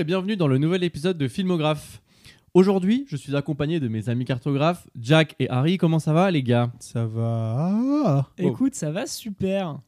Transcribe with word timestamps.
et 0.00 0.04
bienvenue 0.04 0.36
dans 0.36 0.48
le 0.48 0.58
nouvel 0.58 0.82
épisode 0.84 1.18
de 1.18 1.28
Filmographe. 1.28 2.00
Aujourd'hui, 2.54 3.04
je 3.08 3.16
suis 3.16 3.36
accompagné 3.36 3.80
de 3.80 3.88
mes 3.88 4.08
amis 4.08 4.24
cartographes, 4.24 4.88
Jack 4.98 5.34
et 5.38 5.48
Harry. 5.50 5.76
Comment 5.78 5.98
ça 5.98 6.12
va, 6.12 6.30
les 6.30 6.42
gars? 6.42 6.72
Ça 6.80 7.06
va. 7.06 8.28
Écoute, 8.38 8.74
ça 8.74 8.90
va 8.90 9.06
super. 9.06 9.78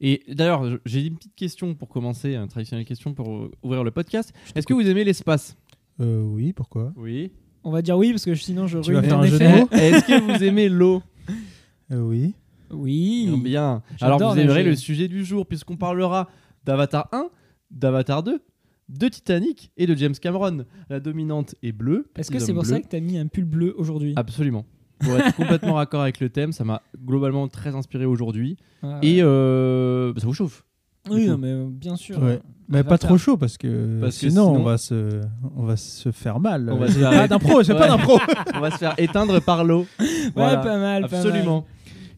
Et 0.00 0.22
d'ailleurs, 0.28 0.64
j'ai 0.84 1.06
une 1.06 1.16
petite 1.16 1.34
question 1.34 1.74
pour 1.74 1.88
commencer, 1.88 2.34
une 2.34 2.48
traditionnelle 2.48 2.84
question 2.86 3.14
pour 3.14 3.32
euh, 3.32 3.50
ouvrir 3.62 3.84
le 3.84 3.90
podcast. 3.90 4.32
Est-ce 4.54 4.66
que 4.66 4.74
vous 4.74 4.86
aimez 4.88 5.04
l'espace? 5.04 5.56
Euh, 6.00 6.20
oui, 6.22 6.52
pourquoi? 6.52 6.92
Oui. 6.96 7.32
On 7.64 7.70
va 7.70 7.82
dire 7.82 7.96
oui 7.96 8.10
parce 8.10 8.24
que 8.24 8.34
sinon 8.34 8.66
je 8.66 8.78
Tu 8.80 8.92
vas 8.92 9.00
ruine 9.00 9.08
faire 9.10 9.18
mon 9.18 9.24
un 9.24 9.26
jeu 9.26 9.38
de 9.38 9.44
effet. 9.44 9.60
mots? 9.60 9.68
Est-ce 9.72 10.04
que 10.06 10.20
vous 10.38 10.44
aimez 10.44 10.68
l'eau? 10.68 11.02
Euh, 11.90 12.00
Oui. 12.00 12.34
Oui. 12.70 13.30
Bien. 13.42 13.82
J'adore 13.98 14.16
Alors, 14.16 14.34
vous 14.34 14.40
aimerez 14.40 14.58
nager. 14.60 14.70
le 14.70 14.76
sujet 14.76 15.08
du 15.08 15.24
jour, 15.24 15.46
puisqu'on 15.46 15.76
parlera 15.76 16.28
d'Avatar 16.64 17.08
1, 17.12 17.28
d'Avatar 17.70 18.22
2, 18.22 18.40
de 18.88 19.08
Titanic 19.08 19.70
et 19.76 19.86
de 19.86 19.94
James 19.94 20.14
Cameron. 20.20 20.64
La 20.88 21.00
dominante 21.00 21.54
est 21.62 21.72
bleue. 21.72 22.06
Est-ce 22.16 22.30
que 22.30 22.38
c'est 22.38 22.54
pour 22.54 22.66
ça 22.66 22.80
que 22.80 22.86
t'as 22.88 23.00
mis 23.00 23.18
un 23.18 23.26
pull 23.26 23.44
bleu 23.44 23.74
aujourd'hui? 23.78 24.12
Absolument. 24.16 24.64
Pour 25.00 25.14
être 25.16 25.36
complètement 25.36 25.74
raccord 25.74 26.02
avec 26.02 26.18
le 26.20 26.28
thème, 26.28 26.50
ça 26.52 26.64
m'a 26.64 26.82
globalement 27.04 27.46
très 27.46 27.74
inspiré 27.76 28.04
aujourd'hui. 28.04 28.56
Ah, 28.82 28.98
Et 29.02 29.18
euh, 29.22 30.12
bah, 30.12 30.20
ça 30.20 30.26
vous 30.26 30.34
chauffe. 30.34 30.64
oui, 31.08 31.28
non, 31.28 31.38
mais 31.38 31.48
euh, 31.52 31.66
bien 31.70 31.94
sûr. 31.94 32.20
Ouais. 32.20 32.40
Mais 32.68 32.82
pas 32.82 32.98
trop 32.98 33.16
chaud 33.16 33.36
parce 33.36 33.56
que, 33.56 34.00
Parce 34.00 34.18
que 34.18 34.28
sinon, 34.28 34.48
sinon- 34.48 34.60
on 34.60 34.64
va 34.64 34.76
se 34.76 35.20
on 35.56 35.62
va 35.64 35.76
se 35.76 36.10
faire 36.10 36.40
mal. 36.40 36.68
On 36.70 36.76
va 36.78 36.86
Euh, 36.86 36.88
se 36.88 36.98
faire- 36.98 37.10
pas 37.10 37.28
d'impro, 37.28 37.62
c'est 37.62 37.72
Ouais. 37.72 37.78
pas 37.78 37.86
d'impro. 37.88 38.18
On 38.54 38.60
va 38.60 38.70
se 38.72 38.76
faire 38.78 38.94
éteindre 38.98 39.40
par 39.40 39.64
l'eau. 39.64 39.86
Ouais, 40.00 40.30
pas 40.34 40.78
mal. 40.78 41.06
pas 41.08 41.16
Absolument. 41.16 41.64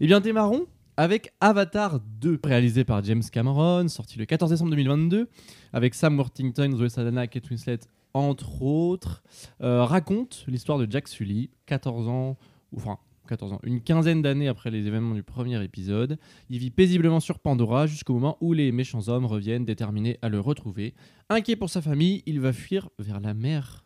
Eh 0.01 0.07
bien, 0.07 0.21
démarrons 0.21 0.65
avec 1.01 1.33
Avatar 1.41 1.99
2, 2.21 2.41
réalisé 2.45 2.85
par 2.85 3.03
James 3.03 3.23
Cameron, 3.33 3.89
sorti 3.89 4.19
le 4.19 4.27
14 4.27 4.51
décembre 4.51 4.73
2022, 4.73 5.31
avec 5.73 5.95
Sam 5.95 6.19
Worthington, 6.19 6.73
Zoe 6.77 6.91
Saldana, 6.91 7.27
Kate 7.27 7.49
Winslet, 7.49 7.79
entre 8.13 8.61
autres, 8.61 9.23
euh, 9.63 9.83
raconte 9.83 10.45
l'histoire 10.47 10.77
de 10.77 10.87
Jack 10.91 11.09
Sully, 11.09 11.49
14 11.65 12.07
ans, 12.07 12.37
ou 12.73 12.77
enfin, 12.77 12.99
14 13.29 13.55
ans, 13.55 13.61
une 13.63 13.81
quinzaine 13.81 14.21
d'années 14.21 14.49
après 14.49 14.71
les 14.71 14.87
événements 14.87 15.15
du 15.15 15.23
premier 15.23 15.65
épisode. 15.65 16.19
Il 16.51 16.59
vit 16.59 16.71
paisiblement 16.71 17.21
sur 17.21 17.39
Pandora 17.39 17.87
jusqu'au 17.87 18.13
moment 18.13 18.37
où 18.43 18.53
les 18.53 18.71
méchants 18.71 19.09
hommes 19.09 19.25
reviennent 19.25 19.65
déterminés 19.65 20.19
à 20.21 20.29
le 20.29 20.39
retrouver. 20.39 20.93
Inquiet 21.31 21.57
pour 21.57 21.71
sa 21.71 21.81
famille, 21.81 22.23
il 22.27 22.41
va 22.41 22.53
fuir 22.53 22.91
vers 22.99 23.21
la 23.21 23.33
mer. 23.33 23.85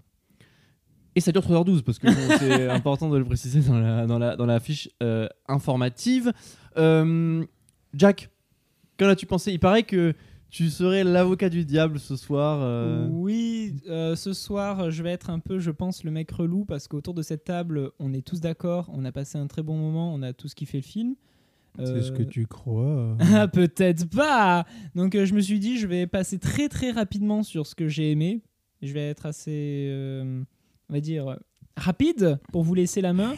Et 1.17 1.21
ça 1.21 1.31
dure 1.31 1.43
3h12 1.43 1.83
parce 1.83 1.99
que 1.99 2.09
bon, 2.09 2.37
c'est 2.39 2.69
important 2.71 3.09
de 3.09 3.19
le 3.19 3.25
préciser 3.25 3.61
dans 3.61 3.79
la, 3.79 4.07
dans 4.07 4.19
la, 4.19 4.35
dans 4.37 4.47
la 4.47 4.59
fiche 4.59 4.89
euh, 5.03 5.29
informative. 5.47 6.33
Euh, 6.77 7.45
Jack, 7.95 8.31
qu'en 8.99 9.07
as-tu 9.07 9.27
pensé? 9.27 9.53
Il 9.53 9.61
paraît 9.61 9.83
que 9.85 10.15
tu 10.51 10.71
serais 10.71 11.03
l'avocat 11.03 11.49
du 11.49 11.65
diable 11.65 11.99
ce 11.99 12.17
soir. 12.17 12.61
euh. 12.63 13.09
Oui, 13.11 13.75
euh, 13.89 14.15
ce 14.15 14.33
soir, 14.33 14.91
je 14.91 15.03
vais 15.03 15.11
être 15.11 15.31
un 15.31 15.41
peu, 15.41 15.59
je 15.59 15.71
pense, 15.73 16.05
le 16.05 16.11
mec 16.11 16.31
relou 16.31 16.65
parce 16.65 16.87
qu'autour 16.87 17.13
de 17.15 17.23
cette 17.23 17.45
table, 17.45 17.91
on 17.99 18.13
est 18.13 18.23
tous 18.25 18.41
d'accord, 18.41 18.89
on 18.93 19.05
a 19.05 19.11
passé 19.13 19.37
un 19.39 19.47
très 19.49 19.63
bon 19.63 19.77
moment, 19.77 20.15
on 20.15 20.23
a 20.23 20.33
tous 20.33 20.55
kiffé 20.55 20.79
le 20.79 20.83
film. 20.85 21.15
C'est 21.77 22.03
ce 22.03 22.13
que 22.13 22.23
tu 22.23 22.47
crois. 22.47 23.17
Ah, 23.35 23.49
peut-être 23.49 24.09
pas 24.09 24.65
Donc 24.95 25.17
euh, 25.17 25.27
je 25.27 25.35
me 25.35 25.41
suis 25.41 25.59
dit, 25.59 25.77
je 25.77 25.89
vais 25.89 26.07
passer 26.07 26.39
très 26.39 26.69
très 26.69 26.93
rapidement 26.93 27.43
sur 27.43 27.67
ce 27.67 27.75
que 27.75 27.89
j'ai 27.89 28.13
aimé. 28.13 28.43
Je 28.81 28.93
vais 28.93 29.09
être 29.09 29.27
assez, 29.27 29.89
euh, 29.91 30.41
on 30.89 30.93
va 30.93 31.01
dire, 31.01 31.37
rapide 31.77 32.39
pour 32.53 32.63
vous 32.63 32.75
laisser 32.75 33.01
la 33.01 33.13
main. 33.13 33.35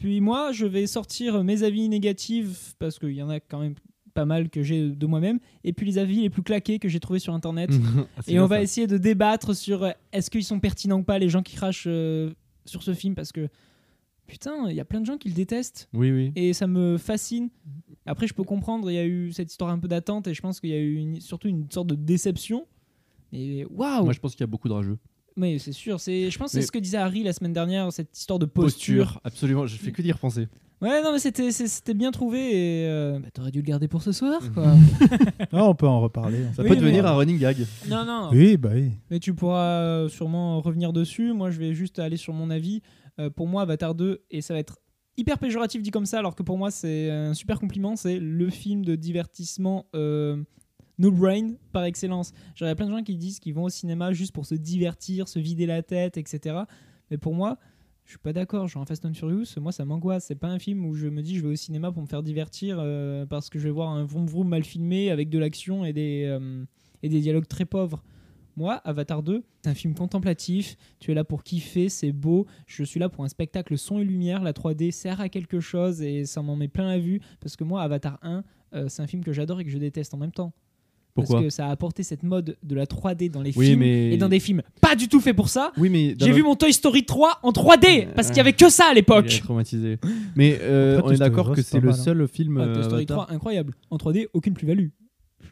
Puis 0.00 0.20
moi, 0.20 0.50
je 0.52 0.66
vais 0.66 0.86
sortir 0.88 1.44
mes 1.44 1.62
avis 1.62 1.88
négatifs 1.88 2.74
parce 2.80 2.98
qu'il 2.98 3.12
y 3.12 3.22
en 3.22 3.28
a 3.30 3.38
quand 3.38 3.60
même 3.60 3.74
pas 4.14 4.24
mal 4.24 4.48
que 4.50 4.62
j'ai 4.64 4.88
de 4.88 5.06
moi-même. 5.06 5.38
Et 5.62 5.72
puis 5.72 5.86
les 5.86 5.98
avis 5.98 6.22
les 6.22 6.30
plus 6.30 6.42
claqués 6.42 6.78
que 6.80 6.88
j'ai 6.88 6.98
trouvés 6.98 7.20
sur 7.20 7.32
Internet. 7.34 7.70
Ah, 8.16 8.22
Et 8.26 8.40
on 8.40 8.46
va 8.46 8.56
ça. 8.56 8.62
essayer 8.62 8.86
de 8.88 8.98
débattre 8.98 9.54
sur 9.54 9.84
euh, 9.84 9.90
est-ce 10.12 10.30
qu'ils 10.30 10.42
sont 10.44 10.58
pertinents 10.58 10.98
ou 10.98 11.02
pas, 11.04 11.18
les 11.20 11.28
gens 11.28 11.42
qui 11.42 11.54
crachent 11.54 11.84
euh, 11.86 12.32
sur 12.64 12.82
ce 12.82 12.92
film, 12.94 13.14
parce 13.14 13.30
que 13.30 13.48
putain, 14.26 14.68
il 14.68 14.74
y 14.74 14.80
a 14.80 14.84
plein 14.84 15.00
de 15.00 15.06
gens 15.06 15.16
qui 15.18 15.28
le 15.28 15.34
détestent 15.34 15.88
Oui, 15.92 16.10
oui. 16.10 16.32
et 16.34 16.52
ça 16.54 16.66
me 16.66 16.96
fascine. 16.98 17.50
Après, 18.06 18.26
je 18.26 18.34
peux 18.34 18.42
comprendre, 18.44 18.90
il 18.90 18.94
y 18.94 18.98
a 18.98 19.04
eu 19.06 19.32
cette 19.32 19.50
histoire 19.50 19.70
un 19.70 19.78
peu 19.78 19.86
d'attente 19.88 20.26
et 20.28 20.34
je 20.34 20.40
pense 20.40 20.60
qu'il 20.60 20.70
y 20.70 20.74
a 20.74 20.78
eu 20.78 20.94
une- 20.96 21.20
surtout 21.20 21.48
une 21.48 21.70
sorte 21.70 21.88
de 21.88 21.94
déception. 21.94 22.66
Et 23.32 23.64
waouh! 23.66 24.04
Moi, 24.04 24.12
je 24.12 24.18
pense 24.18 24.32
qu'il 24.32 24.40
y 24.40 24.44
a 24.44 24.46
beaucoup 24.48 24.68
de 24.68 24.72
rageux. 24.72 24.98
Mais 25.36 25.58
c'est 25.58 25.72
sûr, 25.72 26.00
c'est, 26.00 26.30
je 26.30 26.38
pense 26.38 26.52
que 26.52 26.56
Mais- 26.56 26.62
c'est 26.62 26.66
ce 26.66 26.72
que 26.72 26.78
disait 26.78 26.98
Harry 26.98 27.22
la 27.22 27.32
semaine 27.32 27.52
dernière, 27.52 27.92
cette 27.92 28.16
histoire 28.16 28.38
de 28.38 28.46
posture. 28.46 29.20
Absolument, 29.24 29.66
je 29.66 29.76
fais 29.76 29.92
que 29.92 30.02
d'y 30.02 30.12
repenser. 30.12 30.48
Ouais, 30.82 31.02
non, 31.02 31.12
mais 31.12 31.18
c'était, 31.18 31.50
c'est- 31.52 31.66
c'était 31.68 31.92
bien 31.92 32.10
trouvé 32.10 32.38
et 32.38 32.86
euh, 32.88 33.18
bah, 33.18 33.28
t'aurais 33.34 33.50
dû 33.50 33.58
le 33.58 33.66
garder 33.66 33.86
pour 33.86 34.02
ce 34.02 34.12
soir, 34.12 34.40
quoi. 34.54 34.72
Ah, 35.52 35.64
on 35.66 35.74
peut 35.74 35.86
en 35.86 36.00
reparler. 36.00 36.44
Ça 36.56 36.62
Oui, 36.62 36.68
peut 36.70 36.74
mais- 36.76 36.80
devenir 36.80 37.06
un 37.06 37.12
running 37.12 37.38
gag. 37.38 37.58
non, 37.88 38.04
non. 38.06 38.30
Oui, 38.32 38.56
bah 38.56 38.70
oui. 38.72 38.90
Mais 39.10 39.18
tu 39.18 39.34
pourras 39.34 39.82
euh, 39.82 40.08
sûrement 40.08 40.60
revenir 40.62 40.92
dessus. 40.94 41.32
Moi, 41.34 41.50
je 41.50 41.58
vais 41.58 41.74
juste 41.74 41.98
aller 41.98 42.16
sur 42.16 42.32
mon 42.32 42.48
avis. 42.50 42.80
Euh, 43.18 43.28
pour 43.28 43.46
moi, 43.46 43.62
Avatar 43.62 43.94
2, 43.94 44.22
et 44.30 44.40
ça 44.40 44.54
va 44.54 44.60
être 44.60 44.78
hyper 45.18 45.38
péjoratif 45.38 45.82
dit 45.82 45.90
comme 45.90 46.06
ça, 46.06 46.18
alors 46.18 46.34
que 46.34 46.42
pour 46.42 46.56
moi, 46.56 46.70
c'est 46.70 47.10
un 47.10 47.34
super 47.34 47.58
compliment. 47.60 47.94
C'est 47.94 48.18
le 48.18 48.48
film 48.48 48.82
de 48.82 48.94
divertissement 48.96 49.86
euh, 49.94 50.42
no 51.00 51.10
brain 51.10 51.54
par 51.72 51.84
excellence. 51.84 52.32
A 52.60 52.74
plein 52.74 52.86
de 52.86 52.92
gens 52.92 53.02
qui 53.02 53.16
disent 53.16 53.40
qu'ils 53.40 53.54
vont 53.54 53.64
au 53.64 53.70
cinéma 53.70 54.12
juste 54.12 54.32
pour 54.32 54.46
se 54.46 54.54
divertir, 54.54 55.26
se 55.26 55.38
vider 55.38 55.66
la 55.66 55.82
tête, 55.82 56.16
etc. 56.16 56.60
Mais 57.10 57.18
pour 57.18 57.34
moi, 57.34 57.58
je 58.04 58.12
suis 58.12 58.18
pas 58.18 58.32
d'accord. 58.32 58.68
Genre, 58.68 58.86
Fast 58.86 59.04
and 59.06 59.14
Furious, 59.14 59.46
moi, 59.60 59.72
ça 59.72 59.84
m'angoisse. 59.84 60.26
C'est 60.26 60.34
pas 60.34 60.48
un 60.48 60.58
film 60.58 60.84
où 60.84 60.94
je 60.94 61.08
me 61.08 61.22
dis 61.22 61.36
je 61.36 61.42
vais 61.42 61.52
au 61.52 61.56
cinéma 61.56 61.90
pour 61.90 62.02
me 62.02 62.06
faire 62.06 62.22
divertir 62.22 62.76
euh, 62.78 63.24
parce 63.24 63.48
que 63.48 63.58
je 63.58 63.64
vais 63.64 63.70
voir 63.70 63.88
un 63.88 64.04
vroom 64.04 64.26
vroom 64.26 64.48
mal 64.48 64.62
filmé 64.62 65.10
avec 65.10 65.30
de 65.30 65.38
l'action 65.38 65.84
et 65.84 65.92
des, 65.92 66.24
euh, 66.26 66.64
et 67.02 67.08
des 67.08 67.20
dialogues 67.20 67.48
très 67.48 67.64
pauvres. 67.64 68.04
Moi, 68.56 68.74
Avatar 68.84 69.22
2, 69.22 69.42
c'est 69.62 69.70
un 69.70 69.74
film 69.74 69.94
contemplatif. 69.94 70.76
Tu 70.98 71.12
es 71.12 71.14
là 71.14 71.24
pour 71.24 71.44
kiffer, 71.44 71.88
c'est 71.88 72.12
beau. 72.12 72.46
Je 72.66 72.84
suis 72.84 73.00
là 73.00 73.08
pour 73.08 73.24
un 73.24 73.28
spectacle 73.28 73.78
son 73.78 74.00
et 74.00 74.04
lumière. 74.04 74.42
La 74.42 74.52
3D 74.52 74.90
sert 74.90 75.20
à 75.20 75.30
quelque 75.30 75.60
chose 75.60 76.02
et 76.02 76.26
ça 76.26 76.42
m'en 76.42 76.56
met 76.56 76.68
plein 76.68 76.88
la 76.88 76.98
vue. 76.98 77.20
Parce 77.40 77.56
que 77.56 77.64
moi, 77.64 77.80
Avatar 77.80 78.18
1, 78.22 78.44
euh, 78.74 78.88
c'est 78.88 79.00
un 79.02 79.06
film 79.06 79.24
que 79.24 79.32
j'adore 79.32 79.60
et 79.60 79.64
que 79.64 79.70
je 79.70 79.78
déteste 79.78 80.12
en 80.12 80.18
même 80.18 80.32
temps. 80.32 80.52
Pourquoi 81.14 81.36
Parce 81.36 81.44
que 81.46 81.50
ça 81.50 81.66
a 81.66 81.70
apporté 81.70 82.02
cette 82.02 82.22
mode 82.22 82.56
de 82.62 82.74
la 82.74 82.86
3D 82.86 83.30
dans 83.30 83.42
les 83.42 83.52
Oui, 83.56 83.66
films 83.66 83.80
mais- 83.80 84.12
et 84.12 84.16
dans 84.16 84.28
des 84.28 84.40
films 84.40 84.62
pas 84.80 84.94
du 84.94 85.08
tout 85.08 85.20
faits 85.20 85.34
pour 85.36 85.48
ça. 85.48 85.72
Oui, 85.76 85.88
mais 85.90 86.14
d'un 86.14 86.26
J'ai 86.26 86.32
vu 86.32 86.42
mon 86.42 86.54
Toy 86.56 86.72
Story 86.72 87.04
3 87.04 87.38
en 87.42 87.50
3D 87.52 88.08
parce 88.14 88.28
qu'il 88.28 88.36
y 88.36 88.40
avait 88.40 88.52
que 88.52 88.68
ça 88.70 88.86
à 88.90 88.94
l'époque. 88.94 89.40
traumatisé. 89.42 89.98
Mais 90.36 90.58
euh, 90.62 90.98
Après, 90.98 91.10
on 91.10 91.12
est 91.12 91.16
Story 91.16 91.30
d'accord 91.30 91.44
3, 91.46 91.56
que 91.56 91.62
c'est 91.62 91.78
le 91.80 91.86
mal, 91.90 91.94
hein. 91.94 92.02
seul 92.02 92.28
film. 92.28 92.58
Ah, 92.58 92.64
euh, 92.64 92.74
Toy 92.74 92.84
Story 92.84 93.02
Avatar- 93.04 93.24
3, 93.26 93.34
incroyable. 93.34 93.74
En 93.90 93.96
3D, 93.96 94.28
aucune 94.32 94.54
plus-value. 94.54 94.88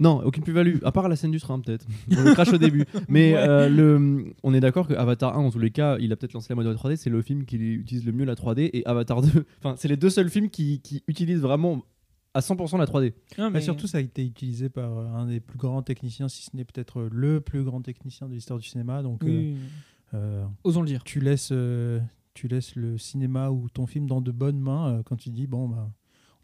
Non, 0.01 0.23
aucune 0.25 0.45
plus-value, 0.45 0.77
à 0.85 0.93
part 0.93 1.09
la 1.09 1.17
scène 1.17 1.31
du 1.33 1.41
train 1.41 1.59
peut-être. 1.59 1.87
On 2.17 2.23
le 2.23 2.33
crash 2.35 2.53
au 2.53 2.59
début. 2.59 2.85
Mais 3.09 3.33
Ouais. 3.35 3.39
euh, 3.39 3.69
le, 3.69 4.27
on 4.45 4.55
est 4.55 4.61
d'accord 4.61 4.87
que 4.87 4.95
Avatar 4.95 5.37
1, 5.37 5.41
en 5.41 5.51
tous 5.51 5.59
les 5.59 5.71
cas, 5.71 5.97
il 5.99 6.13
a 6.13 6.17
peut-être 6.17 6.35
lancé 6.35 6.47
la 6.51 6.55
mode 6.57 6.67
de 6.67 6.71
la 6.71 6.77
3D, 6.77 6.97
c'est 6.97 7.11
le 7.11 7.21
film 7.23 7.45
qui 7.47 7.57
utilise 7.57 8.05
le 8.05 8.13
mieux 8.13 8.25
la 8.25 8.35
3D, 8.35 8.71
et 8.73 8.87
Avatar 8.87 9.23
2, 9.23 9.29
enfin, 9.63 9.75
c'est 9.79 9.89
les 9.89 9.97
deux 9.97 10.11
seuls 10.11 10.29
films 10.29 10.51
qui, 10.51 10.81
qui 10.83 11.03
utilisent 11.09 11.41
vraiment 11.41 11.83
à 12.39 12.41
100% 12.41 12.79
la 12.79 12.87
3D. 12.87 13.15
Non, 13.37 13.45
Mais 13.47 13.51
mais 13.51 13.61
surtout, 13.61 13.87
ça 13.87 13.99
a 13.99 14.01
été 14.01 14.25
utilisé 14.25 14.69
par 14.69 14.97
euh, 14.97 15.07
un 15.09 15.27
des 15.27 15.41
plus 15.41 15.59
grands 15.59 15.83
techniciens, 15.83 16.29
si 16.29 16.45
ce 16.45 16.57
n'est 16.57 16.65
peut-être 16.65 17.01
euh, 17.01 17.09
le 17.13 17.41
plus 17.41 17.65
grand 17.65 17.83
technicien 17.83 18.29
de 18.29 18.35
l'histoire 18.35 18.59
du 18.59 18.67
cinéma. 18.67 19.03
Donc, 19.03 19.25
euh, 19.25 19.27
oui, 19.29 19.57
euh, 20.15 20.45
osons 20.65 20.83
le 20.83 20.87
dire. 20.87 21.05
tu 21.05 21.21
laisses, 21.21 21.51
euh, 21.53 22.01
tu 22.35 22.49
laisses 22.49 22.77
le 22.77 22.97
cinéma 22.99 23.51
ou 23.51 23.69
ton 23.69 23.87
film 23.87 24.07
dans 24.07 24.21
de 24.21 24.31
bonnes 24.33 24.61
mains 24.61 24.89
euh, 24.99 25.03
quand 25.03 25.17
tu 25.17 25.31
dis 25.31 25.47
bon 25.47 25.69
bah, 25.69 25.91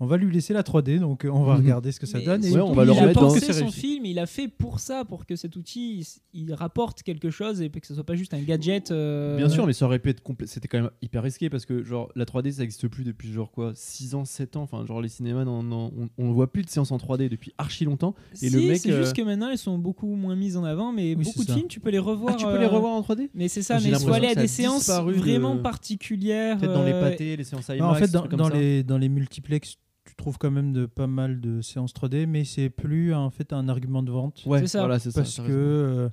on 0.00 0.06
va 0.06 0.16
lui 0.16 0.32
laisser 0.32 0.52
la 0.52 0.62
3D, 0.62 0.98
donc 0.98 1.24
euh, 1.24 1.28
on 1.30 1.44
va 1.44 1.54
Mhm. 1.54 1.60
regarder 1.62 1.92
ce 1.92 2.00
que 2.00 2.06
ça 2.06 2.18
Mais 2.18 2.24
donne. 2.24 2.44
et 2.44 2.50
Ouais, 2.52 2.60
on 2.60 2.72
va 2.72 2.84
le 2.84 2.92
il 2.92 2.98
a 2.98 3.00
remettre 3.02 3.20
dans- 3.20 3.28
pensé 3.28 3.40
c'est 3.40 3.52
son 3.52 3.70
film, 3.70 4.04
il 4.06 4.18
a 4.18 4.26
fait 4.26 4.48
pour 4.48 4.80
ça, 4.80 5.04
pour 5.04 5.24
que 5.24 5.36
cet 5.36 5.54
outil 5.56 6.06
il, 6.32 6.52
rapporte 6.52 7.02
quelque 7.02 7.30
chose 7.30 7.62
et 7.62 7.70
que 7.70 7.86
ce 7.86 7.94
soit 7.94 8.04
pas 8.04 8.16
juste 8.16 8.34
un 8.34 8.40
gadget. 8.42 8.90
euh, 8.90 9.36
Bien 9.36 9.48
sûr, 9.48 9.66
mais 9.66 9.72
ça 9.72 9.86
aurait 9.86 9.98
pu 10.00 10.10
être 10.10 10.20
complet. 10.22 10.46
C'était 10.46 10.66
quand 10.68 10.80
même 10.80 10.90
hyper 11.00 11.22
risqué 11.22 11.48
parce 11.48 11.64
que, 11.64 11.82
genre, 11.84 12.10
la 12.16 12.24
3D 12.24 12.50
ça 12.52 12.62
n'existe 12.62 12.88
plus 12.88 13.04
depuis, 13.04 13.32
genre 13.32 13.50
quoi, 13.52 13.72
6 13.74 14.14
ans, 14.14 14.24
7 14.24 14.56
ans. 14.56 14.62
Enfin, 14.62 14.84
genre, 14.84 15.00
les 15.00 15.08
cinémas, 15.08 15.44
n'en- 15.44 15.62
on, 15.64 16.08
on 16.18 16.32
voit 16.32 16.52
plus 16.52 16.62
de 16.62 16.70
séances 16.70 16.90
en 16.92 16.96
3D 16.98 17.28
depuis 17.28 17.52
archi 17.58 17.84
longtemps. 17.84 18.14
Et 18.34 18.36
Si, 18.36 18.50
le 18.50 18.60
mec, 18.62 18.78
c'est 18.78 18.90
euh, 18.92 19.00
juste 19.02 19.14
que 19.16 19.22
maintenant 19.22 19.48
elles 19.50 19.58
sont 19.58 19.78
beaucoup 19.78 20.14
moins 20.14 20.34
mises 20.36 20.56
en 20.56 20.64
avant, 20.64 20.92
mais 20.92 21.14
Oui, 21.14 21.24
beaucoup 21.24 21.42
de 21.44 21.48
ça. 21.48 21.54
films 21.54 21.68
tu 21.68 21.80
peux 21.80 21.90
les 21.90 21.98
revoir. 22.00 22.34
Ah, 22.34 22.36
tu 22.38 22.44
peux 22.46 22.52
euh, 22.52 22.58
les 22.58 22.66
revoir 22.66 22.92
en 22.94 23.00
3D 23.00 23.30
Mais 23.34 23.48
c'est 23.48 23.62
ça, 23.62 23.78
J'ai 23.78 23.90
mais 23.90 23.96
il 23.96 24.00
faut 24.00 24.06
l'impression 24.08 24.22
aller 24.28 24.32
à 24.32 24.34
des 24.42 24.44
a 24.44 24.48
séances 24.48 24.86
de- 24.88 25.12
vraiment 25.12 25.56
particulières. 25.58 26.58
Peut-être 26.58 26.72
dans 26.74 26.82
les 26.84 26.92
euh, 26.92 27.00
pâtés, 27.00 27.36
les 27.36 27.44
séances 27.44 27.68
IMAX. 27.68 27.80
Non, 27.80 27.88
en 27.88 27.94
fait, 27.94 28.10
dans, 28.10 28.26
dans 28.26 28.48
les, 28.48 28.82
dans 28.82 28.98
les 28.98 29.08
multiplex, 29.08 29.76
tu 30.16 30.22
trouves 30.22 30.38
quand 30.38 30.50
même 30.50 30.72
de, 30.72 30.86
pas 30.86 31.06
mal 31.08 31.40
de 31.40 31.60
séances 31.60 31.92
3D, 31.92 32.26
mais 32.26 32.44
c'est 32.44 32.70
plus 32.70 33.12
en 33.12 33.30
fait 33.30 33.52
un 33.52 33.68
argument 33.68 34.02
de 34.02 34.12
vente. 34.12 34.42
Ouais, 34.46 34.60
C'est 34.60 34.68
ça. 34.68 34.78
voilà, 34.80 34.98
c'est 34.98 35.10
ça. 35.10 35.22
parce 35.22 35.38
que 35.38 35.42
euh, 35.50 36.08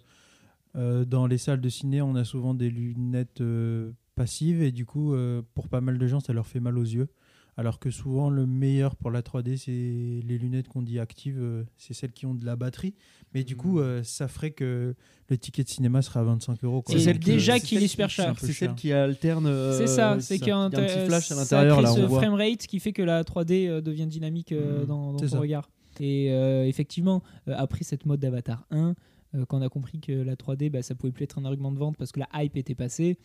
euh, 0.75 1.05
dans 1.05 1.27
les 1.27 1.37
salles 1.37 1.61
de 1.61 1.69
ciné, 1.69 2.01
on 2.01 2.15
a 2.15 2.23
souvent 2.23 2.53
des 2.53 2.69
lunettes 2.69 3.41
euh, 3.41 3.91
passives 4.15 4.61
et 4.63 4.71
du 4.71 4.85
coup, 4.85 5.13
euh, 5.13 5.41
pour 5.53 5.67
pas 5.67 5.81
mal 5.81 5.97
de 5.97 6.07
gens, 6.07 6.19
ça 6.19 6.33
leur 6.33 6.47
fait 6.47 6.59
mal 6.59 6.77
aux 6.77 6.83
yeux. 6.83 7.09
Alors 7.61 7.79
que 7.79 7.91
souvent, 7.91 8.29
le 8.31 8.45
meilleur 8.47 8.95
pour 8.95 9.11
la 9.11 9.21
3D, 9.21 9.55
c'est 9.55 9.71
les 9.71 10.37
lunettes 10.39 10.67
qu'on 10.67 10.81
dit 10.81 10.99
actives, 10.99 11.37
euh, 11.39 11.63
c'est 11.77 11.93
celles 11.93 12.11
qui 12.11 12.25
ont 12.25 12.33
de 12.33 12.43
la 12.45 12.55
batterie. 12.55 12.95
Mais 13.33 13.43
du 13.43 13.55
coup, 13.55 13.79
euh, 13.79 14.01
ça 14.03 14.27
ferait 14.27 14.49
que 14.51 14.95
le 15.29 15.37
ticket 15.37 15.63
de 15.63 15.69
cinéma 15.69 16.01
serait 16.01 16.19
à 16.19 16.23
25 16.23 16.63
euros. 16.63 16.83
Donc, 16.87 16.97
celle 16.99 17.19
déjà 17.19 17.59
qu'il 17.59 17.81
est 17.83 17.87
super 17.87 18.09
cher. 18.09 18.33
peu 18.35 18.45
C'est 18.47 18.53
celle 18.53 18.73
qui 18.75 18.91
alterne. 18.91 19.45
euh, 19.45 19.77
C'est 19.77 19.85
ça, 19.87 20.19
c'est 20.19 20.39
qu'il 20.39 20.47
y 20.47 20.51
a 20.51 20.57
un, 20.57 20.69
petit 20.71 21.05
flash 21.05 21.31
à 21.31 21.35
ça 21.35 21.63
l'intérieur 21.63 21.75
crée 21.77 21.83
là, 21.83 21.93
ce 21.93 22.07
framerate 22.07 22.67
qui 22.67 22.79
fait 22.79 22.93
que 22.93 23.03
la 23.03 23.23
3D 23.23 23.67
euh, 23.69 23.79
devient 23.81 24.07
dynamique 24.07 24.51
euh, 24.51 24.81
Mhm. 24.81 24.87
dans, 24.87 25.11
dans 25.13 25.19
C'est 25.19 25.25
ton 25.27 25.31
ça. 25.33 25.39
regard. 25.39 25.69
Et 25.99 26.31
euh, 26.31 26.65
effectivement, 26.65 27.21
euh, 27.47 27.53
après 27.57 27.83
cette 27.83 28.05
mode 28.07 28.19
d'Avatar 28.21 28.65
1, 28.71 28.95
euh, 29.35 29.45
quand 29.45 29.59
on 29.59 29.61
a 29.61 29.69
compris 29.69 29.99
que 29.99 30.11
la 30.13 30.35
3D, 30.35 30.69
bah, 30.71 30.81
ça 30.81 30.95
pouvait 30.95 31.11
plus 31.13 31.23
être 31.25 31.37
un 31.37 31.45
argument 31.45 31.71
de 31.71 31.77
vente 31.77 31.95
parce 31.97 32.11
que 32.11 32.19
la 32.19 32.27
hype 32.43 32.57
était 32.57 32.75
passée. 32.75 33.17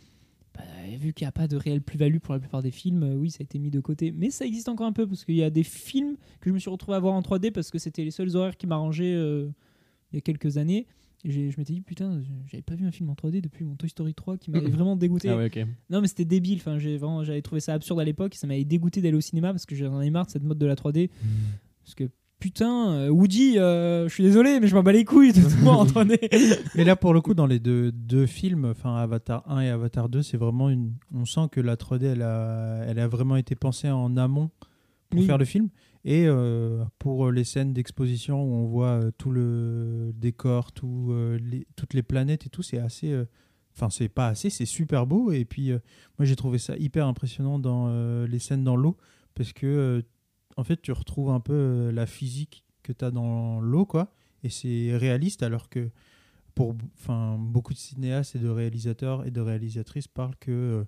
Bah, 0.57 0.63
vu 0.99 1.13
qu'il 1.13 1.25
n'y 1.25 1.29
a 1.29 1.33
pas 1.33 1.49
de 1.49 1.57
réelle 1.57 1.83
plus-value 1.83 2.19
pour 2.19 2.35
la 2.35 2.41
plupart 2.41 2.63
des 2.63 2.71
films, 2.71 3.03
euh, 3.03 3.15
oui, 3.15 3.31
ça 3.31 3.39
a 3.41 3.45
été 3.45 3.59
mis 3.59 3.71
de 3.71 3.81
côté. 3.81 4.13
Mais 4.13 4.31
ça 4.31 4.47
existe 4.47 4.69
encore 4.69 4.87
un 4.87 4.93
peu 4.93 5.07
parce 5.07 5.25
qu'il 5.25 5.37
y 5.37 5.43
a 5.43 5.51
des 5.51 5.63
films 5.63 6.17
que 6.41 6.51
je 6.51 6.55
me 6.55 6.59
suis 6.59 6.71
retrouvé 6.71 6.97
à 6.97 7.01
voir 7.01 7.15
en 7.15 7.21
3D 7.21 7.51
parce 7.51 7.71
que 7.71 7.79
c'était 7.79 8.05
les 8.05 8.11
seuls 8.11 8.35
horaires 8.37 8.57
qui 8.57 8.67
m'arrangeaient 8.67 9.15
euh, 9.15 9.49
il 10.13 10.17
y 10.17 10.19
a 10.19 10.21
quelques 10.21 10.57
années. 10.57 10.87
Et 11.25 11.51
je 11.51 11.59
m'étais 11.59 11.73
dit, 11.73 11.81
putain, 11.81 12.23
j'avais 12.47 12.63
pas 12.63 12.77
vu 12.77 12.87
un 12.87 12.93
film 12.93 13.11
en 13.11 13.15
3D 13.15 13.41
depuis 13.41 13.65
mon 13.65 13.75
Toy 13.75 13.89
Story 13.89 14.15
3 14.15 14.39
qui 14.39 14.51
m'avait 14.51 14.71
vraiment 14.71 14.95
dégoûté. 14.97 15.29
Ah 15.29 15.37
ouais. 15.37 15.51
Non, 15.91 16.01
mais 16.01 16.07
c'était 16.07 16.25
débile. 16.25 16.59
Enfin, 16.59 16.79
j'avais 16.79 17.43
trouvé 17.43 17.61
ça 17.61 17.75
absurde 17.75 17.99
à 17.99 18.05
l'époque. 18.05 18.35
Ça 18.35 18.47
m'avait 18.47 18.65
dégoûté 18.65 19.01
d'aller 19.03 19.17
au 19.17 19.21
cinéma 19.21 19.53
parce 19.53 19.67
que 19.67 19.75
j'en 19.75 20.01
ai 20.01 20.11
marre 20.11 20.27
de 20.27 20.31
cette 20.31 20.45
mode 20.45 20.59
de 20.59 20.67
la 20.67 20.77
3D. 20.77 21.11
Parce 21.85 21.95
que 21.95 22.09
putain, 22.41 22.91
euh, 22.93 23.09
Woody, 23.09 23.59
euh, 23.59 24.09
je 24.09 24.15
suis 24.15 24.23
désolé, 24.25 24.61
mais 24.61 24.67
je 24.69 24.75
m'en 24.75 24.83
bats 24.83 24.93
les 24.93 25.05
couilles 25.05 25.33
de 25.33 25.41
tout 25.43 25.49
voir 25.63 25.81
en 25.81 25.87
3D. 25.87 26.19
Mais 26.75 26.85
là, 26.85 26.97
pour 26.97 27.15
le 27.15 27.21
coup, 27.21 27.35
dans 27.35 27.47
les 27.47 27.59
deux, 27.59 27.93
deux 27.93 28.27
films, 28.27 28.65
enfin 28.67 28.97
Avatar 28.97 29.43
1 29.51 29.61
et 29.63 29.69
Avatar 29.71 30.09
2, 30.09 30.23
c'est 30.23 30.37
vraiment 30.37 30.69
une. 30.71 30.93
On 31.15 31.25
sent 31.25 31.49
que 31.51 31.61
la 31.61 31.77
3D, 31.77 32.05
elle 32.05 32.23
a, 32.23 32.85
elle 32.87 32.99
a 32.99 33.09
vraiment 33.09 33.37
été 33.37 33.55
pensée 33.55 33.91
en 33.91 34.17
amont 34.17 34.51
pour 35.11 35.21
Oui. 35.21 35.27
faire 35.27 35.39
le 35.39 35.45
film. 35.45 35.69
Et 36.05 36.27
euh, 36.29 36.85
pour 37.01 37.33
les 37.33 37.43
scènes 37.43 37.73
d'exposition 37.73 38.41
où 38.43 38.55
on 38.55 38.67
voit 38.67 38.91
euh, 39.03 39.11
tout 39.19 39.31
le 39.33 40.13
décor, 40.15 40.71
tout, 40.73 41.13
les- 41.41 41.67
toutes 41.75 41.95
les 41.95 42.03
planètes 42.03 42.47
et 42.47 42.49
tout, 42.49 42.63
c'est 42.63 42.79
assez. 42.79 43.17
Enfin, 43.75 43.91
c'est 43.91 44.09
pas 44.09 44.29
assez, 44.29 44.49
c'est 44.49 44.65
super 44.65 45.07
beau. 45.07 45.33
Et 45.33 45.45
puis, 45.45 45.71
moi, 45.71 46.25
j'ai 46.25 46.37
trouvé 46.37 46.59
ça 46.59 46.77
hyper 46.79 47.07
impressionnant 47.07 47.59
dans 47.59 48.25
les 48.25 48.39
scènes 48.39 48.65
dans 48.65 48.77
l'eau. 48.77 48.97
Parce 49.35 49.53
que, 49.53 50.03
en 50.57 50.65
fait, 50.65 50.81
tu 50.81 50.93
retrouves 50.93 51.31
un 51.31 51.41
peu 51.41 51.53
euh, 51.53 51.93
la 51.93 52.07
physique 52.07 52.65
que 52.83 52.93
tu 52.93 53.05
as 53.05 53.11
dans 53.11 53.61
l'eau, 53.61 53.85
quoi. 53.85 54.13
Et 54.43 54.49
c'est 54.49 54.97
réaliste, 54.97 55.43
alors 55.43 55.69
que 55.69 55.91
pour 56.55 56.75
beaucoup 57.39 57.75
de 57.75 57.79
cinéastes 57.79 58.37
et 58.37 58.39
de 58.39 58.49
réalisateurs 58.49 59.27
et 59.27 59.31
de 59.31 59.41
réalisatrices 59.41 60.09
parlent 60.09 60.37
que 60.37 60.51
euh, 60.51 60.85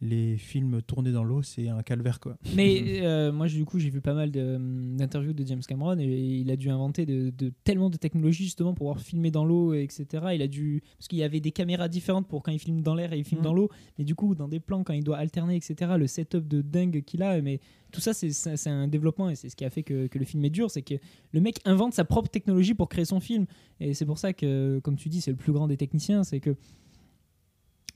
les 0.00 0.36
films 0.36 0.80
tournés 0.82 1.10
dans 1.10 1.24
l'eau, 1.24 1.42
c'est 1.42 1.68
un 1.68 1.82
calvaire, 1.82 2.20
quoi. 2.20 2.36
Mais 2.54 3.00
euh, 3.02 3.32
moi, 3.32 3.48
du 3.48 3.64
coup, 3.64 3.78
j'ai 3.80 3.90
vu 3.90 4.00
pas 4.00 4.14
mal 4.14 4.30
de- 4.30 4.56
d'interviews 4.96 5.32
de 5.32 5.44
James 5.44 5.62
Cameron 5.66 5.98
et 5.98 6.04
il 6.06 6.50
a 6.52 6.56
dû 6.56 6.70
inventer 6.70 7.04
de, 7.04 7.30
de- 7.30 7.52
tellement 7.64 7.90
de 7.90 7.96
technologies 7.96 8.44
justement 8.44 8.70
pour 8.74 8.86
pouvoir 8.86 9.00
filmer 9.00 9.30
dans 9.32 9.44
l'eau, 9.44 9.74
etc. 9.74 10.06
Il 10.34 10.42
a 10.42 10.46
dû 10.46 10.82
parce 10.96 11.08
qu'il 11.08 11.18
y 11.18 11.24
avait 11.24 11.40
des 11.40 11.50
caméras 11.50 11.88
différentes 11.88 12.28
pour 12.28 12.42
quand 12.44 12.52
il 12.52 12.58
filme 12.60 12.80
dans 12.82 12.94
l'air 12.94 13.12
et 13.12 13.18
il 13.18 13.24
filme 13.24 13.40
Mhm. 13.40 13.44
dans 13.44 13.54
l'eau, 13.54 13.68
mais 13.98 14.04
du 14.04 14.14
coup, 14.14 14.34
dans 14.36 14.46
des 14.48 14.60
plans 14.60 14.84
quand 14.84 14.92
il 14.92 15.02
doit 15.02 15.16
alterner, 15.18 15.56
etc. 15.56 15.92
Le 15.98 16.06
setup 16.06 16.46
de 16.46 16.62
dingue 16.62 17.02
qu'il 17.02 17.22
a, 17.24 17.40
mais 17.42 17.58
tout 17.90 18.00
ça, 18.00 18.12
c'est 18.14 18.70
un 18.70 18.86
développement 18.86 19.30
et 19.30 19.34
c'est 19.34 19.48
ce 19.48 19.56
qui 19.56 19.64
a 19.64 19.70
fait 19.70 19.82
que, 19.82 20.06
que 20.06 20.18
le 20.18 20.24
film 20.24 20.44
est 20.44 20.50
dur, 20.50 20.70
c'est 20.70 20.82
que 20.82 20.94
le 21.32 21.40
mec 21.40 21.56
invente 21.64 21.94
sa 21.94 22.04
propre 22.04 22.28
technologie 22.30 22.74
pour 22.74 22.88
créer 22.88 23.04
son 23.04 23.18
film 23.18 23.46
et 23.80 23.94
c'est 23.94 24.06
pour 24.06 24.18
ça 24.18 24.32
que, 24.32 24.78
comme 24.84 24.96
tu 24.96 25.08
dis, 25.08 25.20
c'est 25.20 25.30
le 25.32 25.36
plus 25.36 25.52
grand 25.52 25.66
des 25.66 25.76
techniciens, 25.76 26.22
c'est 26.22 26.38
que 26.40 26.54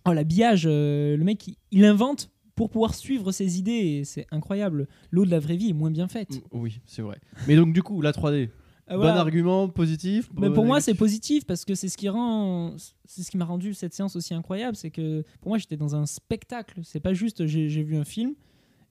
oh 0.07 0.13
l'habillage, 0.13 0.65
euh, 0.67 1.17
le 1.17 1.25
mec, 1.25 1.47
il, 1.49 1.57
il 1.71 1.85
invente 1.85 2.31
pour 2.55 2.69
pouvoir 2.71 2.95
suivre 2.95 3.33
ses 3.33 3.59
idées 3.59 3.73
et 3.73 4.05
c'est 4.05 4.27
incroyable. 4.31 4.87
L'eau 5.11 5.25
de 5.25 5.31
la 5.31 5.39
vraie 5.41 5.57
vie 5.57 5.71
est 5.71 5.75
moins 5.75 5.91
bien 5.91 6.09
faite. 6.09 6.31
Mm, 6.53 6.59
Oui, 6.59 6.81
c'est 6.87 7.03
vrai. 7.03 7.19
Mais 7.49 7.57
donc, 7.57 7.73
du 7.73 7.83
coup, 7.83 8.01
la 8.03 8.13
3D, 8.13 8.51
Ah, 8.89 8.97
bon 8.97 9.07
argument, 9.07 9.69
positif. 9.69 10.29
Mais 10.39 10.49
bon 10.49 10.55
pour 10.55 10.65
moi, 10.67 10.81
c'est 10.81 10.95
positif 10.95 11.47
parce 11.47 11.65
que 11.65 11.75
c'est 11.75 11.89
ce 11.89 11.97
qui 11.97 12.09
rend, 12.09 12.75
c'est 13.07 13.23
ce 13.23 13.31
qui 13.31 13.39
m'a 13.39 13.45
rendu 13.47 13.73
cette 13.75 13.95
séance 13.95 14.17
aussi 14.17 14.35
incroyable, 14.35 14.77
c'est 14.77 14.91
que 14.91 15.25
pour 15.41 15.49
moi, 15.51 15.59
j'étais 15.59 15.77
dans 15.79 15.95
un 15.97 16.05
spectacle. 16.05 16.81
C'est 16.83 17.01
pas 17.01 17.15
juste 17.15 17.47
j'ai 17.47 17.83
vu 17.83 17.97
un 17.97 18.05
film, 18.05 18.35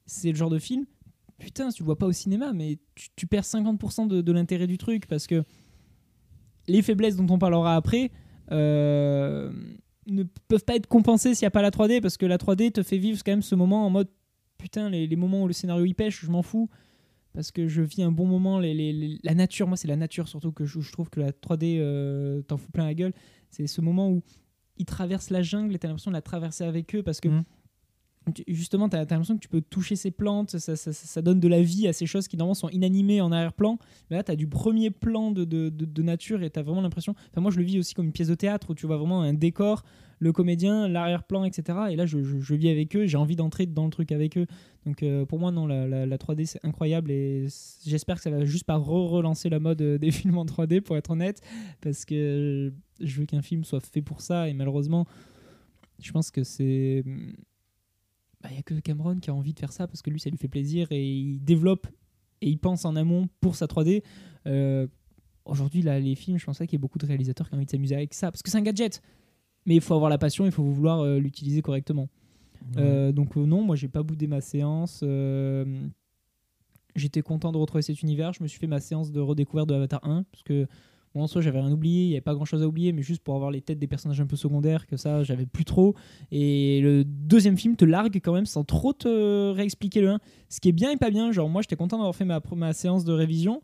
c'est 0.05 0.31
le 0.31 0.35
genre 0.37 0.49
de 0.49 0.59
film. 0.59 0.85
Putain, 1.37 1.69
tu 1.69 1.81
le 1.83 1.85
vois 1.85 1.97
pas 1.97 2.05
au 2.05 2.11
cinéma, 2.11 2.53
mais 2.53 2.77
tu, 2.95 3.09
tu 3.15 3.25
perds 3.27 3.43
50% 3.43 4.07
de, 4.07 4.21
de 4.21 4.31
l'intérêt 4.31 4.67
du 4.67 4.77
truc 4.77 5.07
parce 5.07 5.25
que 5.27 5.43
les 6.67 6.81
faiblesses 6.83 7.15
dont 7.15 7.25
on 7.33 7.39
parlera 7.39 7.75
après 7.75 8.11
euh, 8.51 9.51
ne 10.11 10.23
peuvent 10.47 10.63
pas 10.63 10.75
être 10.75 10.87
compensées 10.87 11.35
s'il 11.35 11.45
n'y 11.45 11.47
a 11.47 11.51
pas 11.51 11.61
la 11.61 11.71
3D 11.71 12.01
parce 12.01 12.17
que 12.17 12.25
la 12.25 12.37
3D 12.37 12.71
te 12.71 12.83
fait 12.83 12.97
vivre 12.97 13.19
quand 13.25 13.31
même 13.31 13.41
ce 13.41 13.55
moment 13.55 13.85
en 13.85 13.89
mode 13.89 14.09
putain, 14.57 14.89
les, 14.89 15.15
moments 15.15 15.43
où 15.43 15.47
le 15.47 15.53
scénario 15.53 15.85
y 15.85 15.93
pêche, 15.93 16.23
je 16.23 16.31
m'en 16.31 16.43
fous 16.43 16.69
parce 17.33 17.51
que 17.51 17.67
je 17.67 17.81
vis 17.81 18.03
un 18.03 18.11
bon 18.11 18.27
moment. 18.27 18.59
La 18.59 19.33
nature, 19.33 19.67
moi, 19.67 19.77
c'est 19.77 19.87
la 19.87 19.95
nature 19.95 20.27
surtout 20.27 20.51
que 20.51 20.65
je, 20.65 20.91
trouve 20.91 21.09
que 21.09 21.19
la 21.19 21.31
3D 21.31 21.77
euh, 21.79 22.41
t'en 22.43 22.57
fout 22.57 22.71
plein 22.71 22.85
la 22.85 22.93
gueule. 22.93 23.13
C'est 23.49 23.67
ce 23.67 23.81
moment 23.81 24.09
où 24.09 24.21
ils 24.77 24.85
traversent 24.85 25.29
la 25.29 25.41
jungle 25.41 25.75
et 25.75 25.79
t'as 25.79 25.87
l'impression 25.87 26.11
de 26.11 26.15
la 26.15 26.21
traverser 26.21 26.63
avec 26.63 26.93
eux 26.95 27.03
parce 27.03 27.19
que 27.21 27.29
Mhm. 27.29 27.43
Tu- 28.35 28.43
justement, 28.47 28.87
t'as 28.87 28.99
as, 28.99 29.01
l'impression 29.01 29.35
que 29.35 29.41
tu 29.41 29.47
peux 29.47 29.61
toucher 29.61 29.95
ces 29.95 30.11
plantes, 30.11 30.57
ça, 30.59 30.75
ça- 30.75 30.93
ça- 30.93 31.21
donne 31.21 31.39
de 31.39 31.47
la 31.47 31.61
vie 31.61 31.87
à 31.87 31.93
ces 31.93 32.05
choses 32.05 32.27
qui 32.27 32.37
normalement 32.37 32.53
sont 32.53 32.69
inanimées 32.69 33.19
en 33.19 33.31
arrière-plan. 33.31 33.79
Mais 34.09 34.17
là, 34.17 34.23
t'as 34.23 34.35
du 34.35 34.47
premier 34.47 34.91
plan 34.91 35.31
de, 35.31 35.43
de, 35.43 35.69
de- 35.69 36.01
nature 36.03 36.43
et 36.43 36.49
t'as 36.49 36.61
vraiment 36.61 36.81
l'impression. 36.81 37.15
Enfin, 37.31 37.41
moi, 37.41 37.51
je 37.51 37.57
le 37.57 37.63
vis 37.63 37.79
aussi 37.79 37.93
comme 37.95 38.05
une 38.05 38.11
pièce 38.11 38.27
de 38.27 38.35
théâtre 38.35 38.69
où 38.69 38.75
tu 38.75 38.85
vois 38.85 38.97
vraiment 38.97 39.21
un 39.21 39.33
décor, 39.33 39.83
le 40.19 40.31
comédien, 40.31 40.87
l'arrière-plan, 40.87 41.45
etc. 41.45 41.79
Et 41.89 41.95
là, 41.95 42.05
je, 42.05 42.21
je- 42.23 42.53
vis 42.55 42.69
avec 42.69 42.95
eux, 42.95 43.07
j'ai 43.07 43.17
envie 43.17 43.35
d'entrer 43.35 43.65
dans 43.65 43.85
le 43.85 43.91
truc 43.91 44.11
avec 44.11 44.37
eux. 44.37 44.45
Donc 44.85 45.01
euh, 45.01 45.25
pour 45.25 45.39
moi, 45.39 45.51
non, 45.51 45.65
la, 45.65 45.87
la- 45.87 46.05
la 46.05 46.17
3D, 46.17 46.45
c'est 46.45 46.63
incroyable 46.63 47.09
et 47.09 47.47
j'espère 47.85 48.17
que 48.17 48.21
ça 48.21 48.29
va 48.29 48.45
juste 48.45 48.65
pas 48.65 48.77
re-relancer 48.77 49.49
la 49.49 49.59
mode 49.59 49.81
euh, 49.81 49.97
des 49.99 50.11
films 50.11 50.37
en 50.37 50.45
3D, 50.45 50.81
pour 50.81 50.95
être 50.95 51.09
honnête, 51.09 51.41
parce 51.81 52.05
que 52.05 52.71
je 52.99 53.19
veux 53.19 53.25
qu'un 53.25 53.41
film 53.41 53.63
soit 53.63 53.79
fait 53.79 54.03
pour 54.03 54.21
ça 54.21 54.47
et 54.47 54.53
malheureusement, 54.53 55.07
je 55.99 56.11
pense 56.11 56.29
que 56.29 56.43
c'est... 56.43 57.03
Il 58.49 58.53
n'y 58.53 58.59
a 58.59 58.63
que 58.63 58.73
Cameron 58.75 59.17
qui 59.19 59.29
a 59.29 59.33
envie 59.33 59.53
de 59.53 59.59
faire 59.59 59.71
ça 59.71 59.87
parce 59.87 60.01
que 60.01 60.09
lui, 60.09 60.19
ça 60.19 60.29
lui 60.29 60.37
fait 60.37 60.47
plaisir 60.47 60.87
et 60.91 61.03
il 61.03 61.43
développe 61.43 61.87
et 62.41 62.49
il 62.49 62.57
pense 62.57 62.85
en 62.85 62.95
amont 62.95 63.27
pour 63.39 63.55
sa 63.55 63.65
3D. 63.65 64.03
Euh, 64.47 64.87
Aujourd'hui, 65.43 65.81
là, 65.81 65.99
les 65.99 66.13
films, 66.13 66.37
je 66.37 66.45
pense 66.45 66.59
pas 66.59 66.67
qu'il 66.67 66.73
y 66.73 66.79
ait 66.79 66.79
beaucoup 66.79 66.99
de 66.99 67.05
réalisateurs 67.05 67.47
qui 67.47 67.55
ont 67.55 67.57
envie 67.57 67.65
de 67.65 67.71
s'amuser 67.71 67.95
avec 67.95 68.13
ça 68.13 68.31
parce 68.31 68.43
que 68.43 68.51
c'est 68.51 68.57
un 68.57 68.61
gadget. 68.61 69.01
Mais 69.65 69.75
il 69.75 69.81
faut 69.81 69.95
avoir 69.95 70.09
la 70.09 70.19
passion, 70.19 70.45
il 70.45 70.51
faut 70.51 70.63
vouloir 70.63 70.99
euh, 70.99 71.17
l'utiliser 71.17 71.61
correctement. 71.61 72.09
Euh, 72.77 73.11
donc 73.11 73.35
non, 73.35 73.63
moi 73.63 73.75
j'ai 73.75 73.87
pas 73.87 74.03
boudé 74.03 74.27
ma 74.27 74.39
séance. 74.39 75.03
J'étais 76.95 77.21
content 77.21 77.51
de 77.51 77.57
retrouver 77.57 77.81
cet 77.81 78.01
univers. 78.03 78.33
Je 78.33 78.43
me 78.43 78.47
suis 78.47 78.59
fait 78.59 78.67
ma 78.67 78.79
séance 78.79 79.11
de 79.11 79.19
redécouverte 79.19 79.67
de 79.67 79.73
Avatar 79.73 80.01
1 80.03 80.23
parce 80.31 80.43
que 80.43 80.67
bon, 81.13 81.23
en 81.23 81.27
soi 81.27 81.41
j'avais 81.41 81.59
rien 81.59 81.71
oublié, 81.71 82.03
il 82.03 82.07
n'y 82.07 82.13
avait 82.13 82.21
pas 82.21 82.33
grand 82.33 82.45
chose 82.45 82.63
à 82.63 82.67
oublier, 82.67 82.91
mais 82.93 83.01
juste 83.01 83.23
pour 83.23 83.35
avoir 83.35 83.51
les 83.51 83.61
têtes 83.61 83.79
des 83.79 83.87
personnages 83.87 84.21
un 84.21 84.27
peu 84.27 84.35
secondaires, 84.35 84.87
que 84.87 84.97
ça 84.97 85.23
j'avais 85.23 85.45
plus 85.45 85.65
trop. 85.65 85.95
Et 86.31 86.81
le 86.81 87.03
deuxième 87.03 87.57
film 87.57 87.75
te 87.75 87.85
largue 87.85 88.19
quand 88.23 88.33
même 88.33 88.45
sans 88.45 88.63
trop 88.63 88.93
te 88.93 89.51
réexpliquer 89.51 90.01
le 90.01 90.09
1. 90.09 90.19
Ce 90.49 90.59
qui 90.59 90.69
est 90.69 90.73
bien 90.73 90.91
et 90.91 90.97
pas 90.97 91.09
bien. 91.09 91.31
Genre 91.31 91.49
moi 91.49 91.61
j'étais 91.61 91.75
content 91.75 91.97
d'avoir 91.97 92.15
fait 92.15 92.25
ma, 92.25 92.41
ma 92.55 92.73
séance 92.73 93.05
de 93.05 93.13
révision 93.13 93.61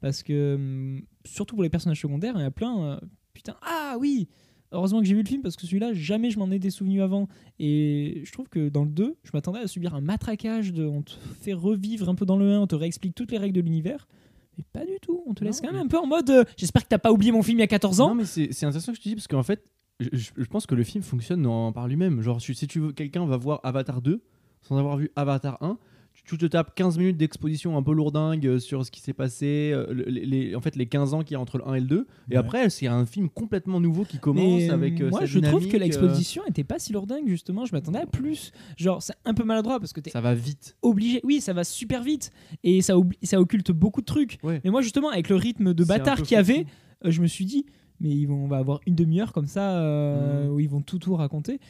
parce 0.00 0.22
que 0.22 0.54
hum, 0.54 1.02
surtout 1.24 1.54
pour 1.54 1.62
les 1.62 1.70
personnages 1.70 2.00
secondaires, 2.00 2.34
il 2.36 2.42
y 2.42 2.44
a 2.44 2.50
plein. 2.50 2.82
euh, 2.84 3.00
putain, 3.32 3.56
ah 3.62 3.96
oui! 3.98 4.28
Heureusement 4.72 4.98
que 5.00 5.06
j'ai 5.06 5.14
vu 5.14 5.22
le 5.22 5.28
film 5.28 5.42
parce 5.42 5.56
que 5.56 5.64
celui-là, 5.64 5.92
jamais 5.92 6.30
je 6.30 6.38
m'en 6.38 6.50
étais 6.50 6.70
souvenu 6.70 7.00
avant. 7.00 7.28
Et 7.58 8.22
je 8.24 8.32
trouve 8.32 8.48
que 8.48 8.68
dans 8.68 8.84
le 8.84 8.90
2, 8.90 9.16
je 9.22 9.30
m'attendais 9.32 9.60
à 9.60 9.68
subir 9.68 9.94
un 9.94 10.00
matraquage. 10.00 10.72
De, 10.72 10.84
on 10.84 11.02
te 11.02 11.12
fait 11.40 11.52
revivre 11.52 12.08
un 12.08 12.14
peu 12.14 12.26
dans 12.26 12.36
le 12.36 12.52
1, 12.52 12.60
on 12.60 12.66
te 12.66 12.74
réexplique 12.74 13.14
toutes 13.14 13.30
les 13.30 13.38
règles 13.38 13.54
de 13.54 13.60
l'univers. 13.60 14.08
Mais 14.58 14.64
pas 14.72 14.84
du 14.86 14.98
tout. 15.00 15.22
On 15.26 15.34
te 15.34 15.44
Non, 15.44 15.48
laisse 15.48 15.60
quand 15.60 15.66
même 15.68 15.76
mais- 15.76 15.82
un 15.82 15.86
peu 15.88 15.98
en 15.98 16.06
mode 16.06 16.30
euh, 16.30 16.44
J'espère 16.56 16.82
que 16.84 16.88
t'as 16.88 16.98
pas 16.98 17.12
oublié 17.12 17.32
mon 17.32 17.42
film 17.42 17.58
il 17.58 17.60
y 17.60 17.64
a 17.64 17.66
14 17.66 18.00
ans. 18.00 18.08
Non, 18.08 18.14
mais 18.14 18.24
c'est 18.24 18.52
c'est 18.52 18.66
intéressant 18.66 18.92
que 18.92 18.98
tu 18.98 19.08
dis 19.10 19.14
parce 19.14 19.28
qu'en 19.28 19.42
fait, 19.42 19.62
je, 20.00 20.08
je- 20.12 20.30
je 20.36 20.44
pense 20.46 20.66
que 20.66 20.74
le 20.74 20.82
film 20.84 21.02
fonctionne 21.04 21.46
en- 21.46 21.72
par 21.72 21.88
lui-même. 21.88 22.20
Genre, 22.22 22.40
si 22.40 22.66
tu 22.66 22.80
veux, 22.80 22.92
quelqu'un 22.92 23.24
va 23.26 23.36
voir 23.36 23.60
Avatar 23.64 24.00
2 24.02 24.22
sans 24.62 24.76
avoir 24.78 24.96
vu 24.96 25.10
Avatar 25.16 25.58
1. 25.62 25.78
Tu- 26.26 26.36
te 26.38 26.46
tapes 26.46 26.74
15 26.74 26.98
minutes 26.98 27.16
d'exposition 27.16 27.76
un 27.78 27.82
peu 27.82 27.92
lourdingue 27.94 28.46
euh, 28.46 28.58
sur 28.58 28.84
ce 28.84 28.90
qui 28.90 29.00
s'est 29.00 29.12
passé, 29.12 29.70
euh, 29.72 29.86
le- 29.92 30.04
les, 30.04 30.26
les- 30.26 30.54
en 30.56 30.60
fait 30.60 30.74
les 30.76 30.86
15 30.86 31.14
ans 31.14 31.22
qu'il 31.22 31.32
y 31.32 31.36
a 31.36 31.40
entre 31.40 31.58
le 31.58 31.66
1 31.68 31.74
et 31.74 31.80
le 31.80 31.86
2. 31.86 31.96
Et 32.30 32.32
Ouais. 32.32 32.36
après, 32.36 32.68
c'est 32.70 32.86
un 32.88 33.06
film 33.06 33.28
complètement 33.28 33.80
nouveau 33.80 34.04
qui 34.04 34.18
commence 34.18 34.44
Mais, 34.62 34.70
avec. 34.70 35.00
euh, 35.00 35.10
moi, 35.10 35.20
sa 35.20 35.26
je 35.26 35.38
trouve 35.38 35.68
que 35.68 35.76
l'exposition 35.76 36.42
était 36.48 36.64
pas 36.64 36.78
si 36.78 36.92
lourdingue, 36.92 37.28
justement. 37.28 37.64
Je 37.64 37.72
m'attendais 37.72 38.00
à 38.00 38.06
plus. 38.06 38.52
Genre, 38.76 39.02
c'est 39.02 39.14
un 39.24 39.34
peu 39.34 39.44
maladroit 39.44 39.78
parce 39.80 39.92
que 39.92 40.00
t'es 40.00 40.10
ça 40.10 40.20
va 40.20 40.34
vite. 40.34 40.76
obligé. 40.82 41.20
Oui, 41.24 41.40
ça 41.40 41.52
va 41.52 41.64
super 41.64 42.02
vite 42.02 42.30
et 42.64 42.82
ça, 42.82 42.94
occulte 42.98 43.70
beaucoup 43.72 44.00
de 44.00 44.06
trucs. 44.06 44.38
Ouais. 44.42 44.60
Mais 44.64 44.70
moi, 44.70 44.82
justement, 44.82 45.10
avec 45.10 45.28
le 45.28 45.36
rythme 45.36 45.74
de 45.74 45.84
bâtard 45.84 46.22
qu'il 46.22 46.34
y 46.34 46.38
avait, 46.38 46.66
euh, 47.04 47.10
je 47.10 47.20
me 47.22 47.26
suis 47.26 47.44
dit, 47.44 47.66
mais 48.00 48.10
ils 48.10 48.26
vont, 48.26 48.44
on 48.44 48.48
va 48.48 48.58
avoir 48.58 48.80
une 48.86 48.94
demi-heure 48.94 49.32
comme 49.32 49.46
ça 49.46 49.78
euh, 49.78 50.44
Mhm. 50.46 50.50
où 50.52 50.60
ils 50.60 50.68
vont 50.68 50.82
tout 50.82 50.98
tout 50.98 51.14
raconter. 51.14 51.60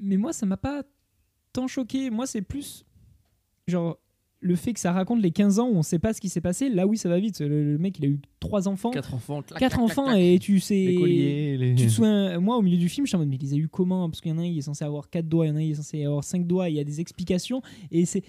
Mais 0.00 0.16
moi, 0.16 0.32
ça 0.32 0.44
m'a 0.44 0.56
pas 0.56 0.82
tant 1.52 1.68
choqué. 1.68 2.10
Moi, 2.10 2.26
c'est 2.26 2.42
plus 2.42 2.84
genre 3.72 3.98
le 4.44 4.56
fait 4.56 4.72
que 4.72 4.80
ça 4.80 4.90
raconte 4.90 5.20
les 5.22 5.30
15 5.30 5.60
ans 5.60 5.68
où 5.68 5.76
on 5.76 5.82
sait 5.82 6.00
pas 6.00 6.12
ce 6.12 6.20
qui 6.20 6.28
s'est 6.28 6.40
passé. 6.40 6.68
Là, 6.68 6.86
oui, 6.86 6.96
ça 6.96 7.08
va 7.08 7.20
vite. 7.20 7.40
Le, 7.40 7.62
le 7.74 7.78
mec, 7.78 7.98
il 8.00 8.04
a 8.04 8.08
eu 8.08 8.20
trois 8.40 8.66
enfants, 8.66 8.90
Quatre 8.90 9.14
enfants, 9.14 9.40
clac, 9.42 9.60
quatre 9.60 9.76
clac, 9.76 9.84
enfants 9.84 10.06
clac, 10.06 10.18
et 10.18 10.38
tu 10.40 10.58
sais. 10.58 10.74
les 10.74 10.94
colliers, 10.96 11.56
les... 11.58 11.74
Tu 11.76 11.88
moi 12.40 12.56
au 12.56 12.62
milieu 12.62 12.76
du 12.78 12.88
film, 12.88 13.06
je 13.06 13.10
suis 13.10 13.16
en 13.16 13.20
mode, 13.20 13.28
mais 13.28 13.36
il 13.36 13.42
les 13.42 13.54
a 13.54 13.56
eu 13.56 13.68
comment? 13.68 14.08
Parce 14.10 14.20
qu'il 14.20 14.32
y 14.32 14.34
en 14.34 14.38
a 14.38 14.42
un, 14.42 14.46
il 14.46 14.58
est 14.58 14.62
censé 14.62 14.84
avoir 14.84 15.10
4 15.10 15.28
doigts, 15.28 15.46
il 15.46 15.50
y 15.50 15.52
en 15.52 15.56
a 15.56 15.58
un, 15.58 15.62
il 15.62 15.70
est 15.70 15.74
censé 15.76 16.04
avoir 16.04 16.24
5 16.24 16.44
doigts, 16.46 16.68
il 16.68 16.74
y 16.74 16.80
a 16.80 16.84
des 16.84 17.00
explications. 17.00 17.62
Et 17.92 18.04
c'est 18.04 18.22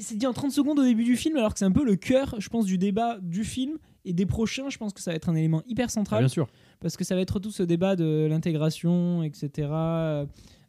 c'est 0.00 0.16
dit 0.16 0.26
en 0.28 0.32
30 0.32 0.52
secondes 0.52 0.78
au 0.78 0.84
début 0.84 1.02
du 1.04 1.16
film, 1.16 1.36
alors 1.36 1.52
que 1.52 1.58
c'est 1.58 1.64
un 1.64 1.72
peu 1.72 1.84
le 1.84 1.96
cœur, 1.96 2.36
je 2.38 2.48
pense, 2.48 2.64
du 2.64 2.78
débat 2.78 3.18
du 3.20 3.42
film 3.42 3.76
et 4.04 4.12
des 4.12 4.26
prochains. 4.26 4.70
Je 4.70 4.78
pense 4.78 4.92
que 4.92 5.00
ça 5.00 5.10
va 5.10 5.16
être 5.16 5.28
un 5.28 5.34
élément 5.34 5.62
hyper 5.66 5.86
Ah, 5.86 5.92
central 5.92 6.20
bien 6.20 6.28
sûr. 6.28 6.46
parce 6.78 6.96
que 6.96 7.02
ça 7.02 7.16
va 7.16 7.22
être 7.22 7.40
tout 7.40 7.50
ce 7.50 7.64
débat 7.64 7.96
de 7.96 8.26
l'intégration, 8.30 9.24
etc., 9.24 9.68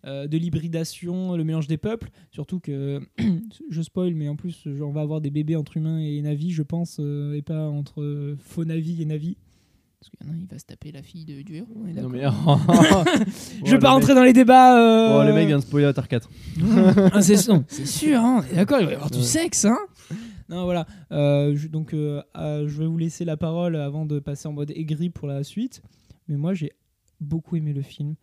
euh, 0.06 0.28
de 0.28 0.38
l'hybridation, 0.38 1.36
le 1.36 1.44
mélange 1.44 1.68
des 1.68 1.78
peuples. 1.78 2.10
Surtout 2.32 2.60
que, 2.60 3.02
je 3.70 3.82
spoil, 3.82 4.14
mais 4.16 4.28
en 4.30 4.36
plus, 4.36 4.68
genre, 4.76 4.90
on 4.90 4.94
va 4.94 5.02
avoir 5.02 5.22
des 5.22 5.30
bébés 5.32 5.56
entre 5.56 5.78
humains 5.78 6.00
et 6.00 6.22
Navi, 6.22 6.52
je 6.52 6.64
pense, 6.64 6.98
euh, 7.00 7.34
et 7.36 7.42
pas 7.42 7.68
entre 7.70 8.02
euh, 8.02 8.36
faux 8.44 8.66
Navi 8.66 9.02
et 9.02 9.06
Navi. 9.06 9.38
Parce 10.00 10.10
qu'il 10.10 10.26
y 10.26 10.30
en 10.30 10.34
a 10.34 10.36
un, 10.36 10.40
il 10.42 10.48
va 10.48 10.58
se 10.58 10.66
taper 10.66 10.92
la 10.92 11.04
fille 11.04 11.26
de- 11.26 11.44
du 11.44 11.58
héros. 11.58 11.68
on 11.76 11.88
est 11.88 11.94
Non, 11.94 12.10
mais. 12.10 12.24
Je 13.64 13.72
vais 13.72 13.80
pas 13.80 13.92
rentrer 13.92 14.16
dans 14.16 14.24
les 14.24 14.34
débats. 14.34 14.80
euh, 14.80 15.20
Oh, 15.22 15.24
le 15.28 15.32
mec 15.34 15.46
vient 15.48 15.58
de 15.60 15.62
spoiler 15.64 15.86
Avatar 15.86 16.08
4. 16.08 16.30
Ah, 17.14 17.22
c'est 17.22 17.48
non, 17.48 17.64
c'est 17.68 17.86
sûr, 17.86 18.20
hein, 18.20 18.42
on 18.44 18.52
est 18.52 18.56
d'accord, 18.56 18.80
il 18.80 18.86
va 18.88 18.92
y 18.94 18.96
avoir 18.96 19.12
du 19.12 19.22
sexe. 19.22 19.66
Hein 19.66 19.78
non, 20.50 20.64
voilà. 20.66 20.88
Euh, 21.12 21.56
je- 21.56 21.68
donc, 21.68 21.94
euh, 21.94 22.22
euh, 22.36 22.68
je 22.68 22.80
vais 22.80 22.88
vous 22.88 22.98
laisser 22.98 23.26
la 23.26 23.38
parole 23.38 23.76
avant 23.76 24.06
de 24.08 24.18
passer 24.20 24.48
en 24.48 24.54
mode 24.54 24.72
aigri 24.76 25.10
pour 25.12 25.28
la 25.28 25.44
suite. 25.44 25.84
Mais 26.28 26.36
moi, 26.36 26.54
j'ai 26.56 26.72
beaucoup 27.20 27.56
aimé 27.56 27.72
le 27.72 27.82
film. 27.84 28.16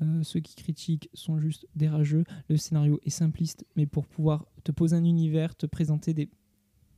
Euh, 0.00 0.22
ceux 0.22 0.40
qui 0.40 0.54
critiquent 0.54 1.10
sont 1.14 1.38
juste 1.38 1.66
des 1.76 1.88
rageux. 1.88 2.24
Le 2.48 2.56
scénario 2.56 2.98
est 3.04 3.10
simpliste, 3.10 3.64
mais 3.76 3.86
pour 3.86 4.06
pouvoir 4.06 4.46
te 4.64 4.72
poser 4.72 4.96
un 4.96 5.04
univers, 5.04 5.54
te 5.54 5.66
présenter 5.66 6.14
des, 6.14 6.28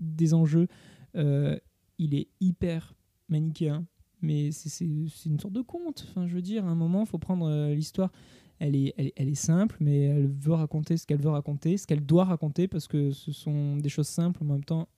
des 0.00 0.32
enjeux, 0.32 0.68
euh, 1.16 1.58
il 1.98 2.14
est 2.14 2.28
hyper 2.40 2.94
manichéen. 3.28 3.84
Mais 4.22 4.52
c'est- 4.52 4.84
une 4.86 5.38
sorte 5.40 5.52
de 5.52 5.60
conte. 5.60 6.06
Enfin, 6.08 6.26
je 6.26 6.34
veux 6.34 6.40
dire, 6.42 6.64
à 6.64 6.68
un 6.70 6.74
moment, 6.74 7.00
il 7.02 7.06
faut 7.06 7.18
prendre 7.18 7.46
euh, 7.46 7.74
l'histoire 7.74 8.10
elle 8.60 8.76
est, 8.76 8.94
elle, 8.96 9.08
est- 9.08 9.12
elle 9.16 9.28
est 9.28 9.34
simple, 9.34 9.76
mais 9.80 10.02
elle 10.02 10.28
veut 10.28 10.52
raconter 10.52 10.96
ce 10.96 11.06
qu'elle 11.06 11.20
veut 11.20 11.28
raconter, 11.28 11.76
ce 11.76 11.86
qu'elle 11.86 12.06
doit 12.06 12.24
raconter, 12.24 12.68
parce 12.68 12.86
que 12.86 13.10
ce 13.10 13.32
sont 13.32 13.76
des 13.76 13.88
choses 13.88 14.06
simples, 14.06 14.40
mais 14.44 14.50
en 14.52 14.54
même 14.54 14.64
temps, 14.64 14.88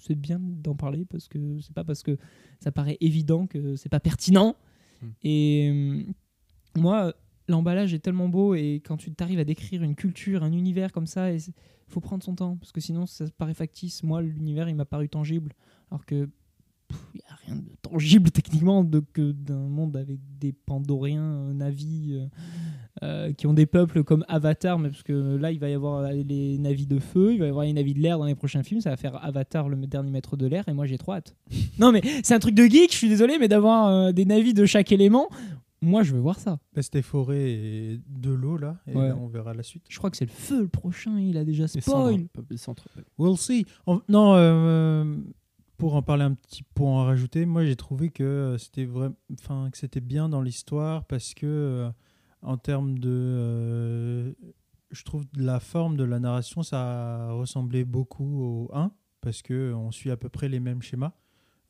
c'est 0.00 0.14
bien 0.14 0.38
d'en 0.40 0.74
parler, 0.74 1.04
parce 1.04 1.28
que 1.28 1.60
c'est 1.60 1.74
pas 1.74 1.84
parce 1.84 2.02
que 2.02 2.16
ça 2.60 2.72
paraît 2.72 2.96
évident 3.00 3.46
que 3.46 3.76
c'est 3.76 3.90
pas 3.90 4.00
pertinent. 4.00 4.56
Hmm. 5.02 5.06
Et 5.22 5.70
euh, 5.70 6.02
moi, 6.76 7.14
l'emballage 7.48 7.94
est 7.94 8.00
tellement 8.00 8.28
beau, 8.28 8.54
et 8.54 8.82
quand 8.84 8.96
tu 8.96 9.12
t'arrives 9.12 9.38
à 9.38 9.44
décrire 9.44 9.82
une 9.82 9.94
culture, 9.94 10.42
un 10.42 10.52
univers 10.52 10.92
comme 10.92 11.06
ça, 11.06 11.32
il 11.32 11.40
faut 11.88 12.00
prendre 12.00 12.22
son 12.22 12.34
temps, 12.34 12.56
parce 12.56 12.72
que 12.72 12.80
sinon, 12.80 13.06
ça 13.06 13.24
paraît 13.38 13.54
factice. 13.54 14.02
Moi, 14.02 14.22
l'univers, 14.22 14.68
il 14.68 14.74
m'a 14.74 14.84
paru 14.84 15.08
tangible, 15.08 15.52
alors 15.90 16.04
que 16.04 16.28
il 17.14 17.18
n'y 17.18 17.22
a 17.28 17.34
rien 17.46 17.56
de 17.56 17.70
tangible 17.82 18.30
techniquement 18.30 18.88
que 19.12 19.32
d'un 19.32 19.56
monde 19.56 19.96
avec 19.96 20.18
des 20.38 20.52
pandoriens, 20.52 21.22
euh, 21.22 21.52
navis 21.52 22.12
euh, 22.12 22.26
euh, 23.02 23.32
qui 23.32 23.46
ont 23.46 23.54
des 23.54 23.66
peuples 23.66 24.04
comme 24.04 24.24
Avatar, 24.28 24.78
mais 24.78 24.90
parce 24.90 25.02
que 25.02 25.36
là 25.36 25.52
il 25.52 25.58
va 25.58 25.68
y 25.68 25.74
avoir 25.74 26.10
les 26.12 26.58
navis 26.58 26.86
de 26.86 26.98
feu, 26.98 27.32
il 27.32 27.38
va 27.38 27.46
y 27.46 27.48
avoir 27.48 27.64
les 27.64 27.72
navis 27.72 27.94
de 27.94 28.00
l'air 28.00 28.18
dans 28.18 28.24
les 28.24 28.34
prochains 28.34 28.62
films, 28.62 28.80
ça 28.80 28.90
va 28.90 28.96
faire 28.96 29.22
Avatar 29.24 29.68
le 29.68 29.76
dernier 29.86 30.10
maître 30.10 30.36
de 30.36 30.46
l'air 30.46 30.68
et 30.68 30.72
moi 30.72 30.86
j'ai 30.86 30.98
trop 30.98 31.12
hâte. 31.12 31.34
non 31.78 31.92
mais 31.92 32.02
c'est 32.22 32.34
un 32.34 32.38
truc 32.38 32.54
de 32.54 32.64
geek, 32.64 32.92
je 32.92 32.96
suis 32.96 33.08
désolé, 33.08 33.38
mais 33.38 33.48
d'avoir 33.48 34.12
des 34.12 34.24
navis 34.24 34.54
de 34.54 34.66
chaque 34.66 34.92
élément, 34.92 35.28
moi 35.86 36.02
je 36.02 36.12
veux 36.12 36.20
voir 36.20 36.38
ça. 36.38 36.58
Bah, 36.74 36.82
C'était 36.82 37.02
forêt 37.02 37.50
et 37.50 38.00
de 38.06 38.30
l'eau 38.30 38.56
là, 38.58 38.76
et 38.86 38.94
Ouais. 38.94 39.08
là, 39.08 39.16
on 39.16 39.26
verra 39.28 39.54
la 39.54 39.62
suite. 39.62 39.84
Je 39.88 39.96
crois 39.98 40.10
que 40.10 40.16
c'est 40.16 40.26
le 40.26 40.30
feu 40.32 40.62
le 40.62 40.68
prochain, 40.68 41.18
il 41.18 41.36
a 41.38 41.44
déjà 41.44 41.66
spoil. 41.68 42.26
centres. 42.56 42.88
We'll 43.18 43.36
see. 43.38 43.64
En- 43.86 44.00
non, 44.08 44.34
euh, 44.36 45.16
pour 45.78 45.94
en 45.94 46.02
parler 46.02 46.24
un 46.24 46.34
petit 46.34 46.62
point 46.62 47.02
à 47.02 47.04
rajouter, 47.06 47.46
moi 47.46 47.64
j'ai 47.64 47.76
trouvé 47.76 48.10
que 48.10 48.22
euh, 48.24 48.58
c'était 48.58 48.84
vrai, 48.86 49.10
enfin 49.40 49.68
que 49.70 49.78
c'était 49.78 50.00
bien 50.00 50.28
dans 50.28 50.42
l'histoire 50.42 51.04
parce 51.06 51.34
que 51.34 51.46
euh, 51.46 51.90
en 52.42 52.56
termes 52.56 52.98
de, 52.98 53.10
euh, 53.10 54.32
je 54.90 55.02
trouve 55.04 55.24
de 55.34 55.42
la 55.42 55.60
forme 55.60 55.96
de 55.96 56.04
la 56.04 56.18
narration, 56.20 56.62
ça 56.62 57.30
ressemblait 57.32 57.84
beaucoup 57.84 58.42
au 58.42 58.70
1 58.74 58.92
parce 59.20 59.42
que 59.42 59.72
on 59.74 59.90
suit 59.90 60.10
à 60.10 60.16
peu 60.16 60.28
près 60.28 60.48
les 60.48 60.60
mêmes 60.60 60.82
schémas. 60.82 61.12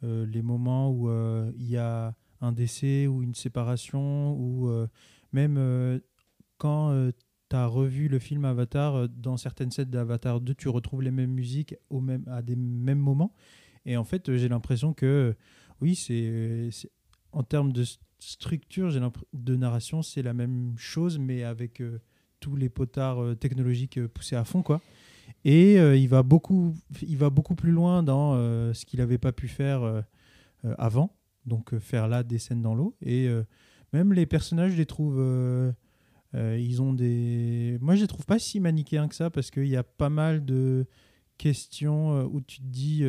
Euh, 0.04 0.26
les 0.26 0.42
moments 0.42 0.90
où 0.90 1.08
euh, 1.08 1.50
il 1.56 1.68
y 1.70 1.78
a 1.78 2.14
un 2.46 2.52
décès 2.52 3.06
ou 3.06 3.22
une 3.22 3.34
séparation 3.34 4.32
ou 4.32 4.68
euh, 4.68 4.86
même 5.32 5.56
euh, 5.58 5.98
quand 6.58 7.10
tu 7.48 7.56
as 7.56 7.66
revu 7.66 8.08
le 8.08 8.18
film 8.18 8.44
Avatar, 8.44 8.94
euh, 8.94 9.08
dans 9.08 9.36
certaines 9.36 9.70
scènes 9.70 9.90
d'Avatar 9.90 10.40
2, 10.40 10.54
tu 10.54 10.68
retrouves 10.68 11.02
les 11.02 11.10
mêmes 11.10 11.30
musiques 11.30 11.74
au 11.90 12.00
même, 12.00 12.24
à 12.28 12.42
des 12.42 12.56
mêmes 12.56 12.98
moments. 12.98 13.32
Et 13.84 13.96
en 13.96 14.04
fait, 14.04 14.28
euh, 14.28 14.36
j'ai 14.36 14.48
l'impression 14.48 14.92
que, 14.92 15.06
euh, 15.06 15.34
oui, 15.80 15.94
c'est 15.94 16.70
en 17.32 17.42
termes 17.42 17.72
de 17.72 17.84
structure, 18.18 18.90
de 19.32 19.56
narration, 19.56 20.02
c'est 20.02 20.22
la 20.22 20.32
même 20.32 20.74
chose, 20.76 21.18
mais 21.18 21.44
avec 21.44 21.80
euh, 21.80 22.00
tous 22.40 22.56
les 22.56 22.68
potards 22.68 23.22
euh, 23.22 23.34
technologiques 23.34 23.98
euh, 23.98 24.08
poussés 24.08 24.36
à 24.36 24.44
fond, 24.44 24.62
quoi. 24.62 24.80
Et 25.44 25.78
euh, 25.78 25.96
il, 25.96 26.08
va 26.08 26.22
beaucoup, 26.22 26.74
il 27.02 27.16
va 27.16 27.30
beaucoup 27.30 27.54
plus 27.54 27.72
loin 27.72 28.02
dans 28.02 28.34
euh, 28.34 28.72
ce 28.72 28.84
qu'il 28.86 29.00
n'avait 29.00 29.18
pas 29.18 29.32
pu 29.32 29.48
faire 29.48 29.82
euh, 29.82 30.00
euh, 30.64 30.74
avant, 30.78 31.15
donc 31.46 31.72
euh, 31.72 31.78
faire 31.78 32.08
là 32.08 32.22
des 32.22 32.38
scènes 32.38 32.62
dans 32.62 32.74
l'eau. 32.74 32.96
Et 33.00 33.28
euh, 33.28 33.44
même 33.92 34.12
les 34.12 34.26
personnages, 34.26 34.72
je 34.72 34.76
les 34.76 34.86
trouve... 34.86 35.16
euh, 35.18 35.72
ils 36.34 36.82
ont 36.82 36.92
des. 36.92 37.78
Moi, 37.80 37.94
je 37.94 38.02
les 38.02 38.06
trouve 38.06 38.26
pas 38.26 38.38
si 38.38 38.60
manichéens 38.60 39.08
que 39.08 39.14
ça 39.14 39.30
parce 39.30 39.50
qu'il 39.50 39.68
y 39.68 39.76
a 39.76 39.84
pas 39.84 40.10
mal 40.10 40.44
de 40.44 40.86
questions 41.38 42.24
où 42.24 42.40
tu 42.40 42.58
te 42.58 42.66
dis, 42.66 43.04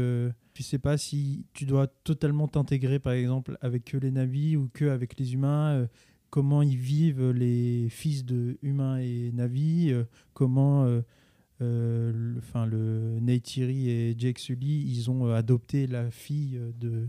tu 0.53 0.63
sais 0.63 0.79
pas 0.79 0.97
si 0.97 1.45
tu 1.53 1.65
dois 1.65 1.87
totalement 1.87 2.47
t'intégrer, 2.47 2.99
par 2.99 3.13
exemple, 3.13 3.57
avec 3.59 3.85
que 3.85 3.97
les 3.97 4.11
navis 4.11 4.55
ou 4.55 4.69
que 4.73 4.85
avec 4.85 5.19
les 5.19 5.33
humains. 5.33 5.87
comment 6.29 6.61
ils 6.61 6.77
vivent 6.77 7.31
les 7.31 7.89
fils 7.89 8.23
de 8.23 8.57
humains 8.61 8.97
et 8.99 9.31
navis. 9.33 9.93
comment. 10.33 11.01
euh, 11.61 12.11
le, 12.13 12.65
le 12.69 13.19
Neytiri 13.19 13.89
et 13.89 14.15
Jake 14.17 14.39
Sully, 14.39 14.83
ils 14.87 15.09
ont 15.09 15.31
adopté 15.33 15.87
la 15.87 16.11
fille 16.11 16.59
de 16.79 17.07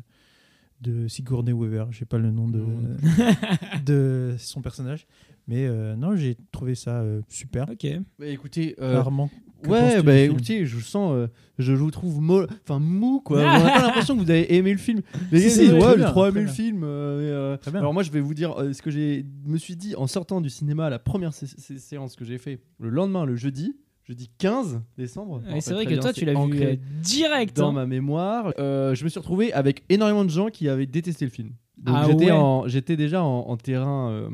de 0.81 1.09
Sigourney 1.09 1.53
Weaver. 1.53 1.87
J'ai 1.91 2.05
pas 2.05 2.19
le 2.19 2.31
nom 2.31 2.49
de 2.49 2.63
de 3.85 4.35
son 4.39 4.61
personnage, 4.63 5.07
mais 5.47 5.67
euh, 5.67 5.97
non, 5.97 6.17
j'ai 6.17 6.37
trouvé 6.53 6.75
ça 6.75 7.01
euh, 7.01 7.21
super. 7.29 7.69
Ok. 7.71 7.87
Bah, 8.19 8.27
écoutez, 8.27 8.75
euh, 8.81 8.97
Rarement. 9.01 9.31
Ouais, 9.67 10.01
bah 10.05 10.17
écoutez, 10.17 10.67
je 10.67 10.79
sens, 10.79 11.13
euh, 11.15 11.27
je, 11.59 11.75
je 11.75 11.83
vous 11.83 11.91
trouve 11.91 12.21
mo- 12.21 12.47
enfin 12.63 12.79
mou 12.79 13.21
quoi. 13.25 13.39
On 13.41 13.43
n'a 13.65 13.71
pas 13.73 13.83
l'impression 13.83 14.17
que 14.17 14.23
vous 14.23 14.31
avez 14.31 14.55
aimé 14.55 14.71
le 14.71 14.79
film. 14.79 15.01
Les 15.33 15.41
Si, 15.41 15.51
si, 15.67 15.73
ouais, 15.73 15.95
j'ai 15.99 16.05
trop 16.05 16.27
aimé 16.27 16.43
le 16.43 16.47
film. 16.47 16.83
euh, 16.85 17.19
mais, 17.21 17.27
euh, 17.29 17.57
Très 17.57 17.73
bien. 17.73 17.81
Alors 17.81 17.93
moi, 17.93 18.05
je 18.05 18.13
vais 18.13 18.21
vous 18.21 18.35
dire 18.35 18.53
euh, 18.57 18.73
ce 18.73 18.81
que 18.83 18.91
j'ai 18.93 19.27
me 19.47 19.59
suis 19.59 19.75
dit 19.75 19.97
en 19.97 20.07
sortant 20.07 20.41
du 20.41 20.49
cinéma, 20.49 20.89
la 20.91 21.01
première 21.01 21.33
sé- 21.35 21.49
sé- 21.49 21.79
séance 21.81 22.15
que 22.15 22.25
j'ai 22.25 22.39
fait 22.39 22.61
le 22.79 22.89
lendemain, 22.91 23.25
le 23.25 23.35
jeudi, 23.35 23.75
jeudi 24.09 24.31
15 24.39 24.81
décembre. 24.97 25.43
C'est 25.61 25.75
vrai 25.75 25.85
que 25.85 25.91
bien, 25.91 26.01
toi 26.01 26.13
tu 26.13 26.25
l'as 26.25 26.33
vu 26.33 26.63
euh, 26.63 26.77
direct. 27.03 27.57
dans 27.57 27.69
hein. 27.69 27.73
ma 27.73 27.87
mémoire. 27.87 28.55
Euh, 28.59 28.95
je 28.95 29.05
me 29.05 29.09
suis 29.09 29.21
retrouvé 29.21 29.53
avec 29.53 29.85
énormément 29.91 30.25
de 30.25 30.31
gens 30.31 30.49
qui 30.49 30.69
avaient 30.69 30.87
détesté 30.87 31.27
le 31.27 31.31
film. 31.31 31.51
Donc 31.89 31.97
Ah 31.99 32.07
j'étais 32.07 32.25
ouais. 32.27 32.31
en- 32.31 32.69
j'étais 32.69 32.97
déjà 32.97 33.23
en, 33.23 33.41
en 33.49 33.57
terrain, 33.57 34.11
euh, 34.11 34.29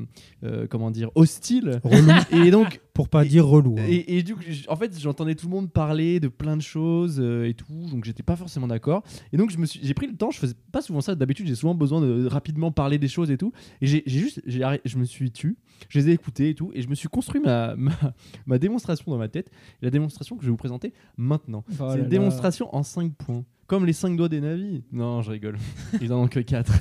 euh, 0.44 0.66
comment 0.68 0.90
dire, 0.90 1.10
hostile. 1.14 1.80
Relou. 1.82 2.10
Et 2.46 2.50
donc 2.50 2.80
Pour 2.92 3.08
pas 3.08 3.24
Et- 3.24 3.28
dire 3.28 3.46
relou. 3.46 3.76
hein. 3.78 3.84
et, 3.88 4.18
et 4.18 4.22
du 4.22 4.34
coup, 4.36 4.42
en 4.68 4.76
fait, 4.76 4.98
j'entendais 5.00 5.34
tout 5.34 5.46
le 5.46 5.52
monde 5.52 5.70
parler 5.70 6.20
de 6.20 6.28
plein 6.28 6.56
de 6.56 6.62
choses 6.62 7.18
euh, 7.20 7.48
et 7.48 7.54
tout, 7.54 7.64
donc 7.90 8.04
j'étais 8.04 8.22
pas 8.22 8.36
forcément 8.36 8.66
d'accord. 8.68 9.02
Et 9.32 9.36
donc, 9.36 9.50
je 9.50 9.58
me 9.58 9.66
suis, 9.66 9.80
j'ai 9.82 9.94
pris 9.94 10.06
le 10.06 10.14
temps. 10.16 10.30
Je 10.30 10.38
faisais 10.38 10.54
pas 10.72 10.80
souvent 10.82 11.00
ça. 11.00 11.14
D'habitude, 11.14 11.46
j'ai 11.46 11.54
souvent 11.56 11.74
besoin 11.74 12.00
de 12.00 12.26
rapidement 12.26 12.70
parler 12.70 12.98
des 12.98 13.08
choses 13.08 13.30
et 13.30 13.36
tout. 13.38 13.52
Et 13.80 13.86
j'ai 13.86 14.02
j'ai 14.06 14.20
juste, 14.20 14.40
j'ai 14.46 14.64
je 14.84 14.96
me 14.98 15.04
suis 15.04 15.30
tu, 15.32 15.56
je 15.88 15.98
les 15.98 16.10
ai 16.10 16.12
écoutés 16.12 16.50
et 16.50 16.54
tout, 16.54 16.70
et 16.74 16.82
je 16.82 16.88
me 16.88 16.94
suis 16.94 17.08
construit 17.08 17.40
ma, 17.40 17.74
ma, 17.76 17.92
ma 18.46 18.58
démonstration 18.58 19.10
dans 19.10 19.18
ma 19.18 19.28
tête. 19.28 19.50
La 19.82 19.90
démonstration 19.90 20.36
que 20.36 20.42
je 20.42 20.46
vais 20.48 20.52
vous 20.52 20.56
présenter 20.56 20.92
maintenant, 21.16 21.64
Oh 21.70 21.72
c'est 21.90 21.96
une 21.96 22.02
là. 22.02 22.08
démonstration 22.08 22.74
en 22.74 22.82
5 22.82 23.12
points. 23.14 23.44
Comme 23.66 23.86
les 23.86 23.92
5 23.94 24.16
doigts 24.16 24.28
des 24.28 24.40
navis. 24.40 24.82
Non, 24.92 25.22
je 25.22 25.30
rigole. 25.30 25.56
Ils 26.02 26.12
en 26.12 26.22
ont 26.24 26.28
que 26.28 26.40
4. 26.40 26.72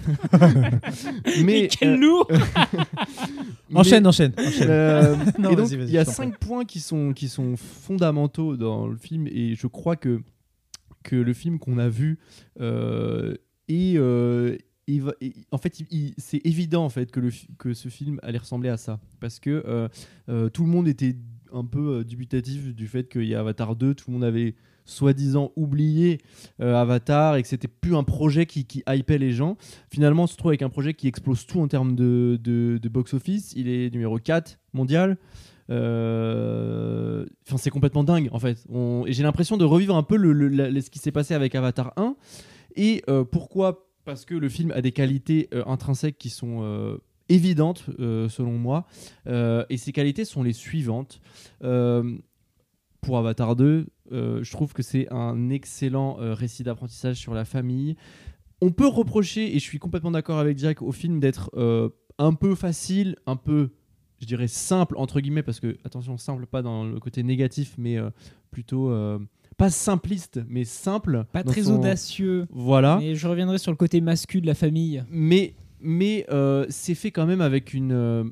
Mais 1.43 1.67
quel 1.69 1.89
euh, 1.93 1.97
lourd 1.97 2.27
mais- 3.69 3.79
Enchaîne, 3.79 4.05
enchaîne. 4.05 4.33
enchaîne. 4.37 4.67
euh, 4.69 5.15
Non, 5.39 5.51
et 5.51 5.55
donc, 5.55 5.67
vas-y, 5.67 5.77
vas-y, 5.77 5.87
il 5.87 5.93
y 5.93 5.97
a 5.97 6.05
cinq 6.05 6.37
points 6.39 6.65
qui 6.65 6.79
sont, 6.79 7.13
qui 7.13 7.27
sont 7.29 7.55
fondamentaux 7.57 8.57
dans 8.57 8.87
le 8.87 8.97
film, 8.97 9.27
et 9.27 9.55
je 9.55 9.67
crois 9.67 9.95
que, 9.95 10.21
que 11.03 11.15
le 11.15 11.33
film 11.33 11.59
qu'on 11.59 11.77
a 11.77 11.89
vu 11.89 12.19
euh, 12.59 13.33
est, 13.69 13.97
euh, 13.97 14.57
il 14.87 15.01
va- 15.03 15.15
il- 15.21 15.33
en 15.51 15.57
fait, 15.57 15.79
il- 15.79 15.87
il- 15.91 16.13
c'est 16.17 16.41
évident 16.43 16.83
en 16.85 16.89
fait 16.89 17.11
que, 17.11 17.19
le, 17.19 17.29
que 17.57 17.73
ce 17.73 17.87
film 17.89 18.19
allait 18.23 18.37
ressembler 18.39 18.69
à 18.69 18.77
ça, 18.77 18.99
parce 19.19 19.39
que 19.39 19.63
euh, 19.65 19.87
euh, 20.29 20.49
tout 20.49 20.63
le 20.63 20.69
monde 20.69 20.87
était 20.87 21.15
un 21.53 21.63
peu 21.65 21.99
euh, 21.99 22.03
dubitatif 22.03 22.75
du 22.75 22.87
fait 22.87 23.07
qu'il 23.09 23.25
y 23.25 23.35
a 23.35 23.39
Avatar 23.39 23.75
2, 23.75 23.93
tout 23.95 24.05
le 24.09 24.13
monde 24.13 24.23
avait 24.25 24.55
soi-disant 24.85 25.51
oublié 25.55 26.19
euh, 26.61 26.75
Avatar 26.75 27.35
et 27.35 27.41
que 27.41 27.47
c'était 27.47 27.67
plus 27.67 27.95
un 27.95 28.03
projet 28.03 28.45
qui, 28.45 28.65
qui 28.65 28.83
hypait 28.87 29.17
les 29.17 29.31
gens. 29.31 29.57
Finalement, 29.89 30.23
on 30.23 30.27
se 30.27 30.35
trouve 30.35 30.49
avec 30.49 30.61
un 30.61 30.69
projet 30.69 30.93
qui 30.93 31.07
explose 31.07 31.45
tout 31.45 31.59
en 31.59 31.67
termes 31.67 31.95
de, 31.95 32.79
box-office. 32.91 33.53
Il 33.55 33.69
est 33.69 33.91
numéro 33.91 34.19
4 34.19 34.59
mondial. 34.73 35.17
Euh, 35.69 37.25
c'est 37.55 37.69
complètement 37.69 38.03
dingue 38.03 38.27
en 38.33 38.39
fait. 38.39 38.65
Et 39.07 39.13
j'ai 39.13 39.23
l'impression 39.23 39.57
de 39.57 39.65
revivre 39.65 39.95
un 39.95 40.03
peu 40.03 40.17
le, 40.17 40.81
ce 40.81 40.89
qui 40.89 40.99
s'est 40.99 41.11
passé 41.11 41.33
avec 41.33 41.55
Avatar 41.55 41.93
1. 41.95 42.15
Et 42.75 43.03
euh, 43.09 43.23
pourquoi? 43.23 43.87
Parce 44.05 44.25
que 44.25 44.35
le 44.35 44.49
film 44.49 44.71
a 44.71 44.81
des 44.81 44.91
qualités 44.91 45.49
intrinsèques 45.65 46.17
qui 46.17 46.29
sont 46.29 46.99
évidentes 47.29 47.85
selon 47.97 48.57
moi. 48.57 48.85
Et 49.25 49.77
ces 49.77 49.93
qualités 49.93 50.25
sont 50.25 50.43
les 50.43 50.51
suivantes. 50.51 51.21
Pour 53.03 53.17
Avatar 53.17 53.55
2, 53.55 53.65
euh, 53.65 53.85
je 54.11 54.51
trouve 54.51 54.73
que 54.73 54.83
c'est 54.83 55.11
un 55.11 55.49
excellent 55.49 56.17
euh, 56.19 56.33
récit 56.33 56.63
d'apprentissage 56.63 57.17
sur 57.17 57.33
la 57.33 57.45
famille. 57.45 57.95
On 58.61 58.71
peut 58.71 58.87
reprocher, 58.87 59.55
et 59.55 59.59
je 59.59 59.63
suis 59.63 59.79
complètement 59.79 60.11
d'accord 60.11 60.39
avec 60.39 60.57
Jack, 60.57 60.81
au 60.81 60.91
film 60.91 61.19
d'être 61.19 61.49
euh, 61.55 61.89
un 62.17 62.33
peu 62.33 62.55
facile, 62.55 63.15
un 63.25 63.35
peu, 63.35 63.71
je 64.19 64.25
dirais, 64.25 64.47
simple, 64.47 64.95
entre 64.97 65.19
guillemets, 65.19 65.43
parce 65.43 65.59
que, 65.59 65.77
attention, 65.83 66.17
simple 66.17 66.45
pas 66.45 66.61
dans 66.61 66.85
le 66.85 66.99
côté 66.99 67.23
négatif, 67.23 67.75
mais 67.77 67.97
euh, 67.97 68.09
plutôt 68.51 68.89
euh, 68.89 69.19
pas 69.57 69.69
simpliste, 69.69 70.39
mais 70.47 70.63
simple. 70.63 71.25
Pas 71.33 71.43
très 71.43 71.63
son- 71.63 71.75
audacieux. 71.79 72.45
Voilà. 72.51 72.97
Mais 73.01 73.15
je 73.15 73.27
reviendrai 73.27 73.57
sur 73.57 73.71
le 73.71 73.77
côté 73.77 73.99
masculin 74.01 74.41
de 74.41 74.47
la 74.47 74.55
famille. 74.55 75.03
mais 75.09 75.55
mais 75.85 76.25
euh, 76.31 76.65
c'est 76.69 76.95
fait 76.95 77.11
quand 77.11 77.25
même 77.25 77.41
avec 77.41 77.73
une 77.73 77.91
euh, 77.91 78.23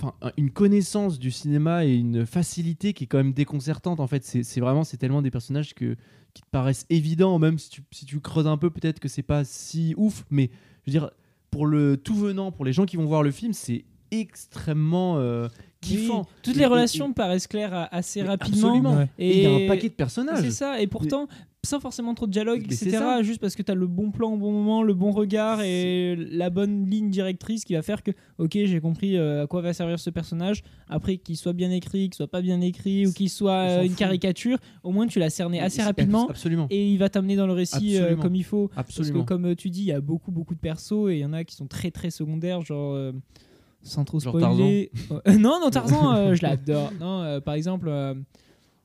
enfin 0.00 0.14
une 0.36 0.50
connaissance 0.50 1.18
du 1.18 1.30
cinéma 1.30 1.84
et 1.84 1.94
une 1.94 2.24
facilité 2.26 2.92
qui 2.94 3.04
est 3.04 3.06
quand 3.06 3.18
même 3.18 3.32
déconcertante 3.34 4.00
en 4.00 4.06
fait 4.06 4.24
c'est 4.24 4.60
vraiment 4.60 4.84
c'est 4.84 4.96
tellement 4.96 5.20
des 5.22 5.30
personnages 5.30 5.74
que 5.74 5.96
qui 6.32 6.42
te 6.42 6.46
paraissent 6.50 6.86
évidents 6.90 7.38
même 7.38 7.58
si 7.58 7.68
tu, 7.70 7.82
si 7.90 8.06
tu 8.06 8.20
creuses 8.20 8.46
un 8.46 8.56
peu 8.56 8.70
peut-être 8.70 9.00
que 9.00 9.08
c'est 9.08 9.22
pas 9.22 9.44
si 9.44 9.94
ouf 9.96 10.24
mais 10.30 10.50
je 10.86 10.90
veux 10.92 10.98
dire 10.98 11.10
pour 11.50 11.66
le 11.66 11.96
tout 11.96 12.14
venant 12.14 12.50
pour 12.52 12.64
les 12.64 12.72
gens 12.72 12.86
qui 12.86 12.96
vont 12.96 13.04
voir 13.06 13.22
le 13.22 13.30
film 13.30 13.52
c'est 13.52 13.84
extrêmement 14.12 15.18
euh, 15.18 15.48
kiffant 15.80 16.20
Oui, 16.22 16.26
toutes 16.42 16.56
les 16.56 16.62
et- 16.62 16.66
relations 16.66 17.12
paraissent 17.12 17.46
claires 17.46 17.88
assez 17.92 18.22
rapidement. 18.22 18.68
absolument. 18.68 19.08
Et 19.18 19.38
il 19.38 19.42
y 19.42 19.46
a 19.46 19.54
un 19.54 19.68
paquet 19.68 19.88
de 19.88 19.94
personnages 19.94 20.40
C'est 20.42 20.50
ça, 20.50 20.80
et 20.80 20.86
pourtant, 20.88 21.28
sans 21.62 21.78
forcément 21.78 22.14
trop 22.14 22.26
de 22.26 22.32
dialogue, 22.32 22.64
Mais 22.66 22.74
etc. 22.74 22.98
Juste 23.22 23.40
parce 23.40 23.54
que 23.54 23.62
tu 23.62 23.70
as 23.70 23.74
le 23.74 23.86
bon 23.86 24.10
plan 24.10 24.32
au 24.32 24.36
bon 24.36 24.50
moment, 24.50 24.82
le 24.82 24.94
bon 24.94 25.10
regard 25.10 25.60
et 25.60 26.16
la 26.16 26.48
bonne 26.48 26.88
ligne 26.88 27.10
directrice 27.10 27.64
qui 27.64 27.74
va 27.74 27.82
faire 27.82 28.02
que, 28.02 28.12
ok, 28.38 28.52
j'ai 28.52 28.80
compris 28.80 29.16
euh, 29.16 29.44
à 29.44 29.46
quoi 29.46 29.60
va 29.60 29.74
servir 29.74 29.98
ce 29.98 30.08
personnage. 30.08 30.62
Après, 30.88 31.18
qu'il 31.18 31.36
soit 31.36 31.52
bien 31.52 31.70
écrit, 31.70 32.08
qu'il 32.08 32.14
soit 32.14 32.30
pas 32.30 32.40
bien 32.40 32.60
écrit 32.62 33.06
ou 33.06 33.12
qu'il 33.12 33.28
soit 33.28 33.68
euh, 33.68 33.82
une 33.82 33.90
fout. 33.90 33.98
caricature, 33.98 34.58
au 34.82 34.90
moins 34.90 35.06
tu 35.06 35.18
l'as 35.18 35.30
cerné 35.30 35.60
assez 35.60 35.82
rapidement. 35.82 36.28
absolument 36.28 36.66
Et 36.70 36.90
il 36.90 36.98
va 36.98 37.10
t'amener 37.10 37.36
dans 37.36 37.46
le 37.46 37.52
récit 37.52 37.96
euh, 37.96 38.00
Absolument. 38.00 38.22
comme 38.22 38.34
il 38.34 38.44
faut. 38.44 38.68
Parce 38.68 38.86
que 38.86 39.00
absolument 39.00 39.24
comme 39.24 39.54
tu 39.54 39.68
dis, 39.68 39.80
il 39.80 39.86
y 39.86 39.92
a 39.92 40.00
beaucoup 40.00 40.30
beaucoup 40.30 40.54
de 40.54 40.60
persos 40.60 41.10
et 41.10 41.16
il 41.16 41.18
y 41.18 41.24
en 41.24 41.34
a 41.34 41.44
qui 41.44 41.56
sont 41.56 41.66
très 41.66 41.90
très 41.90 42.10
secondaires, 42.10 42.62
genre 42.62 43.12
sans 43.82 44.04
trop 44.04 44.20
Genre 44.20 44.34
spoiler. 44.34 44.90
Euh, 45.10 45.20
non, 45.38 45.58
non 45.60 45.70
Tarzan, 45.70 46.34
je 46.34 46.42
l'adore. 46.42 46.92
Non, 47.00 47.40
par 47.40 47.54
exemple, 47.54 47.90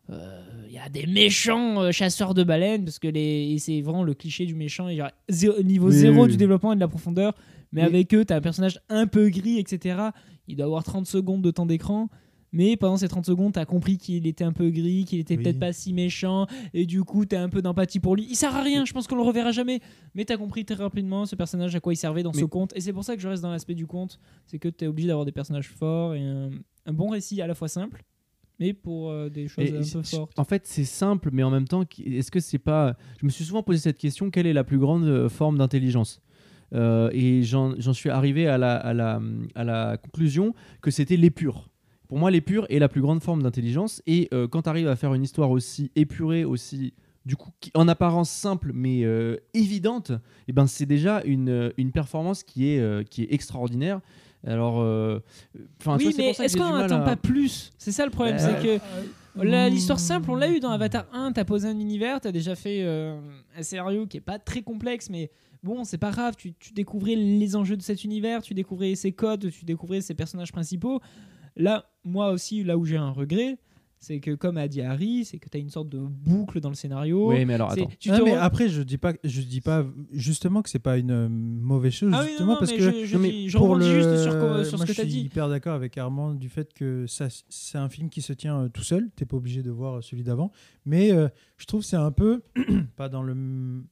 il 0.09 0.71
y 0.73 0.77
a 0.77 0.89
des 0.89 1.05
méchants 1.07 1.81
euh, 1.81 1.91
chasseurs 1.91 2.33
de 2.33 2.43
baleines 2.43 2.83
parce 2.85 2.99
que 2.99 3.07
les 3.07 3.53
et 3.53 3.57
c'est 3.59 3.81
vraiment 3.81 4.03
le 4.03 4.13
cliché 4.13 4.45
du 4.45 4.55
méchant. 4.55 4.87
Zéro- 5.29 5.61
niveau 5.63 5.87
Oui, 5.89 5.95
zéro 5.95 6.21
oui, 6.21 6.27
du 6.27 6.31
oui. 6.33 6.37
développement 6.37 6.73
et 6.73 6.75
de 6.75 6.79
la 6.81 6.87
profondeur. 6.87 7.33
Mais 7.71 7.81
avec 7.81 8.13
eux, 8.13 8.23
t'as 8.23 8.37
un 8.37 8.41
personnage 8.41 8.79
un 8.89 9.05
peu 9.07 9.29
gris, 9.29 9.57
etc. 9.59 9.99
Il 10.47 10.55
doit 10.55 10.65
avoir 10.67 10.83
30 10.83 11.05
secondes 11.07 11.41
de 11.41 11.51
temps 11.51 11.65
d'écran. 11.65 12.09
Mais 12.53 12.77
pendant 12.77 12.95
ces 12.95 13.09
30 13.09 13.25
secondes, 13.25 13.51
t'as 13.51 13.65
compris 13.65 13.97
qu'il 13.97 14.25
était 14.27 14.45
un 14.45 14.53
peu 14.53 14.69
gris, 14.69 15.03
qu'il 15.03 15.19
était 15.19 15.35
Oui. 15.35 15.43
peut-être 15.43 15.59
pas 15.59 15.73
si 15.73 15.91
méchant, 15.91 16.47
et 16.73 16.85
du 16.85 17.03
coup, 17.03 17.25
t'as 17.25 17.41
un 17.41 17.49
peu 17.49 17.61
d'empathie 17.61 17.99
pour 17.99 18.15
lui. 18.15 18.25
Il 18.29 18.35
sert 18.37 18.55
à 18.55 18.61
rien, 18.61 18.85
je 18.85 18.93
pense 18.93 19.07
qu'on 19.07 19.17
le 19.17 19.23
reverra 19.23 19.51
jamais. 19.51 19.81
Mais 20.13 20.23
t'as 20.23 20.37
compris 20.37 20.63
très 20.63 20.75
rapidement 20.75 21.25
ce 21.25 21.35
personnage 21.35 21.75
à 21.75 21.81
quoi 21.81 21.91
il 21.91 21.97
servait 21.97 22.23
dans 22.23 22.31
ce 22.31 22.45
conte. 22.45 22.71
Et 22.77 22.79
c'est 22.79 22.93
pour 22.93 23.03
ça 23.03 23.15
que 23.17 23.21
je 23.21 23.27
reste 23.27 23.43
dans 23.43 23.51
l'aspect 23.51 23.73
du 23.75 23.87
conte. 23.87 24.19
C'est 24.45 24.57
que 24.59 24.69
t'es 24.69 24.87
obligé 24.87 25.07
d'avoir 25.09 25.25
des 25.25 25.33
personnages 25.33 25.67
forts 25.67 26.15
et 26.15 26.21
un, 26.21 26.51
un 26.85 26.93
bon 26.93 27.09
récit 27.09 27.41
à 27.41 27.47
la 27.47 27.55
fois 27.55 27.67
simple, 27.67 28.05
mais 28.59 28.73
pour 28.73 29.09
euh, 29.09 29.29
des 29.29 29.47
choses 29.47 29.65
Et 29.65 29.77
un 29.77 29.81
peu 29.81 30.03
fortes. 30.03 30.37
En 30.39 30.43
fait, 30.43 30.65
c'est 30.65 30.85
simple, 30.85 31.29
mais 31.31 31.43
en 31.43 31.51
même 31.51 31.67
temps, 31.67 31.83
est-ce 32.05 32.31
que 32.31 32.39
c'est 32.39 32.57
pas. 32.59 32.95
Je 33.19 33.25
me 33.25 33.31
suis 33.31 33.43
souvent 33.43 33.63
posé 33.63 33.79
cette 33.79 33.97
question 33.97 34.29
quelle 34.31 34.47
est 34.47 34.53
la 34.53 34.63
plus 34.63 34.77
grande 34.79 35.03
euh, 35.05 35.29
forme 35.29 35.57
d'intelligence? 35.57 36.21
Euh, 36.73 37.09
Et 37.13 37.43
j'en 37.43 37.75
suis 37.93 38.09
arrivé 38.09 38.47
à 38.47 38.57
la, 38.57 38.75
à, 38.75 38.93
la, 38.93 39.21
à 39.53 39.63
la 39.63 39.97
conclusion 39.97 40.53
que 40.81 40.91
c'était 40.91 41.17
l'épure. 41.17 41.69
Pour 42.07 42.17
moi, 42.17 42.31
l'épure 42.31 42.65
est 42.69 42.79
la 42.79 42.89
plus 42.89 43.01
grande 43.01 43.21
forme 43.21 43.41
d'intelligence. 43.43 44.01
Et 44.07 44.27
euh, 44.33 44.47
quand 44.47 44.63
tu 44.63 44.69
arrives 44.69 44.87
à 44.87 44.95
faire 44.95 45.13
une 45.13 45.23
histoire 45.23 45.51
aussi 45.51 45.91
épurée, 45.95 46.43
aussi. 46.45 46.93
Du 47.25 47.35
coup, 47.35 47.49
qui- 47.59 47.71
en 47.73 47.87
apparence 47.87 48.29
simple 48.29 48.69
mais 48.71 49.03
euh, 49.03 49.37
évidente, 49.55 50.11
et 50.47 50.53
ben 50.53 50.67
c'est 50.67 50.85
déjà 50.85 51.23
une, 51.23 51.73
une 51.75 51.91
performance 51.91 52.43
qui 52.43 52.69
est, 52.69 52.79
euh, 52.79 53.01
qui 53.01 53.23
est 53.23 53.33
extraordinaire. 53.33 53.99
Alors, 54.45 54.79
euh, 54.81 55.19
enfin, 55.81 55.97
oui, 55.97 56.13
mais 56.17 56.29
est-ce 56.39 56.55
qu'on 56.57 56.63
n'attend 56.77 57.03
pas 57.03 57.15
plus? 57.15 57.71
C'est 57.77 57.91
ça 57.91 58.05
le 58.05 58.11
problème, 58.11 58.35
Euh, 58.39 58.39
c'est 58.61 58.63
que 58.79 58.83
La- 59.43 59.67
L'histoire 59.69 59.99
simple, 59.99 60.31
on 60.31 60.35
l'a 60.35 60.49
eu 60.49 60.59
dans 60.61 60.69
Avatar 60.71 61.05
1, 61.11 61.33
t'as 61.33 61.43
posé 61.43 61.67
un 61.67 61.77
univers, 61.79 62.21
t'as 62.21 62.31
déjà 62.31 62.55
fait 62.55 62.83
euh, 62.83 63.19
un 63.57 63.63
scénario 63.63 64.05
qui 64.07 64.17
est 64.17 64.21
pas 64.21 64.39
très 64.39 64.61
complexe, 64.61 65.09
mais 65.09 65.29
bon, 65.61 65.83
c'est 65.83 65.97
pas 65.97 66.11
grave, 66.11 66.35
tu, 66.37 66.53
tu 66.53 66.71
découvrais 66.73 67.15
les 67.15 67.55
enjeux 67.57 67.75
de 67.75 67.81
cet 67.81 68.03
univers, 68.05 68.41
tu 68.41 68.53
découvrais 68.53 68.95
ses 68.95 69.11
codes, 69.11 69.49
tu 69.51 69.65
découvrais 69.65 69.99
ses 69.99 70.13
personnages 70.13 70.53
principaux. 70.53 71.01
Là, 71.57 71.89
moi 72.05 72.31
aussi, 72.31 72.63
là 72.63 72.77
où 72.77 72.85
j'ai 72.85 72.95
un 72.97 73.09
regret, 73.11 73.57
c'est 74.05 74.19
que 74.19 74.35
comme 74.35 74.57
a 74.57 74.67
dit 74.67 74.81
Harry, 74.81 75.25
c'est 75.25 75.39
que 75.39 75.49
t'as 75.49 75.57
une 75.59 75.69
sorte 75.69 75.89
de 75.89 75.97
boucle 75.99 76.59
dans 76.59 76.69
le 76.69 76.75
scénario. 76.75 77.29
Oui, 77.29 77.43
mais 77.45 77.55
alors 77.55 77.71
attends. 77.71 77.89
tu 77.99 78.09
te 78.09 78.21
mais 78.23 78.33
re- 78.35 78.37
après, 78.39 78.69
je 78.69 78.83
dis 78.83 78.97
pas, 78.97 79.13
je 79.23 79.41
dis 79.41 79.61
pas 79.61 79.83
justement 80.13 80.61
que 80.61 80.69
c'est 80.69 80.79
pas 80.79 80.97
une 80.97 81.11
euh, 81.11 81.27
mauvaise 81.29 81.93
chose, 81.93 82.11
Ah 82.13 82.19
oui, 82.19 82.25
non, 82.25 82.29
justement 82.29 82.53
non, 82.53 82.59
parce 82.59 82.71
mais 82.71 82.77
que 82.77 82.83
je, 82.83 83.05
je 83.05 83.15
non, 83.15 83.21
mais 83.21 83.31
dis- 83.31 83.49
je 83.49 83.57
pour 83.57 83.67
rebondis 83.69 83.89
le- 83.89 83.95
juste 83.95 84.17
sur, 84.17 84.31
sur 84.31 84.39
moi, 84.41 84.63
ce 84.63 84.71
que 84.71 84.77
je 84.93 84.97
t'as 84.97 85.03
suis 85.03 85.07
dit. 85.07 85.21
hyper 85.21 85.49
d'accord 85.49 85.73
avec 85.73 85.97
Armand 85.97 86.33
du 86.33 86.49
fait 86.49 86.73
que 86.73 87.05
ça, 87.07 87.27
c'est 87.49 87.77
un 87.77 87.89
film 87.89 88.09
qui 88.09 88.21
se 88.21 88.33
tient 88.33 88.61
euh, 88.61 88.69
tout 88.69 88.83
seul. 88.83 89.09
T'es 89.15 89.25
pas 89.25 89.37
obligé 89.37 89.63
de 89.63 89.71
voir 89.71 90.03
celui 90.03 90.23
d'avant, 90.23 90.51
mais 90.85 91.11
euh, 91.11 91.27
je 91.57 91.65
trouve 91.65 91.81
que 91.81 91.87
c'est 91.87 91.95
un 91.95 92.11
peu 92.11 92.41
pas 92.95 93.09
dans 93.09 93.23
le 93.23 93.35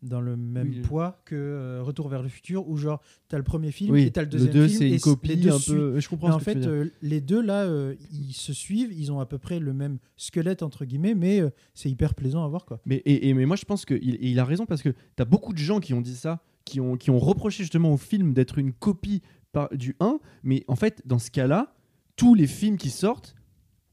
dans 0.01 0.21
le 0.21 0.37
même 0.37 0.69
Oui. 0.69 0.81
poids 0.81 1.21
que 1.25 1.35
euh, 1.35 1.81
Retour 1.81 2.07
vers 2.07 2.21
le 2.21 2.29
futur 2.29 2.67
où 2.69 2.77
genre 2.77 3.01
t'as 3.29 3.37
le 3.37 3.43
premier 3.43 3.71
film 3.71 3.91
Oui, 3.91 4.03
et 4.03 4.11
t'as 4.11 4.21
le 4.21 4.25
le 4.27 4.31
deuxième 4.31 4.53
2, 4.53 4.67
film 4.67 4.77
c'est 4.79 4.89
et 4.89 4.93
une 4.93 4.99
copie 4.99 5.37
deux 5.37 5.49
un 5.51 5.57
suivent. 5.59 5.75
peu. 5.75 5.99
Je 5.99 6.07
comprends 6.09 6.27
Mais 6.27 6.33
ce 6.33 6.35
en 6.35 6.39
que 6.39 6.43
tu 6.43 6.49
fait, 6.51 6.55
veux 6.55 6.61
dire. 6.61 6.69
euh, 6.71 6.91
les 7.01 7.21
deux 7.21 7.41
là, 7.41 7.63
euh, 7.63 7.95
ils 8.11 8.33
se 8.33 8.53
suivent, 8.53 8.91
ils 8.93 9.11
ont 9.11 9.19
à 9.19 9.25
peu 9.25 9.37
près 9.37 9.59
le 9.59 9.73
même 9.73 9.97
squelette 10.17 10.63
entre 10.63 10.85
guillemets, 10.85 11.15
mais 11.15 11.41
euh, 11.41 11.49
c'est 11.73 11.89
hyper 11.89 12.13
plaisant 12.15 12.43
à 12.43 12.47
voir 12.47 12.65
quoi. 12.65 12.79
Mais, 12.85 12.97
et, 13.05 13.29
et- 13.29 13.33
mais 13.33 13.45
moi, 13.45 13.55
je 13.55 13.65
pense 13.65 13.85
qu'il 13.85 13.99
il 14.23 14.39
a 14.39 14.45
raison 14.45 14.65
parce 14.65 14.81
que 14.81 14.89
tu 14.89 15.21
as 15.21 15.25
beaucoup 15.25 15.53
de 15.53 15.57
gens 15.57 15.79
qui 15.79 15.93
ont 15.93 16.01
dit 16.01 16.15
ça, 16.15 16.41
qui 16.65 16.79
ont, 16.79 16.95
qui 16.97 17.09
ont 17.11 17.19
reproché 17.19 17.63
justement 17.63 17.91
au 17.93 17.97
film 17.97 18.33
d'être 18.33 18.57
une 18.57 18.73
copie 18.73 19.21
par, 19.51 19.69
du 19.75 19.95
1. 19.99 20.19
Mais 20.43 20.63
en 20.67 20.75
fait, 20.75 21.01
dans 21.05 21.19
ce 21.19 21.29
cas-là, 21.31 21.75
tous 22.15 22.35
les 22.35 22.47
films 22.47 22.77
qui 22.77 22.89
sortent 22.89 23.35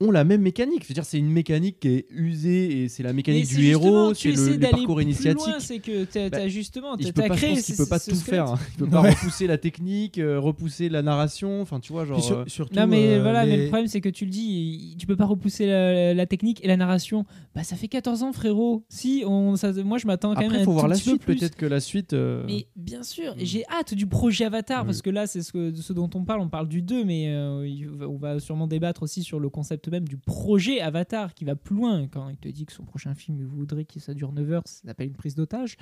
ont 0.00 0.10
la 0.10 0.24
même 0.24 0.40
mécanique. 0.40 0.84
C'est-à-dire, 0.84 1.04
c'est 1.04 1.18
une 1.18 1.30
mécanique 1.30 1.80
qui 1.80 1.88
est 1.88 2.06
usée 2.10 2.82
et 2.82 2.88
c'est 2.88 3.02
la 3.02 3.12
mécanique 3.12 3.48
du 3.48 3.66
héros, 3.66 4.14
tu 4.14 4.34
c'est 4.34 4.50
le, 4.52 4.56
le 4.56 4.70
parcours 4.70 5.02
initiatique. 5.02 5.46
loin, 5.46 5.60
C'est 5.60 5.78
que 5.78 6.04
t'as 6.04 6.30
Bah, 6.30 6.38
t'as 6.38 6.48
justement, 6.48 6.96
il 6.98 7.06
t'as 7.06 7.12
peut 7.12 7.22
t'as 7.22 7.28
pas, 7.28 7.34
je 7.34 7.40
créé 7.40 7.54
pense 7.54 7.64
ce- 7.64 7.76
peut 7.76 7.86
pas 7.88 7.98
tout 8.00 8.14
squelette. 8.14 8.24
faire. 8.24 8.46
hein. 8.48 8.58
Il 8.72 8.76
peut 8.78 8.86
pas 8.90 9.02
Ouais. 9.02 9.10
repousser 9.10 9.46
la 9.46 9.58
technique, 9.58 10.18
euh, 10.18 10.40
repousser 10.40 10.88
la 10.88 11.02
narration. 11.02 11.60
Enfin, 11.60 11.80
tu 11.80 11.92
vois, 11.92 12.04
genre. 12.04 12.22
Sur- 12.22 12.38
euh, 12.38 12.44
surtout, 12.46 12.74
Non 12.78 12.86
mais 12.86 13.14
euh, 13.18 13.22
voilà, 13.22 13.44
mais 13.44 13.56
le 13.56 13.66
problème 13.66 13.86
c'est 13.88 14.00
que 14.00 14.08
tu 14.08 14.24
le 14.24 14.30
dis, 14.30 14.96
tu 14.98 15.06
peux 15.06 15.16
pas 15.16 15.26
repousser 15.26 15.66
la, 15.66 16.14
la 16.14 16.26
technique 16.26 16.64
et 16.64 16.68
la 16.68 16.76
narration. 16.76 17.24
Bah 17.54 17.62
ça 17.62 17.76
fait 17.76 17.88
14 17.88 18.22
ans 18.22 18.32
frérot. 18.32 18.84
Si 18.88 19.22
on, 19.26 19.56
ça, 19.56 19.72
moi 19.84 19.98
je 19.98 20.06
m'attends 20.06 20.30
quand 20.34 20.40
Après, 20.40 20.48
même. 20.48 20.60
il 20.60 20.64
faut 20.64 20.70
un 20.70 20.74
voir 20.74 20.88
la 20.88 20.94
suite. 20.96 21.24
Peut-être 21.24 21.56
que 21.56 21.66
la 21.66 21.80
suite. 21.80 22.12
euh, 22.14 22.42
Mais 22.46 22.66
bien 22.76 23.02
sûr, 23.02 23.34
Mm. 23.36 23.40
et 23.40 23.44
j'ai 23.46 23.64
hâte 23.68 23.92
du 23.94 24.06
projet 24.06 24.44
Avatar 24.46 24.80
Oui. 24.80 24.86
parce 24.86 25.02
que 25.02 25.10
là 25.10 25.26
c'est 25.26 25.42
ce, 25.42 25.72
ce 25.74 25.92
dont 25.92 26.08
on 26.14 26.24
parle. 26.24 26.40
On 26.40 26.48
parle 26.48 26.68
du 26.68 26.80
2, 26.82 27.04
mais 27.04 27.24
il 27.68 27.88
on 28.08 28.16
va 28.16 28.40
sûrement 28.40 28.66
débattre 28.66 29.02
aussi 29.02 29.22
sur 29.22 29.38
le 29.40 29.48
concept 29.50 29.89
même 29.90 30.08
du 30.08 30.16
projet 30.16 30.80
Avatar 30.80 31.34
qui 31.34 31.44
va 31.44 31.56
plus 31.56 31.76
loin. 31.76 32.06
Quand 32.08 32.28
il 32.28 32.36
te 32.36 32.48
dit 32.48 32.64
que 32.66 32.72
son 32.72 32.84
prochain 32.84 33.14
film 33.14 33.38
il 33.38 33.46
voudrait 33.46 33.84
que 33.84 34.00
ça 34.00 34.14
dure 34.14 34.32
9 34.32 34.52
heures, 34.52 34.62
ça 34.66 34.88
s'appelle 34.88 35.08
une 35.08 35.16
prise 35.16 35.34
d'otage. 35.34 35.76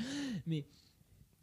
Mais 0.46 0.66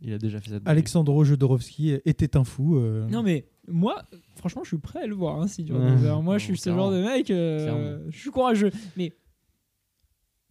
Il 0.02 0.12
a 0.14 0.18
déjà 0.18 0.40
fait 0.42 0.50
ça. 0.52 0.60
Alexandro 0.66 1.24
Jodorowsky 1.24 1.98
était 2.06 2.36
un 2.38 2.44
fou. 2.44 2.78
euh, 2.78 3.08
non 3.08 3.24
mais 3.24 3.48
moi, 3.68 4.04
franchement, 4.36 4.64
je 4.64 4.70
suis 4.70 4.78
prêt 4.78 5.02
à 5.04 5.08
le 5.08 5.16
voir 5.16 5.42
hein, 5.42 5.48
si 5.48 5.64
dure 5.64 5.78
Ouais. 5.78 5.92
9 5.92 6.06
heures. 6.06 6.22
Moi, 6.22 6.38
je 6.38 6.44
suis 6.46 6.58
ce 6.58 6.70
genre 6.70 6.92
de 6.92 7.02
mec. 7.02 7.32
euh, 7.32 8.06
je 8.10 8.18
suis 8.20 8.30
courageux, 8.30 8.72
mais 8.96 9.12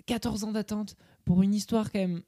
14 0.07 0.44
ans 0.44 0.53
d'attente 0.53 0.96
pour 1.24 1.42
une 1.42 1.55
histoire 1.55 1.90
quand 1.92 2.00
même 2.00 2.22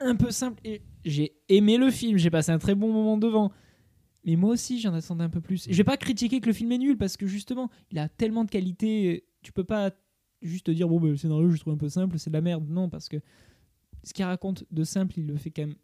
un 0.00 0.16
peu 0.16 0.30
simple. 0.30 0.60
Et 0.64 0.82
j'ai 1.04 1.36
aimé 1.48 1.76
le 1.76 1.90
film, 1.90 2.16
j'ai 2.18 2.30
passé 2.30 2.50
un 2.52 2.58
très 2.58 2.74
bon 2.74 2.92
moment 2.92 3.16
devant. 3.18 3.52
Mais 4.24 4.36
moi 4.36 4.50
aussi, 4.50 4.80
j'en 4.80 4.94
attendais 4.94 5.24
un 5.24 5.28
peu 5.30 5.40
plus. 5.40 5.68
Et 5.68 5.72
je 5.72 5.76
vais 5.76 5.84
pas 5.84 5.96
critiquer 5.96 6.40
que 6.40 6.46
le 6.46 6.52
film 6.52 6.72
est 6.72 6.78
nul 6.78 6.96
parce 6.96 7.16
que 7.16 7.26
justement, 7.26 7.70
il 7.90 7.98
a 7.98 8.08
tellement 8.08 8.44
de 8.44 8.50
qualité. 8.50 9.24
Tu 9.42 9.52
peux 9.52 9.64
pas 9.64 9.90
juste 10.42 10.66
te 10.66 10.70
dire 10.70 10.88
bon, 10.88 10.98
bah, 11.00 11.08
le 11.08 11.16
scénario, 11.16 11.50
je 11.50 11.58
trouve 11.60 11.74
un 11.74 11.78
peu 11.78 11.88
simple, 11.88 12.18
c'est 12.18 12.30
de 12.30 12.34
la 12.34 12.40
merde. 12.40 12.64
Non, 12.68 12.88
parce 12.88 13.08
que 13.08 13.16
ce 14.02 14.12
qu'il 14.14 14.24
raconte 14.24 14.64
de 14.70 14.84
simple, 14.84 15.14
il 15.18 15.26
le 15.26 15.36
fait 15.36 15.50
quand 15.50 15.62
même 15.66 15.74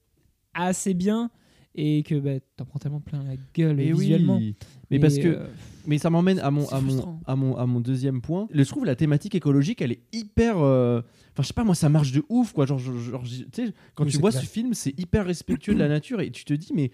assez 0.55 0.95
bien 0.95 1.31
et 1.75 2.03
que 2.03 2.19
bah, 2.19 2.41
t'en 2.57 2.65
prends 2.65 2.79
tellement 2.81 3.01
plein 3.01 3.23
la 3.23 3.35
gueule 3.55 3.77
Mais 3.77 3.93
visuellement. 3.93 4.39
oui. 4.39 4.57
Mais 4.91 4.99
parce 4.99 5.19
que 5.19 5.29
euh, 5.29 5.47
Mais 5.87 5.99
ça 5.99 6.11
m'emmène 6.11 6.41
à 6.41 6.51
mon, 6.51 6.67
à, 6.69 6.81
mon, 6.81 7.21
à, 7.27 7.37
mon, 7.37 7.57
à 7.57 7.67
mon 7.67 7.81
deuxième 7.81 8.21
point. 8.21 8.49
Je 8.53 8.63
trouve 8.65 8.85
la 8.85 8.97
thématique 8.97 9.35
écologique, 9.37 9.81
elle 9.81 9.93
est 9.93 10.03
hyper. 10.13 10.59
euh, 10.59 11.01
Enfin, 11.33 11.43
je 11.43 11.47
sais 11.49 11.55
pas, 11.55 11.63
moi, 11.63 11.77
ça 11.77 11.89
marche 11.89 12.11
de 12.11 12.25
ouf, 12.29 12.53
quoi. 12.53 12.67
Genre, 12.67 12.79
genre, 12.81 12.99
genre, 12.99 13.23
quand 13.95 14.05
Oui, 14.05 14.11
tu 14.11 14.19
vois 14.19 14.31
clair. 14.31 14.43
ce 14.43 14.49
film, 14.49 14.75
c'est 14.75 14.99
hyper 14.99 15.25
respectueux 15.25 15.75
de 15.75 15.79
la 15.79 15.89
nature 15.89 16.21
et 16.21 16.31
tu 16.31 16.45
te 16.45 16.55
dis, 16.55 16.73
mais. 16.75 16.91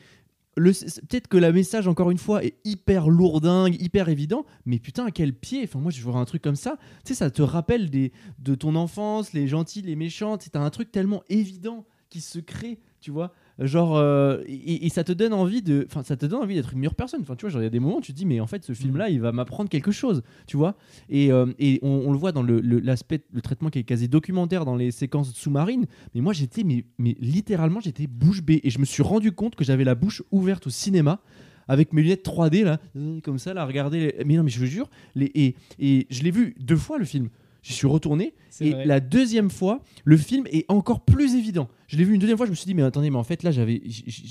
Peut-être 0.56 1.28
que 1.28 1.36
le 1.36 1.52
message, 1.52 1.86
encore 1.86 2.10
une 2.10 2.18
fois, 2.18 2.42
est 2.42 2.56
hyper 2.64 3.08
lourdingue, 3.08 3.80
hyper 3.80 4.08
évident, 4.08 4.46
mais 4.64 4.78
putain, 4.78 5.04
à 5.04 5.10
quel 5.10 5.34
pied? 5.34 5.62
Enfin, 5.64 5.78
moi, 5.78 5.90
je 5.90 6.02
vois 6.02 6.18
un 6.18 6.24
truc 6.24 6.40
comme 6.42 6.56
ça. 6.56 6.78
Tu 7.04 7.12
sais, 7.12 7.14
ça 7.14 7.30
te 7.30 7.42
rappelle 7.42 7.90
des, 7.90 8.12
de 8.38 8.54
ton 8.54 8.74
enfance, 8.74 9.34
les 9.34 9.46
gentils, 9.46 9.82
les 9.82 9.96
méchants. 9.96 10.38
T'as 10.38 10.60
un 10.60 10.70
truc 10.70 10.90
tellement 10.90 11.22
évident 11.28 11.84
qui 12.08 12.20
se 12.20 12.38
crée, 12.38 12.78
tu 13.00 13.10
vois. 13.10 13.32
Genre, 13.58 13.96
euh, 13.96 14.42
et, 14.46 14.84
et 14.84 14.88
ça 14.90 15.02
te 15.02 15.12
donne 15.12 15.32
envie 15.32 15.62
de. 15.62 15.86
Enfin, 15.88 16.02
ça 16.02 16.14
te 16.16 16.26
donne 16.26 16.42
envie 16.42 16.54
d'être 16.56 16.72
une 16.74 16.80
meilleure 16.80 16.94
personne. 16.94 17.20
Enfin, 17.22 17.36
tu 17.36 17.42
vois, 17.46 17.50
genre, 17.50 17.62
il 17.62 17.64
y 17.64 17.66
a 17.66 17.70
des 17.70 17.80
moments 17.80 17.96
où 17.98 18.00
tu 18.02 18.12
te 18.12 18.16
dis, 18.18 18.26
mais 18.26 18.38
en 18.40 18.46
fait, 18.46 18.62
ce 18.64 18.74
film-là, 18.74 19.08
il 19.08 19.20
va 19.20 19.32
m'apprendre 19.32 19.70
quelque 19.70 19.92
chose, 19.92 20.22
tu 20.46 20.58
vois. 20.58 20.76
Et, 21.08 21.32
euh, 21.32 21.46
et 21.58 21.78
on, 21.82 21.88
on 22.06 22.12
le 22.12 22.18
voit 22.18 22.32
dans 22.32 22.42
le- 22.42 22.60
l'aspect, 22.60 23.22
le, 23.32 23.40
traitement 23.40 23.70
qui 23.70 23.78
est 23.78 23.84
quasi 23.84 24.08
documentaire 24.08 24.64
dans 24.66 24.76
les 24.76 24.90
séquences 24.90 25.32
sous-marines. 25.32 25.86
Mais 26.14 26.20
moi, 26.20 26.34
j'étais, 26.34 26.64
mais, 26.64 26.84
mais 26.98 27.16
littéralement, 27.18 27.80
j'étais 27.80 28.06
bouche 28.06 28.42
bée. 28.42 28.60
Et 28.62 28.68
je 28.70 28.78
me 28.78 28.84
suis 28.84 29.02
rendu 29.02 29.32
compte 29.32 29.54
que 29.56 29.64
j'avais 29.64 29.84
la 29.84 29.94
bouche 29.94 30.22
ouverte 30.30 30.66
au 30.66 30.70
cinéma. 30.70 31.20
Avec 31.68 31.92
mes 31.92 32.02
lunettes 32.02 32.24
3D, 32.24 32.62
là, 32.62 32.78
comme 33.24 33.38
ça, 33.38 33.52
là, 33.54 33.64
regarder. 33.64 34.12
les- 34.18 34.24
Mais 34.24 34.36
non, 34.36 34.44
mais 34.44 34.50
je 34.50 34.60
vous 34.60 34.66
jure, 34.66 34.88
les, 35.16 35.32
et, 35.34 35.56
et 35.80 36.06
je 36.10 36.22
l'ai 36.22 36.30
vu 36.30 36.54
deux 36.60 36.76
fois 36.76 36.98
le 36.98 37.04
film. 37.04 37.28
J'y 37.66 37.72
suis 37.72 37.86
retourné. 37.86 38.34
Et 38.60 38.70
vrai. 38.70 38.86
la 38.86 39.00
deuxième 39.00 39.50
fois, 39.50 39.80
le 40.04 40.16
film 40.16 40.46
est 40.50 40.64
encore 40.68 41.00
plus 41.04 41.34
évident. 41.34 41.68
Je 41.88 41.96
l'ai 41.96 42.04
vu 42.04 42.14
une 42.14 42.20
deuxième 42.20 42.36
fois, 42.36 42.46
je 42.46 42.50
me 42.50 42.56
suis 42.56 42.66
dit, 42.66 42.74
mais 42.74 42.82
attendez, 42.82 43.10
mais 43.10 43.16
en 43.18 43.24
fait, 43.24 43.42
là, 43.42 43.50
j'avais. 43.50 43.82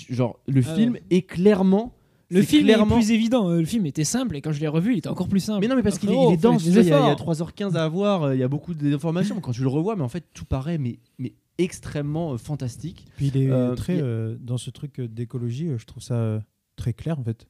Genre, 0.10 0.40
le 0.48 0.62
Ah 0.66 0.76
film 0.76 0.98
est 1.10 1.22
clairement. 1.24 1.94
Le 2.30 2.42
c'est 2.42 2.48
film 2.48 2.64
clairement- 2.64 2.96
est 2.96 3.00
plus 3.00 3.12
évident. 3.12 3.50
euh, 3.50 3.60
Le 3.60 3.66
film 3.66 3.86
était 3.86 4.04
simple 4.04 4.36
et 4.36 4.42
quand 4.42 4.52
je 4.52 4.60
l'ai 4.60 4.68
revu, 4.68 4.94
il 4.94 4.98
était 4.98 5.10
encore 5.10 5.28
plus 5.28 5.40
simple. 5.42 5.62
Mais 5.62 5.68
non, 5.68 5.76
mais 5.76 5.84
parce 5.84 6.00
qu'il 6.00 6.10
est, 6.10 6.14
il 6.30 6.34
est 6.34 6.38
dense, 6.38 6.66
il 6.66 6.74
y, 6.74 6.78
a- 6.78 6.82
il 6.82 6.88
y 6.88 6.92
a 6.92 7.12
efforts. 7.14 7.16
3h15 7.36 7.76
à 7.76 7.84
avoir, 7.84 8.24
euh, 8.24 8.36
il 8.36 8.40
y 8.40 8.44
a 8.44 8.48
beaucoup 8.48 8.74
d'informations. 8.74 9.40
Quand 9.42 9.52
tu 9.52 9.62
le 9.62 9.68
revois, 9.68 9.96
mais 9.96 10.02
en 10.02 10.10
fait, 10.10 10.24
tout 10.34 10.46
paraît 10.46 10.80
mais, 10.80 10.98
mais 11.20 11.34
extrêmement 11.60 12.34
euh, 12.34 12.38
fantastique. 12.38 13.06
Puis 13.18 13.28
il 13.28 13.38
est 13.38 13.52
Euh, 13.52 13.76
très 13.76 14.02
euh, 14.02 14.38
dans 14.42 14.58
ce 14.58 14.72
truc 14.72 15.00
d'écologie, 15.02 15.68
euh, 15.68 15.78
je 15.78 15.86
trouve 15.86 16.02
ça 16.02 16.16
euh, 16.16 16.40
très 16.78 16.94
clair 16.94 17.20
en 17.20 17.24
fait. 17.24 17.46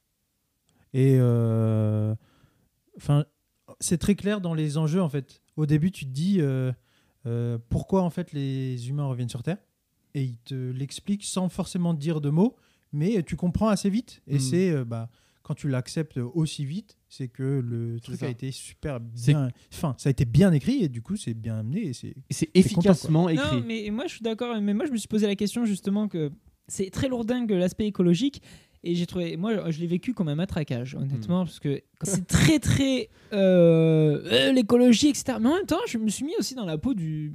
Et 0.93 1.15
euh, 1.19 2.13
enfin, 2.97 3.23
c'est 3.79 3.97
très 3.97 4.15
clair 4.15 4.41
dans 4.41 4.53
les 4.53 4.77
enjeux 4.77 5.01
en 5.01 5.09
fait. 5.09 5.41
Au 5.55 5.65
début, 5.65 5.91
tu 5.91 6.05
te 6.05 6.11
dis 6.11 6.37
euh, 6.39 6.71
euh, 7.25 7.57
pourquoi 7.69 8.03
en 8.03 8.09
fait 8.09 8.33
les 8.33 8.89
humains 8.89 9.05
reviennent 9.05 9.29
sur 9.29 9.43
Terre, 9.43 9.57
et 10.13 10.23
il 10.23 10.37
te 10.37 10.53
l'explique 10.71 11.23
sans 11.23 11.49
forcément 11.49 11.93
dire 11.93 12.21
de 12.21 12.29
mots, 12.29 12.55
mais 12.91 13.23
tu 13.23 13.35
comprends 13.35 13.67
assez 13.69 13.89
vite. 13.89 14.21
Et 14.27 14.35
Mm. 14.37 14.39
c'est 14.39 14.71
euh, 14.71 14.85
bah 14.85 15.09
quand 15.43 15.53
tu 15.53 15.67
l'acceptes 15.69 16.17
aussi 16.17 16.65
vite, 16.65 16.97
c'est 17.07 17.27
que 17.27 17.43
le 17.63 17.99
truc 17.99 18.17
ça. 18.17 18.25
a 18.25 18.29
été 18.29 18.49
super 18.51 18.99
bien. 18.99 19.49
Enfin, 19.71 19.93
ça 19.99 20.09
a 20.09 20.11
été 20.11 20.25
bien 20.25 20.51
écrit 20.51 20.83
et 20.83 20.89
du 20.89 21.03
coup, 21.03 21.17
c'est 21.17 21.35
bien 21.35 21.59
amené. 21.59 21.89
Et 21.89 21.93
c'est 21.93 22.13
content, 22.15 22.49
efficacement 22.55 23.29
écrit. 23.29 23.57
Non, 23.57 23.63
mais 23.63 23.87
moi 23.91 24.07
je 24.07 24.13
suis 24.13 24.23
d'accord. 24.23 24.59
Mais 24.59 24.73
moi 24.73 24.85
je 24.87 24.91
me 24.91 24.97
suis 24.97 25.07
posé 25.07 25.27
la 25.27 25.35
question 25.35 25.63
justement 25.65 26.07
que 26.07 26.31
c'est 26.67 26.89
très 26.89 27.07
lourdingue 27.09 27.51
l'aspect 27.51 27.85
écologique. 27.85 28.41
Et 28.87 28.93
j'ai 28.95 29.05
trouvé, 29.07 29.35
moi 29.35 29.71
je 29.71 29.79
l'ai 29.79 29.87
vécu 29.87 30.13
comme 30.13 30.27
un 30.27 30.35
matraquage, 30.35 30.93
honnêtement, 30.95 31.41
Hmm. 31.41 31.45
parce 31.45 31.59
que 31.59 31.81
c'est 32.03 32.27
très 32.27 32.59
très 32.59 33.09
euh, 33.33 34.21
euh, 34.31 34.51
l'écologie, 34.51 35.09
etc. 35.09 35.37
Mais 35.41 35.49
en 35.49 35.55
même 35.55 35.65
temps, 35.65 35.79
je 35.87 35.97
me 35.97 36.07
suis 36.09 36.23
mis 36.23 36.35
aussi 36.37 36.53
dans 36.53 36.65
la 36.65 36.77
peau 36.77 36.93
du 36.93 37.33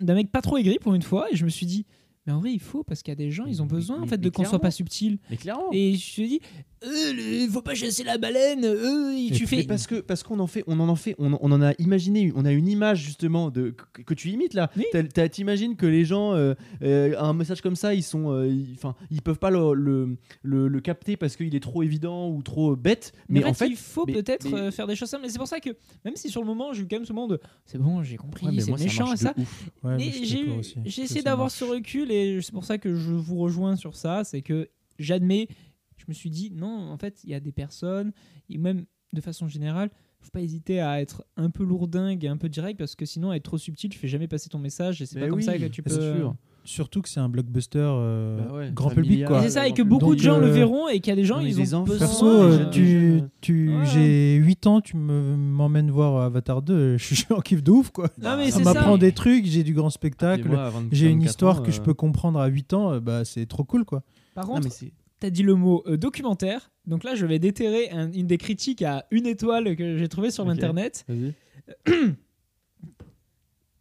d'un 0.00 0.14
mec 0.14 0.30
pas 0.30 0.42
trop 0.42 0.56
aigri 0.56 0.78
pour 0.80 0.94
une 0.94 1.02
fois, 1.02 1.26
et 1.32 1.36
je 1.36 1.44
me 1.44 1.50
suis 1.50 1.66
dit, 1.66 1.86
mais 2.26 2.32
en 2.32 2.40
vrai 2.40 2.52
il 2.52 2.60
faut 2.60 2.82
parce 2.84 3.02
qu'il 3.02 3.12
y 3.12 3.16
a 3.16 3.16
des 3.16 3.30
gens, 3.30 3.44
ils 3.46 3.60
ont 3.62 3.66
Mais- 3.66 3.70
besoin 3.72 3.96
en 3.98 4.00
mais- 4.02 4.06
fait 4.08 4.18
de 4.18 4.24
mais 4.26 4.30
qu'on 4.30 4.44
soit 4.44 4.58
pas 4.60 4.70
subtil. 4.70 5.18
Mais 5.30 5.36
clairement. 5.36 5.68
Et 5.72 5.88
je 5.90 5.92
me 5.92 5.96
suis 5.98 6.28
dit, 6.28 6.40
euh, 6.84 7.48
faut 7.50 7.62
pas 7.62 7.74
chasser 7.74 8.04
la 8.04 8.18
baleine. 8.18 8.64
euh, 8.64 9.16
et 9.16 9.30
tu 9.32 9.42
Mais 9.42 9.46
fais. 9.46 9.62
parce 9.64 9.86
que 9.86 9.96
parce 10.00 10.22
qu'on 10.22 10.38
en 10.38 10.46
fait 10.46 10.64
on 10.66 10.78
en 10.80 10.88
en 10.88 10.96
fait 10.96 11.14
on, 11.18 11.32
en- 11.32 11.38
on 11.40 11.50
en 11.52 11.62
a 11.62 11.72
imaginé 11.78 12.32
on 12.36 12.44
a 12.44 12.52
une 12.52 12.68
image 12.68 13.00
justement 13.02 13.50
de 13.50 13.70
que, 13.92 14.02
que 14.02 14.14
tu 14.14 14.30
imites 14.30 14.54
là 14.54 14.70
Oui. 14.76 14.84
T'imagines 15.30 15.76
que 15.76 15.86
les 15.86 16.04
gens 16.04 16.34
euh, 16.34 16.54
euh, 16.82 17.14
un 17.18 17.32
message 17.32 17.60
comme 17.62 17.76
ça 17.76 17.94
ils 17.94 18.02
sont 18.02 18.30
euh, 18.30 18.46
ils- 18.48 18.74
enfin 18.74 18.94
ils, 19.10 19.22
peuvent 19.22 19.38
pas 19.38 19.50
le, 19.50 19.72
le, 19.74 20.16
le- 20.42 20.68
le 20.68 20.80
capter 20.80 21.16
parce 21.16 21.36
qu'il 21.36 21.54
est 21.54 21.60
trop 21.60 21.82
évident 21.82 22.28
ou 22.30 22.42
trop 22.42 22.76
bête 22.76 23.12
Mais, 23.28 23.40
mais, 23.40 23.46
en 23.46 23.54
fait 23.54 23.68
il 23.68 23.76
faut 23.76 24.04
mais- 24.06 24.12
peut-être 24.14 24.48
mais- 24.50 24.70
faire 24.70 24.86
des 24.86 24.96
choses 24.96 25.08
simples. 25.08 25.22
Mais 25.24 25.30
c'est 25.30 25.38
pour 25.38 25.48
ça 25.48 25.60
que, 25.60 25.70
même 26.04 26.16
si 26.16 26.28
sur 26.28 26.40
le 26.42 26.46
moment, 26.46 26.72
j'ai 26.72 26.82
eu 26.82 26.86
quand 26.88 26.96
même 26.96 27.06
ce 27.06 27.12
moment 27.12 27.28
de 27.28 27.40
c'est 27.64 27.78
bon, 27.78 28.02
j'ai 28.02 28.16
compris, 28.16 28.46
Ouais, 28.46 28.52
mais 28.52 28.60
c'est 28.60 28.72
méchant 28.72 29.12
et 29.12 29.16
ça. 29.16 29.34
ouais, 29.82 29.96
mais 29.96 30.12
j'ai 30.84 31.02
essayé 31.02 31.22
d'avoir 31.22 31.50
ce 31.50 31.64
recul 31.64 32.10
et 32.14 32.42
c'est 32.42 32.52
pour 32.52 32.64
ça 32.64 32.78
que 32.78 32.94
je 32.94 33.12
vous 33.12 33.36
rejoins 33.36 33.76
sur 33.76 33.96
ça. 33.96 34.24
C'est 34.24 34.42
que 34.42 34.68
j'admets, 34.98 35.48
je 35.96 36.04
me 36.08 36.14
suis 36.14 36.30
dit 36.30 36.50
non, 36.50 36.90
en 36.90 36.96
fait, 36.98 37.22
il 37.24 37.30
y 37.30 37.34
a 37.34 37.40
des 37.40 37.52
personnes, 37.52 38.12
et 38.48 38.58
même 38.58 38.86
de 39.12 39.20
façon 39.20 39.48
générale, 39.48 39.90
faut 40.20 40.30
pas 40.30 40.40
hésiter 40.40 40.80
à 40.80 41.00
être 41.00 41.24
un 41.36 41.50
peu 41.50 41.64
lourdingue 41.64 42.24
et 42.24 42.28
un 42.28 42.36
peu 42.36 42.48
direct 42.48 42.78
parce 42.78 42.96
que 42.96 43.04
sinon, 43.04 43.32
être 43.32 43.42
trop 43.44 43.58
subtil, 43.58 43.90
tu 43.90 43.98
fais 43.98 44.08
jamais 44.08 44.26
passer 44.26 44.48
ton 44.48 44.58
message 44.58 45.02
et 45.02 45.06
c'est 45.06 45.16
Mais 45.16 45.22
pas 45.22 45.28
comme 45.28 45.42
ça 45.42 45.58
que 45.58 45.66
tu 45.66 45.82
peux. 45.82 45.90
sûr. 46.16 46.34
Surtout 46.66 47.02
que 47.02 47.10
c'est 47.10 47.20
un 47.20 47.28
blockbuster 47.28 47.78
euh, 47.78 48.38
Bah 48.48 48.54
ouais, 48.54 48.70
grand 48.72 48.88
public 48.88 49.26
quoi. 49.26 49.40
Et 49.40 49.42
c'est 49.42 49.50
ça, 49.50 49.68
et 49.68 49.74
que 49.74 49.82
Donc, 49.82 49.88
beaucoup 50.00 50.14
de 50.14 50.20
gens 50.20 50.38
le 50.38 50.46
euh, 50.46 50.52
verront 50.52 50.88
et 50.88 51.00
qu'il 51.00 51.10
y 51.10 51.12
a 51.12 51.16
des 51.16 51.24
gens, 51.26 51.38
ils 51.40 51.54
des 51.56 51.74
ont 51.74 51.82
besoin. 51.84 51.98
Perso, 51.98 52.26
euh, 52.26 52.70
tu, 52.70 53.20
tu, 53.42 53.68
Ouais. 53.76 53.84
j'ai 53.92 54.36
8 54.36 54.66
ans, 54.66 54.80
tu 54.80 54.96
me- 54.96 55.36
m'emmènes 55.36 55.90
voir 55.90 56.22
Avatar 56.22 56.62
2, 56.62 56.96
je 56.96 57.14
suis 57.14 57.26
en 57.34 57.40
kiff 57.40 57.62
de 57.62 57.70
ouf 57.70 57.90
quoi. 57.90 58.08
Non, 58.22 58.38
mais 58.38 58.50
ça 58.50 58.58
c'est 58.58 58.64
m'apprend 58.64 58.92
ça. 58.92 58.98
des 58.98 59.12
trucs, 59.12 59.44
j'ai 59.44 59.62
du 59.62 59.74
grand 59.74 59.90
spectacle, 59.90 60.48
moi, 60.48 60.64
à 60.64 60.70
20 60.70 60.84
j'ai 60.90 61.08
une 61.08 61.18
24 61.18 61.30
histoire 61.30 61.60
ans, 61.60 61.62
que 61.64 61.70
je 61.70 61.80
euh, 61.80 61.84
peux 61.84 61.92
comprendre 61.94 62.40
à 62.40 62.46
8 62.46 62.72
ans, 62.72 62.92
euh, 62.92 63.00
bah 63.00 63.26
c'est 63.26 63.44
trop 63.44 63.64
cool 63.64 63.84
quoi. 63.84 64.02
Par 64.34 64.46
contre, 64.46 64.68
T'as 65.20 65.30
dit 65.30 65.42
le 65.42 65.54
mot 65.54 65.82
euh, 65.86 65.96
documentaire, 65.98 66.70
donc 66.86 67.04
là 67.04 67.14
je 67.14 67.24
vais 67.26 67.38
déterrer 67.38 67.90
un- 67.90 68.10
une 68.12 68.26
des 68.26 68.36
critiques 68.38 68.80
à 68.82 69.04
une 69.10 69.26
étoile 69.26 69.76
que 69.76 69.96
j'ai 69.98 70.08
trouvé 70.08 70.30
sur 70.30 70.44
Ok. 70.44 70.48
l'internet. 70.50 71.04
vas-y. 71.08 71.34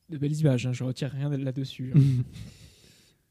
De 0.09 0.17
belles 0.17 0.37
images, 0.37 0.67
hein, 0.67 0.73
je 0.73 0.83
retire 0.83 1.09
rien 1.11 1.29
de 1.29 1.37
là-dessus. 1.37 1.93
hein. 1.95 1.99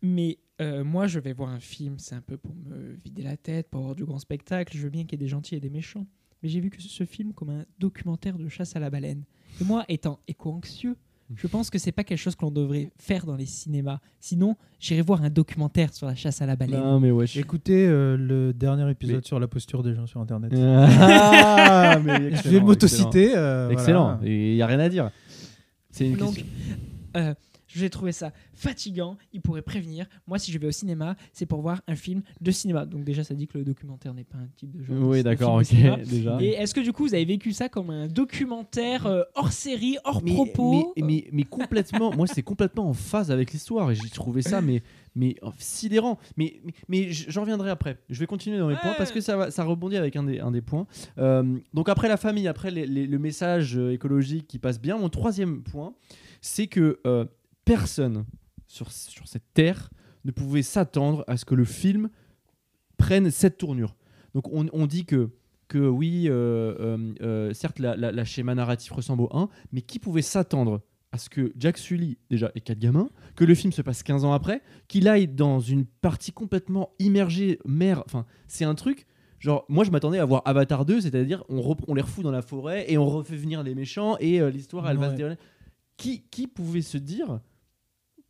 Mais 0.02 0.38
euh, 0.60 0.84
moi 0.84 1.06
je 1.06 1.18
vais 1.20 1.32
voir 1.32 1.50
un 1.50 1.60
film, 1.60 1.94
c'est 1.98 2.14
un 2.14 2.20
peu 2.20 2.36
pour 2.36 2.54
me 2.54 2.94
vider 3.04 3.22
la 3.22 3.36
tête, 3.36 3.68
pour 3.70 3.80
avoir 3.80 3.94
du 3.94 4.04
grand 4.04 4.18
spectacle. 4.18 4.76
Je 4.76 4.82
veux 4.82 4.90
bien 4.90 5.02
qu'il 5.04 5.12
y 5.12 5.22
ait 5.22 5.24
des 5.24 5.28
gentils 5.30 5.54
et 5.54 5.60
des 5.60 5.70
méchants. 5.70 6.06
Mais 6.42 6.48
j'ai 6.48 6.58
vu 6.60 6.70
que 6.70 6.80
ce 6.82 7.04
film 7.04 7.32
comme 7.32 7.50
un 7.50 7.64
documentaire 7.78 8.36
de 8.36 8.48
chasse 8.48 8.74
à 8.74 8.80
la 8.80 8.90
baleine. 8.90 9.22
Et 9.60 9.64
moi, 9.64 9.84
étant 9.88 10.18
éco-anxieux, 10.26 10.96
je 11.36 11.46
pense 11.46 11.70
que 11.70 11.78
c'est 11.78 11.92
pas 11.92 12.02
quelque 12.04 12.18
chose 12.18 12.34
que 12.34 12.44
l'on 12.44 12.50
devrait 12.50 12.90
faire 12.98 13.24
dans 13.24 13.36
les 13.36 13.46
cinémas. 13.46 14.00
Sinon, 14.20 14.56
j'irai 14.80 15.00
voir 15.02 15.22
un 15.22 15.30
documentaire 15.30 15.94
sur 15.94 16.06
la 16.06 16.14
chasse 16.16 16.42
à 16.42 16.46
la 16.46 16.56
baleine. 16.56 16.80
non 16.80 17.00
mais 17.00 17.10
ouais 17.10 17.26
je- 17.26 17.38
Écoutez 17.40 17.86
euh, 17.86 18.16
le 18.18 18.52
dernier 18.52 18.90
épisode 18.90 19.16
Mais- 19.22 19.26
sur 19.26 19.38
la 19.40 19.46
posture 19.48 19.82
des 19.84 19.94
gens 19.94 20.06
sur 20.06 20.20
internet. 20.20 20.52
Ah, 20.56 21.98
mais 22.04 22.16
je 22.18 22.20
vais 22.22 22.28
excellent, 22.34 22.64
m'autociter. 22.66 23.36
euh, 23.36 23.70
excellent 23.70 24.16
voilà. 24.16 24.30
il 24.30 24.56
y 24.56 24.62
a 24.62 24.66
rien 24.66 24.80
à 24.80 24.88
dire 24.88 25.10
c'est 25.90 26.08
une 26.08 26.16
Donc, 26.16 26.34
question 26.34 26.46
euh, 27.16 27.34
j'ai 27.74 27.90
trouvé 27.90 28.12
ça 28.12 28.32
fatigant. 28.54 29.16
Il 29.32 29.40
pourrait 29.40 29.62
prévenir. 29.62 30.06
Moi, 30.26 30.38
si 30.38 30.52
je 30.52 30.58
vais 30.58 30.66
au 30.66 30.70
cinéma, 30.72 31.16
c'est 31.32 31.46
pour 31.46 31.60
voir 31.62 31.80
un 31.88 31.94
film 31.96 32.22
de 32.40 32.50
cinéma. 32.50 32.86
Donc 32.86 33.04
déjà, 33.04 33.24
ça 33.24 33.34
dit 33.34 33.46
que 33.46 33.58
le 33.58 33.64
documentaire 33.64 34.14
n'est 34.14 34.24
pas 34.24 34.38
un 34.38 34.48
type 34.56 34.70
de 34.70 34.82
genre. 34.84 34.96
de- 34.98 35.04
oui 35.04 35.22
d'accord 35.22 35.54
ok 35.54 35.72
déjà 36.08 36.38
Et 36.40 36.50
est-ce 36.50 36.74
que 36.74 36.80
du 36.80 36.92
coup, 36.92 37.04
vous 37.06 37.14
avez 37.14 37.24
vécu 37.24 37.52
ça 37.52 37.68
comme 37.68 37.90
un 37.90 38.08
documentaire 38.08 39.06
euh, 39.06 39.22
hors 39.34 39.52
série, 39.52 39.96
hors 40.04 40.22
mais, 40.22 40.32
propos 40.34 40.92
mais, 40.96 41.02
mais, 41.02 41.28
mais 41.32 41.44
complètement, 41.44 42.12
moi 42.14 42.26
c'est 42.26 42.42
complètement 42.42 42.88
en 42.88 42.92
phase 42.92 43.30
avec 43.30 43.52
l'histoire 43.52 43.90
et 43.90 43.94
j'ai 43.94 44.08
trouvé 44.10 44.42
ça 44.42 44.60
mais, 44.60 44.82
mais 45.14 45.36
oh, 45.42 45.50
sidérant. 45.58 46.18
Mais, 46.36 46.60
mais, 46.88 47.10
j'en 47.10 47.42
reviendrai 47.42 47.70
après. 47.70 47.98
Je 48.08 48.18
vais 48.20 48.26
continuer 48.26 48.58
dans 48.58 48.66
mes 48.66 48.74
Ouais. 48.74 48.80
points 48.80 48.94
parce 48.96 49.12
que 49.12 49.20
ça, 49.20 49.36
va, 49.36 49.50
ça 49.50 49.64
rebondit 49.64 49.96
avec 49.96 50.16
un 50.16 50.24
des, 50.24 50.40
un 50.40 50.50
des 50.50 50.62
points. 50.62 50.86
Euh, 51.18 51.58
donc 51.74 51.88
après 51.88 52.08
la 52.08 52.16
famille, 52.16 52.48
après 52.48 52.70
les- 52.70 52.86
les- 52.86 53.06
le 53.06 53.18
message 53.18 53.76
euh, 53.76 53.92
écologique 53.92 54.46
qui 54.48 54.58
passe 54.58 54.80
bien, 54.80 54.96
mon 54.96 55.08
troisième 55.10 55.62
point, 55.62 55.94
c'est 56.40 56.66
que 56.66 56.98
euh, 57.06 57.24
personne 57.64 58.24
sur, 58.66 58.90
sur 58.92 59.26
cette 59.28 59.44
terre 59.54 59.90
ne 60.24 60.30
pouvait 60.30 60.62
s'attendre 60.62 61.24
à 61.26 61.36
ce 61.36 61.44
que 61.44 61.54
le 61.54 61.64
film 61.64 62.08
prenne 62.96 63.30
cette 63.30 63.58
tournure. 63.58 63.96
Donc 64.34 64.48
on, 64.52 64.66
on 64.72 64.86
dit 64.86 65.04
que 65.04 65.30
que 65.68 65.78
oui, 65.78 66.26
euh, 66.28 66.74
euh, 66.80 67.14
euh, 67.22 67.54
certes, 67.54 67.78
la, 67.78 67.96
la- 67.96 68.12
la 68.12 68.24
schéma 68.26 68.54
narratif 68.54 68.92
ressemble 68.92 69.22
au 69.22 69.30
1, 69.34 69.48
mais 69.72 69.80
qui 69.80 69.98
pouvait 69.98 70.20
s'attendre 70.20 70.82
à 71.12 71.18
ce 71.18 71.30
que 71.30 71.50
Jack 71.56 71.78
Sully, 71.78 72.18
déjà, 72.28 72.52
ait 72.54 72.60
quatre 72.60 72.78
gamins, 72.78 73.08
que 73.36 73.44
le 73.44 73.54
film 73.54 73.72
se 73.72 73.80
passe 73.80 74.02
15 74.02 74.26
ans 74.26 74.34
après, 74.34 74.60
qu'il 74.88 75.08
aille 75.08 75.28
dans 75.28 75.60
une 75.60 75.86
partie 75.86 76.30
complètement 76.32 76.90
immergée, 76.98 77.58
mer. 77.64 78.02
Enfin, 78.04 78.26
c'est 78.48 78.66
un 78.66 78.74
truc. 78.74 79.06
Genre, 79.38 79.64
moi 79.70 79.84
je 79.84 79.90
m'attendais 79.90 80.18
à 80.18 80.26
voir 80.26 80.42
Avatar 80.44 80.84
2, 80.84 81.00
c'est-à-dire 81.00 81.42
on, 81.48 81.74
on 81.88 81.94
les 81.94 82.02
refout 82.02 82.22
dans 82.22 82.30
la 82.30 82.42
forêt 82.42 82.84
et 82.92 82.98
on 82.98 83.06
refait 83.06 83.36
venir 83.36 83.62
les 83.62 83.74
méchants 83.74 84.16
et 84.20 84.42
euh, 84.42 84.50
l'histoire 84.50 84.88
elle 84.90 84.98
va 84.98 85.06
se 85.12 85.16
dérouler. 85.16 85.36
Qui, 85.96 86.22
qui 86.30 86.48
pouvait 86.48 86.82
se 86.82 86.98
dire 86.98 87.40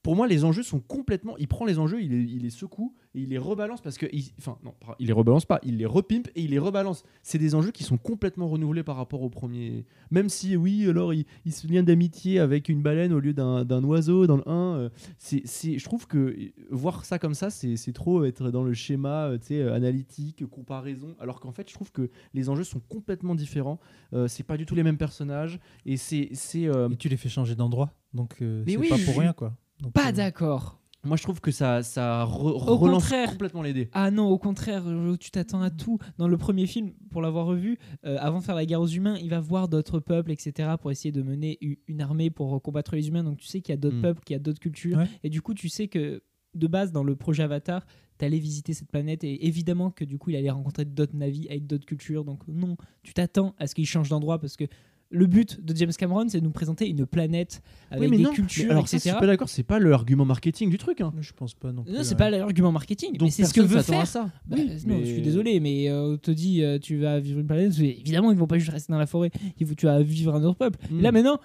pour 0.03 0.17
moi, 0.17 0.27
les 0.27 0.45
enjeux 0.45 0.63
sont 0.65 0.81
complètement. 0.81 1.37
Il 1.39 1.47
prend 1.49 1.65
les 1.65 1.79
enjeux, 1.79 2.03
il 2.03 2.11
les, 2.11 2.23
il 2.25 2.43
les 2.43 2.51
secoue 2.51 2.95
et 3.15 3.21
il 3.21 3.29
les 3.29 3.39
rebalance 3.39 3.81
parce 3.81 3.99
que. 3.99 4.07
il- 4.13 4.33
Enfin, 4.39 4.59
non, 4.65 4.75
il 4.99 5.07
les 5.07 5.13
rebalance 5.13 5.45
pas, 5.45 5.61
il 5.65 5.77
les 5.77 5.87
repimpe 5.87 6.29
et 6.35 6.43
il 6.43 6.51
les 6.51 6.59
rebalance. 6.59 7.05
C'est 7.23 7.39
des 7.39 7.55
enjeux 7.55 7.71
qui 7.71 7.85
sont 7.85 7.99
complètement 7.99 8.49
renouvelés 8.49 8.83
par 8.83 8.97
rapport 8.97 9.23
au 9.23 9.31
premier. 9.31 9.85
Même 10.11 10.29
si, 10.29 10.57
oui, 10.57 10.87
alors 10.89 11.15
il, 11.15 11.25
il 11.45 11.53
se 11.53 11.67
lien 11.67 11.83
d'amitié 11.83 12.41
avec 12.41 12.69
une 12.69 12.83
baleine 12.83 13.13
au 13.13 13.21
lieu 13.21 13.33
d'un 13.33 13.85
oiseau 13.85 14.27
dans 14.27 14.37
le 14.39 14.49
1. 14.49 14.77
euh, 14.77 14.89
c'est, 15.19 15.43
je 15.79 15.85
trouve 15.85 16.07
que 16.07 16.19
euh, 16.19 16.53
voir 16.71 17.05
ça 17.05 17.19
comme 17.19 17.35
ça, 17.35 17.51
c'est 17.51 17.93
trop 17.93 18.25
être 18.25 18.51
dans 18.51 18.65
le 18.65 18.75
schéma 18.75 19.27
euh, 19.29 19.39
tu 19.39 19.47
sais, 19.49 19.63
analytique, 19.63 20.45
comparaison. 20.47 21.15
Alors 21.21 21.39
qu'en 21.41 21.53
fait, 21.53 21.69
je 21.69 21.75
trouve 21.75 21.93
que 21.93 22.11
les 22.35 22.49
enjeux 22.49 22.65
sont 22.65 22.81
complètement 22.81 23.35
différents. 23.35 23.79
Euh, 24.15 24.27
c'est 24.29 24.43
pas 24.43 24.57
du 24.57 24.67
tout 24.67 24.75
les 24.75 24.83
mêmes 24.83 24.99
personnages 24.99 25.61
et 25.87 25.97
c'est. 25.97 26.31
euh, 26.57 26.89
tu 26.99 27.09
les 27.09 27.17
fais 27.17 27.29
changer 27.29 27.55
d'endroit, 27.55 27.93
donc 28.15 28.37
euh, 28.43 28.65
c'est 28.67 28.77
oui, 28.77 28.89
pas 28.89 28.97
pour 29.05 29.19
rien 29.19 29.33
quoi. 29.33 29.57
Donc, 29.83 29.93
Pas 29.93 30.09
euh, 30.09 30.13
d'accord. 30.13 30.79
moi, 31.05 31.17
je 31.17 31.23
trouve 31.25 31.41
que 31.41 31.51
ça, 31.51 31.83
ça 31.83 32.25
re- 32.25 32.53
Au 32.69 32.77
relance 32.77 33.03
contraire. 33.03 33.31
complètement 33.31 33.63
les 33.63 33.73
dés. 33.73 33.89
Ah 33.93 34.11
non, 34.11 34.29
au 34.29 34.39
contraire, 34.39 34.85
tu 35.19 35.31
t'attends 35.31 35.61
à 35.61 35.71
tout. 35.71 35.99
Dans 36.19 36.29
le 36.29 36.39
premier 36.39 36.67
film, 36.67 36.93
pour 37.11 37.21
l'avoir 37.21 37.47
revu, 37.47 37.79
euh, 38.07 38.17
avant 38.21 38.39
de 38.39 38.45
faire 38.45 38.55
la 38.55 38.65
guerre 38.65 38.81
aux 38.81 38.87
humains, 38.87 39.17
il 39.21 39.29
va 39.29 39.41
voir 39.41 39.69
d'autres 39.69 39.99
peuples, 39.99 40.31
etc., 40.31 40.71
pour 40.81 40.91
essayer 40.91 41.11
de 41.13 41.23
mener 41.23 41.59
une 41.89 42.01
armée 42.01 42.31
pour 42.31 42.63
combattre 42.63 42.95
les 42.95 43.09
humains. 43.09 43.25
Donc 43.25 43.39
tu 43.39 43.47
sais 43.47 43.61
qu'il 43.61 43.73
y 43.73 43.77
a 43.77 43.81
d'autres 43.81 43.97
Mm. 43.97 44.03
peuples, 44.03 44.23
qu'il 44.25 44.35
y 44.35 44.37
a 44.37 44.41
d'autres 44.41 44.61
cultures. 44.61 44.99
Ouais. 44.99 45.09
Et 45.25 45.31
du 45.31 45.43
coup, 45.43 45.55
tu 45.55 45.69
sais 45.69 45.89
que 45.89 46.23
de 46.55 46.67
base, 46.67 46.93
dans 46.93 47.03
le 47.03 47.17
projet 47.17 47.43
Avatar, 47.43 47.85
tu 48.19 48.25
allais 48.27 48.39
visiter 48.39 48.75
cette 48.75 48.91
planète 48.91 49.25
et 49.25 49.47
évidemment 49.47 49.91
que 49.91 50.05
du 50.05 50.19
coup, 50.19 50.31
il 50.31 50.37
allait 50.37 50.51
rencontrer 50.51 50.85
d'autres 50.85 51.17
navis 51.17 51.49
avec 51.49 51.67
d'autres 51.67 51.87
cultures. 51.87 52.25
Donc 52.25 52.47
non, 52.47 52.77
tu 53.03 53.15
t'attends 53.15 53.55
à 53.59 53.67
ce 53.67 53.75
qu'il 53.75 53.87
change 53.87 54.11
d'endroit 54.11 54.39
parce 54.39 54.57
que 54.57 54.65
le 55.13 55.27
but 55.27 55.65
de 55.65 55.77
James 55.77 55.93
Cameron, 55.97 56.27
c'est 56.29 56.41
de 56.41 56.45
nous 56.45 56.51
présenter 56.51 56.89
une 56.89 57.05
planète 57.07 57.63
avec 57.91 58.11
mais 58.11 58.17
des 58.17 58.23
non, 58.23 58.31
mais 58.31 58.35
cultures, 58.37 58.71
alors 58.71 58.89
ça, 58.89 58.97
je 58.97 59.03
etc. 59.03 59.11
suis 59.11 59.21
pas 59.21 59.27
d'accord, 59.27 59.49
c'est 59.49 59.63
pas 59.63 59.79
l'argument 59.79 60.25
marketing 60.25 60.71
du 60.71 60.79
truc. 60.79 61.01
Hein. 61.03 61.13
Je 61.21 61.33
pense 61.33 61.55
pas 61.55 61.71
non 61.73 61.85
plus. 61.85 61.93
non, 61.93 62.03
c'est 62.03 62.13
ouais. 62.13 62.17
pas 62.17 62.31
l'argument 62.31 62.73
marketing, 62.73 63.13
Donc 63.19 63.27
mais 63.27 63.31
c'est 63.31 63.45
ce 63.45 63.53
que 63.55 63.61
veut 63.61 63.83
faire 63.83 64.07
ça. 64.07 64.31
bah, 64.47 64.57
Oui, 64.59 64.67
non, 64.87 64.97
mais- 64.99 65.05
je 65.05 65.13
suis 65.13 65.23
désolé, 65.23 65.61
mais 65.61 65.89
euh, 65.91 66.15
on 66.15 66.17
te 66.17 66.31
dit 66.31 66.63
euh, 66.65 66.79
tu 66.79 66.97
vas 66.97 67.21
vivre 67.21 67.41
une 67.41 67.47
planète, 67.47 67.79
évidemment 67.79 68.33
ils 68.33 68.39
vont 68.39 68.47
pas 68.47 68.59
juste 68.59 68.71
rester 68.73 68.93
dans 68.93 68.99
la 68.99 69.07
forêt, 69.07 69.31
il 69.61 69.67
faut, 69.67 69.75
tu 69.75 69.87
vas 69.87 70.03
vivre 70.03 70.35
un 70.35 70.43
autre 70.45 70.57
peuple. 70.59 70.79
Mm. 70.91 71.01
Là 71.03 71.13
maintenant, 71.13 71.39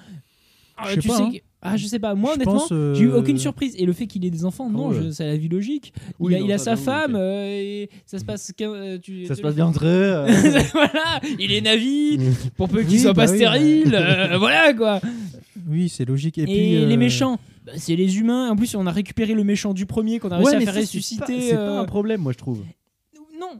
Ah, 0.77 0.89
Je 0.95 1.01
sais 1.01 1.07
pas, 1.07 1.17
sais 1.17 1.23
hein. 1.23 1.31
que- 1.33 1.37
Ah, 1.61 1.75
je 1.75 1.87
sais 1.87 1.97
pas. 1.99 2.13
Moi, 2.13 2.31
Je 2.31 2.35
honnêtement, 2.35 2.65
euh, 2.71 2.93
j'ai 2.93 3.03
eu 3.05 3.11
aucune 3.11 3.37
surprise. 3.39 3.73
Et 3.79 3.85
le 3.85 3.93
fait 3.93 4.05
qu'il 4.05 4.23
ait 4.23 4.29
des 4.29 4.45
enfants, 4.45 4.69
non, 4.69 4.89
Ah 4.91 4.93
ouais. 4.93 5.03
je- 5.05 5.09
c'est 5.11 5.25
la 5.25 5.35
vie 5.37 5.49
logique. 5.49 5.91
Oui, 6.19 6.33
il 6.33 6.35
a, 6.35 6.39
non, 6.39 6.45
il 6.45 6.51
a 6.51 6.57
ça, 6.59 6.75
sa 6.75 6.75
femme 6.77 7.15
euh, 7.15 7.47
et 7.59 7.89
ça 8.05 8.19
se 8.19 8.25
passe. 8.25 8.51
qu'un- 8.55 8.71
euh, 8.71 8.97
tu- 8.99 9.25
Ça 9.25 9.33
se 9.35 9.41
passe 9.41 9.55
bien 9.55 9.65
entre 9.65 9.85
eux. 9.85 10.25
voilà, 10.73 11.19
il 11.39 11.51
est 11.51 11.61
navi 11.61 12.19
pour 12.57 12.69
peu 12.69 12.81
qu'il 12.83 12.91
Oui, 12.93 12.99
soit 12.99 13.13
bah 13.13 13.25
pas 13.25 13.31
oui, 13.31 13.37
stérile. 13.37 13.89
voilà 14.37 14.73
quoi. 14.73 15.01
Oui, 15.67 15.89
c'est 15.89 16.05
logique. 16.05 16.37
Et, 16.37 16.43
Et, 16.43 16.45
puis, 16.45 16.85
les 16.85 16.97
méchants, 16.97 17.39
bah, 17.65 17.73
c'est 17.75 17.95
les 17.95 18.19
humains. 18.19 18.51
En 18.51 18.55
plus, 18.55 18.75
on 18.75 18.85
a 18.85 18.91
récupéré 18.91 19.33
le 19.33 19.43
méchant 19.43 19.73
du 19.73 19.85
premier 19.87 20.19
qu'on 20.19 20.29
a 20.29 20.37
réussi 20.37 20.51
Ouais, 20.51 20.55
à 20.57 20.61
faire 20.61 20.73
c'est 20.75 20.79
ressusciter. 20.81 21.19
pas- 21.25 21.41
C'est 21.41 21.55
pas 21.55 21.79
un 21.79 21.85
problème, 21.85 22.21
moi, 22.21 22.31
je 22.31 22.37
trouve. 22.37 22.63
Non. 23.39 23.59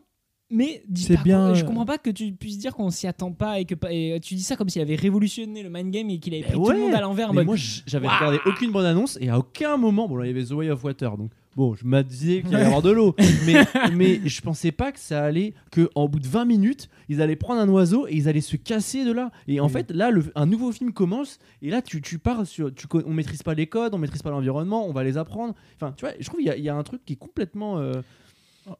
Mais 0.49 0.81
dis 0.87 1.07
pas 1.13 1.23
bien, 1.23 1.53
je 1.53 1.63
euh, 1.63 1.67
comprends 1.67 1.85
pas 1.85 1.97
que 1.97 2.09
tu 2.09 2.31
puisses 2.31 2.57
dire 2.57 2.73
qu'on 2.73 2.89
s'y 2.89 3.05
attend 3.05 3.33
pas 3.33 3.59
et 3.59 3.65
que 3.65 3.75
et 3.91 4.17
tu 4.21 4.35
dis 4.35 4.43
ça 4.43 4.55
comme 4.55 4.69
s'il 4.69 4.81
avait 4.81 4.95
révolutionné 4.95 5.61
le 5.61 5.69
mind 5.69 5.91
game 5.91 6.09
et 6.09 6.19
qu'il 6.19 6.33
avait 6.33 6.43
pris 6.43 6.53
tout 6.53 6.69
le 6.71 6.79
monde 6.79 6.93
à 6.93 7.01
l'envers. 7.01 7.29
en 7.29 7.33
Mais 7.33 7.39
mode, 7.43 7.45
moi, 7.47 7.55
j'avais 7.85 8.07
regardé 8.07 8.39
aucune 8.45 8.71
bande 8.71 8.85
annonce 8.85 9.17
et 9.19 9.27
à 9.29 9.37
aucun 9.39 9.75
moment, 9.75 10.07
bon, 10.07 10.15
là, 10.15 10.25
il 10.25 10.29
y 10.29 10.31
avait 10.31 10.45
The 10.45 10.51
Way 10.51 10.69
of 10.69 10.81
Water, 10.85 11.17
donc 11.17 11.31
bon, 11.57 11.75
je 11.75 11.83
me 11.85 12.01
disais 12.01 12.43
qu'il 12.43 12.53
allait 12.55 12.63
y 12.63 12.65
avoir 12.65 12.81
de 12.81 12.91
l'eau, 12.91 13.13
mais, 13.45 13.65
mais 13.91 14.21
je 14.23 14.39
pensais 14.41 14.71
pas 14.71 14.93
que 14.93 14.99
ça 14.99 15.21
allait, 15.25 15.53
que 15.71 15.89
en 15.95 16.07
bout 16.07 16.19
de 16.19 16.27
20 16.27 16.45
minutes, 16.45 16.87
ils 17.09 17.21
allaient 17.21 17.35
prendre 17.35 17.59
un 17.59 17.67
oiseau 17.67 18.07
et 18.07 18.13
ils 18.15 18.29
allaient 18.29 18.39
se 18.39 18.55
casser 18.55 19.03
de 19.03 19.11
là. 19.11 19.31
Et 19.49 19.59
en 19.59 19.65
Oui. 19.65 19.71
fait, 19.73 19.91
là, 19.91 20.11
le- 20.11 20.31
un 20.35 20.45
nouveau 20.45 20.71
film 20.71 20.93
commence 20.93 21.39
et 21.61 21.69
là, 21.69 21.81
tu, 21.81 22.01
tu 22.01 22.19
pars 22.19 22.47
sur, 22.47 22.73
tu, 22.73 22.85
on 23.05 23.11
maîtrise 23.11 23.43
pas 23.43 23.53
les 23.53 23.67
codes, 23.67 23.93
on 23.93 23.97
maîtrise 23.97 24.21
pas 24.21 24.29
l'environnement, 24.31 24.87
on 24.87 24.93
va 24.93 25.03
les 25.03 25.17
apprendre. 25.17 25.55
Enfin, 25.75 25.91
tu 25.97 26.05
vois, 26.05 26.13
je 26.17 26.25
trouve 26.25 26.37
qu'il 26.39 26.47
y, 26.47 26.51
a- 26.51 26.55
il 26.57 26.63
y 26.63 26.69
a 26.69 26.75
un 26.75 26.83
truc 26.83 27.03
qui 27.03 27.13
est 27.13 27.17
complètement. 27.17 27.79
euh, 27.79 27.91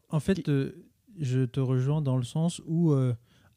En 0.10 0.20
fait, 0.20 0.48
euh, 0.50 0.72
je 1.20 1.46
te 1.46 1.60
rejoins 1.60 2.02
dans 2.02 2.18
le 2.18 2.24
sens 2.24 2.62
où, 2.66 2.92
euh, 2.94 3.14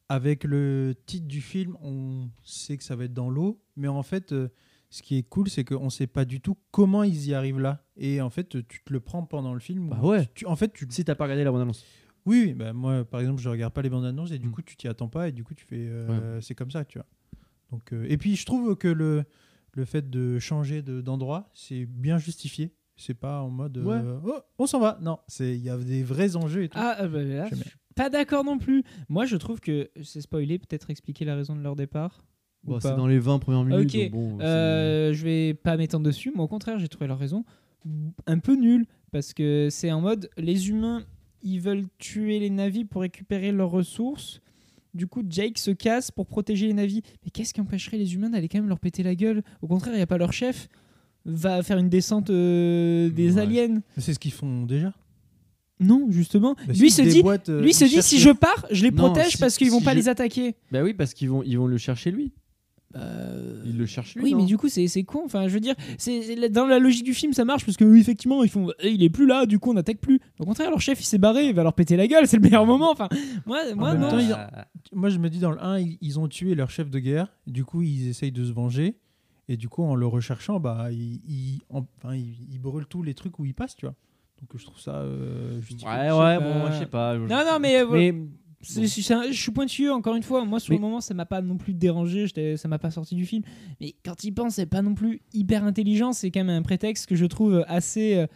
avec 0.09 0.45
le 0.45 0.95
titre 1.07 1.27
du 1.27 1.41
film, 1.41 1.77
on 1.83 2.31
sait 2.43 2.77
que 2.77 2.85
ça 2.85 2.97
va 2.97 3.05
être 3.05 3.13
dans 3.15 3.31
l'eau, 3.31 3.63
mais 3.77 3.89
en 3.89 4.03
fait, 4.03 4.33
euh, 4.33 4.49
ce 4.91 5.03
qui 5.03 5.17
est 5.17 5.23
cool, 5.23 5.49
c'est 5.49 5.65
qu'on 5.65 5.85
ne 5.85 5.91
sait 5.91 6.09
pas 6.09 6.25
du 6.25 6.41
tout 6.41 6.57
comment 6.73 7.03
ils 7.05 7.29
y 7.29 7.35
arrivent 7.35 7.61
là. 7.61 7.85
Et 7.97 8.21
en 8.21 8.31
fait, 8.31 8.49
tu 8.67 8.83
te 8.85 8.93
le 8.93 8.99
prends 9.01 9.23
pendant 9.25 9.55
le 9.55 9.61
film. 9.61 9.89
Bah 9.91 10.01
ouais. 10.03 10.29
tu- 10.35 10.47
en 10.47 10.57
fait, 10.57 10.73
tu, 10.73 10.87
Si 10.91 11.05
t'as 11.05 11.15
pas 11.15 11.25
regardé 11.25 11.45
la 11.45 11.53
bande 11.53 11.61
annonce. 11.63 11.85
oui, 12.27 12.55
bah 12.55 12.73
moi, 12.73 13.05
par 13.05 13.21
exemple, 13.21 13.41
je 13.41 13.49
regarde 13.49 13.73
pas 13.73 13.83
les 13.83 13.91
bandes 13.91 14.05
annonces 14.05 14.33
et 14.33 14.39
du 14.39 14.49
Mm. 14.49 14.53
coup, 14.53 14.63
tu 14.63 14.77
t'y 14.77 14.89
attends 14.89 15.09
pas 15.09 15.29
et 15.29 15.33
du 15.33 15.45
coup, 15.45 15.55
tu 15.55 15.65
fais, 15.65 15.77
euh, 15.79 16.41
c'est 16.41 16.55
comme 16.57 16.71
ça, 16.73 16.85
tu 16.85 16.99
vois. 16.99 17.07
Donc, 17.71 17.93
et 17.93 18.19
puis, 18.19 18.35
je 18.35 18.45
trouve 18.45 18.75
que 18.77 18.89
le, 18.89 19.23
le 19.75 19.85
fait 19.85 20.11
de 20.11 20.41
changer 20.41 20.83
de- 20.83 21.01
d'endroit, 21.01 21.49
c'est 21.55 21.87
bien 21.87 22.19
justifié. 22.19 22.73
C'est 23.01 23.15
pas 23.15 23.41
en 23.41 23.49
mode, 23.51 23.79
euh, 23.79 23.83
Ouais. 23.85 24.19
oh, 24.27 24.41
on 24.59 24.67
s'en 24.67 24.79
va. 24.81 24.99
Non, 25.01 25.19
c'est 25.27 25.55
il 25.57 25.63
y 25.63 25.71
a 25.71 25.77
des 25.79 26.03
vrais 26.03 26.37
enjeux 26.37 26.65
et 26.65 26.69
tout. 26.69 26.79
Ah, 26.81 27.07
bah, 27.09 27.23
là, 27.23 27.49
je 27.51 27.55
suis 27.57 27.65
pas 27.95 28.11
d'accord 28.11 28.45
non 28.45 28.59
plus. 28.59 28.85
Moi, 29.09 29.25
je 29.27 29.37
trouve 29.37 29.59
que 29.61 29.91
c'est 30.03 30.21
spoilé, 30.21 30.59
peut-être 30.59 30.91
expliquer 30.91 31.25
la 31.25 31.35
raison 31.35 31.57
de 31.57 31.63
leur 31.63 31.77
départ. 31.77 32.23
Bon, 32.63 32.79
c'est 32.79 32.95
dans 32.95 33.07
les 33.07 33.19
20 33.19 33.39
premières 33.39 33.65
minutes. 33.65 33.95
Ok, 33.95 34.01
donc 34.03 34.13
bon, 34.13 34.39
c'est- 34.39 34.45
Euh, 34.45 35.13
je 35.15 35.25
vais 35.25 35.55
pas 35.55 35.77
m'étendre 35.79 36.05
dessus. 36.05 36.31
Moi, 36.35 36.45
au 36.45 36.49
contraire, 36.49 36.79
j'ai 36.79 36.89
trouvé 36.89 37.07
leur 37.07 37.19
raison 37.19 37.45
un 38.27 38.39
peu 38.39 38.55
nulle 38.55 38.85
parce 39.11 39.33
que 39.33 39.69
c'est 39.71 39.91
en 39.91 40.03
mode 40.03 40.29
les 40.37 40.69
humains 40.69 41.03
ils 41.43 41.59
veulent 41.59 41.87
tuer 41.97 42.39
les 42.39 42.51
navis 42.51 42.85
pour 42.85 43.01
récupérer 43.01 43.51
leurs 43.51 43.71
ressources. 43.71 44.43
Du 44.93 45.07
coup, 45.07 45.23
Jake 45.27 45.57
se 45.57 45.71
casse 45.71 46.11
pour 46.11 46.27
protéger 46.27 46.67
les 46.67 46.75
navis. 46.75 47.01
Mais 47.25 47.31
qu'est-ce 47.31 47.55
qui 47.55 47.63
empêcherait 47.63 47.97
les 47.97 48.15
humains 48.15 48.29
d'aller 48.29 48.49
quand 48.49 48.59
même 48.59 48.69
leur 48.69 48.79
péter 48.79 49.03
la 49.03 49.15
gueule? 49.15 49.43
Au 49.63 49.67
contraire, 49.67 49.95
il 49.95 49.97
n'y 49.97 50.03
a 50.03 50.07
pas 50.07 50.19
leur 50.19 50.35
chef 50.35 50.69
va 51.25 51.63
faire 51.63 51.79
une 51.79 51.89
descente 51.89 52.31
euh, 52.31 53.09
des 53.11 53.35
Ouais. 53.35 53.43
aliens. 53.43 53.81
C'est 53.99 54.15
ce 54.15 54.19
qu'ils 54.19 54.33
font 54.33 54.65
déjà. 54.65 54.93
Non, 55.79 56.07
justement. 56.11 56.55
Bah, 56.67 56.75
lui 56.75 56.91
si, 56.91 57.03
se 57.05 57.09
dit, 57.09 57.23
boîtes, 57.23 57.49
euh, 57.49 57.63
lui 57.63 57.73
se 57.73 57.85
dit, 57.87 58.03
si 58.03 58.17
le- 58.17 58.21
je 58.21 58.31
pars, 58.31 58.67
je 58.71 58.83
les 58.83 58.91
Non, 58.91 58.97
protège 59.05 59.33
si- 59.33 59.39
parce 59.39 59.57
qu'ils 59.57 59.71
vont 59.71 59.79
si 59.79 59.85
pas 59.85 59.93
je- 59.93 59.97
les 59.97 60.09
attaquer. 60.09 60.55
Bah 60.71 60.83
oui, 60.83 60.93
parce 60.93 61.15
qu'ils 61.15 61.31
vont, 61.31 61.43
ils 61.43 61.57
vont 61.59 61.67
le 61.67 61.79
chercher 61.79 62.11
lui. 62.11 62.33
Euh, 62.97 63.63
Ils 63.65 63.79
le 63.79 63.87
cherchent 63.87 64.17
lui. 64.17 64.25
Oui, 64.25 64.33
non 64.33 64.39
mais 64.39 64.47
du 64.47 64.59
coup, 64.59 64.69
c'est 64.69 64.89
c'est 64.89 65.05
con. 65.05 65.23
Enfin, 65.25 65.47
je 65.47 65.55
veux 65.55 65.61
dire, 65.61 65.77
c'est 65.97 66.51
dans 66.51 66.67
la 66.67 66.81
logique 66.81 67.05
du 67.05 67.15
film, 67.15 67.33
ça 67.33 67.45
marche 67.45 67.65
parce 67.65 67.77
que 67.77 67.85
oui, 67.85 68.01
effectivement, 68.01 68.43
ils 68.43 68.51
font, 68.51 68.73
Eh, 68.83 68.91
il 68.91 69.03
est 69.05 69.11
plus 69.11 69.27
là, 69.29 69.47
du 69.47 69.61
coup, 69.61 69.71
on 69.71 69.75
n'attaque 69.75 69.99
plus. 70.01 70.19
Au 70.41 70.45
contraire, 70.45 70.71
leur 70.71 70.81
chef, 70.81 71.01
il 71.01 71.05
s'est 71.05 71.17
barré, 71.19 71.47
il 71.49 71.55
va 71.55 71.63
leur 71.63 71.73
péter 71.75 71.97
la 71.97 72.09
gueule, 72.09 72.27
c'est 72.27 72.37
le 72.37 72.43
meilleur 72.43 72.67
moment. 72.67 72.91
Enfin, 72.91 73.09
moi, 73.47 73.59
moi 73.77 73.93
même 73.93 74.01
non. 74.03 74.11
temps, 74.11 74.19
Ah, 74.53 74.67
Moi, 74.93 75.09
je 75.09 75.19
me 75.19 75.31
dis 75.31 75.39
dans 75.39 75.53
le 75.53 75.63
1, 75.63 75.79
ils, 75.79 75.99
ils 76.01 76.19
ont 76.19 76.27
tué 76.27 76.57
leur 76.57 76.71
chef 76.71 76.91
de 76.91 76.99
guerre. 76.99 77.29
Du 77.47 77.65
coup, 77.65 77.81
ils 77.83 78.09
essayent 78.09 78.33
de 78.33 78.45
se 78.45 78.51
venger. 78.53 78.97
Et 79.53 79.57
du 79.57 79.69
coup, 79.69 79.83
en 79.83 79.97
le 79.97 80.07
recherchant, 80.07 80.61
bah, 80.61 80.89
en- 81.71 81.85
enfin, 81.99 82.15
ils 82.15 82.59
brûlent 82.61 82.87
tous 82.87 83.03
les 83.03 83.15
trucs 83.15 83.39
où 83.41 83.45
ils 83.45 83.53
passent, 83.53 83.75
tu 83.75 83.85
vois. 83.85 83.97
Donc, 84.41 84.49
je 84.57 84.65
trouve 84.65 84.79
ça 84.81 84.95
euh. 84.95 85.57
Ouais, 85.59 85.63
Je 85.69 85.75
ouais, 85.75 85.81
sais 85.83 86.39
bon, 86.45 86.53
pas. 86.53 86.59
moi, 86.59 86.71
je 86.71 86.79
sais 86.79 86.87
pas. 86.87 87.19
Non, 87.19 87.45
non, 87.45 87.59
mais, 87.61 87.83
euh, 87.83 87.87
Mais 87.91 88.15
je 88.63 89.33
suis 89.33 89.51
pointueux, 89.53 89.93
encore 89.93 90.15
une 90.15 90.23
fois. 90.23 90.45
Moi, 90.45 90.61
sur 90.61 90.71
Mais- 90.73 90.77
le 90.77 90.83
moment, 90.83 91.01
ça 91.01 91.15
m'a 91.15 91.27
pas 91.27 91.43
non 91.43 91.57
plus 91.57 91.75
dérangé, 91.75 92.27
j'étais- 92.27 92.57
ça 92.57 92.69
m'a 92.69 92.79
pas 92.79 92.91
sorti 92.93 93.17
du 93.17 93.27
film. 93.27 93.43
Mais 93.81 93.95
quand 94.05 94.23
il 94.23 94.33
pense, 94.33 94.55
c'est 94.55 94.67
pas 94.67 94.83
non 94.83 94.95
plus 94.95 95.21
hyper 95.35 95.65
intelligent. 95.65 96.13
C'est 96.13 96.31
quand 96.31 96.45
même 96.45 96.57
un 96.57 96.63
prétexte 96.63 97.07
que 97.07 97.17
je 97.17 97.27
trouve 97.27 97.65
assez. 97.67 98.15
euh, 98.17 98.27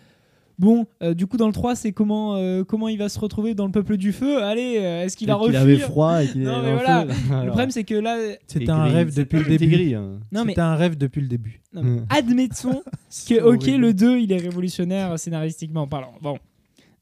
Bon, 0.59 0.87
euh, 1.03 1.15
du 1.15 1.27
coup, 1.27 1.37
dans 1.37 1.47
le 1.47 1.53
3, 1.53 1.75
c'est 1.75 1.93
comment, 1.93 2.37
euh, 2.37 2.63
comment 2.65 2.89
il 2.89 2.99
va 2.99 3.09
se 3.09 3.19
retrouver 3.19 3.55
dans 3.55 3.67
le 3.67 3.73
peuple 3.73 3.97
du 3.97 4.13
feu? 4.13 4.43
Allez, 4.43 4.79
euh, 4.79 5.05
est-ce 5.05 5.17
qu'il 5.17 5.27
va 5.27 5.35
peut-être 5.35 5.51
qu'il 5.51 5.57
refuir 5.59 5.77
avait 5.77 5.79
froid 5.79 6.23
et 6.23 6.29
qu'il 6.29 6.45
voilà. 6.45 7.05
Le 7.43 7.49
problème, 7.49 7.71
c'est 7.71 7.85
que 7.85 7.95
là. 7.95 8.17
C'était 8.47 8.71
un 8.71 8.85
rêve 8.85 9.15
depuis 9.15 9.39
le 9.39 9.45
début. 9.45 9.67
Gris, 9.67 9.95
hein. 9.95 10.21
Non, 10.33 10.45
mais 10.45 10.53
C'était 10.53 10.61
un 10.61 10.77
rêve 10.77 10.97
depuis 10.97 11.21
le 11.21 11.29
début. 11.29 11.61
Admettons 12.09 12.83
C'est 13.09 13.37
que, 13.37 13.41
ok, 13.41 13.63
horrible. 13.63 13.79
le 13.79 13.95
2, 13.95 14.19
il 14.19 14.33
est 14.33 14.39
révolutionnaire 14.39 15.19
scénaristiquement 15.19 15.89
parlant. 15.89 16.15
Bon. 16.21 16.39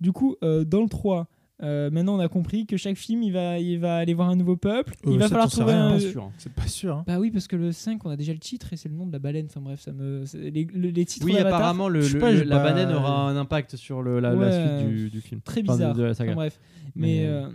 Du 0.01 0.13
coup, 0.13 0.37
euh, 0.43 0.65
dans 0.65 0.83
le 0.83 0.89
3, 0.89 1.29
euh, 1.63 1.91
maintenant 1.91 2.17
on 2.17 2.21
a 2.21 2.29
compris 2.29 2.67
que 2.67 2.77
chaque 2.77 2.97
film, 2.97 3.23
il 3.23 3.33
va, 3.33 3.59
il 3.59 3.79
va 3.79 3.97
aller 3.97 4.15
voir 4.15 4.29
un 4.29 4.37
nouveau 4.37 4.57
peuple. 4.57 4.95
Euh, 5.07 5.11
il 5.13 5.19
va 5.19 5.25
ça, 5.25 5.29
falloir 5.31 5.51
trouver 5.51 5.73
rien, 5.73 5.89
un. 5.89 5.93
Pas 5.93 6.01
sûr. 6.01 6.31
C'est 6.39 6.53
pas 6.53 6.67
sûr. 6.67 6.97
hein. 6.99 7.05
Bah 7.07 7.19
oui, 7.21 7.31
parce 7.31 7.47
que 7.47 7.57
le 7.57 7.73
5, 7.73 8.05
on 8.05 8.11
a 8.11 8.17
déjà 8.17 8.33
le 8.33 8.39
titre 8.39 8.73
et 8.73 8.77
c'est 8.77 8.89
le 8.89 8.95
nom 8.95 9.07
de 9.07 9.13
la 9.13 9.19
baleine. 9.19 9.47
Enfin 9.49 9.61
bref, 9.61 9.81
ça 9.81 9.93
me. 9.93 10.25
Les, 10.35 10.65
le- 10.75 10.89
les 10.91 11.05
titres 11.05 11.25
Oui, 11.27 11.37
apparemment, 11.39 11.89
le, 11.89 12.01
Je 12.01 12.09
sais 12.09 12.15
le- 12.15 12.21
pas, 12.21 12.31
le- 12.33 12.39
j'ai 12.39 12.45
la 12.45 12.59
banane 12.63 12.93
aura 12.95 13.29
un 13.29 13.37
impact 13.37 13.77
sur 13.77 14.03
le, 14.03 14.21
la, 14.21 14.33
suite 14.33 14.89
du, 14.89 15.11
du 15.11 15.21
film. 15.21 15.41
Très 15.41 15.63
Enfin, 15.63 15.73
de- 15.75 15.79
bizarre. 15.79 15.95
de 15.95 16.03
la 16.03 16.11
Enfin, 16.11 16.15
saga. 16.19 16.35
bref. 16.35 16.59
Mais. 16.97 17.07
Mais, 17.23 17.27
euh, 17.27 17.49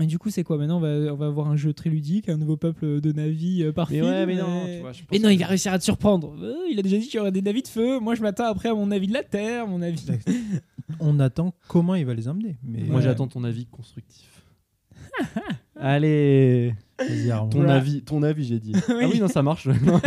et 0.00 0.06
du 0.06 0.18
coup, 0.18 0.28
c'est 0.28 0.42
quoi? 0.42 0.58
Maintenant 0.58 0.78
on 0.78 0.80
va, 0.80 0.88
on 1.12 1.14
va 1.14 1.26
avoir 1.26 1.46
un 1.48 1.54
jeu 1.54 1.72
très 1.72 1.88
ludique, 1.88 2.28
un 2.28 2.36
nouveau 2.36 2.56
peuple 2.56 3.00
de 3.00 3.12
navis 3.12 3.62
euh, 3.62 3.70
par 3.72 3.88
Mais 3.92 3.98
film. 4.00 4.08
ouais, 4.10 4.26
mais 4.26 4.34
non, 4.34 4.66
et- 4.66 4.74
tu 4.74 4.80
vois, 4.80 4.90
je 4.92 4.98
pense 5.02 5.08
Mais 5.12 5.18
non, 5.20 5.28
que- 5.28 5.34
il 5.34 5.38
va 5.38 5.46
réussir 5.46 5.72
à 5.72 5.78
te 5.78 5.84
surprendre. 5.84 6.34
Euh, 6.42 6.52
il 6.68 6.76
a 6.80 6.82
déjà 6.82 6.98
dit 6.98 7.06
qu'il 7.06 7.18
y 7.18 7.20
aurait 7.20 7.30
des 7.30 7.42
navis 7.42 7.62
de 7.62 7.68
feu. 7.68 8.00
Moi, 8.00 8.16
je 8.16 8.22
m'attends 8.22 8.46
après 8.46 8.70
à 8.70 8.74
mon 8.74 8.90
avis 8.90 9.06
de 9.06 9.12
la 9.12 9.22
Terre, 9.22 9.68
mon 9.68 9.80
avis. 9.82 10.04
On 11.00 11.18
attend 11.20 11.54
comment 11.68 11.94
il 11.94 12.04
va 12.06 12.14
les 12.14 12.28
emmener. 12.28 12.56
Mais 12.62 12.82
Moi, 12.82 12.96
Ouais. 12.96 13.02
j'attends 13.02 13.26
ton 13.28 13.42
avis 13.44 13.66
constructif. 13.66 14.42
Allez, 15.76 16.74
Vas-y, 16.98 17.30
Armand. 17.30 17.48
ton 17.48 17.58
Voilà. 17.58 17.74
avis, 17.74 18.02
ton 18.02 18.22
avis, 18.22 18.44
j'ai 18.44 18.60
dit. 18.60 18.72
Oui. 18.88 18.94
Ah 19.02 19.08
oui, 19.12 19.20
non, 19.20 19.28
ça 19.28 19.42
marche. 19.42 19.66
Non. 19.82 20.00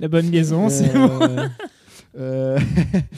La 0.00 0.08
bonne 0.08 0.30
liaison, 0.30 0.68
c'est 0.68 0.92
bon. 0.92 1.08
Euh, 1.22 1.48
euh, 2.18 2.58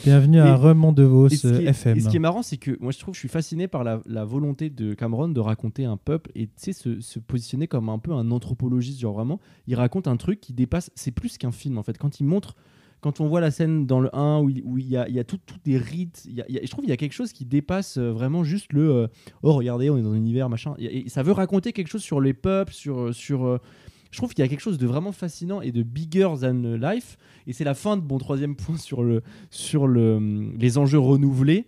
Bienvenue 0.03 0.39
à 0.39 0.55
Remont 0.55 0.91
de 0.91 1.03
Vos 1.03 1.27
FM. 1.29 1.97
et 1.97 1.99
ce 2.01 2.09
qui 2.09 2.15
est 2.17 2.19
marrant, 2.19 2.41
c'est 2.41 2.57
que 2.57 2.77
moi 2.81 2.91
je 2.91 2.99
trouve 2.99 3.13
que 3.13 3.15
je 3.15 3.19
suis 3.19 3.29
fasciné 3.29 3.67
par 3.67 3.83
la, 3.83 4.01
la 4.05 4.25
volonté 4.25 4.69
de 4.69 4.93
Cameron 4.93 5.29
de 5.29 5.39
raconter 5.39 5.85
un 5.85 5.95
peuple 5.97 6.31
et 6.35 6.47
tu 6.47 6.53
sais, 6.57 6.73
se, 6.73 6.99
se 6.99 7.19
positionner 7.19 7.67
comme 7.67 7.87
un 7.89 7.99
peu 7.99 8.11
un 8.13 8.29
anthropologiste. 8.31 8.99
Genre 8.99 9.13
vraiment, 9.13 9.39
il 9.67 9.75
raconte 9.75 10.07
un 10.07 10.17
truc 10.17 10.41
qui 10.41 10.53
dépasse. 10.53 10.91
C'est 10.95 11.11
plus 11.11 11.37
qu'un 11.37 11.51
film 11.51 11.77
en 11.77 11.83
fait. 11.83 11.97
Quand 11.97 12.19
il 12.19 12.25
montre. 12.25 12.55
Quand 13.01 13.21
on 13.21 13.27
voit 13.27 13.39
la 13.39 13.51
scène 13.51 13.85
dans 13.85 13.99
le 13.99 14.13
1 14.13 14.39
où 14.41 14.77
il, 14.77 14.87
y 14.87 14.97
a, 14.97 15.23
tout, 15.23 15.39
des 15.63 15.77
rites, 15.77 16.27
je 16.27 16.69
trouve 16.69 16.83
qu'il 16.83 16.89
y 16.89 16.93
a 16.93 16.97
quelque 16.97 17.13
chose 17.13 17.31
qui 17.31 17.45
dépasse 17.45 17.97
euh, 17.97 18.11
vraiment 18.11 18.43
juste 18.43 18.73
le 18.73 18.91
euh, 18.91 19.07
oh 19.41 19.53
regardez 19.53 19.89
on 19.89 19.97
est 19.97 20.01
dans 20.01 20.11
un 20.11 20.17
univers 20.17 20.49
machin. 20.49 20.75
Et, 20.79 21.07
ça 21.07 21.23
veut 21.23 21.31
raconter 21.31 21.71
quelque 21.71 21.87
chose 21.87 22.03
sur 22.03 22.19
les 22.19 22.33
peuples, 22.33 22.73
sur, 22.73 22.99
euh, 22.99 23.13
sur 23.13 23.59
je 24.11 24.17
trouve 24.17 24.33
qu'il 24.33 24.43
y 24.43 24.45
a 24.45 24.49
quelque 24.49 24.59
chose 24.59 24.77
de 24.77 24.87
vraiment 24.87 25.11
fascinant 25.11 25.61
et 25.61 25.71
de 25.71 25.83
bigger 25.83 26.29
than 26.41 26.77
life. 26.81 27.17
Et 27.47 27.53
c'est 27.53 27.63
la 27.63 27.73
fin 27.73 27.95
de 27.95 28.03
mon 28.03 28.17
troisième 28.17 28.55
point 28.55 28.77
sur, 28.77 29.03
le, 29.03 29.21
les 30.57 30.77
enjeux 30.77 30.99
renouvelés. 30.99 31.67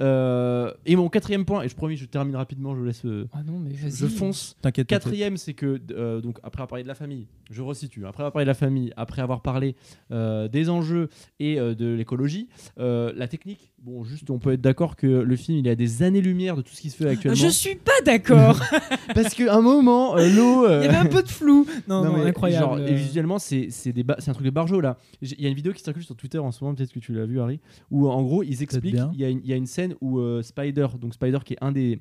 Euh, 0.00 0.72
et 0.86 0.96
mon 0.96 1.08
quatrième 1.08 1.44
point, 1.44 1.62
et 1.62 1.68
je 1.68 1.74
promis, 1.74 1.96
je 1.96 2.06
termine 2.06 2.36
rapidement, 2.36 2.74
je 2.74 2.82
laisse, 2.82 3.04
euh, 3.04 3.28
Ah 3.32 3.42
non, 3.44 3.58
mais 3.58 3.70
vas-y. 3.74 3.90
je 3.92 4.06
fonce. 4.06 4.56
T'inquiète. 4.62 4.86
Quatrième, 4.86 5.36
c'est 5.36 5.54
que 5.54 5.80
euh, 5.92 6.20
donc 6.20 6.38
après 6.42 6.60
avoir 6.62 6.68
parlé 6.68 6.82
de 6.84 6.88
la 6.88 6.94
famille, 6.94 7.26
je 7.50 7.62
resitue. 7.62 8.06
Après 8.06 8.22
avoir 8.22 8.32
parlé 8.32 8.44
de 8.44 8.50
la 8.50 8.54
famille, 8.54 8.92
après 8.96 9.20
avoir 9.22 9.42
parlé 9.42 9.76
euh, 10.10 10.48
des 10.48 10.70
enjeux 10.70 11.08
et 11.38 11.58
euh, 11.60 11.74
de 11.74 11.92
l'écologie, 11.94 12.48
euh, 12.78 13.12
la 13.16 13.28
technique. 13.28 13.72
Bon, 13.82 14.04
juste, 14.04 14.28
on 14.30 14.38
peut 14.38 14.52
être 14.52 14.60
d'accord 14.60 14.94
que 14.94 15.06
le 15.06 15.36
film, 15.36 15.56
il 15.58 15.66
est 15.66 15.70
à 15.70 15.74
des 15.74 16.02
années-lumière 16.02 16.54
de 16.54 16.60
tout 16.62 16.72
ce 16.74 16.82
qui 16.82 16.90
se 16.90 16.96
fait 16.98 17.08
actuellement. 17.08 17.34
Je 17.38 17.48
suis 17.48 17.76
pas 17.76 17.92
d'accord. 18.04 18.60
Parce 19.14 19.34
qu'à 19.34 19.54
un 19.54 19.62
moment, 19.62 20.16
euh, 20.18 20.28
l'eau. 20.34 20.66
euh, 20.66 20.80
Il 20.82 20.84
y 20.84 20.88
avait 20.88 20.98
un 20.98 21.10
peu 21.10 21.22
de 21.22 21.28
flou. 21.28 21.66
Non, 21.88 22.04
non, 22.04 22.12
non, 22.12 22.18
mais 22.18 22.24
incroyable. 22.30 22.64
genre, 22.66 22.78
et 22.78 22.94
visuellement, 22.94 23.38
c'est 23.38 23.68
c'est 23.70 23.92
des 23.92 24.02
ba- 24.04 24.16
c'est 24.18 24.30
un 24.30 24.34
truc 24.34 24.44
de 24.44 24.50
barjo 24.50 24.80
là. 24.80 24.98
Il 25.22 25.40
y 25.40 25.46
a 25.46 25.48
une 25.48 25.54
vidéo 25.54 25.72
qui 25.72 25.82
circule 25.82 26.02
sur 26.04 26.14
Twitter 26.14 26.38
en 26.38 26.52
ce 26.52 26.62
moment, 26.62 26.74
peut-être 26.76 26.92
que 26.92 26.98
tu 27.00 27.12
l'as 27.14 27.24
vu, 27.24 27.40
Harry, 27.40 27.58
où 27.90 28.08
en 28.08 28.22
gros 28.22 28.42
ils 28.42 28.62
expliquent. 28.62 28.94
y, 29.14 29.22
il 29.22 29.46
y 29.46 29.52
a 29.52 29.56
une 29.56 29.66
scène 29.66 29.89
où 30.00 30.18
euh, 30.18 30.42
Spider, 30.42 30.88
donc 30.98 31.14
Spider 31.14 31.38
qui 31.44 31.54
est 31.54 31.62
un 31.62 31.72
des 31.72 32.00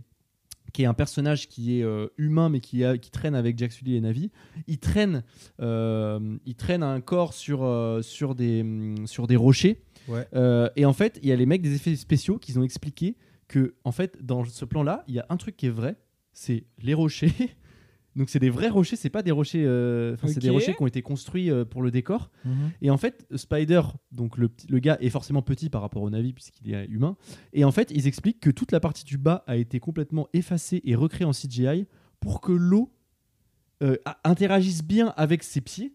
qui 0.71 0.83
est 0.83 0.85
un 0.85 0.93
personnage 0.93 1.47
qui 1.47 1.79
est 1.79 1.83
euh, 1.83 2.07
humain 2.17 2.49
mais 2.49 2.59
qui, 2.59 2.83
a, 2.83 2.97
qui 2.97 3.11
traîne 3.11 3.35
avec 3.35 3.57
Jack 3.57 3.71
Sully 3.71 3.95
et 3.95 4.01
Navi. 4.01 4.31
Il 4.67 4.79
traîne, 4.79 5.23
euh, 5.61 6.37
il 6.45 6.55
traîne 6.55 6.83
un 6.83 7.01
corps 7.01 7.33
sur, 7.33 7.63
euh, 7.63 8.01
sur, 8.01 8.35
des, 8.35 8.61
hum, 8.61 9.07
sur 9.07 9.27
des 9.27 9.35
rochers. 9.35 9.81
Ouais. 10.07 10.27
Et 10.75 10.85
en 10.85 10.93
fait, 10.93 11.19
il 11.21 11.29
y 11.29 11.31
a 11.31 11.35
les 11.35 11.45
mecs 11.45 11.61
des 11.61 11.75
effets 11.75 11.95
spéciaux 11.95 12.37
qui 12.37 12.57
ont 12.57 12.63
expliqué 12.63 13.15
que 13.47 13.75
en 13.83 13.91
fait 13.91 14.23
dans 14.23 14.43
ce 14.45 14.65
plan-là, 14.65 15.03
il 15.07 15.15
y 15.15 15.19
a 15.19 15.25
un 15.29 15.37
truc 15.37 15.55
qui 15.57 15.67
est 15.67 15.71
vrai, 15.71 15.97
c'est 16.33 16.65
les 16.81 16.93
rochers 16.93 17.33
Donc 18.19 18.29
c'est 18.29 18.39
des 18.39 18.49
vrais 18.49 18.67
rochers, 18.67 18.97
c'est 18.97 19.09
pas 19.09 19.23
des 19.23 19.31
rochers. 19.31 19.63
euh, 19.65 20.17
c'est 20.25 20.41
des 20.41 20.49
rochers 20.49 20.75
qui 20.75 20.83
ont 20.83 20.87
été 20.87 21.01
construits 21.01 21.49
euh, 21.49 21.63
pour 21.63 21.81
le 21.81 21.89
décor. 21.89 22.29
Mhm. 22.43 22.71
Et 22.81 22.89
en 22.91 22.97
fait, 22.97 23.25
Spider, 23.33 23.81
donc 24.11 24.37
le, 24.37 24.49
le 24.67 24.79
gars 24.79 24.97
est 24.99 25.09
forcément 25.09 25.41
petit 25.41 25.69
par 25.69 25.81
rapport 25.81 26.03
au 26.03 26.09
Navi 26.09 26.33
puisqu'il 26.33 26.73
est 26.73 26.85
humain. 26.87 27.15
Et 27.53 27.63
en 27.63 27.71
fait, 27.71 27.91
ils 27.95 28.07
expliquent 28.07 28.41
que 28.41 28.49
toute 28.49 28.73
la 28.73 28.81
partie 28.81 29.05
du 29.05 29.17
bas 29.17 29.45
a 29.47 29.55
été 29.55 29.79
complètement 29.79 30.27
effacée 30.33 30.81
et 30.83 30.95
recréée 30.95 31.25
en 31.25 31.31
CGI 31.31 31.87
pour 32.19 32.41
que 32.41 32.51
l'eau 32.51 32.91
euh, 33.81 33.95
interagisse 34.25 34.83
bien 34.83 35.13
avec 35.15 35.41
ses 35.41 35.61
pieds. 35.61 35.93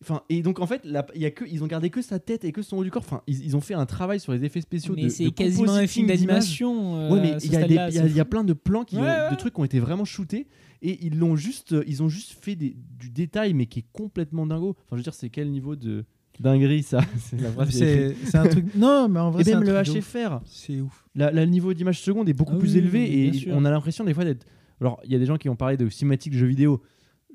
Enfin, 0.00 0.22
et 0.28 0.42
donc 0.42 0.60
en 0.60 0.66
fait, 0.66 0.82
la- 0.84 1.04
y 1.16 1.24
a 1.24 1.30
que, 1.32 1.44
ils 1.44 1.64
ont 1.64 1.66
gardé 1.66 1.90
que 1.90 2.02
sa 2.02 2.20
tête 2.20 2.44
et 2.44 2.52
que 2.52 2.62
son 2.62 2.76
haut 2.76 2.84
du 2.84 2.90
corps. 2.90 3.02
Enfin, 3.04 3.22
ils, 3.26 3.44
ils 3.44 3.56
ont 3.56 3.60
fait 3.60 3.74
un 3.74 3.84
travail 3.86 4.20
sur 4.20 4.32
les 4.32 4.44
effets 4.44 4.60
spéciaux 4.60 4.94
de 4.94 5.02
Mais 5.02 5.08
c'est 5.10 5.30
quasiment 5.32 5.72
un 5.72 5.86
film 5.88 6.06
d'animation. 6.06 6.96
euh, 7.00 7.10
Ouais, 7.10 7.20
mais 7.20 7.34
il 7.42 7.52
y, 7.52 7.56
a 7.56 8.06
y 8.06 8.18
y 8.18 8.24
plein 8.24 8.44
de 8.44 8.52
plans, 8.52 8.84
qui 8.84 8.96
Ouais, 8.96 9.02
ont- 9.02 9.04
ouais. 9.04 9.30
de 9.32 9.36
trucs 9.36 9.54
qui 9.54 9.60
ont 9.60 9.64
été 9.64 9.80
vraiment 9.80 10.04
shootés 10.04 10.46
et 10.82 11.04
ils 11.04 11.18
l'ont 11.18 11.34
juste, 11.34 11.72
euh, 11.72 11.82
ils 11.88 12.02
ont 12.04 12.08
juste 12.08 12.36
fait 12.40 12.54
des- 12.54 12.76
du 12.98 13.10
détail, 13.10 13.54
mais 13.54 13.66
qui 13.66 13.80
est 13.80 13.86
complètement 13.92 14.46
dingo. 14.46 14.70
Enfin, 14.78 14.86
je 14.92 14.96
veux 14.98 15.02
dire, 15.02 15.14
c'est 15.14 15.30
quel 15.30 15.50
niveau 15.50 15.74
de 15.74 16.04
dinguerie 16.38 16.84
ça 16.84 17.00
C'est 17.18 18.36
un 18.36 18.46
truc. 18.46 18.66
Non, 18.76 19.08
mais 19.08 19.18
en 19.18 19.32
vrai, 19.32 19.42
Et 19.42 19.44
c'est 19.46 19.54
même 19.56 19.68
un 19.68 19.82
le. 19.82 20.00
HFR, 20.00 20.40
C'est 20.44 20.80
ouf. 20.80 21.06
le 21.16 21.44
niveau 21.46 21.74
d'image 21.74 22.00
seconde 22.00 22.28
est 22.28 22.34
beaucoup 22.34 22.54
Ah 22.54 22.58
plus 22.60 22.74
oui, 22.74 22.78
élevé 22.78 23.00
oui, 23.00 23.20
et 23.26 23.32
sûr. 23.32 23.52
on 23.56 23.64
a 23.64 23.70
l'impression 23.70 24.04
des 24.04 24.14
fois 24.14 24.24
d'être. 24.24 24.46
Alors, 24.80 25.00
il 25.04 25.10
y 25.10 25.16
a 25.16 25.18
des 25.18 25.26
gens 25.26 25.38
qui 25.38 25.48
ont 25.48 25.56
parlé 25.56 25.76
de 25.76 25.88
cinématiques 25.88 26.34
de 26.34 26.38
jeux 26.38 26.46
vidéo. 26.46 26.80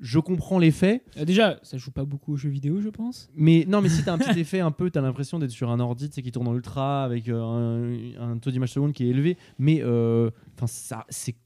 Je 0.00 0.18
comprends 0.18 0.58
l'effet, 0.58 1.02
Euh, 1.16 1.24
Déjà, 1.24 1.58
ça 1.62 1.76
joue 1.78 1.90
pas 1.92 2.04
beaucoup 2.04 2.32
aux 2.32 2.36
jeux 2.36 2.48
vidéo, 2.50 2.80
je 2.80 2.88
pense. 2.88 3.28
mais 3.34 3.64
non, 3.68 3.80
mais 3.80 3.88
si 3.88 4.02
t'as 4.04 4.12
un 4.14 4.18
petit 4.18 4.38
effet 4.40 4.60
un 4.60 4.72
peu, 4.72 4.90
t'as 4.90 5.00
l'impression 5.00 5.38
d'être 5.38 5.50
sur 5.52 5.70
un 5.70 5.78
ordi, 5.80 6.10
qui 6.10 6.32
tourne 6.32 6.48
en 6.48 6.54
ultra 6.54 7.04
avec 7.04 7.28
euh, 7.28 8.14
un, 8.18 8.32
un 8.32 8.38
taux 8.38 8.50
d'image 8.50 8.72
seconde 8.72 8.92
qui 8.92 9.04
est 9.04 9.08
élevé, 9.08 9.36
mais 9.58 9.80
euh, 9.82 10.30
enfin 10.56 10.66
ça, 10.66 11.04
c'est 11.08 11.36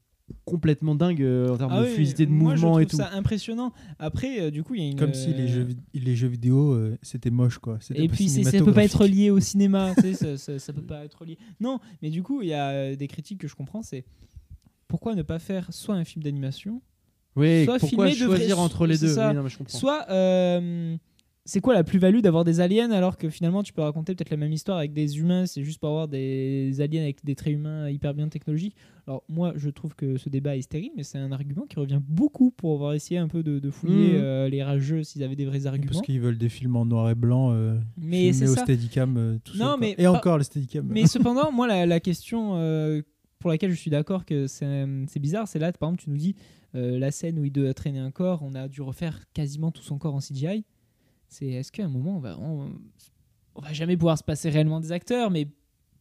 complètement 0.45 0.93
dingue 0.93 1.23
euh, 1.23 1.49
en 1.49 1.57
termes 1.57 1.71
Ah 1.73 1.81
de 1.81 1.87
oui, 1.87 1.93
fluidité 1.93 2.25
de 2.27 2.31
moi, 2.31 2.53
mouvement 2.53 2.77
je 2.77 2.83
et 2.83 2.85
trouve 2.85 2.99
tout. 2.99 3.05
ça 3.05 3.15
impressionnant. 3.15 3.71
Après, 3.97 4.41
euh, 4.41 4.51
du 4.51 4.63
coup, 4.63 4.75
il 4.75 4.81
y 4.83 4.85
a 4.87 4.89
une. 4.91 4.99
Comme 4.99 5.13
si 5.15 5.33
les 5.33 5.47
jeux, 5.47 5.67
les 5.93 6.15
jeux 6.15 6.27
vidéo, 6.27 6.73
euh, 6.73 6.97
c'était 7.01 7.31
moche, 7.31 7.57
quoi. 7.59 7.79
Et 7.95 8.07
puis 8.07 8.29
ça 8.29 8.51
peut 8.63 8.73
pas 8.73 8.83
être 8.83 9.05
lié 9.07 9.29
au 9.31 9.39
cinéma, 9.39 9.93
tu 9.95 10.01
sais, 10.01 10.13
ça, 10.13 10.37
ça, 10.37 10.59
ça 10.59 10.73
peut 10.73 10.81
pas 10.85 11.03
être 11.05 11.23
lié. 11.25 11.37
Non, 11.59 11.79
mais 12.01 12.09
du 12.09 12.21
coup, 12.23 12.41
il 12.41 12.47
y 12.49 12.53
a 12.53 12.95
des 12.95 13.07
critiques 13.07 13.39
que 13.39 13.47
je 13.47 13.55
comprends, 13.55 13.81
c'est 13.83 14.05
pourquoi 14.87 15.13
ne 15.15 15.21
pas 15.21 15.37
faire 15.39 15.71
soit 15.71 15.95
un 15.95 16.03
film 16.03 16.23
d'animation, 16.23 16.81
Oui, 17.35 17.65
soit 17.65 17.79
pourquoi 17.79 18.07
filmer 18.09 18.15
choisir 18.27 18.55
vrais- 18.57 18.65
entre 18.65 18.85
les 18.87 18.97
deux? 18.97 19.17
Oui, 19.17 19.33
non, 19.35 19.43
mais 19.43 19.49
je 19.49 19.57
comprends. 19.57 19.77
soit 19.77 20.05
euh, 20.09 20.95
c'est 21.45 21.61
quoi 21.61 21.73
la 21.73 21.83
plus-value 21.83 22.19
d'avoir 22.19 22.43
des 22.43 22.59
aliens 22.59 22.91
alors 22.91 23.17
que 23.17 23.29
finalement 23.29 23.63
tu 23.63 23.73
peux 23.73 23.81
raconter 23.81 24.13
peut-être 24.13 24.29
la 24.29 24.37
même 24.37 24.51
histoire 24.51 24.77
avec 24.77 24.93
des 24.93 25.17
humains, 25.19 25.45
c'est 25.45 25.63
juste 25.63 25.79
pour 25.79 25.89
avoir 25.89 26.07
des 26.07 26.79
aliens 26.81 27.01
avec 27.03 27.23
des 27.23 27.35
traits 27.35 27.53
humains 27.53 27.89
hyper 27.89 28.13
bien 28.13 28.27
technologiques? 28.29 28.75
Alors 29.07 29.23
moi 29.29 29.53
je 29.55 29.69
trouve 29.69 29.95
que 29.95 30.17
ce 30.17 30.29
débat 30.29 30.57
est 30.57 30.61
stérile, 30.61 30.91
mais 30.97 31.03
c'est 31.03 31.17
un 31.17 31.31
argument 31.31 31.65
qui 31.67 31.79
revient 31.79 32.01
beaucoup 32.07 32.51
pour 32.51 32.75
avoir 32.75 32.93
essayé 32.93 33.19
un 33.19 33.27
peu 33.27 33.41
de, 33.41 33.57
de 33.59 33.69
fouiller 33.71 34.17
Mhm. 34.17 34.23
euh, 34.23 34.49
les 34.49 34.63
rageux 34.63 35.03
s'ils 35.03 35.23
avaient 35.23 35.35
des 35.35 35.45
vrais 35.45 35.65
arguments. 35.65 35.87
Parce 35.91 36.01
qu'ils 36.01 36.19
veulent 36.19 36.37
des 36.37 36.49
films 36.49 36.75
en 36.75 36.85
noir 36.85 37.09
et 37.09 37.15
blanc, 37.15 37.51
euh, 37.53 37.75
Mais 37.97 38.27
c'est 38.27 38.39
filmés 38.39 38.49
au 38.51 38.55
ça. 38.55 38.61
Steadicam, 38.63 39.17
euh, 39.17 39.37
tout 39.43 39.57
Non, 39.57 39.71
seul, 39.71 39.79
mais 39.79 39.95
Et 39.97 40.03
pas- 40.03 40.11
encore 40.11 40.37
le 40.37 40.43
Steadicam. 40.43 40.85
Mais 40.89 41.07
cependant, 41.07 41.51
moi, 41.51 41.67
la, 41.67 41.85
la 41.87 41.99
question 41.99 42.57
euh, 42.57 43.01
pour 43.39 43.49
laquelle 43.49 43.71
je 43.71 43.75
suis 43.77 43.89
d'accord 43.91 44.25
que 44.25 44.45
c'est 44.47 45.19
bizarre, 45.19 45.47
c'est 45.47 45.57
là, 45.59 45.71
par 45.71 45.89
exemple, 45.89 46.03
tu 46.03 46.09
nous 46.11 46.17
dis 46.17 46.35
la 46.73 47.11
scène 47.11 47.39
où 47.39 47.45
il 47.45 47.51
doit 47.51 47.73
traîner 47.73 47.99
un 47.99 48.11
corps, 48.11 48.41
on 48.43 48.53
a 48.55 48.67
dû 48.67 48.81
refaire 48.81 49.19
quasiment 49.33 49.71
tout 49.71 49.81
son 49.83 49.97
corps 49.97 50.15
en 50.15 50.19
CGI. 50.19 50.63
C'est 51.27 51.47
est-ce 51.47 51.71
qu'à 51.71 51.85
un 51.85 51.89
moment, 51.89 52.17
on 52.17 52.19
va, 52.19 52.37
on, 52.39 52.71
on 53.55 53.61
va 53.61 53.73
jamais 53.73 53.97
pouvoir 53.97 54.17
se 54.17 54.23
passer 54.23 54.49
réellement 54.49 54.79
des 54.79 54.91
acteurs, 54.91 55.29
mais 55.31 55.47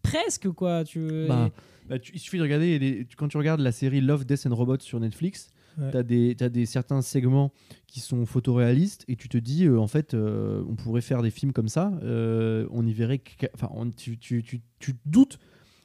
presque 0.03 0.49
quoi. 0.51 0.85
Tu 0.85 1.27
Bah, 1.29 1.51
Bah, 1.89 1.99
tu- 1.99 2.13
il 2.15 2.19
suffit 2.19 2.37
de 2.39 2.43
regarder, 2.43 2.79
les- 2.79 3.07
quand 3.17 3.29
tu 3.29 3.37
regardes 3.39 3.61
la 3.61 3.73
série 3.73 4.01
Love, 4.03 4.25
Death 4.27 4.47
and 4.47 4.55
Robots 4.55 4.81
sur 4.81 5.01
Netflix, 5.01 5.49
Ouais. 5.79 5.91
tu 5.91 5.97
as, 5.97 6.03
des, 6.03 6.35
t'as 6.37 6.49
des 6.49 6.67
certains 6.67 7.01
segments 7.03 7.53
qui 7.87 8.01
sont 8.01 8.27
photoréalistes 8.27 9.05
et 9.09 9.17
tu 9.17 9.29
te 9.29 9.39
dis, 9.39 9.65
euh, 9.65 9.79
en 9.79 9.87
fait, 9.87 10.13
euh, 10.13 10.63
on 10.69 10.75
pourrait 10.77 11.01
faire 11.03 11.23
des 11.23 11.31
films 11.31 11.53
comme 11.53 11.69
ça, 11.69 11.93
euh, 12.03 12.67
on 12.71 12.85
y 12.87 12.93
verrait. 12.93 13.23
Enfin, 13.55 13.71
tu, 13.97 14.19
tu, 14.19 14.43
tu, 14.43 14.61
tu 14.81 14.97
doutes. 15.07 15.39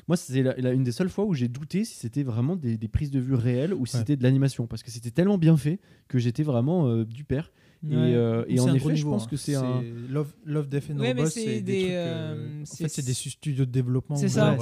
Moi, 0.07 0.17
c'est 0.17 0.39
une 0.73 0.83
des 0.83 0.91
seules 0.91 1.09
fois 1.09 1.25
où 1.25 1.33
j'ai 1.33 1.47
douté 1.47 1.85
si 1.85 1.95
c'était 1.95 2.23
vraiment 2.23 2.55
des, 2.55 2.77
des 2.77 2.87
prises 2.87 3.11
de 3.11 3.19
vue 3.19 3.35
réelles 3.35 3.73
ou 3.73 3.85
si 3.85 3.95
Ouais. 3.95 3.99
c'était 3.99 4.15
de 4.17 4.23
l'animation 4.23 4.67
parce 4.67 4.83
que 4.83 4.91
c'était 4.91 5.11
tellement 5.11 5.37
bien 5.37 5.55
fait 5.57 5.79
que 6.07 6.19
j'étais 6.19 6.43
vraiment 6.43 6.87
euh, 6.87 7.05
du 7.05 7.23
père. 7.23 7.51
Et, 7.89 7.95
euh, 7.95 8.45
et 8.47 8.59
en 8.61 8.73
effet, 8.73 8.95
je 8.95 9.03
pense 9.03 9.23
hein. 9.23 9.27
que 9.29 9.35
c'est 9.35 9.55
un. 9.55 9.83
Love, 10.09 10.33
Love, 10.45 10.69
Death 10.69 10.89
and 10.91 11.01
Robots, 11.01 11.25
c'est 11.25 11.45
des, 11.45 11.61
des, 11.61 11.79
trucs, 11.81 11.91
euh, 11.91 12.35
euh, 12.35 12.61
en 12.61 12.65
c'est- 12.65 12.83
fait, 12.83 12.89
c'est 12.89 13.05
des 13.05 13.13
studios 13.13 13.65
de 13.65 13.71
développement. 13.71 14.15
C'est 14.15 14.29
ça. 14.29 14.57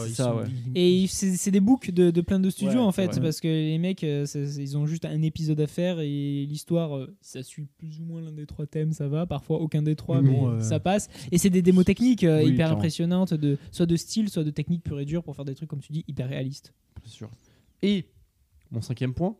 Et 0.73 1.05
c'est 1.07 1.51
des 1.51 1.59
books 1.59 1.91
de, 1.91 2.09
de 2.09 2.21
plein 2.21 2.39
de 2.39 2.49
studios 2.49 2.79
Ouais, 2.79 2.79
en 2.79 2.91
fait, 2.91 3.19
parce 3.21 3.39
que 3.39 3.47
les 3.47 3.77
mecs, 3.77 4.03
ils 4.03 4.77
ont 4.77 4.85
juste 4.87 5.05
un 5.05 5.21
épisode 5.21 5.59
à 5.61 5.67
faire 5.67 5.99
et 5.99 6.45
l'histoire, 6.45 7.07
ça 7.21 7.43
suit 7.43 7.67
plus 7.77 7.99
ou 7.99 8.05
moins 8.05 8.21
l'un 8.21 8.31
des 8.31 8.45
trois 8.45 8.65
thèmes, 8.65 8.91
ça 8.93 9.07
va. 9.07 9.25
Parfois 9.25 9.59
aucun 9.59 9.81
des 9.81 9.95
trois, 9.95 10.21
mais 10.21 10.31
bon, 10.31 10.49
euh, 10.49 10.59
ça 10.61 10.79
passe. 10.79 11.09
Et 11.31 11.37
c'est 11.37 11.49
des 11.49 11.61
démos 11.61 11.85
techniques 11.85 12.25
Oui, 12.27 12.49
hyper 12.49 12.71
impressionnantes, 12.71 13.33
de, 13.33 13.57
soit 13.71 13.85
de 13.85 13.95
style, 13.95 14.29
soit 14.29 14.43
de 14.43 14.51
technique 14.51 14.83
pure 14.83 14.99
et 14.99 15.05
dure 15.05 15.23
pour 15.23 15.35
faire 15.35 15.45
des 15.45 15.55
trucs, 15.55 15.69
comme 15.69 15.81
tu 15.81 15.91
dis, 15.91 16.03
hyper 16.07 16.27
réalistes. 16.29 16.73
Sûr. 17.05 17.29
Et 17.81 18.05
mon 18.71 18.81
cinquième 18.81 19.13
point, 19.13 19.35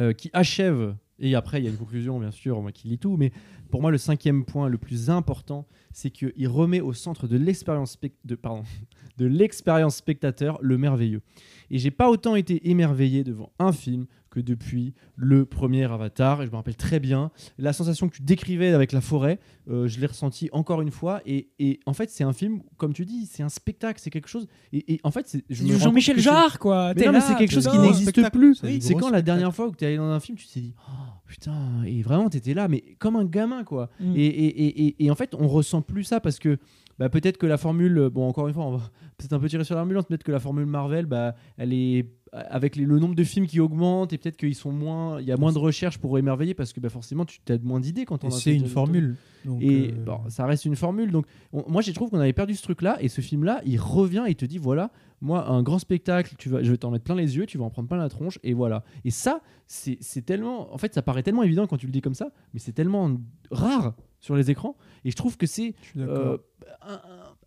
euh, 0.00 0.12
qui 0.12 0.30
achève, 0.32 0.94
et 1.18 1.34
après 1.34 1.60
il 1.60 1.64
y 1.64 1.68
a 1.68 1.70
une 1.70 1.76
conclusion 1.76 2.18
bien 2.20 2.30
sûr, 2.30 2.60
moi 2.60 2.72
qui 2.72 2.88
lis 2.88 2.98
tout, 2.98 3.16
mais 3.16 3.32
pour 3.70 3.82
moi 3.82 3.90
le 3.90 3.98
cinquième 3.98 4.44
point 4.44 4.68
le 4.68 4.78
plus 4.78 5.10
important, 5.10 5.66
c'est 5.92 6.10
qu'il 6.10 6.48
remet 6.48 6.80
au 6.80 6.92
centre 6.92 7.26
de 7.26 7.36
l'expérience 7.36 7.98
de, 8.24 8.38
spectateur 9.90 10.58
le 10.60 10.78
merveilleux. 10.78 11.22
Et 11.70 11.78
j'ai 11.78 11.90
pas 11.90 12.10
autant 12.10 12.36
été 12.36 12.70
émerveillé 12.70 13.24
devant 13.24 13.52
un 13.58 13.72
film 13.72 14.06
que 14.38 14.42
depuis 14.44 14.94
le 15.16 15.44
premier 15.44 15.84
Avatar. 15.84 16.42
Et 16.42 16.46
je 16.46 16.50
me 16.50 16.56
rappelle 16.56 16.76
très 16.76 17.00
bien 17.00 17.30
la 17.58 17.72
sensation 17.72 18.08
que 18.08 18.16
tu 18.16 18.22
décrivais 18.22 18.68
avec 18.72 18.92
la 18.92 19.00
forêt. 19.00 19.38
euh, 19.70 19.86
je 19.88 20.00
l'ai 20.00 20.06
ressenti 20.06 20.48
encore 20.52 20.80
une 20.80 20.90
fois. 20.90 21.20
Et, 21.26 21.48
et 21.58 21.80
en 21.86 21.92
fait, 21.92 22.10
c'est 22.10 22.24
un 22.24 22.32
film, 22.32 22.60
comme 22.76 22.92
tu 22.94 23.04
dis, 23.04 23.26
c'est 23.26 23.42
un 23.42 23.48
spectacle, 23.48 24.00
c'est 24.02 24.10
quelque 24.10 24.28
chose. 24.28 24.46
Et, 24.72 24.94
et 24.94 25.00
en 25.02 25.10
fait, 25.10 25.26
c'est 25.28 25.44
je 25.50 25.64
Jean-Michel 25.78 26.18
Jarre, 26.18 26.58
quoi. 26.58 26.92
mais 26.94 27.04
non, 27.06 27.12
mais 27.12 27.20
c'est 27.20 27.34
quelque 27.36 27.52
chose 27.52 27.68
qui 27.68 27.78
n'existe 27.78 28.30
plus. 28.30 28.54
C'est 28.80 28.94
quand 28.94 29.10
la 29.10 29.22
dernière 29.22 29.54
fois 29.54 29.66
où 29.68 29.74
tu 29.74 29.84
es 29.84 29.88
allé 29.88 29.96
dans 29.96 30.10
un 30.10 30.20
film, 30.20 30.38
tu 30.38 30.46
t'es 30.46 30.60
dit 30.60 30.74
oh, 30.88 30.92
putain, 31.26 31.82
et 31.84 32.02
vraiment 32.02 32.30
tu 32.30 32.38
étais 32.38 32.54
là, 32.54 32.68
mais 32.68 32.82
comme 32.98 33.16
un 33.16 33.24
gamin 33.24 33.64
quoi. 33.64 33.90
Mm. 34.00 34.16
Et, 34.16 34.26
et, 34.26 34.62
et, 34.64 34.86
et- 34.86 35.04
et 35.04 35.10
en 35.10 35.14
fait, 35.14 35.34
on 35.38 35.48
ressent 35.48 35.82
plus 35.82 36.04
ça 36.04 36.20
parce 36.20 36.38
que 36.38 36.58
bah, 36.98 37.08
peut-être 37.08 37.38
que 37.38 37.46
la 37.46 37.56
formule, 37.58 38.08
bon, 38.12 38.26
encore 38.28 38.48
une 38.48 38.54
fois, 38.54 38.64
on 38.66 38.76
va 38.76 38.90
peut-être 39.18 39.32
un 39.32 39.38
peu 39.38 39.48
tirer 39.48 39.64
sur 39.64 39.74
l'ambulance, 39.76 40.06
peut-être 40.06 40.24
que 40.24 40.32
la 40.32 40.40
formule 40.40 40.66
Marvel, 40.66 41.06
bah, 41.06 41.34
elle 41.56 41.72
est 41.72 42.06
avec 42.32 42.76
les- 42.76 42.84
le 42.84 42.98
nombre 42.98 43.14
de 43.14 43.24
films 43.24 43.46
qui 43.46 43.58
augmente 43.58 44.12
et 44.12 44.18
peut-être 44.18 44.36
qu'ils 44.36 44.54
sont 44.54 44.70
moins, 44.70 45.18
il 45.18 45.26
y 45.26 45.32
a 45.32 45.38
moins 45.38 45.50
de 45.52 45.58
recherche 45.58 45.96
pour 45.96 46.18
émerveiller 46.18 46.52
parce 46.52 46.74
que 46.74 46.80
bah, 46.80 46.90
forcément 46.90 47.24
tu 47.24 47.40
as 47.50 47.56
moins 47.62 47.80
d'idées 47.80 48.04
quand 48.04 48.22
on 48.24 48.30
c'est 48.30 48.50
une 48.54 48.66
formule. 48.68 49.16
donc, 49.46 49.62
et 49.62 49.92
euh, 49.92 50.04
bon, 50.04 50.18
ça 50.28 50.44
reste 50.44 50.66
une 50.66 50.76
formule. 50.76 51.10
Donc, 51.10 51.24
on- 51.54 51.64
moi, 51.70 51.80
j'ai 51.80 51.94
trouvé 51.94 52.10
qu'on 52.10 52.20
avait 52.20 52.34
perdu 52.34 52.54
ce 52.54 52.62
truc-là. 52.62 52.98
Et 53.00 53.08
ce 53.08 53.22
film-là, 53.22 53.62
il 53.64 53.78
revient 53.80 54.24
et 54.26 54.30
il 54.32 54.36
te 54.36 54.44
dit 54.44 54.58
voilà, 54.58 54.90
moi, 55.22 55.48
un 55.48 55.62
grand 55.62 55.78
spectacle, 55.78 56.34
tu 56.38 56.50
vas, 56.50 56.62
je 56.62 56.70
vais 56.70 56.76
t'en 56.76 56.90
mettre 56.90 57.04
plein 57.04 57.14
les 57.14 57.36
yeux, 57.38 57.46
tu 57.46 57.56
vas 57.56 57.64
en 57.64 57.70
prendre 57.70 57.88
plein 57.88 57.96
la 57.96 58.10
tronche. 58.10 58.38
Et 58.42 58.52
voilà. 58.52 58.84
Et 59.06 59.10
ça, 59.10 59.40
c'est 59.66 59.96
c'est 60.02 60.20
tellement. 60.22 60.72
En 60.74 60.76
fait, 60.76 60.92
ça 60.92 61.00
paraît 61.00 61.22
tellement 61.22 61.44
évident 61.44 61.66
quand 61.66 61.78
tu 61.78 61.86
le 61.86 61.92
dis 61.92 62.02
comme 62.02 62.14
ça, 62.14 62.30
mais 62.52 62.60
c'est 62.60 62.72
tellement 62.72 63.10
rare 63.50 63.94
sur 64.20 64.36
les 64.36 64.50
écrans. 64.50 64.76
Et 65.04 65.10
je 65.10 65.16
trouve 65.16 65.36
que 65.36 65.46
c'est 65.46 65.74
euh, 65.96 66.36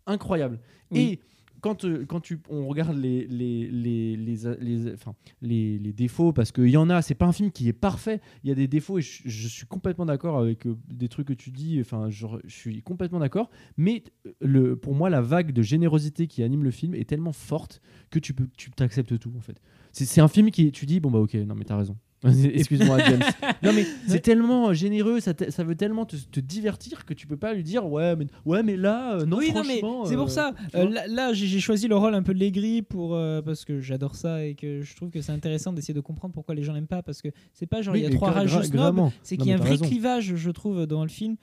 incroyable. 0.06 0.58
Oui. 0.90 1.00
Et 1.00 1.20
quand, 1.60 1.84
euh, 1.84 2.04
quand 2.06 2.18
tu, 2.18 2.40
on 2.48 2.66
regarde 2.66 2.96
les, 2.96 3.24
les, 3.28 3.68
les, 3.68 4.16
les, 4.16 4.36
les- 4.60 4.92
enfin, 4.94 5.14
les, 5.42 5.78
les 5.78 5.92
défauts, 5.92 6.32
parce 6.32 6.50
qu'il 6.50 6.68
y 6.68 6.76
en 6.76 6.90
a, 6.90 7.02
c'est 7.02 7.14
pas 7.14 7.26
un 7.26 7.32
film 7.32 7.52
qui 7.52 7.68
est 7.68 7.72
parfait, 7.72 8.20
il 8.42 8.48
y 8.48 8.52
a 8.52 8.56
des 8.56 8.66
défauts 8.66 8.98
et 8.98 9.02
je, 9.02 9.22
je 9.26 9.46
suis 9.48 9.66
complètement 9.66 10.04
d'accord 10.04 10.38
avec 10.40 10.66
euh, 10.66 10.76
des 10.88 11.08
trucs 11.08 11.28
que 11.28 11.32
tu 11.32 11.52
dis, 11.52 11.78
enfin, 11.80 12.10
je, 12.10 12.26
je 12.44 12.52
suis 12.56 12.82
complètement 12.82 13.20
d'accord, 13.20 13.48
mais 13.76 14.02
euh, 14.26 14.32
le, 14.40 14.76
pour 14.76 14.96
moi, 14.96 15.08
la 15.08 15.20
vague 15.20 15.52
de 15.52 15.62
générosité 15.62 16.26
qui 16.26 16.42
anime 16.42 16.64
le 16.64 16.72
film 16.72 16.96
est 16.96 17.08
tellement 17.08 17.32
forte 17.32 17.80
que 18.10 18.18
tu 18.18 18.34
peux, 18.34 18.48
tu 18.56 18.72
t'acceptes 18.72 19.16
tout 19.20 19.32
en 19.36 19.40
fait. 19.40 19.60
C'est 19.92 20.04
c'est 20.04 20.20
un 20.20 20.28
film 20.28 20.50
qui, 20.50 20.72
tu 20.72 20.84
dis, 20.84 20.98
bon 20.98 21.12
bah 21.12 21.20
ok, 21.20 21.34
non 21.34 21.54
mais 21.54 21.64
t'as 21.64 21.76
raison. 21.76 21.96
Excuse-moi, 22.24 22.98
James. 23.00 23.22
Non, 23.62 23.72
mais 23.72 23.84
c'est 24.06 24.20
tellement 24.20 24.72
généreux, 24.72 25.20
ça, 25.20 25.34
te- 25.34 25.50
ça 25.50 25.64
veut 25.64 25.74
tellement 25.74 26.04
te, 26.06 26.16
te 26.16 26.40
divertir 26.40 27.04
que 27.04 27.14
tu 27.14 27.26
peux 27.26 27.36
pas 27.36 27.52
lui 27.54 27.62
dire 27.62 27.86
ouais, 27.86 28.16
mais, 28.16 28.26
ouais, 28.44 28.62
mais 28.62 28.76
là, 28.76 29.14
euh, 29.18 29.24
non, 29.26 29.38
oui, 29.38 29.52
non, 29.54 29.62
mais 29.66 29.78
franchement. 29.78 30.04
c'est 30.06 30.14
euh, 30.14 30.18
pour 30.18 30.30
ça. 30.30 30.54
tu 30.70 30.76
Euh, 30.76 30.82
vois. 30.82 30.90
là, 30.90 31.06
là, 31.08 31.32
j'ai 31.32 31.46
j'ai 31.46 31.60
choisi 31.60 31.88
le 31.88 31.96
rôle 31.96 32.14
un 32.14 32.22
peu 32.22 32.34
de 32.34 32.38
l'aigri 32.38 32.82
pour 32.82 33.14
euh, 33.14 33.42
parce 33.42 33.64
que 33.64 33.80
j'adore 33.80 34.14
ça 34.16 34.44
et 34.44 34.54
que 34.54 34.82
je 34.82 34.96
trouve 34.96 35.10
que 35.10 35.20
c'est 35.20 35.32
intéressant 35.32 35.72
d'essayer 35.72 35.94
de 35.94 36.00
comprendre 36.00 36.34
pourquoi 36.34 36.54
les 36.54 36.62
gens 36.62 36.72
l'aiment 36.72 36.86
pas 36.86 37.02
parce 37.02 37.22
que 37.22 37.28
c'est 37.52 37.66
pas 37.66 37.82
genre 37.82 37.96
il 37.96 38.02
y 38.02 38.06
a 38.06 38.08
mais 38.08 38.14
trois 38.16 38.30
gra- 38.30 38.34
rageux 38.34 38.58
gra- 38.58 38.64
snobs, 38.64 38.76
gravement. 38.76 39.12
c'est 39.22 39.36
Non, 39.36 39.44
qu'il 39.44 39.50
y 39.50 39.52
a 39.52 39.56
un 39.56 39.58
mais 39.58 39.62
t'as 39.64 39.68
vrai 39.68 39.76
raison. 39.78 39.86
clivage, 39.86 40.34
je 40.36 40.50
trouve, 40.50 40.86
dans 40.86 41.02
le 41.02 41.08
film 41.08 41.36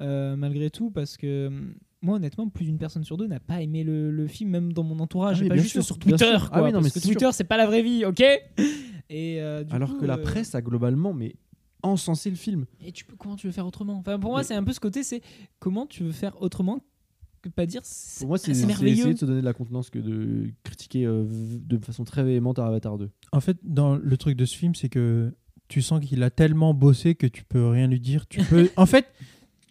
euh, 0.00 0.34
malgré 0.36 0.70
tout 0.70 0.90
parce 0.90 1.16
que 1.16 1.46
hum, 1.48 1.74
moi 2.04 2.16
honnêtement 2.16 2.48
plus 2.48 2.64
d'une 2.66 2.78
personne 2.78 3.02
sur 3.04 3.16
deux 3.16 3.26
n'a 3.26 3.40
pas 3.40 3.60
aimé 3.62 3.82
le, 3.84 4.10
le 4.10 4.26
film 4.26 4.50
même 4.50 4.72
dans 4.72 4.84
mon 4.84 4.98
entourage 5.00 5.42
Ah 5.44 5.48
pas 5.48 5.56
juste 5.56 5.72
sûr, 5.72 5.84
sur 5.84 5.98
Twitter. 5.98 6.36
Ah 6.52 6.62
oui, 6.62 6.70
non, 6.72 6.78
mais 6.80 6.90
parce 6.90 6.94
que 6.94 7.00
Twitter 7.00 7.28
c'est 7.32 7.44
pas 7.44 7.56
la 7.56 7.66
vraie 7.66 7.82
vie 7.82 8.04
ok? 8.04 8.22
Et 9.10 9.40
euh, 9.40 9.64
du 9.64 9.74
Alors 9.74 9.90
coup, 9.94 10.00
que 10.00 10.06
la 10.06 10.18
euh, 10.18 10.22
presse 10.22 10.54
a 10.54 10.62
globalement 10.62 11.12
mais 11.12 11.36
encensé 11.82 12.30
le 12.30 12.36
film. 12.36 12.64
et 12.80 12.92
tu 12.92 13.04
peux 13.04 13.16
comment 13.16 13.36
tu 13.36 13.46
veux 13.46 13.52
faire 13.52 13.66
autrement? 13.66 13.98
Enfin 13.98 14.18
pour 14.18 14.30
moi 14.30 14.40
Mais- 14.40 14.44
c'est 14.44 14.54
un 14.54 14.64
peu 14.64 14.72
ce 14.72 14.80
côté 14.80 15.02
c'est 15.02 15.20
comment 15.58 15.86
tu 15.86 16.02
veux 16.04 16.12
faire 16.12 16.40
autrement 16.40 16.82
que 17.42 17.50
pas 17.50 17.66
dire 17.66 17.82
Pour 18.20 18.28
moi, 18.28 18.38
c'est 18.38 18.54
merveilleux 18.66 18.96
essayer 19.00 19.12
de 19.12 19.18
se 19.18 19.26
donner 19.26 19.40
de 19.42 19.44
la 19.44 19.52
contenance 19.52 19.90
que 19.90 19.98
de 19.98 20.48
critiquer 20.62 21.04
euh, 21.04 21.26
de 21.28 21.76
façon 21.76 22.02
très 22.04 22.24
véhémente 22.24 22.58
Avatar 22.58 22.96
2. 22.96 23.10
En 23.32 23.40
fait, 23.40 23.58
dans 23.62 23.96
le 23.96 24.16
truc 24.16 24.34
de 24.34 24.46
ce 24.46 24.56
film, 24.56 24.74
c'est 24.74 24.88
que 24.88 25.34
tu 25.68 25.82
sens 25.82 26.02
qu'il 26.02 26.22
a 26.22 26.30
tellement 26.30 26.72
bossé 26.72 27.14
que 27.14 27.26
tu 27.26 27.44
peux 27.44 27.68
rien 27.68 27.86
lui 27.86 28.00
dire. 28.00 28.26
Tu 28.28 28.40
peux, 28.44 28.70
en 28.78 28.86
fait, 28.86 29.08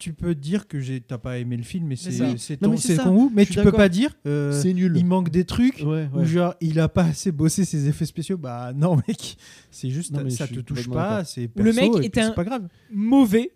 tu 0.04 0.12
peux 0.14 0.36
dire 0.36 0.68
que 0.68 0.98
t'as 1.00 1.18
pas 1.18 1.38
aimé 1.40 1.56
le 1.56 1.64
film, 1.64 1.88
mais 1.88 1.96
C'est 1.96 2.58
ton, 2.58 2.76
ton 2.76 3.14
goût. 3.14 3.32
Mais 3.34 3.46
tu 3.46 3.62
peux 3.62 3.72
pas 3.72 3.88
dire. 3.88 4.14
euh, 4.26 4.52
c'est 4.52 4.74
nul. 4.74 4.94
il 4.98 5.06
manque 5.06 5.30
des 5.30 5.46
trucs. 5.46 5.78
Ouais, 5.80 6.10
Ou 6.14 6.18
ouais. 6.20 6.26
genre 6.26 6.56
il 6.60 6.78
a 6.82 6.90
pas 6.90 7.04
assez 7.06 7.32
bossé 7.32 7.64
ses 7.64 7.88
effets 7.88 8.06
spéciaux. 8.06 8.38
Bah 8.38 8.74
non 8.76 8.98
mec, 9.08 9.38
c'est 9.72 9.90
juste 9.90 10.12
Non, 10.12 10.30
ça 10.30 10.46
te 10.48 10.60
touche 10.60 10.90
pas, 10.90 11.24
c'est 11.24 11.46
Ou 11.58 11.64
le 11.64 11.72
mec 11.72 11.92
est 12.04 12.18
un- 12.18 12.28
c'est 12.30 12.36
pas 12.36 12.44
grave. 12.44 12.68
Mauvais. 12.92 13.52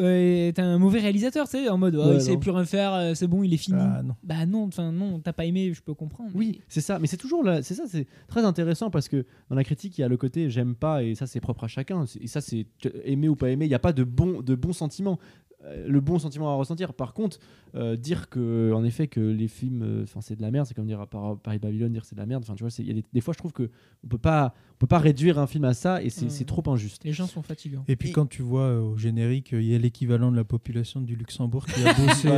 euh, 0.00 0.48
est 0.48 0.58
un 0.58 0.78
mauvais 0.78 1.00
réalisateur, 1.00 1.46
tu 1.48 1.56
sais, 1.58 1.68
en 1.70 1.78
mode 1.78 1.96
oh, 1.96 2.06
Ouais, 2.08 2.14
il 2.16 2.20
sait 2.20 2.32
non. 2.34 2.38
plus 2.40 2.50
rien 2.50 2.64
faire, 2.66 2.92
euh, 2.92 3.14
c'est 3.14 3.26
bon, 3.26 3.42
il 3.42 3.52
est 3.54 3.58
fini. 3.58 3.78
Ah 3.80 4.02
non. 4.02 4.14
Bah 4.22 4.44
non, 4.46 4.64
enfin 4.64 4.92
non, 4.92 5.18
t'as 5.18 5.32
pas 5.32 5.46
aimé, 5.46 5.72
je 5.74 5.80
peux 5.82 5.94
comprendre. 5.94 6.30
Oui, 6.34 6.60
c'est 6.68 6.82
ça. 6.82 6.98
Mais 6.98 7.06
c'est 7.06 7.16
toujours 7.16 7.42
là. 7.42 7.62
C'est 7.62 7.74
ça, 7.74 7.84
c'est 7.88 8.06
très 8.28 8.44
intéressant 8.44 8.90
parce 8.90 9.08
que 9.08 9.24
dans 9.48 9.56
la 9.56 9.64
critique, 9.64 9.96
il 9.98 10.02
y 10.02 10.04
a 10.04 10.08
le 10.08 10.16
côté 10.18 10.50
j'aime 10.50 10.74
pas 10.74 11.02
et 11.02 11.14
ça, 11.14 11.26
c'est 11.26 11.40
propre 11.40 11.64
à 11.64 11.68
chacun. 11.68 12.04
Et 12.20 12.26
ça, 12.26 12.40
c'est 12.42 12.66
aimer 13.04 13.28
ou 13.30 13.34
pas 13.36 13.48
aimer. 13.50 13.64
Il 13.64 13.68
n'y 13.68 13.74
a 13.74 13.78
pas 13.78 13.92
de 13.94 14.04
bon, 14.04 14.42
de 14.42 14.54
bon 14.54 14.72
sentiment. 14.74 15.18
Euh, 15.64 15.86
Le 15.88 16.00
bon 16.00 16.18
sentiment 16.18 16.50
à 16.52 16.54
ressentir. 16.56 16.92
Par 16.92 17.14
contre, 17.14 17.38
euh, 17.76 17.96
dire 17.96 18.28
que, 18.28 18.72
en 18.74 18.82
effet, 18.84 19.06
que 19.06 19.20
les 19.20 19.46
films, 19.48 19.82
euh, 19.82 20.02
enfin, 20.02 20.20
c'est 20.20 20.34
de 20.36 20.42
la 20.42 20.50
merde, 20.50 20.66
c'est 20.66 20.74
comme 20.74 20.86
dire 20.86 21.00
à 21.00 21.06
Par- 21.06 21.38
Paris 21.38 21.58
Babylone, 21.60 21.92
dire 21.92 22.04
c'est 22.04 22.16
de 22.16 22.20
la 22.20 22.26
merde. 22.26 22.42
Enfin, 22.44 22.54
tu 22.56 22.64
vois, 22.64 22.70
c'est- 22.70 22.82
il 22.82 22.88
y 22.88 22.90
a 22.90 22.94
des, 22.94 23.04
des 23.12 23.20
fois, 23.20 23.32
je 23.32 23.38
trouve 23.38 23.52
que 23.52 23.70
on 24.04 24.08
peut 24.08 24.18
pas, 24.18 24.54
on 24.74 24.78
peut 24.78 24.86
pas 24.88 24.98
réduire 24.98 25.38
un 25.38 25.46
film 25.46 25.64
à 25.64 25.72
ça 25.74 26.02
et 26.02 26.10
c'est 26.10 26.30
c'est 26.30 26.44
trop 26.44 26.62
injuste. 26.68 27.04
Les 27.04 27.12
gens 27.12 27.26
sont 27.28 27.42
fatigants. 27.42 27.84
Et 27.86 27.94
puis 27.94 28.08
Et- 28.08 28.12
quand 28.12 28.26
tu 28.26 28.42
vois 28.42 28.62
euh, 28.62 28.80
au 28.80 28.96
générique, 28.96 29.52
il 29.52 29.62
y 29.64 29.74
a 29.74 29.78
l'équivalent 29.78 30.32
de 30.32 30.36
la 30.36 30.44
population 30.44 31.00
du 31.00 31.14
Luxembourg 31.14 31.64
qui 31.66 31.80
a 31.86 31.92
bossé 31.94 32.28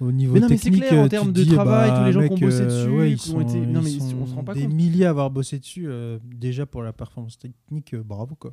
au 0.00 0.12
niveau 0.12 0.34
Mais 0.34 0.40
non, 0.40 0.48
mais 0.48 0.56
c'est 0.56 0.64
technique. 0.64 0.86
clair, 0.88 1.04
en 1.04 1.08
termes 1.08 1.32
te 1.32 1.38
de 1.38 1.44
dis, 1.44 1.50
travail, 1.50 1.90
bah, 1.90 1.98
tous 2.00 2.04
les 2.06 2.12
gens 2.12 2.34
qui 2.34 2.44
ont 2.44 2.46
bossé 2.48 2.62
euh, 2.62 2.66
dessus, 2.86 2.96
ouais, 2.98 3.12
ils 3.12 3.16
qui 3.18 3.30
ont 3.34 3.40
été- 3.40 3.60
non, 3.66 3.80
mais 3.82 3.92
ils 3.92 4.02
on 4.16 4.26
se 4.26 4.34
rend 4.34 4.44
pas 4.44 4.54
des 4.54 4.62
compte. 4.62 4.72
milliers 4.72 5.06
à 5.06 5.10
avoir 5.10 5.30
bossé 5.30 5.58
dessus. 5.58 5.86
euh, 5.88 6.18
déjà 6.24 6.66
pour 6.66 6.82
la 6.82 6.92
performance 6.92 7.38
technique, 7.38 7.94
euh, 7.94 8.02
bravo 8.02 8.34
quoi. 8.34 8.52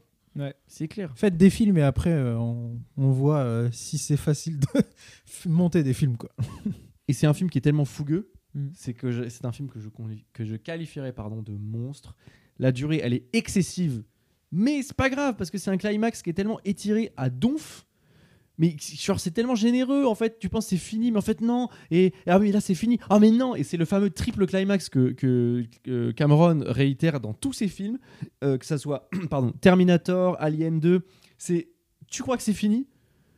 C'est 0.68 0.88
clair. 0.88 1.12
Faites 1.16 1.38
des 1.38 1.50
films 1.50 1.78
et 1.78 1.84
après 1.84 2.12
euh, 2.12 2.38
on, 2.38 2.80
on 2.98 3.12
voit 3.12 3.40
euh, 3.40 3.70
si 3.72 3.98
c'est 3.98 4.18
facile 4.18 4.60
de 4.60 4.68
monter 5.50 5.84
des 5.84 5.94
films 5.94 6.18
quoi. 6.18 6.32
Et 7.10 7.14
c'est 7.14 7.28
un 7.28 7.34
film 7.34 7.50
qui 7.50 7.58
est 7.58 7.62
tellement 7.62 7.84
fougueux, 7.84 8.32
Mm. 8.54 8.68
c'est 8.76 8.94
que 8.94 9.30
c'est 9.30 9.46
un 9.46 9.52
film 9.52 9.70
que 9.70 9.80
je, 9.80 9.90
que 10.32 10.46
je 10.46 10.56
qualifierais 10.56 11.14
pardon, 11.14 11.42
de 11.42 11.54
monstre. 11.54 12.16
La 12.60 12.72
durée, 12.72 13.02
elle 13.04 13.14
est 13.14 13.26
excessive, 13.34 14.04
mais 14.52 14.84
c'est 14.84 14.96
pas 14.96 15.10
grave 15.10 15.36
parce 15.36 15.50
que 15.50 15.58
c'est 15.58 15.72
un 15.72 15.78
climax 15.78 16.22
qui 16.22 16.30
est 16.30 16.34
tellement 16.34 16.60
étiré 16.64 17.12
à 17.18 17.30
donf. 17.30 17.88
Mais 18.60 18.76
genre, 18.80 19.20
c'est 19.20 19.32
tellement 19.32 19.56
généreux 19.56 20.06
en 20.06 20.14
fait. 20.16 20.38
Tu 20.40 20.48
penses 20.48 20.68
c'est 20.68 20.78
fini, 20.78 21.12
mais 21.12 21.18
en 21.18 21.22
fait 21.22 21.42
non. 21.42 21.70
Et 21.90 22.14
ah 22.28 22.38
oui, 22.38 22.52
là 22.52 22.62
c'est 22.62 22.76
fini. 22.76 23.00
Ah 23.10 23.20
mais 23.20 23.32
non. 23.32 23.56
Et 23.56 23.64
c'est 23.64 23.78
le 23.78 23.86
fameux 23.86 24.10
triple 24.12 24.46
climax 24.46 24.90
que, 24.90 25.12
que- 25.12 25.66
que 25.84 26.12
Cameron 26.12 26.64
réitère 26.66 27.20
dans 27.20 27.34
tous 27.34 27.54
ses 27.54 27.68
films, 27.68 27.98
euh, 28.44 28.58
que 28.58 28.66
ça 28.66 28.78
soit 28.78 29.10
pardon 29.30 29.52
Terminator, 29.60 30.36
Alien 30.40 30.80
2. 30.80 31.02
C'est 31.38 31.70
tu 32.10 32.22
crois 32.22 32.38
que 32.38 32.44
c'est 32.44 32.54
fini? 32.54 32.86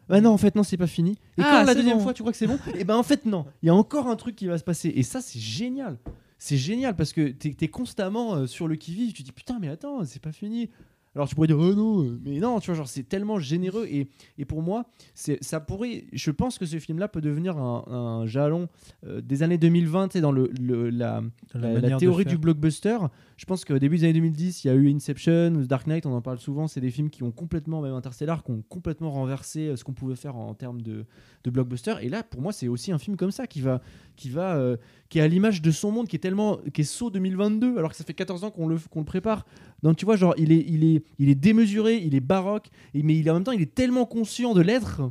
Bah 0.09 0.21
non, 0.21 0.29
en 0.31 0.37
fait, 0.37 0.53
non, 0.55 0.61
c'est 0.63 0.77
pas 0.77 0.85
fini. 0.85 1.13
Et 1.37 1.41
Ah, 1.41 1.43
quand 1.43 1.59
la 1.63 1.65
c'est 1.67 1.75
deuxième 1.79 1.97
bon. 1.97 2.03
fois, 2.03 2.13
tu 2.13 2.21
crois 2.21 2.31
que 2.31 2.37
c'est 2.37 2.45
bon, 2.45 2.59
et 2.77 2.83
ben 2.83 2.95
en 2.95 3.01
fait, 3.01 3.25
non. 3.25 3.45
Il 3.63 3.67
y 3.67 3.69
a 3.69 3.73
encore 3.73 4.07
un 4.07 4.15
truc 4.15 4.35
qui 4.35 4.45
va 4.45 4.57
se 4.59 4.63
passer. 4.63 4.89
Et 4.95 5.01
ça, 5.01 5.19
c'est 5.21 5.39
génial. 5.39 5.97
C'est 6.37 6.57
génial 6.57 6.95
parce 6.95 7.11
que 7.13 7.29
t'es 7.29 7.55
es 7.59 7.67
constamment 7.69 8.35
euh, 8.35 8.45
sur 8.47 8.67
le 8.67 8.75
qui-vive. 8.75 9.13
Tu 9.13 9.23
te 9.23 9.27
dis 9.27 9.31
putain, 9.31 9.57
mais 9.59 9.67
attends, 9.69 10.03
c'est 10.05 10.21
pas 10.21 10.31
fini. 10.33 10.69
Alors 11.15 11.29
tu 11.29 11.35
pourrais 11.35 11.47
dire 11.47 11.57
oh 11.57 11.73
non, 11.73 12.17
mais 12.25 12.39
non, 12.39 12.59
tu 12.59 12.67
vois, 12.67 12.75
genre 12.75 12.87
c'est 12.89 13.03
tellement 13.03 13.39
généreux 13.39 13.87
et, 13.89 14.07
et 14.37 14.45
pour 14.45 14.61
moi, 14.61 14.85
c'est 15.13 15.41
ça 15.43 15.59
pourrait. 15.59 16.05
Je 16.11 16.29
pense 16.31 16.57
que 16.57 16.65
ce 16.65 16.77
film-là 16.77 17.07
peut 17.07 17.21
devenir 17.21 17.57
un, 17.57 17.85
un 17.87 18.25
jalon 18.25 18.67
euh, 19.05 19.21
des 19.21 19.41
années 19.41 19.57
2020 19.57 20.09
tu 20.09 20.13
sais, 20.13 20.21
dans 20.21 20.31
le, 20.33 20.49
le- 20.59 20.89
la, 20.89 21.21
Dans 21.53 21.59
la, 21.61 21.97
théorie 21.97 22.25
du 22.25 22.37
blockbuster. 22.37 22.97
Je 23.37 23.45
pense 23.45 23.65
qu'au 23.65 23.79
début 23.79 23.97
des 23.97 24.03
années 24.05 24.13
2010, 24.13 24.63
il 24.63 24.67
y 24.67 24.69
a 24.69 24.73
eu 24.73 24.89
Inception, 24.93 25.51
The 25.53 25.67
Dark 25.67 25.87
Knight, 25.87 26.05
on 26.05 26.13
en 26.13 26.21
parle 26.21 26.37
souvent. 26.39 26.67
C'est 26.67 26.79
des 26.81 26.91
films 26.91 27.09
qui 27.09 27.23
ont 27.23 27.31
complètement, 27.31 27.81
même 27.81 27.93
Interstellar, 27.93 28.43
qui 28.43 28.51
ont 28.51 28.63
complètement 28.69 29.11
renversé 29.11 29.67
euh, 29.67 29.75
ce 29.75 29.83
qu'on 29.83 29.93
pouvait 29.93 30.15
faire 30.15 30.35
en, 30.37 30.53
termes 30.53 30.81
de, 30.81 31.05
de 31.43 31.49
blockbuster. 31.49 31.95
Et 32.01 32.09
là, 32.09 32.23
pour 32.23 32.41
moi, 32.41 32.53
c'est 32.53 32.67
aussi 32.69 32.91
un 32.91 32.97
film 32.97 33.17
comme 33.17 33.31
ça 33.31 33.45
qui 33.47 33.59
va, 33.61 33.81
qui 34.15 34.29
va, 34.29 34.55
euh, 34.55 34.77
qui 35.09 35.19
est 35.19 35.21
à 35.21 35.27
l'image 35.27 35.61
de 35.61 35.71
son 35.71 35.91
monde, 35.91 36.07
qui 36.07 36.15
est 36.15 36.19
tellement, 36.19 36.59
qui 36.73 36.81
est 36.81 36.85
saut 36.85 37.09
2022, 37.09 37.77
alors 37.77 37.91
que 37.91 37.97
ça 37.97 38.03
fait 38.05 38.13
14 38.13 38.45
ans 38.45 38.51
qu'on 38.51 38.67
le, 38.67 38.77
qu'on 38.89 38.99
le 38.99 39.05
prépare. 39.05 39.45
Donc 39.85 39.97
tu 39.97 40.03
vois, 40.05 40.15
genre, 40.15 40.33
il 40.37 40.51
est, 40.51 40.65
il 40.67 40.83
est, 40.83 41.03
il 41.19 41.29
est 41.29 41.35
démesuré, 41.35 41.97
il 41.97 42.15
est 42.15 42.19
baroque, 42.19 42.67
mais 42.93 43.15
il, 43.15 43.29
en 43.29 43.35
même 43.35 43.43
temps, 43.43 43.51
il 43.51 43.61
est 43.61 43.73
tellement 43.73 44.05
conscient 44.05 44.53
de 44.53 44.61
l'être 44.61 45.01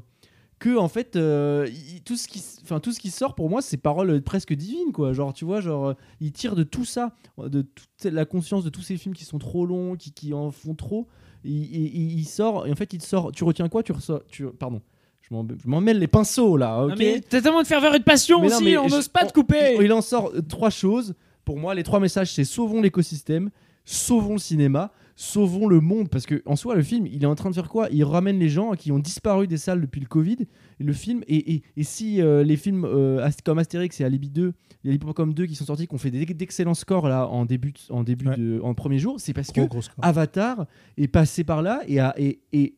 que 0.58 0.76
en 0.76 0.88
fait 0.88 1.16
euh, 1.16 1.66
il- 1.68 2.00
tout 2.02 2.16
ce 2.16 2.26
qui 2.28 2.42
enfin 2.62 2.80
tout 2.80 2.92
ce 2.92 2.98
qui 3.00 3.10
sort 3.10 3.34
pour 3.34 3.50
moi 3.50 3.60
c'est 3.60 3.76
paroles 3.76 4.10
euh, 4.10 4.20
presque 4.20 4.54
divines 4.54 4.92
quoi 4.92 5.12
genre 5.12 5.34
tu 5.34 5.44
vois 5.44 5.60
genre 5.60 5.88
euh, 5.88 5.94
il 6.20 6.30
tire 6.32 6.54
de 6.54 6.62
tout 6.62 6.84
ça 6.84 7.12
de 7.38 7.62
toute 7.62 8.04
la 8.04 8.24
conscience 8.24 8.64
de 8.64 8.70
tous 8.70 8.80
ces 8.80 8.96
films 8.96 9.14
qui 9.14 9.24
sont 9.24 9.38
trop 9.38 9.66
longs 9.66 9.96
qui, 9.96 10.12
qui 10.12 10.32
en 10.32 10.52
font 10.52 10.74
trop 10.74 11.08
il, 11.44 11.52
il- 11.52 12.18
il 12.18 12.24
sort 12.24 12.66
et 12.68 12.72
en 12.72 12.76
fait 12.76 12.92
il 12.92 13.02
sort 13.02 13.32
tu 13.32 13.42
retiens 13.44 13.68
quoi? 13.68 13.82
Tu 13.82 13.90
ressors 13.92 14.22
tu 14.28 14.46
pardon 14.46 14.80
je 15.28 15.34
m'en 15.68 15.80
mêle 15.80 15.98
les 15.98 16.06
pinceaux 16.06 16.56
là 16.56 16.84
ok? 16.86 16.94
mais 16.98 17.20
T'as 17.20 17.42
tellement 17.42 17.62
de 17.62 17.66
ferveur 17.66 17.94
et 17.96 17.98
de 17.98 18.04
passion 18.04 18.40
Mais 18.40 18.46
aussi, 18.54 18.76
on 18.78 18.88
n'ose 18.88 19.08
pas 19.08 19.24
on- 19.24 19.28
te 19.28 19.32
couper. 19.32 19.76
il, 19.80 19.92
en 19.92 20.00
sort 20.02 20.32
trois 20.48 20.70
choses. 20.70 21.14
Pour 21.44 21.58
moi, 21.58 21.74
les 21.74 21.82
trois 21.82 22.00
messages, 22.00 22.32
c'est 22.32 22.44
sauvons 22.44 22.80
l'écosystème, 22.80 23.50
sauvons 23.84 24.34
le 24.34 24.38
cinéma, 24.38 24.92
sauvons 25.16 25.66
le 25.68 25.80
monde. 25.80 26.08
Parce 26.08 26.26
que 26.26 26.42
en 26.46 26.56
soi, 26.56 26.74
le 26.74 26.82
film, 26.82 27.06
il 27.06 27.22
est 27.22 27.26
en 27.26 27.34
train 27.34 27.50
de 27.50 27.54
faire 27.54 27.68
quoi? 27.68 27.88
Il 27.90 28.04
ramène 28.04 28.38
les 28.38 28.48
gens 28.48 28.72
qui 28.72 28.90
ont 28.92 28.98
disparu 28.98 29.46
des 29.46 29.56
salles 29.58 29.80
depuis 29.80 30.00
le 30.00 30.06
Covid. 30.06 30.38
Et 30.80 30.84
le 30.84 30.92
film, 30.92 31.22
et, 31.28 31.54
et- 31.54 31.62
et 31.76 31.82
si 31.84 32.20
euh, 32.20 32.42
les 32.42 32.56
films 32.56 32.84
euh, 32.84 33.28
comme 33.44 33.58
Astérix 33.58 34.00
et 34.00 34.04
Alibi 34.04 34.30
2, 34.30 34.52
les 34.82 34.94
Hippocampe 34.94 35.34
2 35.34 35.46
qui 35.46 35.54
sont 35.54 35.64
sortis, 35.64 35.86
qui 35.86 35.94
ont 35.94 35.98
fait 35.98 36.10
d'excellents 36.10 36.74
scores 36.74 37.08
là 37.08 37.26
en 37.28 37.44
début, 37.44 37.72
en 37.90 38.02
début 38.02 38.28
Ouais. 38.28 38.36
de, 38.36 38.60
en 38.62 38.74
premier 38.74 38.98
jour, 38.98 39.20
c'est 39.20 39.32
parce 39.32 39.50
que 39.52 39.60
gros 39.62 39.82
score. 39.82 40.04
Avatar 40.04 40.66
est 40.96 41.08
passé 41.08 41.44
par 41.44 41.62
là 41.62 41.82
et 41.86 42.00
a, 42.00 42.14
et, 42.18 42.40
et 42.52 42.74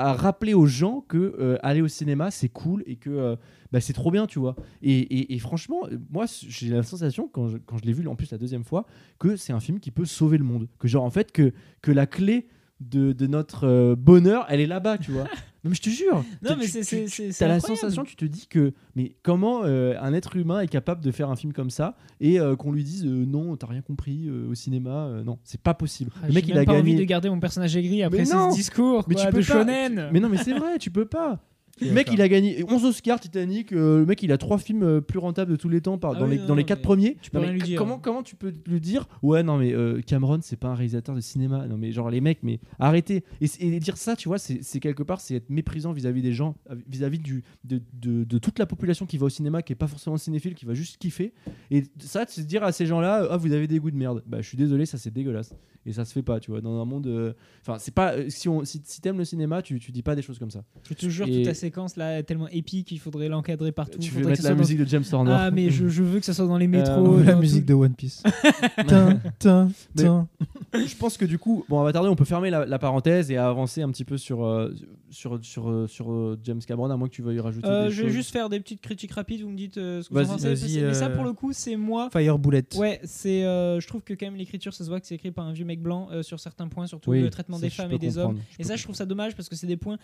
a 0.00 0.12
rappelé 0.12 0.54
aux 0.54 0.66
gens 0.66 1.04
que 1.08 1.34
euh, 1.38 1.58
aller 1.62 1.80
au 1.80 1.88
cinéma 1.88 2.30
c'est 2.30 2.48
cool 2.48 2.82
et 2.86 2.96
que 2.96 3.10
euh, 3.10 3.36
bah, 3.72 3.80
c'est 3.80 3.92
trop 3.92 4.10
bien, 4.10 4.26
tu 4.26 4.38
vois. 4.38 4.56
Et, 4.82 5.38
franchement, 5.38 5.82
moi 6.10 6.26
j'ai 6.28 6.68
la 6.68 6.82
sensation 6.82 7.28
quand 7.28 7.48
je, 7.48 7.58
quand 7.58 7.78
je 7.78 7.84
l'ai 7.84 7.92
vu 7.92 8.06
en 8.08 8.16
plus 8.16 8.30
la 8.32 8.38
deuxième 8.38 8.64
fois 8.64 8.86
que 9.18 9.36
c'est 9.36 9.52
un 9.52 9.60
film 9.60 9.80
qui 9.80 9.90
peut 9.90 10.04
sauver 10.04 10.38
le 10.38 10.44
monde. 10.44 10.68
Que 10.78 10.88
genre 10.88 11.04
en 11.04 11.10
fait 11.10 11.32
que, 11.32 11.52
que 11.82 11.92
la 11.92 12.06
clé 12.06 12.48
de, 12.80 13.12
de 13.12 13.26
notre 13.26 13.66
euh, 13.66 13.94
bonheur 13.96 14.46
elle 14.48 14.60
est 14.60 14.66
là-bas, 14.66 14.98
tu 14.98 15.12
vois. 15.12 15.26
non 15.64 15.70
mais 15.70 15.74
je 15.76 15.82
te 15.82 15.90
jure. 15.90 16.24
Non, 16.42 16.56
mais 16.58 16.66
c'est- 16.66 17.32
T'as 17.38 17.48
la 17.48 17.60
sensation, 17.60 18.04
tu 18.04 18.16
te 18.16 18.24
dis 18.24 18.46
que 18.48 18.72
mais 18.96 19.14
comment 19.22 19.62
euh, 19.64 19.94
un 20.00 20.12
être 20.14 20.36
humain 20.36 20.60
est 20.60 20.68
capable 20.68 21.02
de 21.02 21.10
faire 21.10 21.28
un 21.30 21.36
film 21.36 21.52
comme 21.52 21.70
ça 21.70 21.96
et 22.20 22.40
euh, 22.40 22.56
qu'on 22.56 22.72
lui 22.72 22.84
dise 22.84 23.04
euh, 23.04 23.24
non, 23.26 23.56
t'as 23.56 23.66
rien 23.66 23.82
compris 23.82 24.30
au 24.30 24.54
cinéma, 24.54 25.22
non, 25.24 25.38
c'est 25.44 25.60
pas 25.60 25.74
possible. 25.74 26.10
Ah, 26.22 26.28
le 26.28 26.32
mec 26.34 26.46
il 26.48 26.52
a 26.52 26.64
pas 26.64 26.64
gagné. 26.66 26.78
envie 26.80 26.94
de 26.96 27.04
garder 27.04 27.28
mon 27.30 27.40
personnage 27.40 27.76
aigri 27.76 28.02
après 28.02 28.24
ce 28.24 28.54
discours 28.54 29.04
Mais 29.08 29.14
quoi, 29.14 29.26
tu 29.26 29.32
peux 29.32 29.40
de 29.42 29.46
pas- 29.46 29.52
shonen. 29.60 30.08
Mais 30.12 30.20
non, 30.20 30.28
mais 30.28 30.38
c'est 30.38 30.52
vrai, 30.54 30.78
tu 30.78 30.90
peux 30.90 31.06
pas. 31.06 31.40
Le 31.80 31.92
mec, 31.92 32.08
il 32.12 32.20
a 32.20 32.28
gagné 32.28 32.64
11 32.68 32.84
Oscars 32.84 33.20
Titanic. 33.20 33.72
euh, 33.72 34.00
le 34.00 34.06
mec, 34.06 34.22
il 34.22 34.32
a 34.32 34.38
trois 34.38 34.58
films 34.58 34.82
euh, 34.82 35.00
plus 35.00 35.18
rentables 35.18 35.50
de 35.50 35.56
tous 35.56 35.68
les 35.68 35.80
temps 35.80 35.98
par- 35.98 36.12
Ah 36.16 36.18
dans, 36.20 36.26
oui, 36.26 36.32
les, 36.32 36.38
non, 36.38 36.46
dans 36.46 36.54
les 36.54 36.64
quatre 36.64 36.82
premiers. 36.82 37.16
tu 37.22 37.30
peux 37.30 37.38
Non, 37.38 37.44
rien 37.44 37.52
mais 37.52 37.58
lui 37.58 37.64
dire. 37.66 37.78
Comment, 37.78 37.98
comment 37.98 38.22
tu 38.22 38.36
peux 38.36 38.52
lui 38.66 38.80
dire? 38.80 39.08
Ouais, 39.22 39.42
non, 39.42 39.56
mais 39.58 39.72
euh, 39.72 40.00
Cameron, 40.02 40.38
c'est 40.42 40.56
pas 40.58 40.68
un 40.68 40.74
réalisateur 40.74 41.14
de 41.14 41.20
cinéma. 41.20 41.66
Non, 41.68 41.76
mais 41.76 41.92
genre, 41.92 42.10
les 42.10 42.20
mecs, 42.20 42.42
mais 42.42 42.60
arrêtez. 42.78 43.24
Et, 43.40 43.46
c- 43.46 43.58
et 43.64 43.80
dire 43.80 43.96
ça, 43.96 44.16
tu 44.16 44.28
vois, 44.28 44.38
c'est 44.38 44.58
c'est 44.62 44.80
quelque 44.80 45.02
part, 45.02 45.20
c'est 45.20 45.34
être 45.36 45.50
méprisant 45.50 45.92
vis-à-vis 45.92 46.22
des 46.22 46.32
gens, 46.32 46.56
euh, 46.70 46.74
vis-à-vis 46.88 47.18
du 47.18 47.42
de, 47.64 47.80
de- 47.94 48.24
de 48.24 48.38
toute 48.38 48.58
la 48.58 48.66
population 48.66 49.06
qui 49.06 49.16
va 49.18 49.26
au 49.26 49.30
cinéma, 49.30 49.62
qui 49.62 49.72
est 49.72 49.76
pas 49.76 49.86
forcément 49.88 50.16
cinéphile, 50.16 50.54
qui 50.54 50.66
va 50.66 50.74
juste 50.74 50.98
kiffer. 50.98 51.32
Et 51.70 51.84
ça, 51.98 52.24
c'est 52.28 52.46
dire 52.46 52.62
à 52.64 52.72
ces 52.72 52.86
gens-là 52.86 53.26
Ah, 53.30 53.36
vous 53.36 53.52
avez 53.52 53.66
des 53.66 53.78
goûts 53.78 53.90
de 53.90 53.96
merde. 53.96 54.22
Bah, 54.26 54.38
je 54.40 54.46
suis 54.48 54.56
désolé, 54.58 54.86
ça 54.86 54.98
c'est 54.98 55.12
dégueulasse. 55.12 55.54
Et 55.86 55.92
ça 55.94 56.04
se 56.04 56.12
fait 56.12 56.22
pas, 56.22 56.40
tu 56.40 56.50
vois, 56.50 56.60
dans 56.60 56.78
un 56.80 56.84
monde. 56.84 57.06
euh, 57.06 57.32
Enfin, 57.62 57.78
c'est 57.78 57.94
pas. 57.94 58.12
euh, 58.12 58.26
Si, 58.28 58.50
on, 58.50 58.64
si, 58.66 58.82
si 58.84 59.00
t'aimes 59.00 59.16
le 59.16 59.24
cinéma, 59.24 59.62
tu, 59.62 59.78
tu 59.80 59.92
dis 59.92 60.02
pas 60.02 60.14
des 60.14 60.20
choses 60.20 60.38
comme 60.38 60.50
ça. 60.50 60.62
Je 60.86 60.92
te 60.92 61.08
jure, 61.08 61.26
Et- 61.26 61.32
toute 61.36 61.44
ta 61.44 61.54
séquence 61.54 61.96
là 61.96 62.18
est 62.18 62.22
tellement 62.22 62.48
épique, 62.48 62.92
il 62.92 62.98
faudrait 62.98 63.28
l'encadrer 63.28 63.72
partout. 63.72 63.98
tu 63.98 64.10
veux 64.12 64.24
mettre 64.26 64.42
la 64.42 64.50
dans- 64.50 64.56
musique 64.56 64.78
de 64.78 64.84
James 64.84 65.04
Horner. 65.10 65.32
Ah, 65.34 65.50
mais 65.50 65.70
je, 65.70 65.88
je 65.88 66.02
veux 66.02 66.18
que 66.20 66.26
ça 66.26 66.34
soit 66.34 66.46
dans 66.46 66.58
les 66.58 66.66
métros. 66.66 67.14
Euh, 67.18 67.24
la 67.24 67.32
dans 67.32 67.40
musique 67.40 67.62
tout- 67.64 67.68
de 67.68 67.74
One 67.74 67.94
Piece. 67.94 68.22
tin, 68.86 69.18
tin, 69.38 69.70
Mais- 69.96 70.02
tin. 70.04 70.28
je 70.74 70.96
pense 70.96 71.16
que 71.16 71.24
du 71.24 71.38
coup, 71.38 71.64
bon, 71.70 71.80
on 71.80 71.84
va 71.84 71.92
tarder, 71.94 72.10
on 72.10 72.16
peut 72.16 72.24
fermer 72.26 72.50
la, 72.50 72.66
la 72.66 72.78
parenthèse 72.78 73.30
et 73.30 73.38
avancer 73.38 73.80
un 73.80 73.88
petit 73.90 74.04
peu 74.04 74.18
sur, 74.18 74.44
euh, 74.44 74.74
sur, 75.10 75.44
sur, 75.44 75.68
euh, 75.70 75.86
sur 75.86 76.10
euh, 76.12 76.38
James 76.44 76.60
Cameron, 76.66 76.90
à 76.90 76.96
moins 76.96 77.08
que 77.08 77.14
tu 77.14 77.22
veuilles 77.22 77.36
y 77.36 77.40
rajouter 77.40 77.66
Euh, 77.68 77.84
des 77.86 77.90
je 77.90 78.02
vais 78.02 78.08
choses. 78.08 78.16
juste 78.16 78.30
faire 78.30 78.48
des 78.48 78.60
petites 78.60 78.80
critiques 78.80 79.12
rapides, 79.12 79.42
vous 79.42 79.50
me 79.50 79.56
dites 79.56 79.76
euh, 79.76 80.02
ce 80.02 80.08
que 80.08 80.14
vous 80.14 80.20
en 80.30 80.34
pensez. 80.38 80.82
Mais 80.82 80.94
ça, 80.94 81.10
pour 81.10 81.24
le 81.24 81.32
coup, 81.32 81.52
c'est 81.52 81.76
moi. 81.76 82.08
Fire 82.10 82.38
Bullet. 82.38 82.64
Ouais, 82.76 83.00
c'est. 83.04 83.44
euh, 83.44 83.80
je 83.80 83.86
trouve 83.86 84.02
que 84.02 84.14
quand 84.14 84.26
même 84.26 84.36
l'écriture, 84.36 84.72
ça 84.72 84.84
se 84.84 84.88
voit 84.88 85.00
que 85.00 85.06
c'est 85.06 85.14
écrit 85.16 85.30
par 85.32 85.46
un 85.46 85.52
vieux 85.52 85.64
mec 85.64 85.80
blanc 85.82 86.08
sur 86.22 86.38
certains 86.40 86.68
points, 86.68 86.86
surtout 86.86 87.10
Oui, 87.10 87.20
le 87.22 87.30
traitement 87.30 87.56
ça, 87.56 87.62
des 87.62 87.70
femmes 87.70 87.92
et 87.92 87.98
des 87.98 88.16
hommes. 88.18 88.38
Et 88.58 88.64
ça, 88.64 88.76
je 88.76 88.82
trouve 88.82 88.94
ça 88.96 89.06
dommage 89.06 89.34
parce 89.36 89.48
que 89.48 89.56
c'est 89.56 89.66
des 89.66 89.76
points, 89.76 89.98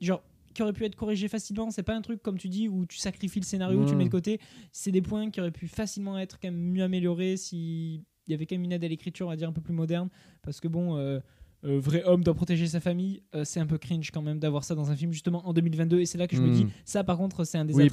genre, 0.00 0.22
qui 0.54 0.62
auraient 0.62 0.72
pu 0.72 0.84
être 0.84 0.96
corrigés 0.96 1.28
facilement. 1.28 1.70
C'est 1.70 1.82
pas 1.84 1.94
un 1.94 2.02
truc, 2.02 2.20
comme 2.22 2.38
tu 2.38 2.48
dis, 2.48 2.68
où 2.68 2.84
tu 2.86 2.98
sacrifies 2.98 3.40
le 3.40 3.44
scénario, 3.44 3.84
tu 3.84 3.92
le 3.92 3.98
mets 3.98 4.04
de 4.04 4.08
Mm. 4.08 4.10
côté. 4.10 4.40
C'est 4.72 4.90
des 4.90 5.02
points 5.02 5.30
qui 5.30 5.40
auraient 5.40 5.50
pu 5.52 5.68
facilement 5.68 6.18
être 6.18 6.40
quand 6.40 6.48
même 6.48 6.58
mieux 6.58 6.82
améliorés 6.82 7.36
si 7.36 8.02
il 8.26 8.32
y 8.32 8.34
avait 8.34 8.44
quand 8.46 8.56
même 8.56 8.64
une 8.64 8.72
aide 8.72 8.84
à 8.84 8.88
l'écriture, 8.88 9.26
on 9.26 9.30
va 9.30 9.36
dire, 9.36 9.48
un 9.48 9.52
peu 9.52 9.60
plus 9.60 9.72
moderne. 9.74 10.08
Parce 10.42 10.60
que 10.60 10.68
bon. 10.68 10.96
euh, 10.96 11.20
euh, 11.64 11.78
vrai 11.80 12.02
homme 12.04 12.22
doit 12.22 12.34
protéger 12.34 12.66
sa 12.66 12.80
famille, 12.80 13.22
euh, 13.34 13.44
c'est 13.44 13.60
un 13.60 13.66
peu 13.66 13.78
cringe 13.78 14.10
quand 14.12 14.22
même 14.22 14.38
d'avoir 14.38 14.64
ça 14.64 14.74
dans 14.74 14.90
un 14.90 14.96
film 14.96 15.12
justement 15.12 15.46
en 15.48 15.52
2022. 15.52 16.00
Et 16.00 16.06
c'est 16.06 16.18
là 16.18 16.26
que 16.26 16.36
je 16.36 16.40
me 16.42 16.48
Hmm. 16.48 16.52
dis, 16.54 16.66
ça 16.84 17.02
par 17.04 17.16
contre, 17.16 17.44
c'est 17.44 17.58
un 17.58 17.64
des 17.64 17.74
Oui. 17.74 17.88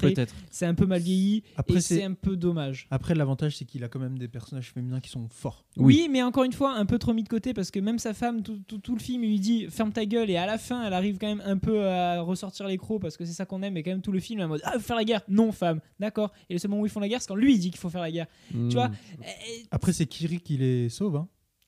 C'est 0.51 0.65
un 0.65 0.73
peu 0.75 0.85
mal 0.85 1.01
vieilli 1.01 1.43
Après, 1.57 1.77
et 1.77 1.81
c'est- 1.81 2.03
un 2.03 2.13
peu 2.13 2.35
dommage. 2.35 2.87
Après, 2.91 3.15
l'avantage, 3.15 3.57
c'est 3.57 3.65
qu'il 3.65 3.83
a 3.83 3.87
quand 3.89 3.99
même 3.99 4.17
des 4.17 4.27
personnages 4.27 4.71
féminins 4.71 4.99
qui 4.99 5.09
sont 5.09 5.27
forts. 5.29 5.65
Oui. 5.77 6.07
mais 6.11 6.21
encore 6.23 6.43
une 6.43 6.53
fois, 6.53 6.73
un 6.75 6.85
peu 6.85 6.97
trop 6.99 7.13
mis 7.13 7.23
de 7.23 7.27
côté 7.29 7.53
parce 7.53 7.71
que 7.71 7.79
même 7.79 7.99
sa 7.99 8.13
femme, 8.13 8.41
tout, 8.43 8.59
tout- 8.67 8.77
tout 8.77 8.93
le 8.95 9.01
film, 9.01 9.23
il 9.23 9.29
lui 9.31 9.39
dit 9.39 9.65
ferme 9.69 9.91
ta 9.91 10.05
gueule 10.05 10.29
et 10.29 10.37
à 10.37 10.45
la 10.45 10.57
fin, 10.57 10.85
elle 10.85 10.93
arrive 10.93 11.17
quand 11.17 11.27
même 11.27 11.41
un 11.45 11.57
peu 11.57 11.85
à 11.87 12.21
ressortir 12.21 12.67
les 12.67 12.77
crocs 12.77 13.01
parce 13.01 13.17
que 13.17 13.25
c'est 13.25 13.33
ça 13.33 13.45
qu'on 13.45 13.61
aime 13.63 13.75
et 13.77 13.83
quand 13.83 13.91
même 13.91 14.01
tout 14.01 14.11
le 14.11 14.19
film 14.19 14.39
est 14.39 14.43
en 14.43 14.47
mode 14.47 14.61
ah, 14.63 14.73
faut 14.73 14.79
faire 14.79 14.95
la 14.95 15.03
guerre. 15.03 15.21
Non, 15.27 15.51
femme, 15.51 15.79
d'accord. 15.99 16.31
Et 16.49 16.53
le 16.53 16.59
seul 16.59 16.69
moment 16.71 16.83
où 16.83 16.85
ils 16.85 16.89
font 16.91 16.99
la 16.99 17.09
guerre, 17.09 17.21
c'est 17.21 17.27
quand 17.27 17.35
lui 17.35 17.53
il 17.55 17.59
dit 17.59 17.71
qu'il 17.71 17.79
faut 17.79 17.89
faire 17.89 18.01
la 18.01 18.11
guerre. 18.11 18.27
Hmm. 18.53 18.69
Tu 18.69 18.75
vois 18.75 18.91
Et- 19.21 19.65
Après, 19.71 19.91
c'est 19.91 20.05
Kiri 20.05 20.39
qui 20.39 20.57
les 20.57 20.89
sauve. 20.89 21.15
hein. 21.17 21.27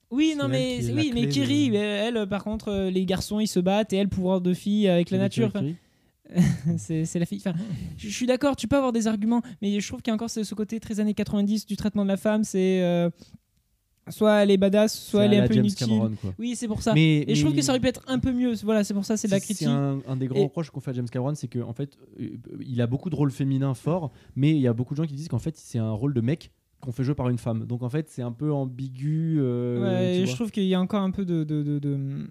Oui, 0.09 0.35
non, 0.37 0.47
mais, 0.47 0.79
oui, 0.93 1.11
mais 1.13 1.27
Kiri, 1.27 1.69
de- 1.69 1.75
elle, 1.75 2.27
par 2.27 2.43
contre, 2.43 2.69
euh, 2.69 2.89
les 2.89 3.05
garçons 3.05 3.39
ils 3.41 3.47
se 3.47 3.59
battent 3.59 3.91
et 3.93 3.97
elle, 3.97 4.07
pouvoir 4.09 4.39
de 4.41 4.53
fille 4.53 4.87
avec 4.87 5.09
la 5.11 5.17
nature. 5.17 5.51
c'est 6.77 7.19
la 7.19 7.25
fille. 7.25 7.39
Enfin, 7.45 7.53
je 7.97 8.07
je 8.09 8.13
suis 8.13 8.25
d'accord, 8.25 8.55
tu 8.55 8.67
peux 8.67 8.75
avoir 8.75 8.91
des 8.91 9.07
arguments, 9.07 9.41
mais 9.61 9.79
je 9.79 9.87
trouve 9.87 10.01
qu'il 10.01 10.11
y 10.11 10.13
a 10.13 10.15
encore 10.15 10.29
ce, 10.29 10.43
ce 10.43 10.55
côté 10.55 10.79
très 10.79 10.99
années 10.99 11.13
90 11.13 11.65
du 11.65 11.77
traitement 11.77 12.03
de 12.03 12.09
la 12.09 12.17
femme. 12.17 12.43
C'est 12.43 12.81
euh, 12.83 13.09
soit 14.09 14.43
elle 14.43 14.51
est 14.51 14.57
badass, 14.57 14.97
soit 14.97 15.25
elle 15.25 15.33
est 15.33 15.39
un 15.39 15.47
peu 15.47 15.53
James 15.53 15.65
inutile. 15.65 15.87
Cameron, 15.87 16.11
quoi. 16.21 16.33
Oui, 16.37 16.55
c'est 16.55 16.67
pour 16.67 16.81
ça. 16.81 16.93
Mais, 16.93 17.23
Et 17.27 17.35
je 17.35 17.41
trouve 17.45 17.55
que 17.55 17.61
ça 17.61 17.71
aurait 17.71 17.79
pu 17.79 17.87
être 17.87 18.03
un 18.07 18.19
peu 18.19 18.31
mieux. 18.33 18.53
Voilà, 18.63 18.83
c'est 18.83 18.93
pour 18.93 19.05
ça, 19.05 19.15
c'est 19.17 19.27
de 19.27 19.33
la 19.33 19.39
critique. 19.39 19.59
C'est 19.67 19.73
un, 19.73 19.99
un 20.07 20.15
des 20.17 20.27
grands 20.27 20.39
Et- 20.39 20.43
reproches 20.43 20.69
qu'on 20.69 20.81
fait 20.81 20.91
à 20.91 20.93
James 20.93 21.09
Cameron, 21.09 21.33
c'est 21.35 21.47
qu'en 21.47 21.73
fait, 21.73 21.97
euh, 22.19 22.29
il 22.65 22.81
a 22.81 22.87
beaucoup 22.87 23.09
de 23.09 23.15
rôles 23.15 23.31
féminins 23.31 23.73
forts, 23.73 24.11
mais 24.35 24.51
il 24.51 24.59
y 24.59 24.67
a 24.67 24.73
beaucoup 24.73 24.93
de 24.95 24.97
gens 25.01 25.07
qui 25.07 25.15
disent 25.15 25.27
qu'en 25.29 25.39
fait, 25.39 25.55
c'est 25.57 25.79
un 25.79 25.91
rôle 25.91 26.13
de 26.13 26.21
mec 26.21 26.51
qu'on 26.81 26.91
fait 26.91 27.03
jouer 27.03 27.15
par 27.15 27.29
une 27.29 27.37
femme. 27.37 27.65
Donc 27.65 27.81
en 27.83 27.89
fait, 27.89 28.09
c'est 28.09 28.21
un 28.21 28.31
peu 28.31 28.51
ambigu. 28.51 29.37
euh, 29.39 29.81
Ouais, 29.81 30.17
et 30.19 30.25
je 30.25 30.33
trouve 30.35 30.51
qu'il 30.51 30.63
y 30.65 30.73
a 30.75 30.79
encore 30.79 31.01
un 31.01 31.11
peu 31.11 31.25
de. 31.25 31.43
de, 31.43 31.63
de- 31.63 31.79
de- 31.79 32.29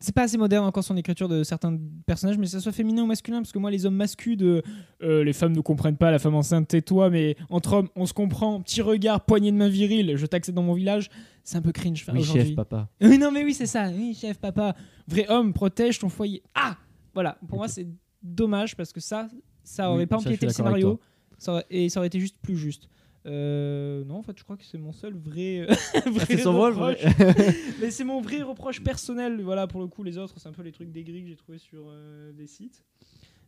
C'est 0.00 0.14
pas 0.14 0.22
assez 0.22 0.36
moderne 0.38 0.64
encore 0.64 0.82
son 0.82 0.96
écriture 0.96 1.28
de 1.28 1.44
certains 1.44 1.78
personnages, 2.06 2.36
mais 2.36 2.46
que 2.46 2.50
ça 2.50 2.58
soit 2.60 2.72
féminin 2.72 3.02
ou 3.04 3.06
masculin, 3.06 3.38
parce 3.40 3.52
que 3.52 3.58
moi, 3.60 3.70
les 3.70 3.86
hommes 3.86 3.94
masculins, 3.94 4.36
de 4.36 4.62
euh, 5.02 5.22
les 5.22 5.32
femmes 5.32 5.52
ne 5.52 5.60
comprennent 5.60 5.96
pas, 5.96 6.10
la 6.10 6.18
femme 6.18 6.34
enceinte, 6.34 6.66
tais-toi, 6.66 7.08
mais 7.10 7.36
entre 7.50 7.74
hommes, 7.74 7.88
on 7.94 8.04
se 8.04 8.12
comprend, 8.12 8.60
petit 8.62 8.82
regard, 8.82 9.24
poignée 9.24 9.52
de 9.52 9.56
main 9.56 9.68
virile, 9.68 10.16
je 10.16 10.26
t'accède 10.26 10.56
dans 10.56 10.62
mon 10.64 10.74
village, 10.74 11.08
c'est 11.44 11.56
un 11.58 11.62
peu 11.62 11.70
cringe 11.70 12.04
Oui, 12.12 12.18
aujourd'hui. 12.18 12.46
chef, 12.46 12.54
papa. 12.56 12.88
Oui, 13.00 13.16
non, 13.18 13.30
mais 13.30 13.44
oui, 13.44 13.54
c'est 13.54 13.66
ça, 13.66 13.90
oui, 13.94 14.16
chef, 14.20 14.38
papa. 14.40 14.74
Vrai 15.06 15.26
homme, 15.28 15.52
protège 15.52 16.00
ton 16.00 16.08
foyer. 16.08 16.42
Ah 16.54 16.76
Voilà, 17.14 17.38
pour 17.46 17.58
moi, 17.58 17.68
c'est 17.68 17.86
dommage, 18.24 18.74
parce 18.76 18.92
que 18.92 18.98
ça, 19.00 19.28
ça 19.62 19.88
Oui, 19.88 19.94
aurait 19.94 20.06
pas 20.06 20.16
empiété 20.16 20.46
le 20.46 20.52
scénario, 20.52 20.98
ça 21.38 21.52
aurait- 21.52 21.66
et 21.70 21.88
ça 21.88 22.00
aurait 22.00 22.08
été 22.08 22.18
juste 22.18 22.38
plus 22.42 22.56
juste. 22.56 22.88
Euh, 23.26 24.04
non, 24.04 24.16
en 24.16 24.22
fait, 24.22 24.36
je 24.38 24.42
crois 24.44 24.56
que 24.56 24.64
c'est 24.64 24.78
mon 24.78 24.92
seul 24.92 25.14
vrai, 25.14 25.66
vrai 25.66 25.76
Ah, 26.20 26.24
c'est 26.26 26.38
son 26.38 26.56
rôle, 26.56 26.72
reproche. 26.72 27.02
vrai. 27.04 27.54
Mais 27.80 27.90
c'est 27.90 28.04
mon 28.04 28.20
vrai 28.20 28.42
reproche 28.42 28.82
personnel. 28.82 29.40
Voilà, 29.42 29.66
pour 29.66 29.80
le 29.80 29.86
coup, 29.86 30.02
les 30.02 30.18
autres, 30.18 30.34
c'est 30.38 30.48
un 30.48 30.52
peu 30.52 30.62
les 30.62 30.72
trucs 30.72 30.90
dégris 30.90 31.22
que 31.22 31.28
j'ai 31.28 31.36
trouvé 31.36 31.58
sur 31.58 31.84
euh, 31.88 32.32
des 32.32 32.46
sites. 32.46 32.82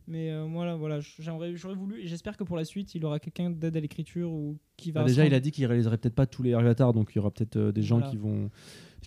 Mais 0.07 0.31
euh, 0.31 0.45
voilà, 0.47 0.75
voilà, 0.75 0.99
j'aimerais, 1.01 1.55
j'aurais 1.55 1.73
voulu, 1.73 1.99
et 1.99 2.05
j'espère 2.07 2.37
que 2.37 2.43
pour 2.43 2.55
la 2.55 2.63
suite, 2.63 2.93
il 2.93 3.03
aura 3.05 3.19
quelqu'un 3.19 3.49
d'aide 3.49 3.75
à 3.75 3.79
l'écriture 3.79 4.31
ou 4.31 4.59
qui 4.77 4.91
va. 4.91 5.01
Bah, 5.01 5.07
déjà, 5.07 5.25
il 5.25 5.33
a 5.33 5.39
dit 5.39 5.49
qu'il 5.51 5.65
réaliserait 5.65 5.97
peut-être 5.97 6.13
pas 6.13 6.27
tous 6.27 6.43
les 6.43 6.53
avatars, 6.53 6.93
donc 6.93 7.09
il 7.13 7.15
y 7.15 7.19
aura 7.19 7.31
peut-être 7.31 7.55
euh, 7.57 7.71
des 7.71 7.81
gens 7.81 7.97
Voilà. 7.97 8.11
qui 8.11 8.17
vont 8.17 8.49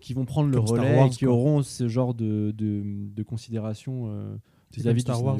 qui 0.01 0.13
vont 0.15 0.25
prendre 0.25 0.49
le 0.51 0.57
Comme 0.57 0.67
relais 0.67 0.97
Wars, 0.97 1.07
et 1.07 1.11
qui 1.11 1.25
quoi. 1.25 1.35
auront 1.35 1.63
ce 1.63 1.89
genre 1.89 2.15
de, 2.15 2.53
de, 2.57 2.83
de 2.85 3.23
considération 3.23 4.07
euh, 4.09 4.37
vis-à-vis 4.73 5.05
comme 5.05 5.15
du 5.15 5.21
Star 5.21 5.25
Wars. 5.25 5.39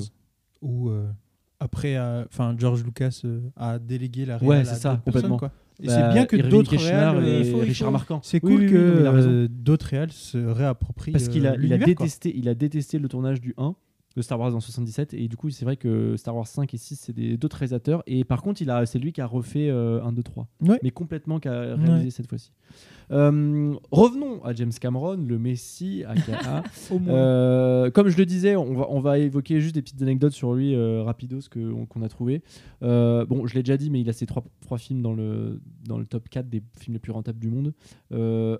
euh, 0.65 1.07
après, 1.61 1.97
euh, 1.97 2.25
enfin, 2.27 2.55
George 2.59 2.85
Lucas 2.85 3.21
euh, 3.25 3.41
a 3.57 3.79
délégué 3.79 4.25
la 4.25 4.37
Ouais, 4.43 4.57
réelle 4.57 4.67
c'est 4.67 4.73
à 4.73 4.77
ça, 4.77 5.03
complètement. 5.05 5.37
quoi. 5.39 5.51
Et 5.83 5.87
Bah, 5.87 5.93
c'est 5.95 6.15
bien 6.15 6.25
que 6.27 6.37
d'autres 6.37 6.77
réels. 6.77 7.25
et 7.25 7.45
faut- 7.51 7.59
il 7.59 7.65
Richard 7.69 7.93
Marquand. 7.93 8.21
C'est 8.25 8.43
Oui, 8.45 8.51
cool 8.53 8.61
oui, 8.61 8.67
oui, 8.67 8.73
que 8.73 9.07
raison. 9.09 9.31
euh, 9.31 9.49
d'autres 9.49 9.87
réels 9.87 10.11
se 10.13 10.39
réapproprient. 10.39 11.13
Parce 11.13 11.29
qu'il 11.29 11.47
a, 11.47 11.53
euh, 11.53 11.57
il 11.63 11.73
a 11.73 11.77
l'univers, 11.77 11.95
quoi. 11.97 12.07
détesté, 12.07 12.37
il 12.37 12.49
a 12.49 12.55
détesté 12.55 12.99
le 12.99 13.09
tournage 13.09 13.41
du 13.41 13.55
1 13.59 13.75
de 14.19 14.23
Star 14.23 14.39
Wars 14.41 14.55
en 14.55 14.61
77 14.61 15.15
et 15.15 15.29
du 15.29 15.37
coup 15.37 15.49
c'est 15.51 15.65
vrai 15.65 15.77
que 15.77 16.17
Star 16.17 16.35
Wars 16.37 16.47
5 16.47 16.75
et 16.75 16.77
6 16.77 16.97
c'est 16.97 17.13
des 17.13 17.37
d'autres 17.37 17.57
réalisateurs 17.57 18.03
et 18.07 18.25
par 18.25 18.43
contre 18.43 18.61
il 18.61 18.69
a 18.71 18.85
c'est 18.85 18.99
lui 18.99 19.13
qui 19.13 19.21
a 19.21 19.27
refait 19.27 19.69
euh, 19.71 20.03
1 20.03 20.13
2 20.13 20.23
3 20.23 20.49
Ouais. 20.67 20.79
mais 20.83 20.91
complètement 20.91 21.39
qui 21.39 21.49
a 21.49 21.77
réalisé 21.77 22.05
Ouais. 22.07 22.11
cette 22.11 22.29
fois-ci. 22.29 22.51
Euh, 23.11 23.75
revenons 23.91 24.45
à 24.45 24.53
James 24.55 24.73
Cameron, 24.79 25.17
le 25.17 25.39
Messi 25.39 26.05
aka 26.07 26.63
Au 26.91 26.99
moins. 26.99 27.15
Euh, 27.15 27.91
comme 27.91 28.09
je 28.09 28.19
le 28.19 28.27
disais, 28.27 28.55
on 28.57 28.75
va, 28.75 28.87
on 28.91 29.01
va 29.01 29.19
évoquer 29.19 29.61
juste 29.63 29.75
des 29.75 29.81
petites 29.81 30.03
anecdotes 30.03 30.33
sur 30.35 30.53
lui 30.53 30.75
euh, 30.75 31.03
rapidos 31.05 31.41
qu'on 31.51 32.03
a 32.03 32.09
trouvé. 32.11 32.43
Bon, 32.83 33.47
je 33.47 33.55
l'ai 33.55 33.63
déjà 33.63 33.79
dit, 33.79 33.89
mais 33.89 34.01
il 34.03 34.11
a 34.11 34.13
ses 34.13 34.27
trois, 34.27 34.45
trois 34.61 34.77
films 34.77 35.01
dans 35.01 35.15
le, 35.15 35.61
dans 35.87 35.97
le 35.97 36.05
top 36.05 36.29
4 36.29 36.51
des 36.51 36.63
films 36.79 36.95
les 36.95 36.99
plus 36.99 37.13
rentables 37.13 37.39
du 37.39 37.49
monde. 37.49 37.73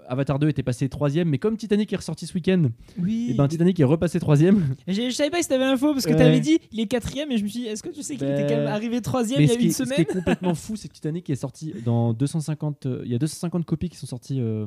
Avatar 0.09 0.39
2 0.39 0.49
était 0.49 0.63
passé 0.63 0.89
troisième, 0.89 1.29
mais 1.29 1.39
comme 1.39 1.57
Titanic 1.59 1.93
est 1.93 1.97
ressorti 1.97 2.27
ce 2.27 2.33
week-end, 2.35 2.71
oui. 2.99 3.29
et 3.31 3.35
ben 3.35 3.49
Titanic 3.49 3.79
est 3.81 3.85
repassé 3.85 4.19
troisième. 4.21 4.75
Je 4.87 5.11
savais 5.11 5.31
pas 5.31 5.41
t'avais 5.49 5.65
l'info 5.65 5.93
parce 5.93 6.05
que 6.07 6.11
Ouais. 6.13 6.17
t'avais 6.17 6.41
dit 6.41 6.59
il 6.73 6.81
est 6.81 6.87
quatrième 6.87 7.31
et 7.33 7.39
je 7.39 7.43
me 7.45 7.49
suis 7.49 7.61
dit 7.61 7.67
est-ce 7.67 7.83
que 7.83 7.89
tu 7.89 8.03
sais 8.03 8.17
qu'il 8.17 8.27
était 8.29 8.43
Ben, 8.43 8.49
quand 8.49 8.57
même 8.57 8.67
arrivé 8.69 9.01
troisième 9.01 9.41
il 9.41 9.49
y 9.49 9.51
a 9.51 9.57
qui, 9.57 9.65
une 9.65 9.71
est, 9.71 9.73
ce 9.73 9.83
qui 9.83 9.89
semaine 9.89 10.01
est 10.03 10.05
complètement 10.13 10.55
fou, 10.55 10.77
c'est 10.77 10.89
que 10.89 10.95
Titanic 10.95 11.29
est 11.31 11.37
sorti 11.37 11.75
dans 11.85 12.13
250. 12.13 12.87
euh, 12.87 13.03
il 13.05 13.11
y 13.11 13.15
a 13.15 13.19
250 13.19 13.65
copies 13.65 13.89
qui 13.89 13.97
sont 13.97 14.07
sorties 14.07 14.41
euh, 14.41 14.65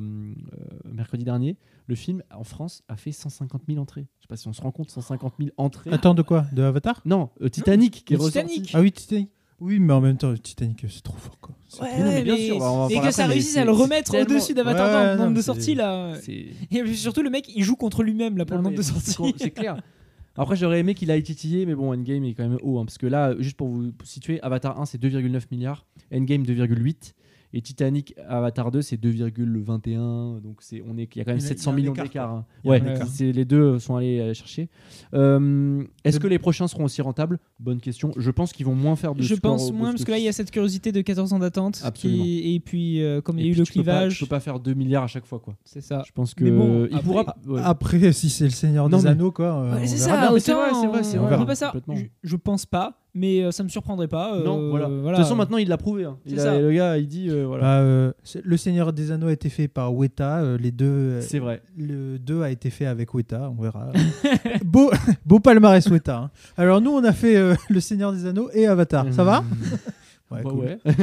mercredi 0.92 1.24
dernier. 1.24 1.56
Le 1.86 1.94
film 1.94 2.22
en 2.34 2.44
France 2.44 2.82
a 2.88 2.96
fait 2.96 3.12
150 3.12 3.62
000 3.68 3.80
entrées. 3.80 4.06
Je 4.18 4.24
sais 4.24 4.28
pas 4.28 4.36
si 4.36 4.46
on 4.48 4.52
se 4.52 4.60
rend 4.60 4.70
compte, 4.70 4.90
150 4.90 5.34
000 5.38 5.50
entrées. 5.56 5.90
Attends, 5.92 6.14
de 6.14 6.22
quoi? 6.22 6.46
De 6.52 6.62
Avatar? 6.62 7.00
Non, 7.04 7.30
euh, 7.40 7.48
Titanic 7.48 8.04
qui 8.04 8.14
est 8.14 8.16
ressorti. 8.16 8.46
Titanic. 8.48 8.70
Ah 8.74 8.80
oui, 8.80 8.92
Titanic. 8.92 9.30
Oui, 9.60 9.78
mais 9.78 9.92
en 9.92 10.00
même 10.00 10.16
temps, 10.16 10.34
Titanic, 10.34 10.84
c'est 10.88 11.02
trop 11.04 11.16
fort, 11.16 11.38
quoi. 11.40 11.54
Ouais, 11.80 11.88
Mais 11.96 12.04
non, 12.04 12.10
mais 12.10 12.22
bien 12.24 12.34
mais- 12.34 12.46
sûr, 12.46 12.56
on 12.56 12.58
va 12.58 12.66
en 12.66 12.88
et 12.88 12.98
que 13.00 13.10
ça 13.12 13.26
réussisse 13.26 13.56
à 13.56 13.64
le 13.64 13.70
remettre 13.70 14.20
au-dessus 14.20 14.54
d'Avatar 14.54 14.86
Ouais, 14.88 14.92
dans 14.92 15.12
le 15.12 15.18
nombre 15.26 15.36
de 15.36 15.42
sorties 15.42 15.74
là. 15.74 16.14
Et 16.26 16.94
surtout 16.94 17.22
le 17.22 17.30
mec 17.30 17.48
il 17.54 17.62
joue 17.62 17.76
contre 17.76 18.02
lui-même 18.02 18.36
là 18.36 18.44
pour 18.44 18.56
le 18.56 18.62
nombre 18.62 18.76
de 18.76 18.82
sorties. 18.82 19.34
C'est 19.38 19.50
clair. 19.50 19.80
Après, 20.36 20.56
j'aurais 20.56 20.80
aimé 20.80 20.94
qu'il 20.94 21.10
aille 21.10 21.22
titiller, 21.22 21.66
mais 21.66 21.74
bon, 21.74 21.92
Endgame 21.92 22.24
est 22.24 22.34
quand 22.34 22.48
même 22.48 22.58
haut. 22.62 22.78
hein, 22.78 22.84
parce 22.84 22.98
que 22.98 23.06
là, 23.06 23.34
juste 23.38 23.56
pour 23.56 23.68
vous 23.68 23.92
situer, 24.04 24.40
Avatar 24.42 24.80
1, 24.80 24.86
c'est 24.86 24.98
2,9 24.98 25.42
milliards. 25.50 25.86
Endgame, 26.12 26.44
2,8. 26.44 27.12
Et 27.54 27.60
Titanic, 27.60 28.14
Avatar 28.28 28.70
2, 28.70 28.80
c'est 28.82 28.96
2,21. 28.96 30.40
Donc, 30.40 30.56
c'est, 30.60 30.82
on 30.88 30.96
est, 30.96 31.08
il 31.14 31.18
y 31.18 31.20
a 31.20 31.24
quand 31.24 31.32
même 31.32 31.38
Il 31.38 31.42
y 31.42 31.44
a- 31.44 31.48
700 31.48 31.62
il 31.62 31.64
y 31.64 31.68
a 31.68 31.72
un 31.72 31.76
millions 31.76 31.92
écart, 31.92 32.04
d'écart. 32.06 32.30
hein. 32.30 32.44
Ouais, 32.64 32.82
c'est, 33.08 33.32
les 33.32 33.44
deux 33.44 33.78
sont 33.78 33.96
allés 33.96 34.20
euh, 34.20 34.34
chercher. 34.34 34.68
Euh, 35.14 35.84
est-ce 36.04 36.18
que 36.20 36.26
les 36.26 36.38
prochains 36.38 36.66
seront 36.68 36.84
aussi 36.84 37.02
rentables? 37.02 37.38
Bonne 37.60 37.80
question. 37.80 38.12
Je 38.16 38.30
pense 38.30 38.52
qu'ils 38.52 38.66
vont 38.66 38.74
moins 38.74 38.96
faire 38.96 39.14
de 39.14 39.22
Je 39.22 39.34
pense 39.34 39.70
au 39.70 39.72
moins 39.72 39.90
parce 39.92 40.04
que 40.04 40.10
là 40.10 40.18
il 40.18 40.24
y 40.24 40.28
a 40.28 40.32
cette 40.32 40.50
curiosité 40.50 40.90
de 40.92 41.00
14 41.00 41.32
ans 41.32 41.38
d'attente 41.38 41.80
Absolument. 41.84 42.24
qui- 42.24 42.54
et 42.54 42.60
puis 42.60 43.02
euh, 43.02 43.20
comme 43.20 43.38
il 43.38 43.46
y 43.46 43.48
a 43.48 43.52
eu 43.52 43.54
le 43.54 43.64
clivage 43.64 44.18
tu 44.18 44.24
peux 44.24 44.28
pas 44.30 44.40
faire 44.40 44.58
2 44.58 44.74
milliards 44.74 45.04
à 45.04 45.06
chaque 45.06 45.26
fois, 45.26 45.38
quoi. 45.38 45.54
c'est 45.64 45.80
ça. 45.80 46.02
Je 46.06 46.12
pense 46.12 46.34
que 46.34 46.44
Mais 46.44 46.50
bon, 46.50 46.86
il 46.90 46.94
après- 46.96 47.02
pourra. 47.04 47.36
ouais. 47.46 47.60
Après, 47.62 48.12
si 48.12 48.30
c'est 48.30 48.44
le 48.44 48.50
Seigneur 48.50 48.88
Non, 48.88 48.98
des 48.98 49.04
mais- 49.04 49.10
Anneaux, 49.10 49.30
quoi. 49.32 49.62
Ouais, 49.62 49.68
on 49.82 49.86
c'est 49.86 49.96
ça, 49.96 50.04
c'est 50.40 50.52
vrai, 50.52 50.70
c'est 50.72 50.86
vrai, 50.86 51.02
c'est 51.04 51.18
on 51.18 51.26
vrai. 51.26 51.38
peut 51.38 51.46
pas 51.46 51.54
ça. 51.54 51.72
Je, 51.94 52.02
je 52.22 52.36
pense 52.36 52.66
pas, 52.66 53.01
mais 53.14 53.42
euh, 53.42 53.50
ça 53.50 53.62
me 53.62 53.68
surprendrait 53.68 54.08
pas. 54.08 54.34
euh, 54.36 54.44
non, 54.44 54.70
voilà. 54.70 54.88
voilà. 54.88 55.10
De 55.18 55.22
toute 55.22 55.24
façon, 55.24 55.36
maintenant, 55.36 55.58
il 55.58 55.68
l'a 55.68 55.76
prouvé. 55.76 56.04
hein. 56.04 56.16
Il 56.26 56.34
C'est 56.36 56.40
a- 56.48 56.52
ça. 56.54 56.60
le 56.60 56.72
gars, 56.72 56.96
il 56.98 57.06
dit 57.08 57.28
euh, 57.30 57.44
voilà. 57.46 57.62
Bah, 57.62 57.78
euh, 57.80 58.12
le 58.42 58.56
Seigneur 58.56 58.92
des 58.92 59.10
Anneaux 59.10 59.26
a 59.28 59.32
été 59.32 59.48
fait 59.48 59.68
par 59.68 59.94
Weta. 59.94 60.38
euh, 60.40 60.56
les 60.58 60.70
deux, 60.70 60.86
euh, 60.86 61.20
c'est 61.20 61.38
vrai. 61.38 61.62
le 61.76 62.18
2 62.18 62.42
a 62.42 62.50
été 62.50 62.70
fait 62.70 62.86
avec 62.86 63.12
Weta. 63.14 63.52
On 63.56 63.62
verra. 63.62 63.92
beau, 64.64 64.90
beau 65.26 65.40
palmarès 65.40 65.86
Weta. 65.88 66.16
hein. 66.18 66.30
Alors 66.56 66.80
nous, 66.80 66.90
on 66.90 67.04
a 67.04 67.12
fait 67.12 67.36
euh, 67.36 67.54
le 67.68 67.80
Seigneur 67.80 68.12
des 68.12 68.26
Anneaux 68.26 68.48
et 68.54 68.66
Avatar. 68.66 69.06
Ça 69.12 69.24
va? 69.24 69.40
Mmh. 69.42 69.44
Ouais, 70.32 70.40
Bah 70.42 70.48
cool. 70.50 70.60
ouais. 70.60 70.78
ouais, 70.86 70.94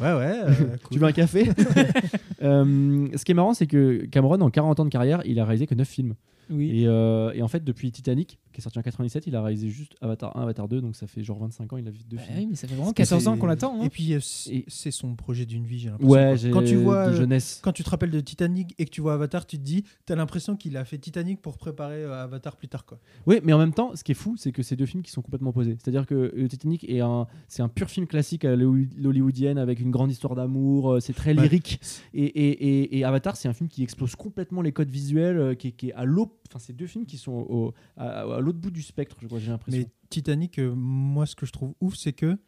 ouais. 0.00 0.40
euh, 0.44 0.46
cool. 0.84 0.92
Tu 0.92 0.98
veux 1.00 1.06
un 1.08 1.10
café? 1.10 1.50
Euh, 2.42 3.08
Ce 3.16 3.24
qui 3.24 3.32
est 3.32 3.34
marrant, 3.34 3.52
c'est 3.52 3.66
que 3.66 4.06
Cameron, 4.06 4.40
en 4.40 4.48
40 4.50 4.78
ans 4.78 4.84
de 4.84 4.90
carrière, 4.90 5.22
il 5.24 5.40
a 5.40 5.44
réalisé 5.44 5.66
que 5.66 5.74
9 5.74 5.88
films. 5.88 6.14
Oui. 6.50 6.80
Et, 6.82 6.86
euh, 6.88 7.32
et 7.32 7.42
en 7.42 7.48
fait, 7.48 7.62
depuis 7.64 7.90
Titanic, 7.92 8.38
qui 8.52 8.60
est 8.60 8.62
sorti 8.62 8.78
en 8.78 8.82
97, 8.82 9.26
il 9.28 9.36
a 9.36 9.42
réalisé 9.42 9.68
juste 9.68 9.94
Avatar 10.00 10.36
1, 10.36 10.42
Avatar 10.42 10.66
2, 10.68 10.80
donc 10.80 10.96
ça 10.96 11.06
fait 11.06 11.22
genre 11.22 11.38
25 11.38 11.72
ans, 11.72 11.76
il 11.76 11.86
a 11.86 11.90
vu 11.90 12.00
deux 12.08 12.16
Bah 12.16 12.22
films. 12.24 12.38
oui, 12.38 12.46
mais 12.50 12.56
ça 12.56 12.66
fait 12.66 12.74
vraiment 12.74 12.92
Parce 12.92 13.08
que 13.08 13.14
14 13.14 13.28
ans 13.28 13.36
qu'on 13.36 13.46
l'attend. 13.46 13.80
hein. 13.80 13.84
Et 13.84 13.88
puis, 13.90 14.12
euh, 14.14 14.18
c'est 14.20 14.90
son 14.90 15.14
projet 15.14 15.46
d'une 15.46 15.64
vie, 15.64 15.78
j'ai 15.78 15.90
l'impression. 15.90 16.10
Ouais, 16.12 16.50
quand 16.52 16.64
tu 16.64 16.74
vois, 16.76 17.06
de 17.06 17.12
euh, 17.12 17.16
jeunesse. 17.16 17.60
quand 17.62 17.72
tu 17.72 17.84
te 17.84 17.90
rappelles 17.90 18.10
de 18.10 18.20
Titanic 18.20 18.74
et 18.78 18.84
que 18.84 18.90
tu 18.90 19.00
vois 19.00 19.14
Avatar, 19.14 19.46
tu 19.46 19.56
te 19.58 19.62
dis, 19.62 19.84
t'as 20.06 20.16
l'impression 20.16 20.56
qu'il 20.56 20.76
a 20.76 20.84
fait 20.84 20.98
Titanic 20.98 21.40
pour 21.40 21.56
préparer 21.58 22.04
Avatar 22.04 22.56
plus 22.56 22.68
tard, 22.68 22.84
quoi. 22.84 22.98
Oui, 23.26 23.40
mais 23.44 23.52
en 23.52 23.58
même 23.58 23.72
temps, 23.72 23.92
ce 23.94 24.02
qui 24.02 24.12
est 24.12 24.16
fou, 24.16 24.34
c'est 24.36 24.50
que 24.52 24.62
c'est 24.64 24.76
deux 24.76 24.86
films 24.86 25.02
qui 25.04 25.12
sont 25.12 25.22
complètement 25.22 25.50
opposés. 25.50 25.76
C'est-à-dire 25.80 26.04
que 26.06 26.46
Titanic 26.46 26.82
est 26.90 27.00
un, 27.00 27.26
c'est 27.46 27.62
un 27.62 27.68
pur 27.68 27.88
film 27.88 28.06
classique 28.08 28.44
à 28.44 28.56
l'holly- 28.56 28.88
l'hollywoodienne 28.98 29.58
avec 29.58 29.78
une 29.78 29.90
grande 29.92 30.10
histoire 30.10 30.34
d'amour. 30.34 30.96
C'est 31.00 31.12
très 31.14 31.34
Ouais. 31.36 31.42
lyrique. 31.42 31.80
Et, 32.14 32.24
et- 32.24 32.50
et- 32.82 32.98
et 32.98 33.04
Avatar, 33.04 33.36
c'est 33.36 33.48
un 33.48 33.52
film 33.52 33.68
qui 33.68 33.82
explose 33.84 34.16
complètement 34.16 34.62
les 34.62 34.72
codes 34.72 34.90
visuels, 34.90 35.56
qui, 35.56 35.68
est- 35.68 35.72
qui 35.72 35.88
est 35.90 35.92
à 35.94 36.04
l'autre. 36.04 36.32
Enfin, 36.50 36.58
c'est 36.58 36.72
deux 36.72 36.88
films 36.88 37.06
qui 37.06 37.16
sont 37.16 37.72
à, 37.96 38.40
l'autre 38.40 38.58
bout 38.58 38.72
du 38.72 38.82
spectre. 38.82 39.16
Je 39.20 39.26
crois, 39.26 39.38
j'ai 39.38 39.50
l'impression. 39.50 39.80
Mais 39.80 39.88
Titanic, 40.08 40.58
euh, 40.58 40.74
moi, 40.74 41.26
ce 41.26 41.36
que 41.36 41.46
je 41.46 41.52
trouve 41.52 41.74
ouf, 41.80 41.94
c'est 41.94 42.12
que 42.12 42.38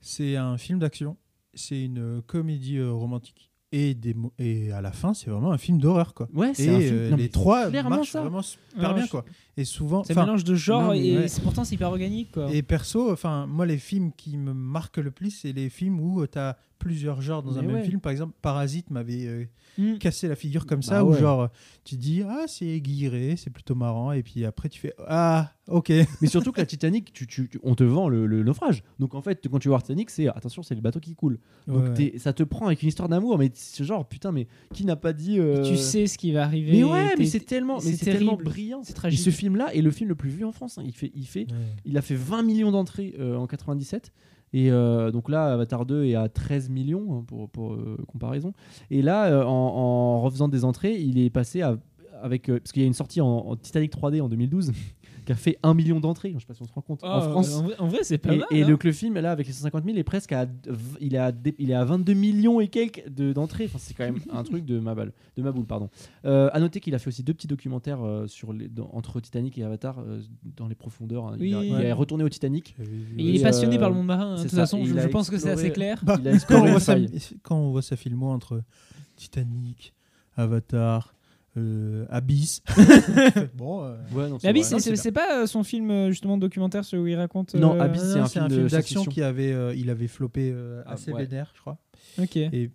c'est 0.00 0.36
un 0.36 0.58
film 0.58 0.78
d'action, 0.78 1.16
c'est 1.54 1.82
une 1.82 2.20
comédie 2.22 2.76
euh, 2.76 2.92
romantique. 2.92 3.50
Et, 3.78 3.94
des, 3.94 4.14
mo- 4.14 4.32
et 4.38 4.72
à 4.72 4.80
la 4.80 4.92
fin, 4.92 5.12
c'est 5.14 5.30
vraiment 5.30 5.52
un 5.52 5.58
film 5.58 5.78
d'horreur, 5.78 6.14
quoi. 6.14 6.28
Ouais, 6.34 6.50
Et 6.50 6.54
c'est 6.54 6.68
un 6.74 6.80
film. 6.80 6.94
euh, 6.94 7.10
non, 7.10 7.16
les 7.16 7.28
trois 7.28 7.68
clairement 7.68 7.90
marchent 7.96 8.10
ça. 8.10 8.20
vraiment 8.22 8.42
super 8.42 8.94
bien, 8.94 9.04
je- 9.04 9.10
quoi. 9.10 9.24
Et 9.58 9.64
souvent, 9.64 10.04
C'est 10.04 10.16
un 10.16 10.22
mélange 10.24 10.44
de 10.44 10.54
genre 10.54 10.82
non, 10.82 10.90
mais 10.90 11.06
et 11.06 11.16
ouais. 11.18 11.28
c'est- 11.28 11.40
pourtant 11.42 11.64
c'est 11.64 11.74
hyper 11.74 11.88
organique 11.88 12.32
quoi. 12.32 12.50
Et 12.52 12.62
perso, 12.62 13.10
enfin, 13.12 13.46
moi, 13.46 13.66
les 13.66 13.78
films 13.78 14.12
qui 14.16 14.36
me 14.36 14.52
marquent 14.52 14.98
le 14.98 15.10
plus, 15.10 15.30
c'est 15.30 15.52
les 15.52 15.68
films 15.70 16.00
où 16.00 16.26
tu 16.26 16.38
as 16.38 16.56
plusieurs 16.78 17.22
genres 17.22 17.42
dans 17.42 17.58
un 17.58 17.62
même 17.62 17.82
film. 17.82 18.00
Par 18.00 18.12
exemple, 18.12 18.34
Parasite 18.42 18.90
m'avait 18.90 19.26
euh, 19.26 19.44
Mm. 19.78 19.98
cassé 19.98 20.26
la 20.28 20.36
figure 20.36 20.64
comme 20.66 20.80
Bah 20.80 20.86
ça, 20.86 21.04
où 21.04 21.10
ouais. 21.12 21.20
genre, 21.20 21.48
tu 21.84 21.96
dis, 21.96 22.22
ah, 22.26 22.44
c'est 22.46 22.66
aiguiré, 22.66 23.34
c'est 23.36 23.50
plutôt 23.50 23.74
marrant, 23.74 24.12
et 24.12 24.22
puis 24.22 24.44
après, 24.46 24.68
tu 24.70 24.80
fais, 24.80 24.94
ah, 25.06 25.50
ok. 25.68 25.90
Mais 26.22 26.28
surtout 26.28 26.50
que 26.52 26.60
la 26.60 26.66
Titanic, 26.66 27.12
tu, 27.12 27.26
tu- 27.26 27.48
tu- 27.48 27.60
on 27.62 27.74
te 27.74 27.84
vend 27.84 28.08
le, 28.08 28.26
le 28.26 28.42
naufrage. 28.42 28.82
Donc 28.98 29.14
en 29.14 29.20
fait, 29.20 29.46
quand 29.50 29.58
tu 29.58 29.68
vois 29.68 29.80
Titanic, 29.82 30.08
c'est 30.10 30.28
attention, 30.28 30.62
c'est 30.62 30.74
le 30.74 30.80
bateau 30.80 30.98
qui 31.00 31.14
coule. 31.14 31.38
Donc 31.66 31.82
Ouais. 31.82 31.94
t'es- 31.94 32.18
ça 32.18 32.32
te 32.32 32.42
prend 32.42 32.66
avec 32.66 32.82
une 32.82 32.88
histoire 32.88 33.08
d'amour, 33.08 33.36
mais 33.38 33.50
c'est 33.74 33.84
genre 33.84 34.06
putain, 34.06 34.32
mais 34.32 34.46
qui 34.74 34.84
n'a 34.84 34.96
pas 34.96 35.12
dit. 35.12 35.38
euh, 35.38 35.62
Tu 35.64 35.76
sais 35.76 36.06
ce 36.06 36.16
qui 36.18 36.32
va 36.32 36.44
arriver. 36.44 36.72
Mais 36.72 36.84
ouais, 36.84 37.14
mais 37.18 37.26
c'est 37.26 37.40
tellement, 37.40 37.76
mais 37.84 37.92
c'est 37.92 38.04
tellement 38.10 38.36
brillant. 38.36 38.80
C'est 38.84 38.90
Et 38.92 38.94
tragique. 38.94 39.20
ce 39.20 39.30
film-là 39.30 39.74
est 39.74 39.82
le 39.82 39.90
film 39.90 40.08
le 40.08 40.14
plus 40.14 40.30
vu 40.30 40.44
en 40.44 40.52
France. 40.52 40.78
hein. 40.78 40.82
Il 40.84 40.92
fait, 40.92 41.10
il 41.14 41.26
fait, 41.26 41.46
Ouais. 41.50 41.56
il 41.84 41.96
a 41.98 42.02
fait 42.02 42.14
20 42.14 42.42
millions 42.42 42.70
d'entrées 42.70 43.14
euh, 43.18 43.36
en 43.36 43.46
97. 43.46 44.12
Et 44.52 44.70
euh, 44.70 45.10
donc 45.10 45.28
là, 45.28 45.52
Avatar 45.52 45.84
2 45.84 46.04
est 46.04 46.14
à 46.14 46.28
13 46.28 46.70
millions 46.70 47.18
hein, 47.18 47.24
pour, 47.26 47.48
pour 47.50 47.74
euh, 47.74 47.98
comparaison. 48.06 48.52
Et 48.90 49.02
là, 49.02 49.26
euh, 49.26 49.42
en, 49.44 49.48
en 49.50 50.20
refaisant 50.22 50.48
des 50.48 50.64
entrées, 50.64 50.98
il 51.00 51.18
est 51.18 51.30
passé 51.30 51.62
à, 51.62 51.76
avec 52.22 52.46
parce 52.46 52.72
qu'il 52.72 52.80
y 52.82 52.84
a 52.84 52.88
une 52.88 52.94
sortie 52.94 53.20
en, 53.20 53.26
en 53.28 53.56
Titanic 53.56 53.92
3D 53.92 54.22
en 54.22 54.28
2012 54.28 54.72
qui 55.26 55.32
a 55.32 55.34
fait 55.34 55.58
1 55.62 55.74
million 55.74 56.00
d'entrées. 56.00 56.32
Je 56.34 56.38
sais 56.38 56.46
pas 56.46 56.54
si 56.54 56.62
on 56.62 56.66
se 56.66 56.72
rend 56.72 56.80
compte. 56.80 57.00
Ah, 57.02 57.18
en 57.18 57.30
France, 57.30 57.62
En 57.78 57.88
vrai, 57.88 57.98
c'est 58.02 58.16
pas 58.16 58.32
et, 58.32 58.38
mal. 58.38 58.46
et 58.50 58.62
hein. 58.62 58.68
le, 58.68 58.76
que 58.78 58.86
le 58.86 58.92
film 58.94 59.18
là 59.18 59.32
avec 59.32 59.46
les 59.46 59.52
150 59.52 59.84
000 59.84 59.98
est 59.98 60.02
presque 60.04 60.32
à 60.32 60.46
il 61.00 61.14
est 61.14 61.18
à, 61.18 61.32
il 61.58 61.70
est 61.70 61.74
à 61.74 61.84
22 61.84 62.14
millions 62.14 62.60
et 62.60 62.68
quelques 62.68 63.06
de- 63.08 63.32
d'entrées 63.32 63.64
enfin 63.66 63.78
c'est 63.78 63.92
quand 63.94 64.04
même 64.04 64.20
un 64.32 64.42
truc 64.44 64.64
de 64.64 64.78
ma 64.78 64.94
balle 64.94 65.12
de 65.36 65.42
ma 65.42 65.52
boule 65.52 65.66
pardon 65.66 65.90
euh, 66.24 66.48
à 66.52 66.60
noter 66.60 66.80
qu'il 66.80 66.94
a 66.94 66.98
fait 66.98 67.08
aussi 67.08 67.22
deux 67.22 67.34
petits 67.34 67.46
documentaires 67.48 68.02
euh, 68.02 68.26
sur 68.26 68.52
les, 68.52 68.68
dans- 68.68 68.88
entre 68.92 69.20
Titanic 69.20 69.58
et 69.58 69.64
Avatar 69.64 69.98
euh, 69.98 70.20
dans 70.56 70.68
les 70.68 70.74
profondeurs 70.76 71.26
hein. 71.26 71.36
il, 71.40 71.52
a- 71.54 71.58
Oui. 71.58 71.72
il 71.76 71.84
est 71.84 71.92
retourné 71.92 72.22
au 72.24 72.28
Titanic 72.28 72.76
il 73.18 73.34
est 73.36 73.42
passionné 73.42 73.78
par 73.78 73.90
le 73.90 73.96
monde 73.96 74.06
marin. 74.06 74.32
hein, 74.34 74.36
De 74.36 74.42
toute 74.42 74.52
façon, 74.52 74.84
je, 74.84 74.94
pense 75.08 75.28
que 75.30 75.38
c'est 75.38 75.50
assez 75.50 75.70
clair. 75.72 76.00
Bah, 76.04 76.16
il 76.20 76.28
a 76.28 76.38
quand, 76.38 76.62
on 76.62 76.70
voit 76.70 76.80
sa, 76.80 76.96
quand 77.42 77.56
on 77.56 77.70
voit 77.70 77.82
sa 77.82 77.96
filmo 77.96 78.28
entre 78.28 78.62
Titanic, 79.16 79.92
Avatar, 80.36 81.14
euh, 81.56 82.06
Abyss. 82.10 82.62
bon, 83.54 83.82
euh, 83.84 83.96
ouais, 84.12 84.28
non, 84.28 84.34
Mais 84.34 84.38
c'est 84.40 84.48
Abyss, 84.48 84.74
c'est- 84.94 85.12
pas 85.12 85.42
euh, 85.42 85.46
son 85.46 85.62
film 85.64 85.90
euh, 85.90 86.10
justement 86.10 86.38
documentaire 86.38 86.84
celui 86.84 87.02
où 87.02 87.06
il 87.06 87.16
raconte. 87.16 87.54
Non, 87.54 87.74
euh, 87.76 87.80
Abyss, 87.80 88.02
c'est 88.02 88.18
un 88.18 88.28
film 88.28 88.48
de 88.48 88.68
d'action 88.68 89.04
qui 89.04 89.22
avait, 89.22 89.52
euh, 89.52 89.74
il 89.74 89.90
avait 89.90 90.08
floppé 90.08 90.50
euh, 90.54 90.82
Ah, 90.86 90.92
assez 90.92 91.12
ouais. 91.12 91.24
vénère, 91.24 91.52
je 91.54 91.60
crois. 91.60 91.78
Ok. 92.20 92.36
Et 92.36 92.70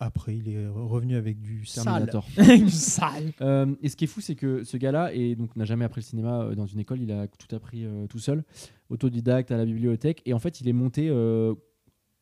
après, 0.00 0.36
il 0.36 0.48
est 0.48 0.66
revenu 0.66 1.14
avec 1.14 1.40
du 1.40 1.64
sale. 1.64 1.84
Terminator. 1.84 2.26
Sale. 2.70 3.32
Euh, 3.40 3.66
et 3.82 3.88
ce 3.88 3.94
qui 3.96 4.04
est 4.04 4.08
fou, 4.08 4.20
c'est 4.20 4.34
que 4.34 4.64
ce 4.64 4.76
gars-là 4.76 5.12
et 5.14 5.36
donc 5.36 5.54
n'a 5.54 5.64
jamais 5.64 5.84
appris 5.84 6.00
le 6.00 6.06
cinéma 6.06 6.40
euh, 6.42 6.54
dans 6.56 6.66
une 6.66 6.80
école. 6.80 7.00
Il 7.00 7.12
a 7.12 7.28
tout 7.28 7.54
appris 7.54 7.84
euh, 7.84 8.06
tout 8.08 8.18
seul, 8.18 8.42
autodidacte 8.90 9.52
à 9.52 9.56
la 9.56 9.64
bibliothèque. 9.64 10.22
Et 10.26 10.34
en 10.34 10.40
fait, 10.40 10.60
il 10.60 10.68
est 10.68 10.72
monté 10.72 11.08
euh, 11.08 11.54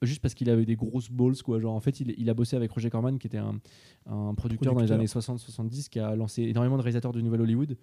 juste 0.03 0.21
parce 0.21 0.35
qu'il 0.35 0.49
avait 0.51 0.65
des 0.65 0.77
grosses 0.77 1.11
balls, 1.11 1.37
quoi. 1.43 1.61
Genre, 1.61 1.75
en 1.75 1.81
fait, 1.81 2.01
il, 2.01 2.15
il 2.19 2.29
a 2.31 2.35
bossé 2.35 2.57
avec 2.57 2.71
Roger 2.71 2.91
Corman, 2.91 3.19
qui 3.19 3.27
était 3.27 3.39
un, 3.39 3.61
un 4.07 4.35
producteur, 4.35 4.75
dans 4.75 4.81
les 4.81 4.93
années 4.93 5.07
60-70, 5.07 5.89
qui 5.89 5.99
a 5.99 6.15
lancé 6.17 6.43
énormément 6.43 6.77
de 6.77 6.83
réalisateurs 6.83 7.13
de 7.13 7.21
Nouvelle 7.21 7.43
Hollywood. 7.43 7.77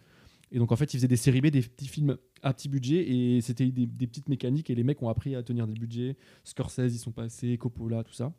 Et 0.52 0.60
donc, 0.60 0.72
en 0.72 0.76
fait, 0.78 0.94
il 0.94 0.98
faisait 0.98 1.08
des 1.10 1.18
séries 1.18 1.42
B, 1.42 1.48
des 1.48 1.62
petits 1.62 1.88
films 1.90 2.18
à 2.42 2.54
petit 2.54 2.70
budget, 2.70 3.06
et 3.12 3.42
c'était 3.42 3.68
des, 3.70 3.86
des 3.86 4.08
petites 4.08 4.30
mécaniques. 4.30 4.70
Et 4.70 4.76
les 4.76 4.84
mecs 4.84 5.02
ont 5.02 5.10
appris 5.10 5.36
à 5.36 5.44
tenir 5.44 5.68
des 5.68 5.74
budgets. 5.74 6.16
Scorsese, 6.44 6.94
ils 6.94 7.00
sont 7.00 7.12
passés, 7.12 7.58
Coppola, 7.58 8.04
tout 8.04 8.14
ça. 8.14 8.34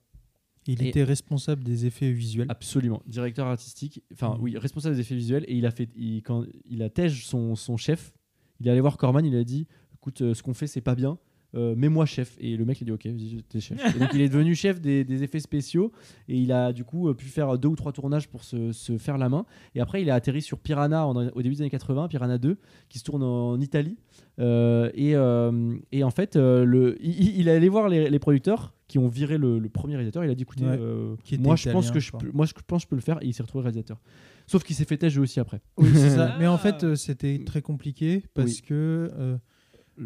Il 0.66 0.83
Et- 0.83 0.89
était 0.89 1.05
responsable 1.05 1.62
des 1.64 1.87
effets 1.87 2.11
visuels. 2.12 2.47
Absolument, 2.51 3.03
directeur 3.07 3.47
artistique, 3.47 4.03
enfin 4.12 4.35
Mhm. 4.37 4.43
oui, 4.43 4.59
responsable 4.59 4.95
des 4.97 5.01
effets 5.01 5.14
visuels 5.14 5.45
et 5.49 5.55
il 5.57 5.64
a 5.64 5.70
fait, 5.70 5.89
il, 5.97 6.22
quand 6.22 6.45
il 6.66 6.83
a 6.83 6.91
tège 6.91 7.24
son, 7.26 7.55
son 7.57 7.76
chef, 7.79 8.12
il 8.61 8.66
est 8.66 8.70
allé 8.70 8.81
voir 8.81 8.99
Corman, 8.99 9.24
il 9.24 9.35
a 9.37 9.45
dit, 9.45 9.66
écoute, 9.95 10.20
euh, 10.20 10.35
ce 10.35 10.43
qu'on 10.43 10.53
fait 10.53 10.66
c'est 10.66 10.83
pas 10.83 10.95
bien, 10.95 11.16
euh, 11.55 11.74
mets-moi 11.76 12.05
chef. 12.07 12.36
Et 12.40 12.57
le 12.57 12.64
mec 12.64 12.80
il 12.80 12.84
a 12.84 12.86
dit 12.86 12.92
ok, 12.92 13.07
vas-y, 13.07 13.42
t'es 13.49 13.61
chef. 13.61 13.96
Et 13.96 13.99
donc 13.99 14.11
il 14.14 14.20
est 14.20 14.28
devenu 14.28 14.55
chef 14.55 14.80
des, 14.80 15.05
des 15.05 15.22
effets 15.22 15.40
spéciaux 15.40 15.92
et 16.28 16.36
il 16.38 16.53
a 16.53 16.72
du 16.72 16.84
coup 16.84 17.09
euh, 17.09 17.14
pu 17.14 17.26
faire 17.26 17.59
deux 17.59 17.68
ou 17.68 17.76
trois 17.76 17.92
tournages 17.92 18.28
pour 18.28 18.44
se, 18.44 18.72
se 18.72 18.99
faire 18.99 19.16
la 19.18 19.28
main. 19.28 19.46
Et 19.74 19.80
après 19.80 20.03
il 20.03 20.11
a 20.11 20.14
atterri 20.14 20.42
sur 20.42 20.59
Piranha 20.59 21.07
en- 21.07 21.14
au 21.28 21.42
début 21.42 21.55
des 21.55 21.62
années 21.62 21.70
80, 21.70 22.09
Piranha 22.09 22.38
2, 22.38 22.59
qui 22.88 22.99
se 22.99 23.05
tourne 23.05 23.22
en 23.22 23.61
Italie. 23.61 23.96
Euh, 24.40 24.90
et, 24.94 25.16
euh, 25.16 25.74
et 25.90 26.05
en 26.05 26.11
fait, 26.11 26.36
euh, 26.36 26.64
le, 26.64 26.96
il, 27.05 27.40
il 27.40 27.49
est 27.49 27.53
allé 27.53 27.68
voir 27.68 27.88
les, 27.88 28.09
les 28.09 28.18
producteurs 28.20 28.74
qui 28.86 28.99
ont 28.99 29.09
viré 29.09 29.36
le, 29.36 29.59
le 29.59 29.68
premier 29.68 29.94
réalisateur. 29.96 30.24
Il 30.24 30.30
a 30.30 30.34
dit 30.34 30.42
écoutez, 30.44 30.64
Ouais. 30.64 30.76
euh, 30.78 31.16
Qui 31.24 31.34
était 31.34 31.42
moi 31.44 31.57
je 31.57 31.70
pense 31.70 31.90
que 31.90 31.99
je 32.01 32.12
peux, 32.12 32.30
moi 32.32 32.46
je 32.46 32.53
pense 32.66 32.82
que 32.82 32.86
je 32.86 32.88
peux 32.88 32.96
le 32.96 33.03
faire. 33.03 33.18
Et 33.22 33.26
il 33.26 33.34
s'est 33.34 33.42
retrouvé 33.42 33.62
réalisateur. 33.64 33.99
Sauf 34.46 34.62
qu'il 34.64 34.76
s'est 34.76 34.84
fait 34.84 34.96
têche 34.96 35.16
aussi 35.18 35.40
après. 35.40 35.61
Oui, 35.76 35.88
c'est 35.92 36.11
ça. 36.11 36.36
Mais 36.38 36.46
en 36.46 36.57
fait, 36.57 36.84
euh, 36.84 36.94
c'était 36.94 37.42
très 37.44 37.61
compliqué 37.62 38.22
parce 38.34 38.53
Oui. 38.57 38.62
que 38.62 39.11
euh, 39.18 39.36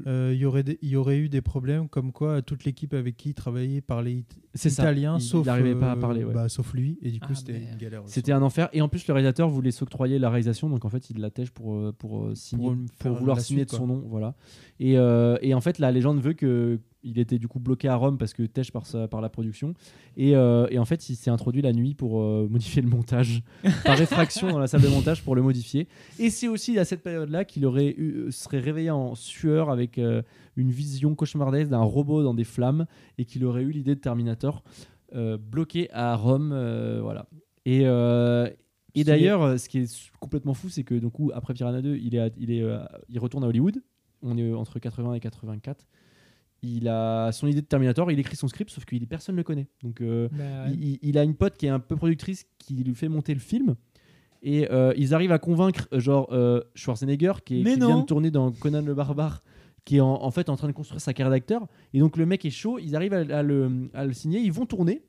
euh, 0.06 0.30
il 0.34 0.40
y 0.40 0.44
aurait 0.44 0.62
des- 0.62 0.78
il 0.82 0.88
y 0.88 0.96
aurait 0.96 1.18
eu 1.18 1.28
des 1.28 1.40
problèmes 1.40 1.88
comme 1.88 2.12
quoi 2.12 2.42
toute 2.42 2.64
l'équipe 2.64 2.94
avec 2.94 3.16
qui 3.16 3.30
il 3.30 3.34
travaillait 3.34 3.80
parlait 3.80 4.14
it- 4.14 4.36
C'est 4.54 4.70
ça. 4.70 4.82
italien, 4.82 5.16
Il- 5.18 5.22
sauf 5.22 5.44
il 5.44 5.46
n'arrivait 5.46 5.74
pas 5.74 5.92
à 5.92 5.96
euh, 5.96 6.00
parler. 6.00 6.24
ouais. 6.24 6.32
bah, 6.34 6.48
sauf 6.48 6.72
lui, 6.74 6.98
et 7.02 7.10
du 7.10 7.20
coup 7.20 7.26
Ah, 7.30 7.34
c'était 7.34 7.58
une 7.58 7.76
galère. 7.78 8.02
C'était 8.06 8.32
un 8.32 8.42
enfer. 8.42 8.68
Et 8.72 8.80
en 8.82 8.88
plus, 8.88 9.06
le 9.06 9.14
réalisateur 9.14 9.48
voulait 9.48 9.70
s'octroyer 9.70 10.18
la 10.18 10.30
réalisation, 10.30 10.68
donc 10.70 10.84
en 10.84 10.88
fait, 10.88 11.10
il 11.10 11.18
la 11.20 11.30
tèche 11.30 11.50
pour, 11.50 11.74
euh, 11.74 11.92
pour, 11.96 12.24
euh, 12.26 12.34
signer, 12.34 12.72
Pour 12.98 13.12
vouloir 13.14 13.40
signer 13.40 13.60
suite, 13.60 13.70
de 13.70 13.76
son 13.76 13.86
quoi. 13.86 13.96
nom. 13.96 14.04
Voilà. 14.08 14.34
Et, 14.80 14.98
euh, 14.98 15.36
et 15.42 15.54
en 15.54 15.60
fait, 15.60 15.78
la 15.78 15.90
légende 15.92 16.20
veut 16.20 16.32
que 16.34 16.78
il 17.04 17.18
était 17.18 17.38
du 17.38 17.48
coup 17.48 17.58
bloqué 17.58 17.88
à 17.88 17.96
Rome 17.96 18.16
parce 18.18 18.32
que 18.34 18.42
tèche 18.44 18.70
par, 18.70 18.86
sa, 18.86 19.08
par 19.08 19.20
la 19.20 19.28
production. 19.28 19.74
Et, 20.16 20.36
euh, 20.36 20.66
et 20.70 20.78
en 20.78 20.84
fait, 20.84 21.08
il 21.08 21.16
s'est 21.16 21.30
introduit 21.30 21.62
la 21.62 21.72
nuit 21.72 21.94
pour 21.94 22.20
euh, 22.22 22.46
modifier 22.50 22.80
le 22.82 22.88
montage, 22.88 23.42
par 23.84 23.96
réfraction 23.98 24.50
dans 24.50 24.58
la 24.58 24.66
salle 24.66 24.82
de 24.82 24.88
montage 24.88 25.22
pour 25.22 25.34
le 25.34 25.42
modifier. 25.42 25.88
Et 26.18 26.30
c'est 26.30 26.48
aussi 26.48 26.78
à 26.78 26.84
cette 26.84 27.02
période-là 27.02 27.44
qu'il 27.44 27.66
aurait 27.66 27.94
eu, 27.96 28.30
serait 28.30 28.60
réveillé 28.60 28.90
en 28.90 29.14
sueur 29.14 29.70
avec 29.70 29.98
euh, 29.98 30.22
une 30.56 30.70
vision 30.70 31.14
cauchemardesque 31.14 31.70
d'un 31.70 31.82
robot 31.82 32.22
dans 32.22 32.34
des 32.34 32.44
flammes 32.44 32.86
et 33.18 33.24
qu'il 33.24 33.44
aurait 33.44 33.62
eu 33.62 33.70
l'idée 33.72 33.94
de 33.94 34.00
Terminator 34.00 34.62
euh, 35.14 35.36
bloqué 35.36 35.90
à 35.92 36.14
Rome. 36.16 36.52
euh, 36.52 37.00
voilà. 37.02 37.26
Et, 37.64 37.82
euh, 37.84 38.48
et 38.94 39.04
d'ailleurs, 39.04 39.42
euh, 39.42 39.56
ce 39.56 39.68
qui 39.68 39.78
est 39.78 40.10
complètement 40.20 40.54
fou, 40.54 40.68
c'est 40.68 40.84
que 40.84 40.94
du 40.94 41.08
coup, 41.10 41.30
après 41.34 41.54
Piranha 41.54 41.80
2, 41.82 41.96
il, 41.96 42.14
est 42.14 42.18
à- 42.18 42.30
il, 42.36 42.50
est, 42.50 42.62
euh, 42.62 42.78
il 43.08 43.18
retourne 43.18 43.44
à 43.44 43.48
Hollywood. 43.48 43.82
On 44.22 44.36
est 44.38 44.52
entre 44.52 44.78
80 44.78 45.14
et 45.14 45.20
84. 45.20 45.86
Il 46.62 46.86
a 46.88 47.32
son 47.32 47.48
idée 47.48 47.60
de 47.60 47.66
Terminator, 47.66 48.10
il 48.12 48.18
écrit 48.20 48.36
son 48.36 48.46
script, 48.48 48.70
sauf 48.70 48.84
que 48.84 48.96
personne 49.04 49.34
ne 49.34 49.38
le 49.40 49.44
connaît. 49.44 49.66
Donc, 49.82 50.00
euh, 50.00 50.28
Bah, 50.30 50.44
ouais. 50.70 50.98
il, 51.02 51.18
a 51.18 51.24
une 51.24 51.34
pote 51.34 51.56
qui 51.56 51.66
est 51.66 51.70
un 51.70 51.80
peu 51.80 51.96
productrice 51.96 52.46
qui 52.58 52.74
lui 52.74 52.94
fait 52.94 53.08
monter 53.08 53.34
le 53.34 53.40
film. 53.40 53.74
Et 54.44 54.70
euh, 54.70 54.92
ils 54.96 55.12
arrivent 55.14 55.32
à 55.32 55.38
convaincre, 55.38 55.88
euh, 55.92 56.00
genre, 56.00 56.28
euh, 56.32 56.60
Schwarzenegger, 56.74 57.32
qui, 57.44 57.60
est- 57.60 57.64
qui 57.64 57.64
vient 57.86 58.00
de 58.00 58.06
tourner 58.06 58.30
dans 58.30 58.50
Conan 58.52 58.82
le 58.82 58.94
Barbare, 58.94 59.42
qui 59.84 59.96
est 59.96 60.00
en, 60.00 60.22
en 60.22 60.30
fait 60.30 60.48
en 60.48 60.56
train 60.56 60.68
de 60.68 60.72
construire 60.72 61.00
sa 61.00 61.12
carrière 61.12 61.30
d'acteur. 61.32 61.66
Et 61.94 61.98
donc, 61.98 62.16
le 62.16 62.26
mec 62.26 62.44
est 62.44 62.50
chaud, 62.50 62.78
ils 62.78 62.94
arrivent 62.96 63.14
à, 63.14 63.38
à 63.38 63.42
le, 63.42 63.88
à 63.94 64.04
le 64.04 64.12
signer, 64.12 64.38
ils 64.40 64.52
vont 64.52 64.66
tourner. 64.66 65.02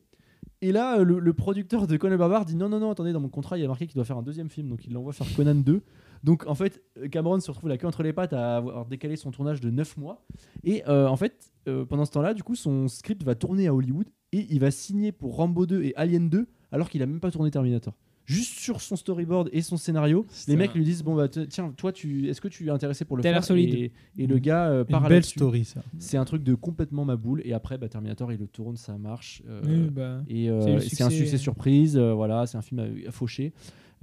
Et 0.62 0.72
là, 0.72 1.04
le, 1.04 1.20
le 1.20 1.34
producteur 1.34 1.86
de 1.88 1.98
Conan 1.98 2.12
le 2.14 2.18
Barbare 2.18 2.46
dit 2.46 2.56
non, 2.56 2.70
non, 2.70 2.80
non, 2.80 2.92
attendez, 2.92 3.12
dans 3.12 3.20
mon 3.20 3.30
contrat, 3.30 3.58
il 3.58 3.62
y 3.62 3.66
a 3.66 3.68
marqué 3.68 3.86
qu'il 3.86 3.96
doit 3.96 4.06
faire 4.06 4.18
un 4.18 4.24
deuxième 4.24 4.50
film. 4.50 4.70
Donc, 4.70 4.86
il 4.86 4.94
l'envoie 4.94 5.14
faire 5.14 5.28
Conan 5.36 5.56
2. 5.56 5.82
Donc, 6.24 6.46
en 6.48 6.56
fait, 6.56 6.82
Cameron 7.12 7.40
se 7.40 7.52
retrouve 7.52 7.70
la 7.70 7.78
queue 7.78 7.88
entre 7.88 8.02
les 8.04 8.14
pattes 8.14 8.34
à 8.34 8.58
avoir 8.58 8.86
décalé 8.86 9.16
son 9.18 9.32
tournage 9.32 9.60
de 9.62 9.70
9 9.70 9.98
mois. 9.98 10.26
Et 10.64 10.84
euh, 10.88 11.08
en 11.08 11.18
fait, 11.18 11.52
euh, 11.68 11.84
pendant 11.86 12.06
ce 12.06 12.12
temps-là, 12.12 12.34
du 12.34 12.44
coup, 12.44 12.56
son 12.56 12.88
script 12.88 13.24
va 13.24 13.36
tourner 13.36 13.68
à 13.68 13.74
Hollywood 13.76 14.08
et 14.32 14.48
il 14.50 14.60
va 14.60 14.72
signer 14.72 15.12
pour 15.12 15.36
Rambo 15.36 15.66
2 15.66 15.84
et 15.84 15.94
Alien 15.96 16.30
2 16.30 16.48
alors 16.72 16.90
qu'il 16.90 17.02
a 17.04 17.06
même 17.06 17.20
pas 17.20 17.30
tourné 17.32 17.52
Terminator. 17.52 17.94
Juste 18.26 18.58
sur 18.58 18.80
son 18.80 18.96
storyboard 18.96 19.50
et 19.52 19.62
son 19.62 19.76
scénario, 19.76 20.26
les 20.48 20.56
mecs 20.56 20.74
lui 20.74 20.86
disent 20.86 21.04
bon 21.04 21.14
bah 21.14 21.28
tiens 21.28 21.74
toi 21.76 21.92
tu 21.92 22.30
est-ce 22.30 22.40
que 22.40 22.48
tu 22.48 22.68
es 22.68 22.70
intéressé 22.70 23.04
pour 23.04 23.18
le 23.18 23.22
T'as 23.22 23.28
faire? 23.30 23.36
L'air 23.40 23.44
solide. 23.44 23.74
et, 23.76 23.92
et 24.18 24.28
le 24.28 24.40
gars 24.40 24.70
euh, 24.70 24.86
part 24.86 25.04
une 25.04 25.10
belle 25.10 25.26
story 25.26 25.66
ça. 25.66 25.84
C'est 26.00 26.16
un 26.16 26.24
truc 26.24 26.42
de 26.42 26.56
complètement 26.56 27.04
ma 27.04 27.18
boule 27.18 27.42
et 27.44 27.52
après 27.52 27.78
bah, 27.78 27.90
Terminator 27.90 28.32
il 28.32 28.40
le 28.40 28.48
tourne 28.48 28.78
ça 28.78 28.98
marche 28.98 29.44
euh, 29.50 29.62
Oui, 29.68 29.90
bah. 29.92 30.22
et 30.30 30.50
euh, 30.50 30.80
C'est 30.80 31.04
un 31.04 31.10
succès. 31.10 31.26
succès 31.26 31.38
surprise 31.38 31.98
euh, 31.98 32.14
voilà 32.14 32.46
c'est 32.48 32.58
un 32.58 32.62
film 32.62 32.80
à, 32.80 33.10
à 33.10 33.12
faucher 33.12 33.52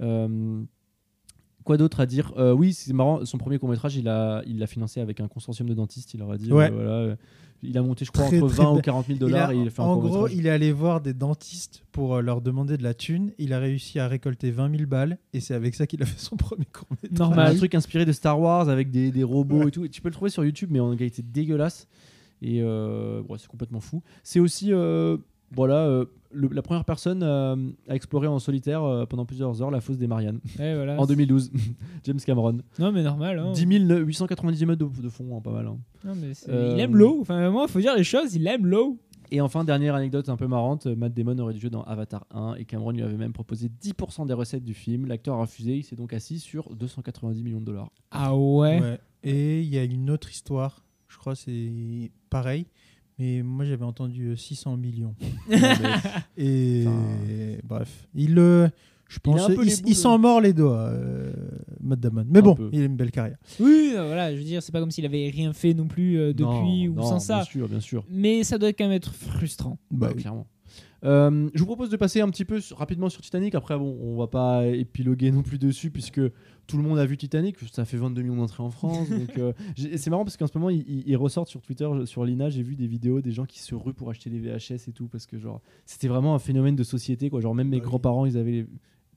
Euh, 0.01 0.61
Quoi 1.63 1.77
d'autre 1.77 1.99
à 1.99 2.05
dire? 2.05 2.33
Euh, 2.37 2.53
Oui, 2.53 2.73
c'est 2.73 2.91
marrant. 2.93 3.23
Son 3.25 3.37
premier 3.37 3.59
court 3.59 3.69
métrage, 3.69 3.95
il 3.95 4.07
a, 4.07 4.41
il 4.47 4.59
l'a 4.59 4.67
financé 4.67 4.99
avec 4.99 5.19
un 5.19 5.27
consortium 5.27 5.67
de 5.69 5.73
dentistes. 5.73 6.13
Il 6.13 6.19
leur 6.19 6.31
a 6.31 6.37
dit, 6.37 6.51
Ouais. 6.51 6.65
euh, 6.71 6.73
voilà, 6.73 6.89
euh, 6.91 7.15
il 7.63 7.77
a 7.77 7.83
monté, 7.83 8.03
je 8.05 8.11
crois, 8.11 8.25
Très, 8.25 8.41
entre 8.41 8.53
très 8.53 8.63
20 8.63 8.69
ou 8.69 8.73
bien. 8.73 8.81
40 8.81 9.05
000 9.07 9.17
Il 9.19 9.23
a- 9.23 9.27
dollars 9.27 9.51
et 9.51 9.57
il 9.57 9.67
a 9.67 9.69
fait 9.69 9.81
un 9.81 9.85
en 9.85 9.97
gros, 9.97 10.07
métrage. 10.23 10.31
il 10.35 10.47
est 10.47 10.49
allé 10.49 10.71
voir 10.71 11.01
des 11.01 11.13
dentistes 11.13 11.83
pour 11.91 12.19
leur 12.21 12.41
demander 12.41 12.77
de 12.77 12.83
la 12.83 12.93
thune. 12.95 13.31
Il 13.37 13.53
a 13.53 13.59
réussi 13.59 13.99
à 13.99 14.07
récolter 14.07 14.49
20 14.49 14.75
000 14.75 14.87
balles 14.89 15.19
et 15.33 15.39
c'est 15.39 15.53
avec 15.53 15.75
ça 15.75 15.85
qu'il 15.85 16.01
a 16.01 16.05
fait 16.07 16.19
son 16.19 16.35
premier 16.37 16.65
court 16.65 16.87
métrage. 17.03 17.19
Normal. 17.19 17.51
Un 17.51 17.55
truc 17.55 17.75
inspiré 17.75 18.05
de 18.05 18.11
Star 18.11 18.39
Wars 18.39 18.67
avec 18.69 18.89
des, 18.89 19.11
des 19.11 19.23
robots 19.23 19.67
et 19.67 19.71
tout. 19.71 19.85
Et 19.85 19.89
tu 19.89 20.01
peux 20.01 20.09
le 20.09 20.13
trouver 20.15 20.31
sur 20.31 20.43
YouTube, 20.43 20.69
mais 20.71 20.79
en 20.79 20.95
qualité 20.95 21.21
dégueulasse. 21.21 21.87
Et 22.41 22.61
euh, 22.63 23.21
ouais, 23.29 23.37
c'est 23.37 23.47
complètement 23.47 23.81
fou. 23.81 24.01
C'est 24.23 24.39
aussi 24.39 24.73
euh, 24.73 25.17
voilà, 25.51 25.85
euh, 25.85 26.05
le- 26.33 26.49
la 26.49 26.61
première 26.61 26.85
personne 26.85 27.21
euh, 27.23 27.55
à 27.89 27.95
explorer 27.95 28.27
en 28.27 28.39
solitaire 28.39 28.83
euh, 28.83 29.05
pendant 29.05 29.25
plusieurs 29.25 29.61
heures 29.61 29.71
la 29.71 29.81
fosse 29.81 29.97
des 29.97 30.07
Mariannes 30.07 30.39
voilà. 30.57 30.99
en 30.99 31.05
2012. 31.05 31.51
James 32.03 32.19
Cameron. 32.25 32.59
Non, 32.79 32.91
mais 32.91 33.03
normal. 33.03 33.39
hein. 33.39 33.51
10 33.53 33.65
890 33.65 34.65
mètres 34.65 34.85
de, 34.85 35.01
de 35.01 35.09
fond, 35.09 35.37
hein, 35.37 35.41
pas 35.41 35.51
mal. 35.51 35.67
hein. 35.67 35.77
Non, 36.05 36.13
mais 36.15 36.33
c'est- 36.33 36.49
Euh, 36.49 36.73
Il 36.75 36.79
aime 36.79 36.95
l'eau. 36.95 37.19
Enfin, 37.21 37.49
moi, 37.49 37.65
il 37.67 37.71
faut 37.71 37.79
dire 37.79 37.95
les 37.95 38.03
choses. 38.03 38.33
Il 38.35 38.47
aime 38.47 38.65
l'eau. 38.65 38.97
Et 39.33 39.39
enfin, 39.39 39.63
dernière 39.63 39.95
anecdote 39.95 40.27
un 40.27 40.35
peu 40.35 40.45
marrante, 40.45 40.87
Matt 40.87 41.13
Damon 41.13 41.37
aurait 41.39 41.53
dû 41.53 41.61
jouer 41.61 41.69
dans 41.69 41.83
Avatar 41.83 42.25
1 42.31 42.55
et 42.55 42.65
Cameron 42.65 42.91
lui 42.91 43.01
avait 43.01 43.15
même 43.15 43.31
proposé 43.31 43.69
10% 43.81 44.25
des 44.27 44.33
recettes 44.33 44.65
du 44.65 44.73
film. 44.73 45.05
L'acteur 45.05 45.35
a 45.35 45.41
refusé, 45.41 45.77
il 45.77 45.83
s'est 45.83 45.95
donc 45.95 46.11
assis 46.11 46.37
sur 46.39 46.75
290 46.75 47.41
millions 47.41 47.61
de 47.61 47.65
dollars. 47.65 47.91
Ah 48.11 48.35
ouais. 48.35 48.81
Ouais. 48.81 48.99
Et 49.23 49.61
il 49.61 49.69
y 49.69 49.77
a 49.77 49.85
une 49.85 50.09
autre 50.09 50.29
histoire, 50.31 50.83
je 51.07 51.17
crois 51.17 51.35
c'est 51.35 52.11
pareil, 52.29 52.65
mais 53.21 53.43
moi 53.43 53.65
j'avais 53.65 53.85
entendu 53.85 54.29
euh, 54.29 54.35
600 54.35 54.77
millions. 54.77 55.15
Et 56.37 56.85
Enfin, 56.87 56.97
bref, 57.63 58.07
il 58.15 58.37
euh, 58.39 58.67
je 59.07 59.19
pense 59.19 59.41
il, 59.49 59.89
il 59.89 59.95
s'en 59.95 60.17
mord 60.17 60.39
les 60.41 60.53
doigts, 60.53 60.87
euh, 60.87 61.31
Matt 61.81 61.99
Damon. 61.99 62.25
Mais 62.29 62.39
Un 62.39 62.41
bon, 62.41 62.55
peu. 62.55 62.69
il 62.71 62.81
a 62.81 62.85
une 62.85 62.95
belle 62.95 63.11
carrière. 63.11 63.37
Oui, 63.59 63.91
euh, 63.95 64.05
voilà, 64.07 64.33
je 64.33 64.37
veux 64.39 64.43
dire, 64.45 64.63
c'est 64.63 64.71
pas 64.71 64.79
comme 64.79 64.89
s'il 64.89 65.05
avait 65.05 65.29
rien 65.29 65.51
fait 65.53 65.73
non 65.73 65.85
plus 65.87 66.17
euh, 66.17 66.33
depuis 66.33 66.87
Non, 66.87 66.91
ou 66.91 66.95
non, 66.95 67.03
sans 67.03 67.19
ça. 67.19 67.35
Bien 67.35 67.43
sûr, 67.43 67.67
bien 67.67 67.79
sûr. 67.81 68.05
Mais 68.09 68.43
ça 68.45 68.57
doit 68.57 68.69
quand 68.73 68.85
même 68.85 68.93
être 68.93 69.13
frustrant. 69.13 69.77
Bah, 69.91 70.13
clairement. 70.13 70.47
Euh, 71.03 71.49
je 71.53 71.59
vous 71.59 71.65
propose 71.65 71.89
de 71.89 71.97
passer 71.97 72.21
un 72.21 72.29
petit 72.29 72.45
peu 72.45 72.59
sur- 72.59 72.77
rapidement 72.77 73.09
sur 73.09 73.21
Titanic. 73.21 73.55
Après, 73.55 73.77
bon, 73.77 73.97
on 74.01 74.17
va 74.17 74.27
pas 74.27 74.65
épiloguer 74.67 75.31
non 75.31 75.41
plus 75.41 75.57
dessus 75.57 75.89
puisque 75.89 76.21
tout 76.67 76.77
le 76.77 76.83
monde 76.83 76.99
a 76.99 77.05
vu 77.05 77.17
Titanic. 77.17 77.57
Ça 77.71 77.85
fait 77.85 77.97
22 77.97 78.21
millions 78.21 78.35
d'entrées 78.37 78.63
en 78.63 78.69
France. 78.69 79.09
donc, 79.09 79.37
euh, 79.37 79.53
c'est 79.75 80.09
marrant 80.09 80.23
parce 80.23 80.37
qu'en 80.37 80.47
ce 80.47 80.57
moment, 80.57 80.69
ils, 80.69 81.03
ils 81.07 81.17
ressortent 81.17 81.49
sur 81.49 81.61
Twitter, 81.61 81.89
sur 82.05 82.23
Lina. 82.23 82.49
J'ai 82.49 82.63
vu 82.63 82.75
des 82.75 82.87
vidéos 82.87 83.21
des 83.21 83.31
gens 83.31 83.45
qui 83.45 83.59
se 83.59 83.73
ruent 83.73 83.93
pour 83.93 84.09
acheter 84.09 84.29
des 84.29 84.39
VHS 84.39 84.87
et 84.89 84.91
tout 84.93 85.07
parce 85.07 85.25
que 85.25 85.37
genre 85.37 85.61
c'était 85.85 86.07
vraiment 86.07 86.35
un 86.35 86.39
phénomène 86.39 86.75
de 86.75 86.83
société. 86.83 87.29
Quoi. 87.29 87.41
Genre 87.41 87.55
même 87.55 87.69
mes 87.69 87.77
oui. 87.77 87.83
grands-parents, 87.83 88.25
ils 88.25 88.37
avaient 88.37 88.51
les 88.51 88.67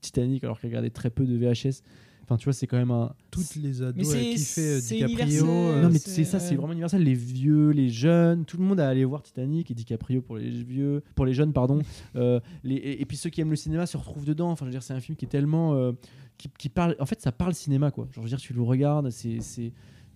Titanic 0.01 0.43
alors 0.43 0.59
qu'ils 0.59 0.69
regardaient 0.69 0.89
très 0.89 1.09
peu 1.09 1.25
de 1.25 1.37
VHS. 1.37 1.81
Enfin, 2.27 2.37
tu 2.37 2.45
vois, 2.45 2.53
c'est 2.53 2.65
quand 2.65 2.77
même 2.77 2.89
un. 2.91 3.13
toutes 3.29 3.55
les 3.55 3.83
ados 3.83 4.13
avaient 4.13 4.31
kiffé 4.33 4.61
euh, 4.61 4.79
c'est 4.81 4.95
DiCaprio. 4.95 5.45
euh, 5.47 5.81
non 5.83 5.89
mais 5.91 5.99
c'est- 5.99 6.23
ça, 6.23 6.39
c'est 6.39 6.51
ouais. 6.51 6.55
vraiment 6.57 6.73
universel. 6.73 7.03
Les 7.03 7.13
vieux, 7.13 7.69
les 7.69 7.89
jeunes, 7.89 8.45
tout 8.45 8.57
le 8.57 8.63
monde 8.63 8.79
a 8.79 8.89
allé 8.89 9.05
voir 9.05 9.21
Titanic 9.21 9.69
et 9.69 9.75
DiCaprio 9.75 10.21
pour 10.23 10.37
les 10.37 10.49
vieux, 10.49 11.03
pour 11.13 11.25
les 11.25 11.33
jeunes 11.33 11.53
pardon. 11.53 11.79
Euh, 12.15 12.39
les, 12.63 12.75
et, 12.75 13.01
et 13.01 13.05
puis 13.05 13.15
ceux 13.17 13.29
qui 13.29 13.41
aiment 13.41 13.49
le 13.51 13.55
cinéma 13.55 13.85
se 13.85 13.97
retrouvent 13.97 14.25
dedans. 14.25 14.49
Enfin, 14.49 14.65
je 14.65 14.69
veux 14.69 14.71
dire, 14.71 14.83
c'est 14.83 14.93
un 14.93 14.99
film 15.01 15.15
qui 15.17 15.25
est 15.25 15.29
tellement, 15.29 15.75
euh, 15.75 15.91
qui, 16.37 16.49
qui 16.57 16.69
parle. 16.69 16.95
En 16.99 17.05
fait, 17.05 17.21
ça 17.21 17.31
parle 17.31 17.53
cinéma 17.53 17.91
quoi. 17.91 18.05
Genre, 18.05 18.13
je 18.15 18.21
veux 18.21 18.27
dire, 18.29 18.39
tu 18.39 18.53
le 18.53 18.61
regardes, 18.63 19.09
c'est 19.11 19.39
c'est 19.41 19.71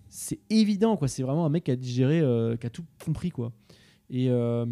c'est 0.08 0.38
évident 0.50 0.96
quoi. 0.96 1.06
C'est 1.08 1.22
vraiment 1.22 1.46
un 1.46 1.50
mec 1.50 1.64
qui 1.64 1.70
a 1.70 1.76
digéré, 1.76 2.20
euh, 2.20 2.56
qui 2.56 2.66
a 2.66 2.70
tout 2.70 2.84
compris 3.04 3.30
quoi. 3.30 3.52
Et 4.08 4.26
euh, 4.30 4.66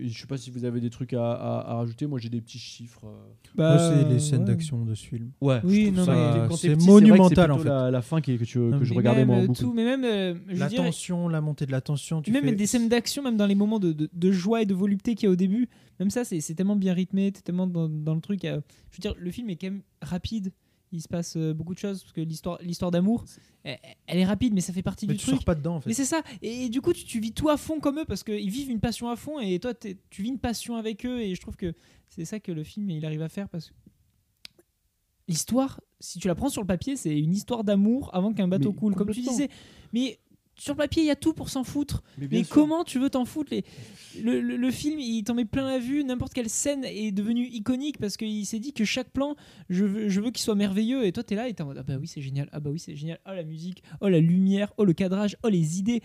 je 0.00 0.18
sais 0.20 0.26
pas 0.26 0.36
si 0.36 0.50
vous 0.50 0.64
avez 0.64 0.80
des 0.80 0.90
trucs 0.90 1.12
à, 1.12 1.32
à- 1.32 1.70
à 1.70 1.74
rajouter. 1.76 2.06
Moi, 2.06 2.18
j'ai 2.18 2.28
des 2.28 2.40
petits 2.40 2.58
chiffres. 2.58 3.02
euh. 3.04 3.56
moi, 3.56 3.78
c'est 3.78 4.08
les 4.08 4.18
scènes 4.18 4.40
ouais. 4.40 4.44
d'action 4.46 4.84
de 4.84 4.94
ce 4.94 5.06
film. 5.06 5.30
Ouais. 5.40 5.60
Oui, 5.64 5.90
non, 5.90 6.04
mais- 6.06 6.56
c'est 6.56 6.76
monumental, 6.86 7.50
en 7.52 7.58
fait. 7.58 7.68
La, 7.68 7.90
la 7.90 8.02
fin 8.02 8.20
qui 8.20 8.36
que, 8.38 8.44
tu, 8.44 8.58
que 8.58 8.84
je 8.84 8.90
Mais 8.92 8.96
regardais 8.98 9.20
même, 9.20 9.28
moi 9.28 9.36
euh, 9.38 9.46
beaucoup. 9.46 9.60
tout, 9.60 9.72
mais 9.72 9.84
même, 9.84 10.04
euh, 10.04 10.34
je 10.48 10.58
La 10.58 10.68
dirais- 10.68 10.84
tension, 10.86 11.28
la 11.28 11.40
montée 11.40 11.66
de 11.66 11.72
la 11.72 11.80
tension. 11.80 12.22
Tu 12.22 12.30
même 12.32 12.44
fais- 12.44 12.54
des 12.54 12.66
scènes 12.66 12.88
d'action, 12.88 13.22
même 13.22 13.36
dans 13.36 13.46
les 13.46 13.54
moments 13.54 13.78
de, 13.78 13.92
de- 13.92 14.08
de 14.12 14.32
joie 14.32 14.62
et 14.62 14.66
de 14.66 14.74
volupté 14.74 15.14
qu'il 15.14 15.26
y 15.26 15.28
a 15.28 15.32
au 15.32 15.36
début, 15.36 15.68
même 16.00 16.10
ça, 16.10 16.24
c'est 16.24 16.40
c'est 16.40 16.54
tellement 16.54 16.76
bien 16.76 16.92
rythmé, 16.94 17.32
t'es 17.32 17.40
tellement 17.40 17.66
dans, 17.66 17.88
dans 17.88 18.14
le 18.14 18.20
truc. 18.20 18.44
euh, 18.44 18.60
je 18.90 18.96
veux 18.98 19.00
dire, 19.00 19.14
le 19.18 19.30
film 19.30 19.48
est 19.50 19.56
quand 19.56 19.68
même 19.68 19.82
rapide. 20.02 20.52
Il 20.92 21.02
se 21.02 21.08
passe 21.08 21.36
euh, 21.36 21.52
beaucoup 21.52 21.74
de 21.74 21.78
choses 21.78 22.02
parce 22.02 22.12
que 22.12 22.20
l'histoire, 22.20 22.58
l'histoire 22.62 22.90
d'amour, 22.90 23.24
elle, 23.64 23.78
elle 24.06 24.18
est 24.18 24.24
rapide, 24.24 24.54
mais 24.54 24.60
ça 24.60 24.72
fait 24.72 24.82
partie 24.82 25.06
Mais 25.06 25.14
du 25.14 25.18
tu 25.18 25.26
truc. 25.26 25.36
sors 25.36 25.44
pas 25.44 25.54
dedans 25.54 25.76
en 25.76 25.80
fait. 25.80 25.90
Mais 25.90 25.94
c'est 25.94 26.04
ça. 26.04 26.22
Et, 26.42 26.68
du 26.68 26.80
coup, 26.80 26.92
tu, 26.92 27.04
tu 27.04 27.20
vis 27.20 27.32
tout 27.32 27.48
à 27.48 27.56
fond 27.56 27.80
comme 27.80 27.98
eux 27.98 28.04
parce 28.04 28.22
qu'ils 28.22 28.50
vivent 28.50 28.70
une 28.70 28.80
passion 28.80 29.08
à 29.08 29.16
fond 29.16 29.40
et 29.40 29.58
toi, 29.58 29.74
tu 29.74 30.22
vis 30.22 30.28
une 30.28 30.38
passion 30.38 30.76
avec 30.76 31.04
eux. 31.04 31.20
Et 31.20 31.34
je 31.34 31.40
trouve 31.40 31.56
que 31.56 31.74
c'est 32.08 32.24
ça 32.24 32.40
que 32.40 32.52
le 32.52 32.62
film 32.62 32.90
il 32.90 33.04
arrive 33.04 33.22
à 33.22 33.28
faire 33.28 33.48
parce 33.48 33.70
que 33.70 33.74
l'histoire, 35.28 35.80
si 36.00 36.18
tu 36.18 36.28
la 36.28 36.34
prends 36.34 36.48
sur 36.48 36.62
le 36.62 36.66
papier, 36.66 36.96
c'est 36.96 37.18
une 37.18 37.32
histoire 37.32 37.64
d'amour 37.64 38.10
avant 38.14 38.32
qu'un 38.32 38.48
bateau 38.48 38.70
Mais 38.72 38.78
coule, 38.78 38.94
comme 38.94 39.10
tu 39.10 39.20
disais. 39.20 39.48
Mais 39.92 40.18
sur 40.58 40.72
le 40.74 40.78
papier, 40.78 41.02
il 41.02 41.06
y 41.06 41.10
a 41.10 41.16
tout 41.16 41.32
pour 41.34 41.48
s'en 41.50 41.64
foutre. 41.64 42.02
Mais 42.30 42.42
comment 42.48 42.82
tu 42.84 42.98
veux 42.98 43.10
t'en 43.10 43.24
foutre 43.24 43.52
les... 43.52 43.64
le, 44.22 44.40
le- 44.40 44.56
le 44.56 44.70
film, 44.70 44.98
il 44.98 45.22
t'en 45.24 45.34
met 45.34 45.44
plein 45.44 45.66
la 45.66 45.78
vue. 45.78 46.02
N'importe 46.04 46.32
quelle 46.32 46.48
scène 46.48 46.84
est 46.84 47.12
devenue 47.12 47.46
iconique 47.46 47.98
parce 47.98 48.16
qu'il 48.16 48.44
s'est 48.46 48.58
dit 48.58 48.72
que 48.72 48.84
chaque 48.84 49.10
plan, 49.10 49.36
je 49.68 49.84
veux, 49.84 50.08
je 50.08 50.20
veux 50.20 50.30
qu'il 50.30 50.42
soit 50.42 50.54
merveilleux. 50.54 51.04
Et 51.04 51.12
toi, 51.12 51.22
t'es 51.22 51.34
là 51.34 51.48
et 51.48 51.54
t'es 51.54 51.62
en 51.62 51.66
mode 51.66 51.78
Ah 51.78 51.82
bah 51.82 51.96
oui, 52.00 52.06
c'est 52.06 52.22
génial. 52.22 52.48
Ah 52.52 52.60
bah 52.60 52.70
oui, 52.70 52.78
c'est 52.78 52.96
génial. 52.96 53.18
Oh 53.26 53.32
la 53.34 53.44
musique. 53.44 53.82
Oh 54.00 54.08
la 54.08 54.20
lumière. 54.20 54.72
Oh 54.78 54.84
le 54.84 54.92
cadrage. 54.94 55.36
Oh 55.42 55.48
les 55.48 55.78
idées. 55.78 56.00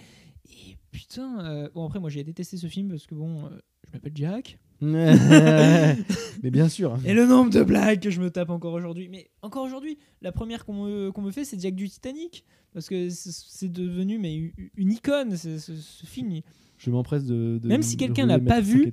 Et 0.50 0.76
putain. 0.92 1.46
euh, 1.46 1.70
Bon, 1.74 1.86
après, 1.86 2.00
moi, 2.00 2.10
j'ai 2.10 2.24
détesté 2.24 2.58
ce 2.58 2.68
film 2.68 2.90
parce 2.90 3.08
que 3.08 3.16
bon, 3.16 3.46
euh, 3.46 3.50
je 3.88 3.94
m'appelle 3.94 4.12
Jack. 4.16 4.58
mais 6.44 6.50
bien 6.52 6.68
sûr. 6.70 6.98
Et 7.06 7.14
le 7.14 7.26
nombre 7.26 7.52
de 7.52 7.64
blagues 7.64 8.00
que 8.02 8.10
je 8.10 8.22
me 8.22 8.30
tape 8.32 8.50
encore 8.50 8.74
aujourd'hui. 8.74 9.08
Mais 9.10 9.30
encore 9.42 9.64
aujourd'hui, 9.64 9.98
la 10.22 10.32
première 10.32 10.66
qu'on 10.66 10.86
me, 10.86 11.12
fait, 11.32 11.46
c'est 11.46 11.60
Jack 11.60 11.76
du 11.76 11.90
Titanic. 11.90 12.44
Parce 12.74 12.88
que 12.88 13.10
c'est- 13.10 13.32
devenu 13.68 14.18
mais, 14.18 14.54
une 14.78 14.92
icône, 14.94 15.36
ce, 15.36 15.60
ce- 15.60 15.76
ce 15.76 16.06
film. 16.06 16.32
il- 16.32 16.44
Je 16.78 16.90
m'empresse 16.90 17.26
de, 17.26 17.60
de- 17.62 17.68
Même 17.68 17.82
si 17.84 17.96
quelqu'un 17.98 18.26
l'a 18.26 18.40
pas 18.40 18.62
vu- 18.62 18.84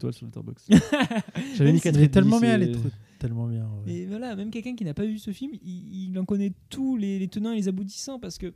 J'avais 1.57 1.71
est 1.71 2.03
et 2.03 2.09
demi, 2.09 2.11
tellement 2.11 2.41
bien, 2.41 2.59
les 2.59 2.73
trucs. 2.73 2.93
Tellement 3.19 3.47
bien. 3.47 3.67
ouais. 3.87 3.93
Et 3.93 4.07
voilà, 4.07 4.37
même 4.37 4.51
quelqu'un 4.51 4.75
qui 4.75 4.85
n'a 4.85 4.95
pas 4.95 5.07
vu 5.07 5.19
ce 5.19 5.31
film, 5.33 5.53
il, 5.65 6.11
il 6.11 6.19
en 6.19 6.25
connaît 6.25 6.53
tous 6.71 6.97
les, 6.97 7.19
les 7.19 7.29
tenants 7.29 7.53
et 7.53 7.57
les 7.57 7.69
aboutissants 7.69 8.19
parce 8.19 8.37
que 8.39 8.53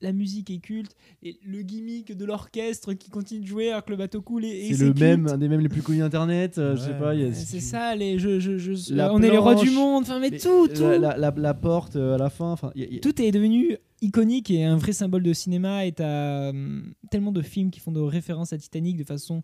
la 0.00 0.12
musique 0.12 0.50
est 0.50 0.58
culte 0.58 0.96
et 1.22 1.38
le 1.44 1.62
gimmick 1.62 2.16
de 2.16 2.24
l'orchestre 2.24 2.94
qui 2.94 3.10
continue 3.10 3.40
de 3.40 3.46
jouer 3.46 3.70
alors 3.70 3.84
que 3.84 3.90
le 3.90 3.96
bateau 3.96 4.22
coule 4.22 4.44
et, 4.44 4.48
et 4.68 4.74
C'est 4.74 4.84
le 4.84 4.90
culte. 4.92 5.00
même, 5.00 5.26
un 5.28 5.38
des 5.38 5.48
mêmes 5.48 5.60
les 5.60 5.68
plus 5.68 5.82
connus 5.82 6.02
internet. 6.02 6.58
euh, 6.58 6.76
Je 6.76 6.80
sais 6.80 6.90
Ouais. 6.92 6.98
pas. 6.98 7.14
il 7.14 7.20
y 7.20 7.24
a- 7.24 7.28
Euh, 7.28 7.32
C'est 7.34 7.60
ça, 7.60 7.94
les, 7.94 8.18
je, 8.18 8.40
je, 8.40 8.58
je- 8.58 8.94
La 8.94 9.12
on 9.12 9.20
est 9.22 9.30
les 9.30 9.38
rois 9.38 9.54
du 9.54 9.70
monde, 9.70 10.02
enfin 10.04 10.18
mais 10.18 10.30
mais 10.30 10.38
tout, 10.38 10.68
tout. 10.68 10.82
La, 10.82 10.98
la- 10.98 11.16
la- 11.16 11.34
la 11.36 11.54
porte 11.54 11.96
euh, 11.96 12.14
à 12.14 12.18
la 12.18 12.30
fin. 12.30 12.50
Enfin, 12.52 12.72
il 12.74 12.80
y 12.82 12.84
a- 12.84 12.88
il 12.88 12.94
y 12.94 12.96
a- 12.96 13.00
Tout 13.00 13.20
est 13.20 13.30
devenu 13.30 13.76
iconique 14.02 14.50
et 14.50 14.64
un 14.64 14.76
vrai 14.76 14.92
symbole 14.92 15.22
de 15.22 15.32
cinéma 15.34 15.84
et 15.84 15.92
t'as 15.92 16.48
hum, 16.50 16.94
tellement 17.10 17.32
de 17.32 17.42
films 17.42 17.70
qui 17.70 17.80
font 17.80 17.92
de 17.92 18.00
références 18.00 18.52
à 18.54 18.58
Titanic 18.58 18.96
de 18.96 19.04
façon 19.04 19.42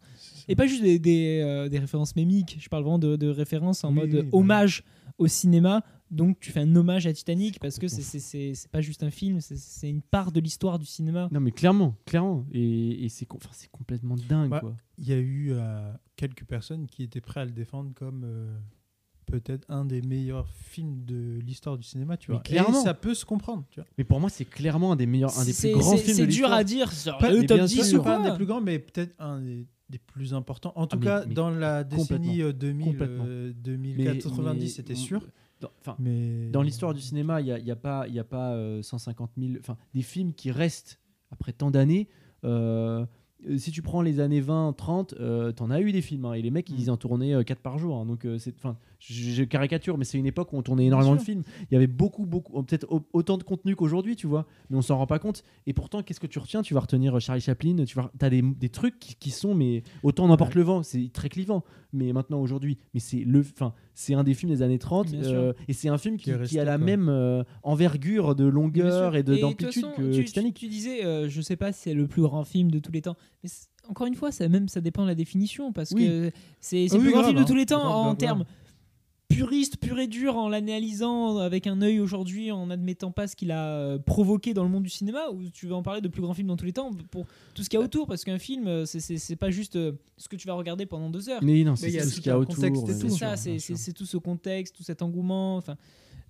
et 0.49 0.57
pas 0.57 0.67
juste 0.67 0.83
des, 0.83 0.99
des, 0.99 1.43
euh, 1.45 1.69
des 1.69 1.79
références 1.79 2.17
mémiques 2.17 2.57
je 2.59 2.67
parle 2.71 2.83
vraiment 2.83 2.99
de, 2.99 3.17
de 3.17 3.29
références 3.29 3.85
en 3.85 3.91
Oui, 3.91 3.95
mode 3.97 4.15
oui, 4.15 4.23
bah 4.23 4.29
hommage 4.33 4.83
au 5.19 5.27
cinéma 5.27 5.85
donc 6.11 6.39
tu 6.41 6.51
fais 6.53 6.61
un 6.61 6.77
hommage 6.77 7.07
à 7.07 7.13
Titanic 7.13 7.59
parce 7.61 7.79
que 7.79 7.89
c'est- 7.89 8.03
c'est 8.03 8.19
c'est- 8.21 8.55
c'est 8.55 8.71
pas 8.71 8.81
juste 8.81 9.03
un 9.03 9.11
film 9.11 9.41
c'est- 9.41 9.57
c'est 9.57 9.89
une 9.91 10.03
part 10.03 10.31
de 10.33 10.41
l'histoire 10.41 10.79
du 10.79 10.87
cinéma 10.87 11.29
Non, 11.33 11.41
mais 11.41 11.51
clairement, 11.51 11.97
clairement. 12.07 12.47
Et, 12.53 13.05
et 13.05 13.09
c'est 13.09 13.27
enfin, 13.33 13.51
c'est 13.53 13.71
complètement 13.71 14.17
dingue. 14.29 14.51
Bah, 14.51 14.61
quoi. 14.61 14.77
Il 14.99 15.09
y 15.09 15.13
a 15.13 15.19
eu 15.19 15.49
euh, 15.53 15.93
quelques 16.17 16.45
personnes 16.45 16.87
qui 16.87 17.03
étaient 17.03 17.21
prêtes 17.21 17.43
à 17.43 17.45
le 17.45 17.51
défendre 17.53 17.91
comme 17.95 18.23
euh, 18.25 18.57
peut-être 19.27 19.65
un 19.69 19.85
des 19.85 20.03
meilleurs 20.03 20.49
films 20.49 21.05
de 21.05 21.41
l'histoire 21.45 21.77
du 21.77 21.83
cinéma, 21.83 22.17
tu 22.17 22.31
Mais 22.31 22.37
vois. 22.37 22.43
clairement. 22.45 22.81
Et 22.81 22.85
ça 22.85 22.95
peut 22.95 23.15
se 23.15 23.25
comprendre, 23.25 23.65
tu 23.71 23.81
vois. 23.81 23.89
Mais 23.99 24.05
pour 24.05 24.21
moi, 24.21 24.31
c'est 24.31 24.45
clairement 24.45 24.93
un 24.93 24.97
des 24.97 25.07
meilleurs, 25.07 25.37
un 25.39 25.45
des 25.45 25.53
plus 25.53 25.73
grands 25.73 25.97
c'est- 25.97 25.99
films 26.05 26.17
de 26.19 26.23
c'est 26.23 26.27
dur 26.39 26.53
à 26.53 26.63
dire 26.63 26.93
Pas- 27.19 27.31
le 27.33 27.41
mais 27.41 27.47
top 27.47 27.57
bien 27.57 27.67
10 27.67 27.91
sûr. 27.91 28.01
ou 28.01 28.05
pas 28.05 28.19
un 28.19 28.31
des 28.31 28.37
plus 28.37 28.47
grands, 28.47 28.61
mais 28.61 28.79
peut-être 28.79 29.15
un 29.19 29.41
des, 29.41 29.67
des 29.91 29.99
plus 29.99 30.33
importants. 30.33 30.73
En 30.77 30.87
tout 30.87 30.97
mais- 30.99 31.05
cas, 31.07 31.25
mais 31.27 31.35
dans 31.35 31.51
la 31.51 31.83
décennie 31.83 32.41
euh, 32.43 32.53
2000, 32.53 32.87
complètement. 32.87 33.25
euh, 33.27 33.49
Mais- 33.49 33.53
2090, 33.55 34.61
mais- 34.63 34.69
c'était 34.69 34.95
sûr. 34.95 35.27
Dans- 35.61 35.71
Enfin, 35.81 35.97
Mais 35.99 36.51
dans 36.51 36.63
l'histoire 36.63 36.93
du 36.95 37.01
cinéma, 37.01 37.41
il 37.41 37.45
n'y 37.45 37.53
a, 37.53 37.59
y 37.59 37.71
a 37.71 37.77
pas, 37.77 38.07
y 38.09 38.19
a 38.19 38.25
pas 38.25 38.53
euh, 38.53 38.83
150 38.83 39.31
000. 39.39 39.53
Enfin, 39.61 39.77
des 39.95 40.03
films 40.03 40.33
qui 40.35 40.51
restent 40.51 41.01
après 41.31 41.53
tant 41.53 41.71
d'années. 41.71 42.09
euh, 42.45 43.07
euh, 43.49 43.59
si 43.59 43.71
tu 43.71 43.83
prends 43.83 44.01
les 44.03 44.19
années 44.21 44.41
20, 44.41 44.73
30, 44.75 45.15
euh, 45.21 45.53
t'en 45.53 45.71
as 45.71 45.81
eu 45.81 45.93
des 45.93 46.01
films. 46.03 46.25
hein, 46.27 46.33
et 46.35 46.43
les 46.43 46.51
mecs, 46.51 46.71
Mm. 46.71 46.75
ils 46.79 46.91
en 46.91 46.97
tournaient 46.97 47.45
4 47.45 47.61
par 47.61 47.79
jour. 47.79 47.97
hein, 47.99 48.07
donc, 48.07 48.25
euh, 48.25 48.39
c'est, 48.39 48.55
je, 49.09 49.31
je 49.31 49.45
caricature, 49.45 49.99
mais 49.99 50.05
c'est 50.05 50.19
une 50.19 50.27
époque 50.27 50.53
où 50.53 50.57
on 50.57 50.63
tournait 50.63 50.87
énormément 50.87 51.15
de 51.17 51.21
films. 51.21 51.43
Il 51.71 51.75
y 51.75 51.77
avait 51.77 51.87
beaucoup, 51.87 52.27
beaucoup, 52.27 52.63
peut-être 52.63 52.87
au- 52.91 53.07
autant 53.13 53.39
de 53.39 53.43
contenu 53.43 53.77
qu'aujourd'hui, 53.77 54.17
tu 54.17 54.27
vois. 54.27 54.47
Mais 54.71 54.77
on 54.77 54.83
s'en 54.83 54.97
rend 54.97 55.07
pas 55.07 55.19
compte. 55.19 55.43
Et 55.67 55.73
pourtant, 55.73 56.03
qu'est-ce 56.03 56.21
que 56.21 56.27
tu 56.27 56.39
retiens? 56.39 56.63
Tu 56.63 56.75
vas 56.75 56.81
retenir 56.81 57.21
Charlie 57.21 57.41
Chaplin. 57.41 57.77
Tu 57.85 57.95
vas, 57.97 58.11
as 58.21 58.31
des, 58.31 58.43
des 58.43 58.69
trucs 58.69 58.99
qui, 58.99 59.31
sont, 59.31 59.55
mais 59.55 59.83
autant 60.03 60.27
n'importe 60.29 60.55
le 60.55 60.63
vent. 60.63 60.83
C'est 60.83 61.11
très 61.13 61.29
clivant. 61.29 61.63
Mais 61.93 62.13
maintenant, 62.13 62.41
aujourd'hui, 62.41 62.79
mais 62.95 63.01
c'est 63.01 63.19
le, 63.25 63.41
enfin, 63.41 63.73
c'est 63.95 64.15
un 64.15 64.25
des 64.25 64.35
films 64.35 64.51
des 64.53 64.63
années 64.63 64.79
30. 64.79 65.11
Bien 65.11 65.23
sûr. 65.23 65.33
euh, 65.33 65.53
et 65.69 65.73
c'est 65.73 65.89
un 65.89 65.99
film 65.99 66.17
Qui 66.17 66.33
a 66.59 66.65
la 66.65 66.77
quoi. 66.77 66.85
même 66.85 67.09
euh, 67.09 67.43
envergure 67.63 68.35
de 68.35 68.45
longueur 68.45 69.17
et 69.17 69.23
d'amplitude 69.23 69.87
que 69.97 70.13
tu, 70.15 70.25
Titanic. 70.25 70.55
Tu, 70.55 70.67
tu 70.67 70.71
disais, 70.71 71.05
euh, 71.05 71.29
je 71.29 71.41
sais 71.41 71.57
pas 71.57 71.73
si 71.73 71.81
c'est 71.83 71.95
le 71.95 72.07
plus 72.07 72.23
grand 72.23 72.45
film 72.45 72.71
de 72.71 72.79
tous 72.79 72.93
les 72.93 73.03
temps, 73.03 73.17
mais 73.43 73.51
encore 73.89 74.07
une 74.07 74.15
fois, 74.15 74.33
ça 74.33 74.49
même 74.49 74.69
ça 74.69 74.81
dépend 74.81 75.03
de 75.03 75.09
la 75.09 75.15
définition 75.15 75.73
parce 75.73 75.93
Oui. 75.93 76.07
que 76.07 76.31
c'est 76.61 76.87
le 76.89 76.95
oui, 76.95 77.01
plus 77.01 77.13
grand 77.13 77.23
film 77.25 77.37
de 77.37 77.43
hein. 77.43 77.45
tous 77.47 77.55
les 77.55 77.67
temps 77.67 77.79
Grave, 77.81 77.93
en 77.95 78.15
grave, 78.15 78.45
termes 79.29 79.49
puristes, 79.49 79.77
pur 79.79 79.99
et 79.99 80.07
dur, 80.07 80.37
en 80.37 80.49
l'analysant 80.49 81.39
avec 81.39 81.67
un 81.67 81.83
œil 81.83 82.01
aujourd'hui, 82.01 82.51
en 82.53 82.67
n'admettant 82.67 83.11
pas 83.11 83.27
ce 83.27 83.37
qu'il 83.37 83.51
a 83.51 83.67
euh, 83.69 83.99
provoqué 83.99 84.55
dans 84.55 84.63
le 84.63 84.69
monde 84.71 84.83
du 84.85 84.89
cinéma. 84.91 85.31
Ou 85.31 85.49
tu 85.51 85.67
veux 85.67 85.75
en 85.75 85.83
parler 85.83 86.01
de 86.01 86.09
plus 86.09 86.23
grand 86.23 86.35
film 86.35 86.49
dans 86.49 86.57
tous 86.57 86.65
les 86.67 86.73
temps 86.73 86.91
pour 87.11 87.27
tout 87.55 87.63
ce 87.63 87.69
qu'il 87.69 87.79
y 87.79 87.83
a 87.83 87.85
autour 87.85 88.07
parce 88.07 88.25
qu'un 88.25 88.39
film, 88.39 88.67
euh, 88.67 88.85
c'est- 88.87 89.37
pas 89.37 89.51
juste 89.51 89.77
euh, 89.77 89.93
ce 90.17 90.29
que 90.29 90.37
tu 90.37 90.47
vas 90.47 90.55
regarder 90.55 90.87
pendant 90.87 91.11
deux 91.11 91.29
heures. 91.29 91.43
Mais 91.43 91.65
non, 91.65 91.77
c'est 91.77 91.87
tout 92.03 92.05
tout 92.05 92.11
ce 92.11 92.15
qu'il 92.21 92.27
y 92.27 92.31
a 92.31 92.39
autour. 92.39 92.55
C'est 92.87 92.99
tout, 92.99 93.09
ça, 93.19 93.37
c'est 93.77 93.93
tout 93.93 94.07
ce 94.07 94.17
contexte, 94.17 94.75
tout 94.77 94.83
cet 94.83 95.03
engouement. 95.03 95.57
Enfin, 95.57 95.77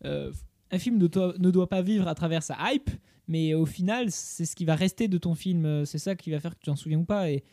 euh, 0.04 0.32
un 0.70 0.78
film 0.78 0.98
ne 0.98 1.06
doit, 1.06 1.34
ne 1.38 1.50
doit 1.50 1.68
pas 1.68 1.82
vivre 1.82 2.08
à 2.08 2.14
travers 2.14 2.42
sa 2.42 2.56
hype, 2.72 2.90
mais 3.28 3.54
au 3.54 3.66
final, 3.66 4.10
c'est 4.10 4.44
ce 4.44 4.56
qui 4.56 4.64
va 4.64 4.74
rester 4.74 5.06
de 5.08 5.18
ton 5.18 5.34
film. 5.34 5.64
euh, 5.64 5.84
C'est 5.84 5.98
ça 5.98 6.14
qui 6.16 6.30
va 6.30 6.40
faire 6.40 6.54
que 6.54 6.60
tu 6.60 6.66
t'en 6.66 6.76
souviens 6.76 6.98
ou 6.98 7.04
pas. 7.04 7.30
Et 7.30 7.44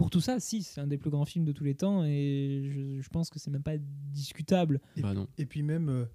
pour 0.00 0.08
tout 0.08 0.22
ça, 0.22 0.40
si, 0.40 0.62
c'est 0.62 0.80
un 0.80 0.86
des 0.86 0.96
plus 0.96 1.10
grands 1.10 1.26
films 1.26 1.44
de 1.44 1.52
tous 1.52 1.62
les 1.64 1.74
temps, 1.74 2.04
et 2.06 2.70
je, 2.72 3.02
je 3.02 3.08
pense 3.10 3.28
que 3.28 3.38
c'est 3.38 3.50
même 3.50 3.62
pas 3.62 3.76
discutable. 3.78 4.80
Bah 4.96 5.12
non. 5.12 5.28
Et 5.36 5.44
puis 5.44 5.62
même, 5.62 5.90
euh, 5.90 6.06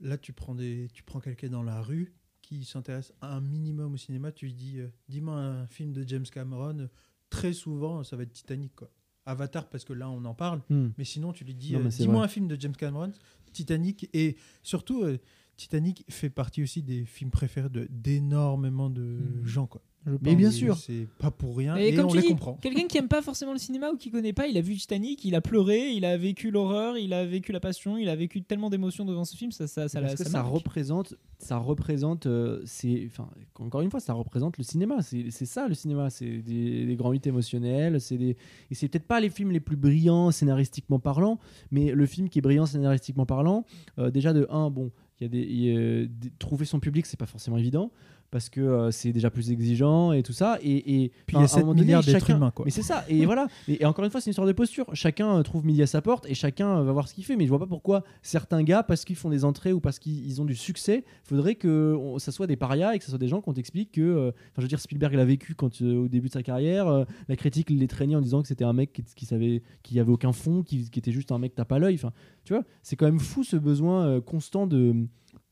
là, 0.00 0.18
tu 0.18 0.32
prends, 0.32 0.56
des, 0.56 0.88
tu 0.92 1.04
prends 1.04 1.20
quelqu'un 1.20 1.48
dans 1.48 1.62
la 1.62 1.80
rue 1.80 2.12
qui 2.42 2.64
s'intéresse 2.64 3.12
un 3.22 3.40
minimum 3.40 3.94
au 3.94 3.96
cinéma, 3.96 4.32
tu 4.32 4.46
lui 4.46 4.54
dis, 4.54 4.80
euh, 4.80 4.88
dis-moi 5.08 5.36
un 5.36 5.66
film 5.68 5.92
de 5.92 6.02
James 6.08 6.26
Cameron, 6.26 6.88
très 7.30 7.52
souvent, 7.52 8.02
ça 8.02 8.16
va 8.16 8.24
être 8.24 8.32
Titanic, 8.32 8.74
quoi. 8.74 8.90
Avatar 9.26 9.68
parce 9.68 9.84
que 9.84 9.92
là 9.92 10.10
on 10.10 10.24
en 10.24 10.34
parle, 10.34 10.60
Hmm. 10.70 10.88
mais 10.98 11.04
sinon 11.04 11.32
tu 11.32 11.44
lui 11.44 11.54
dis, 11.54 11.76
euh, 11.76 11.88
dis-moi 11.88 12.24
un 12.24 12.28
film 12.28 12.48
de 12.48 12.58
James 12.60 12.74
Cameron, 12.74 13.12
Titanic, 13.52 14.08
et 14.12 14.36
surtout 14.64 15.02
euh, 15.04 15.18
Titanic 15.56 16.04
fait 16.08 16.30
partie 16.30 16.62
aussi 16.62 16.82
des 16.82 17.04
films 17.04 17.30
préférés 17.30 17.68
de 17.68 17.86
d'énormément 17.90 18.90
de 18.90 19.02
Hmm. 19.02 19.46
gens 19.46 19.66
quoi. 19.68 19.82
Je 20.06 20.12
Mais 20.12 20.18
pense. 20.30 20.36
bien 20.36 20.50
sûr. 20.50 20.76
c'est 20.78 21.06
pas 21.18 21.30
pour 21.30 21.56
rien 21.58 21.76
Et 21.76 21.88
et, 21.88 21.94
comme 21.94 22.06
on 22.06 22.08
tu 22.08 22.16
les 22.16 22.22
dis, 22.22 22.28
comprend. 22.28 22.54
Quelqu'un 22.54 22.86
qui 22.86 22.96
aime 22.96 23.06
pas 23.08 23.20
forcément 23.20 23.52
le 23.52 23.58
cinéma 23.58 23.90
ou 23.90 23.96
qui 23.98 24.10
connaît 24.10 24.32
pas, 24.32 24.46
il 24.46 24.56
a 24.56 24.62
vu 24.62 24.74
Titanic, 24.76 25.22
il 25.26 25.34
a 25.34 25.42
pleuré, 25.42 25.90
il 25.90 26.06
a 26.06 26.16
vécu 26.16 26.50
l'horreur, 26.50 26.96
il 26.96 27.12
a 27.12 27.26
vécu 27.26 27.52
la 27.52 27.60
passion, 27.60 27.98
il 27.98 28.08
a 28.08 28.16
vécu 28.16 28.40
tellement 28.42 28.70
d'émotions 28.70 29.04
devant 29.04 29.26
ce 29.26 29.36
film, 29.36 29.52
ça, 29.52 29.66
ça, 29.66 29.88
ça, 29.88 30.00
Parce 30.00 30.18
la- 30.18 30.24
que 30.24 30.30
ça 30.30 30.40
représente, 30.42 31.14
ça 31.38 31.58
représente, 31.58 32.24
euh, 32.24 32.62
c'est, 32.64 33.04
enfin, 33.10 33.28
encore 33.58 33.82
une 33.82 33.90
fois, 33.90 34.00
ça 34.00 34.14
représente 34.14 34.56
le 34.56 34.64
cinéma. 34.64 35.02
C'est 35.02 35.30
ça 35.30 35.68
le 35.68 35.74
cinéma. 35.74 36.08
C'est 36.08 36.38
des, 36.38 36.86
des 36.86 36.96
grands 36.96 37.10
mythes 37.10 37.26
émotionnels. 37.26 38.00
C'est 38.00 38.16
des, 38.16 38.36
et 38.70 38.74
c'est 38.74 38.88
peut-être 38.88 39.06
pas 39.06 39.20
les 39.20 39.28
films 39.28 39.50
les 39.50 39.60
plus 39.60 39.76
brillants 39.76 40.30
scénaristiquement 40.30 40.98
parlant, 40.98 41.38
mais 41.70 41.92
le 41.92 42.06
film 42.06 42.30
qui 42.30 42.38
est 42.38 42.42
brillant 42.42 42.64
scénaristiquement 42.64 43.26
parlant, 43.26 43.66
euh, 43.98 44.10
déjà 44.10 44.32
de 44.32 44.46
un, 44.48 44.70
bon, 44.70 44.90
il 45.20 45.24
y 45.24 45.26
a 45.26 45.28
des, 45.28 45.42
il 45.42 45.60
y 45.62 45.70
a 45.76 46.06
des- 46.06 46.30
trouver 46.38 46.64
son 46.64 46.80
public, 46.80 47.04
c'est 47.04 47.18
pas 47.18 47.26
forcément 47.26 47.58
évident 47.58 47.90
parce 48.30 48.48
que 48.48 48.60
euh, 48.60 48.90
c'est 48.90 49.12
déjà 49.12 49.30
plus 49.30 49.50
exigeant 49.50 50.12
et 50.12 50.22
tout 50.22 50.32
ça. 50.32 50.58
Et, 50.62 51.04
et 51.04 51.08
Puis 51.26 51.36
il 51.36 51.40
y 51.40 51.42
un 51.42 51.44
a 51.44 51.48
7 51.48 51.60
moment 51.60 51.72
donné, 51.74 51.86
milliards 51.86 52.02
d'êtres 52.04 52.20
chacun- 52.20 52.36
humains 52.36 52.50
quoi. 52.50 52.64
mais 52.64 52.70
c'est 52.70 52.82
ça, 52.82 53.04
et 53.08 53.24
voilà. 53.26 53.48
Et, 53.68 53.82
et 53.82 53.86
encore 53.86 54.04
une 54.04 54.10
fois, 54.10 54.20
c'est 54.20 54.26
une 54.26 54.32
histoire 54.32 54.46
de 54.46 54.52
posture. 54.52 54.86
Chacun 54.94 55.38
euh, 55.38 55.42
trouve 55.42 55.64
midi 55.66 55.82
à 55.82 55.86
sa 55.86 56.00
porte 56.02 56.26
et 56.28 56.34
chacun 56.34 56.78
euh, 56.78 56.82
va 56.84 56.92
voir 56.92 57.08
ce 57.08 57.14
qu'il 57.14 57.24
fait. 57.24 57.36
Mais 57.36 57.44
je 57.44 57.48
vois 57.48 57.58
pas 57.58 57.66
pourquoi 57.66 58.04
certains 58.22 58.62
gars, 58.62 58.82
parce 58.82 59.04
qu'ils 59.04 59.16
font 59.16 59.30
des 59.30 59.44
entrées 59.44 59.72
ou 59.72 59.80
parce 59.80 59.98
qu'ils 59.98 60.24
ils 60.26 60.40
ont 60.40 60.44
du 60.44 60.54
succès, 60.54 61.04
faudrait 61.24 61.54
que 61.56 61.96
on- 61.98 62.18
ça 62.18 62.30
soit 62.32 62.46
des 62.46 62.56
parias 62.56 62.94
et 62.94 62.98
que 62.98 63.04
ça 63.04 63.10
soit 63.10 63.18
des 63.18 63.28
gens 63.28 63.40
qu'on 63.40 63.52
t'explique 63.54 63.92
que. 63.92 64.00
euh, 64.00 64.28
Enfin, 64.30 64.54
je 64.58 64.62
veux 64.62 64.68
dire, 64.68 64.80
Spielberg 64.80 65.14
l'a 65.14 65.24
vécu 65.24 65.54
quand 65.54 65.82
euh, 65.82 66.04
au 66.04 66.08
début 66.08 66.28
de 66.28 66.32
sa 66.32 66.42
carrière. 66.42 67.04
la 67.28 67.36
critique 67.36 67.70
les 67.70 67.86
traînait 67.88 68.14
en 68.16 68.20
disant 68.20 68.42
que 68.42 68.48
c'était 68.48 68.64
un 68.64 68.72
mec 68.72 68.92
qui, 68.92 69.02
qui 69.16 69.26
savait, 69.26 69.62
qui 69.82 69.98
avait 70.00 70.12
aucun 70.12 70.32
fond, 70.32 70.62
qui, 70.62 70.88
qui 70.90 70.98
était 70.98 71.12
juste 71.12 71.32
un 71.32 71.38
mec 71.38 71.54
tape 71.54 71.72
à 71.72 71.78
l'œil. 71.78 71.94
Enfin, 71.96 72.12
tu 72.44 72.52
vois, 72.54 72.62
c'est 72.82 72.96
quand 72.96 73.06
même 73.06 73.18
fou 73.20 73.42
ce 73.44 73.56
besoin 73.56 74.20
constant 74.20 74.66
de. 74.66 74.94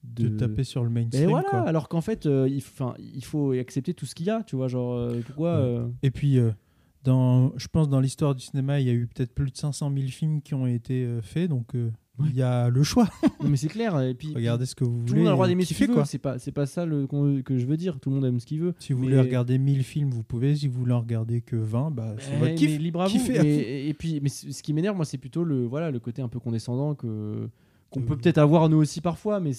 De 0.05 0.29
taper 0.29 0.65
sur 0.65 0.85
le 0.85 0.91
Et 0.91 0.95
mainstream 0.95 1.29
voilà, 1.31 1.49
quoi. 1.49 1.61
alors 1.61 1.89
qu'en 1.89 2.01
fait, 2.01 2.27
euh, 2.27 2.49
il, 2.49 2.61
faut 3.25 3.53
accepter 3.53 3.95
tout 3.95 4.07
ce 4.07 4.15
qu'il 4.15 4.27
y 4.27 4.31
a, 4.31 4.43
tu 4.43 4.57
vois, 4.57 4.69
genre, 4.69 4.95
euh, 4.95 5.21
pourquoi... 5.27 5.51
Euh, 5.57 5.89
Et 6.03 6.11
puis, 6.11 6.39
euh, 6.39 6.51
dans, 7.05 7.53
je 7.57 7.69
pense 7.69 7.89
dans 7.89 8.01
l'histoire 8.01 8.35
du 8.35 8.45
cinéma, 8.45 8.81
il 8.81 8.87
y 8.87 8.91
a 8.91 8.95
eu 8.95 9.07
peut-être 9.07 9.35
plus 9.35 9.51
de 9.51 9.57
500 9.57 9.93
000 9.95 10.07
films 10.09 10.41
qui 10.43 10.55
ont 10.55 10.67
été 10.67 11.07
faits, 11.23 11.49
donc 11.51 11.73
il 11.75 12.35
y 12.35 12.43
a 12.43 12.69
le 12.69 12.83
choix. 12.83 13.09
Non 13.43 13.49
mais 13.49 13.57
c'est 13.57 13.69
clair, 13.69 14.01
et 14.03 14.15
puis 14.15 14.33
Regardez 14.35 14.67
ce 14.67 14.75
que 14.75 14.83
vous 14.85 14.99
tout 15.03 15.07
voulez. 15.09 15.13
le 15.13 15.19
monde 15.21 15.27
a 15.29 15.31
le 15.31 15.35
droit 15.37 15.47
et 15.47 15.51
d'aimer 15.51 15.65
ce 15.65 15.73
qu'il 15.75 15.87
veut, 15.89 16.05
c'est 16.05 16.19
pas, 16.19 16.39
c'est 16.41 16.51
pas 16.51 16.67
ça 16.67 16.85
le, 16.85 17.07
que 17.43 17.57
je 17.57 17.67
veux 17.67 17.77
dire, 17.77 18.01
tout 18.01 18.11
le 18.11 18.17
monde 18.17 18.25
aime 18.25 18.41
ce 18.41 18.47
qu'il 18.47 18.61
veut. 18.61 18.75
Si 18.81 18.93
vous 18.93 18.99
Mais- 19.01 19.07
voulez 19.07 19.21
regarder 19.21 19.59
1000 19.59 19.85
films, 19.85 20.11
vous 20.11 20.25
pouvez. 20.25 20.57
Si 20.57 20.67
vous 20.67 20.79
voulez 20.81 20.93
en 20.93 21.01
regarder 21.01 21.41
que 21.41 21.55
20, 21.55 21.93
bah, 21.93 22.15
c'est 22.19 22.33
Eh, 22.35 22.39
votre 22.39 22.55
kiff. 22.57 22.71
mais 22.73 22.79
libre 22.79 23.03
à 23.03 23.07
vous. 23.09 23.17
mais- 23.29 23.35
fond. 23.39 23.43
et 23.45 23.95
puis, 23.97 24.19
mais 24.21 24.29
ce 24.29 24.51
ce 24.51 24.63
qui 24.65 24.73
m'énerve, 24.73 24.97
moi, 24.97 25.05
c'est 25.05 25.19
plutôt 25.19 25.45
le, 25.45 25.65
voilà, 25.67 25.93
le 25.93 26.01
côté 26.01 26.21
un 26.21 26.29
peu 26.29 26.41
condescendant 26.41 26.95
que 26.97 27.49
qu'on 27.91 28.01
Euh, 28.01 28.05
peut 28.07 28.17
peut-être 28.17 28.39
avoir 28.39 28.69
nous 28.69 28.77
aussi 28.79 29.01
parfois, 29.01 29.41
mais 29.41 29.53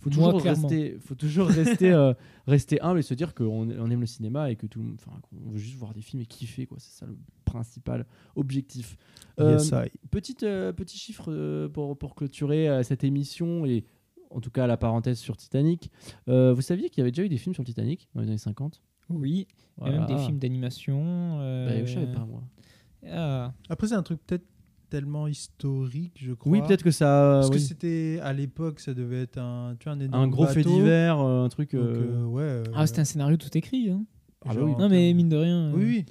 faut 0.00 0.08
toujours 0.10 0.40
rester, 0.42 0.98
faut 1.00 1.14
toujours 1.14 1.46
rester, 1.48 1.92
euh, 1.92 2.14
rester 2.46 2.80
humble 2.80 3.00
et 3.00 3.02
se 3.02 3.12
dire 3.14 3.34
qu'on 3.34 3.68
on 3.70 3.90
aime 3.90 4.00
le 4.00 4.06
cinéma 4.06 4.50
et 4.50 4.56
que 4.56 4.66
tout, 4.66 4.78
le 4.78 4.86
monde- 4.86 4.96
enfin, 4.98 5.16
qu'on 5.22 5.50
veut 5.50 5.58
juste 5.58 5.76
voir 5.76 5.92
des 5.92 6.00
films 6.00 6.22
et 6.22 6.26
kiffer, 6.26 6.66
quoi. 6.66 6.78
C'est 6.80 6.98
ça 6.98 7.06
le 7.06 7.16
principal 7.44 8.06
objectif. 8.36 8.96
Euh, 9.40 9.52
Yes, 9.58 9.70
I. 9.72 9.90
Petite, 10.10 10.42
euh, 10.42 10.72
petit 10.72 10.96
chiffre 10.98 11.26
euh, 11.28 11.68
pour, 11.68 11.98
pour 11.98 12.14
clôturer 12.14 12.68
euh, 12.68 12.82
cette 12.82 13.04
émission 13.04 13.66
et 13.66 13.84
en 14.30 14.40
tout 14.40 14.50
cas 14.50 14.66
la 14.66 14.76
parenthèse 14.76 15.18
sur 15.18 15.36
Titanic. 15.36 15.90
Euh, 16.28 16.52
vous 16.54 16.62
saviez 16.62 16.88
qu'il 16.88 16.98
y 16.98 17.02
avait 17.02 17.10
déjà 17.10 17.24
eu 17.24 17.28
des 17.28 17.36
films 17.38 17.52
sur 17.54 17.62
le 17.62 17.66
Titanic 17.66 18.08
dans 18.14 18.20
les 18.22 18.28
années 18.28 18.38
50 18.38 18.80
Oui, 19.10 19.48
même 19.82 20.06
des 20.06 20.16
films 20.18 20.38
d'animation. 20.38 21.38
euh, 21.40 21.66
Bah, 21.80 21.84
Je 21.84 21.92
savais 21.92 22.12
pas 22.12 22.24
moi. 22.24 22.42
ah. 23.10 23.52
Après, 23.68 23.88
c'est 23.88 23.94
un 23.94 24.02
truc 24.02 24.20
peut-être 24.26 24.44
tellement 24.90 25.26
historique, 25.26 26.18
je 26.22 26.32
crois. 26.32 26.52
Oui, 26.52 26.60
peut-être 26.62 26.82
que 26.82 26.90
ça. 26.90 27.38
Parce 27.40 27.50
que 27.50 27.58
c'était 27.58 28.18
à 28.22 28.32
l'époque, 28.32 28.80
ça 28.80 28.92
devait 28.92 29.22
être 29.22 29.38
un, 29.38 29.76
tu 29.78 29.84
vois, 29.84 29.94
un 29.94 30.00
énorme 30.00 30.22
un 30.24 30.28
gros 30.28 30.46
fait 30.46 30.62
divers, 30.62 31.18
euh, 31.20 31.44
un 31.44 31.48
truc. 31.48 31.74
Donc, 31.74 31.84
euh, 31.84 32.22
euh, 32.22 32.24
ouais. 32.26 32.42
euh, 32.42 32.64
Ah, 32.74 32.86
c'était 32.86 33.00
un 33.00 33.04
scénario 33.04 33.36
tout 33.36 33.56
écrit. 33.56 33.90
Hein. 33.90 34.04
Ah 34.46 34.52
genre 34.52 34.64
oui. 34.64 34.72
en 34.74 34.78
Non, 34.78 34.88
mais 34.88 35.12
mine 35.14 35.28
de 35.28 35.36
rien. 35.36 35.56
euh, 35.68 35.72
Oui, 35.74 35.84
oui. 35.84 36.06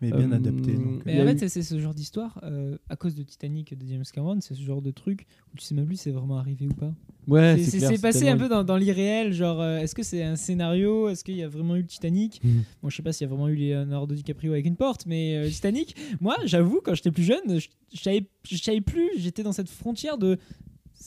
Mais 0.00 0.10
bien 0.12 0.30
Euh, 0.30 0.36
adapté. 0.36 0.72
donc, 0.74 1.00
Il 1.00 1.02
Mais 1.06 1.20
en 1.22 1.26
fait, 1.26 1.44
eu- 1.44 1.48
c'est- 1.48 1.62
ce 1.62 1.78
genre 1.80 1.94
d'histoire, 1.94 2.38
euh, 2.44 2.76
à 2.88 2.94
cause 2.96 3.14
de 3.16 3.22
Titanic 3.24 3.72
et 3.72 3.76
de 3.76 3.84
James 3.86 4.04
Cameron, 4.12 4.38
c'est 4.40 4.54
ce 4.54 4.62
genre 4.62 4.80
de 4.80 4.90
truc 4.92 5.26
où 5.52 5.56
tu 5.56 5.64
sais 5.64 5.74
même 5.74 5.86
plus 5.86 5.96
si 5.96 6.04
c'est 6.04 6.10
vraiment 6.12 6.38
arrivé 6.38 6.66
ou 6.66 6.74
pas. 6.74 6.92
Ouais, 7.26 7.58
C'est- 7.58 8.00
passé 8.00 8.20
tellement- 8.20 8.34
un 8.34 8.38
peu 8.38 8.48
dans, 8.48 8.64
dans 8.64 8.76
l'irréel, 8.76 9.32
genre 9.32 9.60
euh, 9.60 9.78
est-ce 9.78 9.94
que 9.94 10.02
c'est 10.02 10.22
un 10.22 10.36
scénario 10.36 11.08
Est-ce 11.08 11.24
qu'il 11.24 11.34
y 11.36 11.42
a 11.42 11.48
vraiment 11.48 11.74
eu 11.76 11.80
le 11.80 11.86
Titanic 11.86 12.40
Mhm. 12.44 12.62
Bon, 12.82 12.88
je 12.90 12.96
sais 12.96 13.02
pas 13.02 13.12
s'il 13.12 13.26
y 13.26 13.30
a 13.30 13.34
vraiment 13.34 13.48
eu 13.48 13.56
Leonardo 13.56 14.14
DiCaprio 14.14 14.52
avec 14.52 14.66
une 14.66 14.76
porte, 14.76 15.04
mais 15.06 15.36
euh, 15.36 15.48
Titanic, 15.50 15.96
moi, 16.20 16.36
j'avoue, 16.44 16.80
quand 16.82 16.94
j'étais 16.94 17.10
plus 17.10 17.24
jeune, 17.24 17.58
je, 17.58 17.68
je 17.92 18.00
savais, 18.00 18.24
je 18.48 18.56
savais 18.56 18.80
plus, 18.80 19.10
j'étais 19.18 19.42
dans 19.42 19.52
cette 19.52 19.68
frontière 19.68 20.16
de 20.16 20.38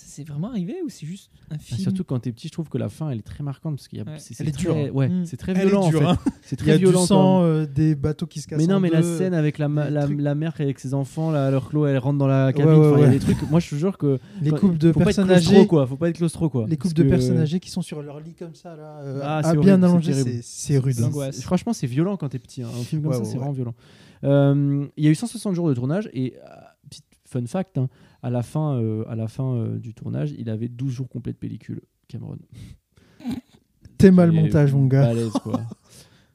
c'est 0.06 0.28
vraiment 0.28 0.50
arrivé 0.50 0.76
ou 0.86 0.90
c'est 0.90 1.06
juste 1.06 1.30
un 1.50 1.56
Ah, 1.56 1.58
film 1.60 1.80
Surtout 1.82 2.04
quand 2.04 2.20
t'es 2.20 2.32
petit, 2.32 2.48
je 2.48 2.54
trouve 2.54 2.70
que 2.70 2.78
la 2.78 2.90
fin 2.90 3.10
elle 3.10 3.20
est 3.20 3.22
très 3.22 3.44
marquante 3.44 3.76
parce 3.76 3.88
qu'il 3.88 4.00
y 4.00 4.02
a, 4.02 4.06
Ouais. 4.06 4.18
c'est, 4.20 4.40
Elle 4.40 4.50
est 4.50 4.58
dure, 4.58 4.72
très, 4.74 4.88
hein. 4.90 4.92
ouais, 4.94 5.10
Mm. 5.10 5.26
c'est 5.26 5.38
très 5.38 5.52
Elle 5.54 5.58
est 5.60 5.66
violent 5.68 5.90
dure, 5.90 6.02
en 6.08 6.12
hein. 6.12 6.16
fait. 6.16 6.30
C'est 6.44 6.62
Il 6.62 6.68
y 6.68 6.70
a 6.72 6.74
très 6.74 6.80
du 6.80 6.86
violent. 6.86 7.06
sang, 7.06 7.44
euh, 7.44 7.66
des 7.66 7.96
bateaux 7.96 8.26
qui 8.28 8.42
se 8.42 8.48
cassent 8.48 8.60
Mais 8.60 8.68
non, 8.68 8.76
en 8.76 8.80
mais 8.80 8.90
la 8.90 9.04
scène 9.04 9.34
avec 9.34 9.58
la, 9.58 9.68
ma- 9.68 9.90
la, 9.90 10.08
la 10.08 10.36
mère 10.36 10.54
avec 10.60 10.80
ses 10.80 10.94
enfants, 10.94 11.32
là, 11.32 11.50
leur 11.52 11.70
clos, 11.70 11.86
elle 11.86 11.98
rentre 11.98 12.18
dans 12.18 12.28
la 12.28 12.52
cabine. 12.54 12.72
Ouais, 12.74 12.94
il 13.00 13.02
y 13.02 13.06
a 13.06 13.10
des 13.10 13.20
trucs. 13.20 13.50
Moi, 13.50 13.60
je 13.60 13.70
te 13.70 13.76
jure 13.76 13.98
que 13.98 14.20
les 14.42 14.52
couples 14.52 14.78
de 14.78 14.92
personnes 14.92 15.30
âgées, 15.32 15.68
quoi. 15.68 15.86
Faut 15.88 15.98
pas 15.98 16.10
être 16.10 16.18
claustro, 16.18 16.50
quoi. 16.50 16.66
les 16.68 16.78
couples 16.78 16.96
de 16.96 17.04
personnes 17.04 17.40
âgées 17.40 17.60
qui 17.60 17.70
sont 17.70 17.82
sur 17.82 18.02
leur 18.02 18.20
lit 18.20 18.34
comme 18.34 18.56
ça 18.56 18.76
là, 18.76 19.00
euh, 19.04 19.20
Ah, 19.24 19.56
bien 19.56 19.82
horrible, 19.84 20.14
c'est 20.44 20.78
rude. 20.78 20.98
Hein. 21.02 21.32
Franchement, 21.42 21.74
c'est 21.74 21.88
violent 21.88 22.18
quand 22.18 22.30
t'es 22.30 22.40
petit. 22.40 22.64
hein. 22.64 22.68
Un 22.80 22.84
film 22.84 23.02
comme 23.04 23.14
ça, 23.14 23.24
c'est 23.26 23.38
vraiment 23.38 23.52
violent. 23.52 23.76
Euh, 24.24 24.86
Il 24.98 25.04
y 25.04 25.08
a 25.08 25.12
eu 25.12 25.16
160 25.16 25.56
jours 25.56 25.68
de 25.70 25.74
tournage 25.74 26.10
et 26.14 26.34
euh, 26.36 26.48
fun 27.32 27.46
fact, 27.46 27.78
hein, 27.78 27.88
à 28.22 28.30
la 28.30 28.44
fin, 28.44 28.76
euh, 28.82 29.04
à 29.08 29.16
la 29.16 29.28
fin 29.28 29.56
euh, 29.56 29.80
du 29.80 29.94
tournage, 29.94 30.34
il 30.38 30.50
avait 30.50 30.68
12 30.68 30.92
jours 30.92 31.10
complets 31.10 31.34
de 31.34 31.38
pellicule. 31.38 31.82
Cameron. 32.08 32.38
T'es 33.98 34.12
mal 34.12 34.32
montage, 34.32 34.74
mon 34.74 34.86
gars. 34.88 35.02
balèze, 35.08 35.32
quoi. 35.44 35.62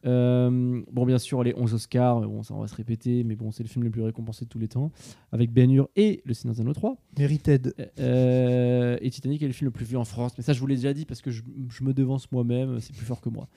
Euh, 0.04 0.82
bon, 0.92 1.04
bien 1.04 1.18
sûr, 1.18 1.42
les 1.42 1.52
11 1.56 1.74
Oscars, 1.74 2.20
bon, 2.20 2.44
ça 2.44 2.54
on 2.54 2.60
va 2.60 2.68
se 2.68 2.76
répéter, 2.76 3.24
mais 3.24 3.34
bon, 3.34 3.50
c'est 3.50 3.64
le 3.64 3.68
film 3.68 3.82
le 3.84 3.90
plus 3.90 4.02
récompensé 4.02 4.44
de 4.44 4.48
tous 4.48 4.60
les 4.60 4.68
temps, 4.68 4.92
avec 5.32 5.52
Ben 5.52 5.68
Hur 5.68 5.88
et 5.96 6.22
Le 6.24 6.32
Seigneur 6.32 6.54
des 6.54 6.60
Anneaux 6.60 6.74
3. 6.74 6.96
Mérited. 7.18 7.74
Euh, 7.98 8.96
et 9.00 9.10
Titanic 9.10 9.42
est 9.42 9.48
le 9.48 9.52
film 9.52 9.66
le 9.66 9.72
plus 9.72 9.84
vu 9.84 9.96
en 9.96 10.04
France. 10.04 10.30
Mais 10.38 10.44
ça, 10.44 10.52
je 10.52 10.60
vous 10.60 10.68
l'ai 10.68 10.76
déjà 10.76 10.92
dit 10.92 11.06
parce 11.06 11.20
que 11.22 11.32
je, 11.32 11.42
je 11.70 11.82
me 11.82 11.92
devance 11.92 12.30
moi-même, 12.30 12.78
c'est 12.78 12.94
plus 12.94 13.04
fort 13.04 13.20
que 13.20 13.30
moi. 13.30 13.48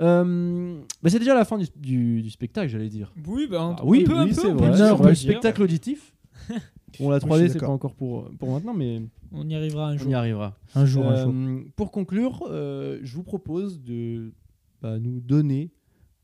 Euh, 0.00 0.80
bah, 1.02 1.10
c'est 1.10 1.18
déjà 1.18 1.34
la 1.34 1.44
fin 1.44 1.58
du, 1.58 1.66
du- 1.76 2.22
du 2.22 2.30
spectacle, 2.30 2.68
j'allais 2.70 2.88
dire. 2.88 3.12
Oui, 3.26 3.46
bah, 3.46 3.76
Ah 3.78 3.82
oui, 3.84 4.04
un 4.06 4.06
peu, 4.06 4.16
un 4.16 4.24
oui, 4.24 4.30
peu, 4.30 4.40
c'est 4.40 4.52
vrai. 4.52 4.76
Sur 4.78 5.02
peut 5.02 5.08
le 5.10 5.14
spectacle 5.14 5.62
auditif. 5.62 6.14
Bon, 6.98 7.10
la 7.10 7.16
je 7.18 7.24
suis 7.24 7.30
3D, 7.30 7.48
c'est 7.48 7.58
pas 7.60 7.68
encore 7.68 7.94
pour, 7.94 8.30
pour 8.38 8.50
maintenant, 8.52 8.74
mais 8.74 9.02
On 9.32 9.48
y 9.48 9.54
arrivera 9.54 9.88
un 9.90 9.94
on 9.94 9.98
jour. 9.98 10.10
y 10.10 10.14
arrivera. 10.14 10.56
Un 10.74 10.84
jour, 10.86 11.06
un 11.06 11.12
Euh, 11.12 11.24
jour. 11.24 11.64
Pour 11.76 11.90
conclure, 11.92 12.44
euh, 12.50 12.98
je 13.02 13.14
vous 13.14 13.22
propose 13.22 13.82
de 13.82 14.32
bah, 14.80 14.98
nous 14.98 15.20
donner 15.20 15.70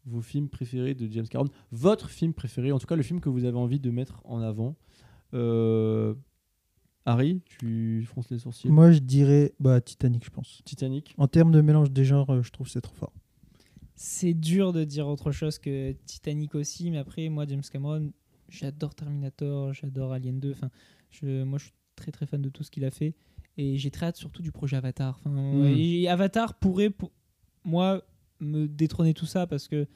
vos 0.07 0.21
films 0.21 0.49
préférés 0.49 0.95
de 0.95 1.11
James 1.11 1.27
Cameron, 1.29 1.49
votre 1.73 2.09
film 2.11 2.33
préféré, 2.35 2.73
en 2.73 2.79
tout 2.79 2.87
cas 2.87 2.97
le 2.97 3.03
film 3.03 3.21
que 3.21 3.29
vous 3.29 3.45
avez 3.45 3.57
envie 3.57 3.81
de 3.81 3.91
mettre 3.91 4.21
en 4.25 4.41
avant. 4.41 4.77
Euh, 5.33 6.15
Harry, 7.07 7.43
tu 7.47 8.03
fronces 8.07 8.31
les 8.31 8.39
sourcils. 8.39 8.69
Moi, 8.71 8.93
je 8.93 8.99
dirais 9.01 9.53
bah, 9.61 9.81
Titanic, 9.81 10.25
je 10.25 10.31
pense. 10.31 10.63
Titanic. 10.65 11.15
En 11.19 11.29
termes 11.29 11.53
de 11.53 11.61
mélange 11.61 11.91
des 11.91 12.05
genres, 12.05 12.43
je 12.43 12.51
trouve 12.51 12.67
que 12.67 12.73
c'est 12.73 12.81
trop 12.81 12.95
fort. 12.97 13.13
C'est 13.97 14.35
dur 14.35 14.73
de 14.73 14.85
dire 14.85 15.07
autre 15.07 15.31
chose 15.31 15.59
que 15.59 15.93
Titanic 16.07 16.55
aussi, 16.55 16.91
mais 16.91 16.99
après, 16.99 17.29
moi, 17.29 17.45
James 17.47 17.63
Cameron, 17.71 18.11
j'adore 18.59 18.95
Terminator, 18.95 19.73
j'adore 19.73 20.13
Alien 20.13 20.41
2. 20.41 20.51
Enfin, 20.53 20.71
je, 21.11 21.43
moi, 21.45 21.59
je 21.59 21.65
suis 21.65 21.75
très 21.97 22.11
très 22.13 22.27
fan 22.27 22.41
de 22.43 22.49
tout 22.49 22.63
ce 22.63 22.71
qu'il 22.71 22.85
a 22.85 22.91
fait. 22.91 23.15
Et 23.57 23.77
j'ai 23.79 23.91
très 23.91 24.07
hâte 24.07 24.17
surtout 24.17 24.43
du 24.43 24.51
projet 24.53 24.77
Avatar. 24.77 25.17
Enfin, 25.21 25.31
Mm. 25.31 25.75
et 25.77 26.09
Avatar 26.09 26.55
pourrait, 26.55 26.91
pour 26.91 27.13
moi, 27.65 28.03
me 28.41 28.67
détrôner 28.67 29.15
tout 29.15 29.27
ça 29.27 29.47
parce 29.47 29.69
que 29.69 29.87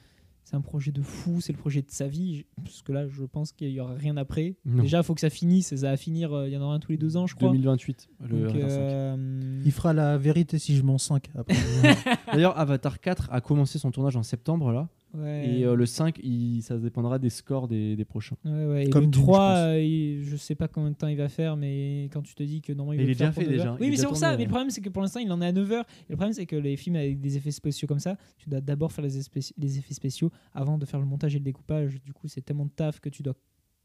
c'est 0.44 0.54
un 0.56 0.60
projet 0.62 0.92
de 0.92 1.02
fou, 1.02 1.40
c'est 1.42 1.52
le 1.52 1.58
projet 1.58 1.82
de 1.82 1.90
sa 1.90 2.06
vie. 2.08 2.46
Parce 2.64 2.80
que 2.82 2.92
là, 2.92 3.06
je 3.08 3.24
pense 3.24 3.52
qu'il 3.52 3.70
n'y 3.70 3.80
aura 3.80 3.94
rien 3.94 4.16
après. 4.16 4.56
Non. 4.64 4.82
Déjà, 4.82 4.98
il 4.98 5.04
faut 5.04 5.14
que 5.14 5.20
ça 5.20 5.28
finisse, 5.28 5.72
et 5.72 5.78
ça 5.78 5.90
va 5.90 5.96
finir, 5.98 6.32
euh, 6.32 6.48
il 6.48 6.54
y 6.54 6.56
en 6.56 6.62
aura 6.62 6.74
un 6.74 6.78
tous 6.80 6.92
les 6.92 6.96
deux 6.98 7.16
ans, 7.18 7.26
je 7.26 7.34
crois. 7.34 7.48
2028, 7.50 8.08
le 8.20 8.28
Donc, 8.28 8.50
Avatar 8.54 8.70
5. 8.70 8.76
euh, 8.78 9.62
Il 9.66 9.72
fera 9.72 9.92
la 9.92 10.16
vérité 10.16 10.58
si 10.58 10.74
je 10.76 10.82
m'en 10.82 10.96
5 10.96 11.28
après. 11.34 11.54
D'ailleurs, 12.32 12.56
Avatar 12.58 13.00
4 13.00 13.28
a 13.30 13.40
commencé 13.42 13.78
son 13.78 13.90
tournage 13.90 14.16
en 14.16 14.22
septembre 14.22 14.72
là, 14.72 14.88
ouais. 15.20 15.48
et 15.60 15.64
euh, 15.64 15.74
le 15.74 15.86
5, 15.86 16.18
il- 16.22 16.62
ça 16.62 16.76
dépendra 16.78 17.18
des 17.18 17.30
scores 17.30 17.68
des, 17.68 17.96
des 17.96 18.04
prochains. 18.04 18.36
Ouais, 18.44 18.66
ouais, 18.66 18.86
et 18.86 18.90
Comme 18.90 19.06
le 19.06 19.12
je 19.12 19.18
3, 19.20 19.38
pense. 19.38 19.58
euh, 19.58 19.80
il- 19.82 20.22
je 20.24 20.36
sais 20.36 20.54
pas 20.54 20.68
combien 20.68 20.90
de 20.90 20.96
temps 20.96 21.08
il 21.08 21.16
va 21.16 21.28
faire, 21.28 21.56
mais 21.56 22.08
quand 22.12 22.22
tu 22.22 22.34
te 22.34 22.42
dis 22.42 22.60
que 22.60 22.72
normalement 22.72 22.92
il 22.94 22.96
Mais 22.98 23.04
veut 23.04 23.10
il 23.12 23.14
le 23.14 23.14
est 23.14 23.18
faire 23.18 23.28
déjà 23.30 23.34
pour 23.34 23.42
fait, 23.42 23.48
9 23.48 23.56
déjà. 23.56 23.68
heures. 23.70 23.76
Il 23.76 23.80
Oui, 23.80 23.86
est 23.86 23.90
mais 23.90 23.96
c'est 23.96 24.02
déjà 24.02 24.08
pour 24.08 24.16
tourné, 24.18 24.26
ça. 24.26 24.30
Mais 24.32 24.36
ouais. 24.38 24.44
le 24.44 24.48
problème, 24.50 24.70
c'est 24.70 24.80
que 24.80 24.88
pour 24.88 25.02
l'instant, 25.02 25.20
il 25.20 25.30
en 25.32 25.40
est 25.42 25.46
à 25.46 25.52
9 25.52 25.72
heures. 25.72 25.84
Et 26.08 26.10
le 26.12 26.16
problème, 26.16 26.32
c'est 26.32 26.46
que 26.46 26.56
les 26.56 26.76
films 26.76 26.96
avec 26.96 27.20
des 27.20 27.36
effets 27.36 27.50
spéciaux 27.50 27.88
comme 27.88 27.98
ça, 28.00 28.16
tu 28.36 28.48
dois 28.48 28.60
d'abord 28.60 28.92
faire 28.92 29.04
les, 29.04 29.10
les 29.58 29.78
effets 29.78 29.94
spéciaux 29.94 30.30
avant 30.52 30.78
de 30.78 30.84
faire 30.86 31.00
le 31.00 31.06
montage 31.06 31.34
et 31.34 31.38
le 31.38 31.44
découpage. 31.44 32.02
Du 32.02 32.12
coup, 32.12 32.28
c'est 32.28 32.40
tellement 32.42 32.64
de 32.66 32.70
taf 32.70 33.00
que 33.00 33.08
tu 33.08 33.22
dois 33.22 33.34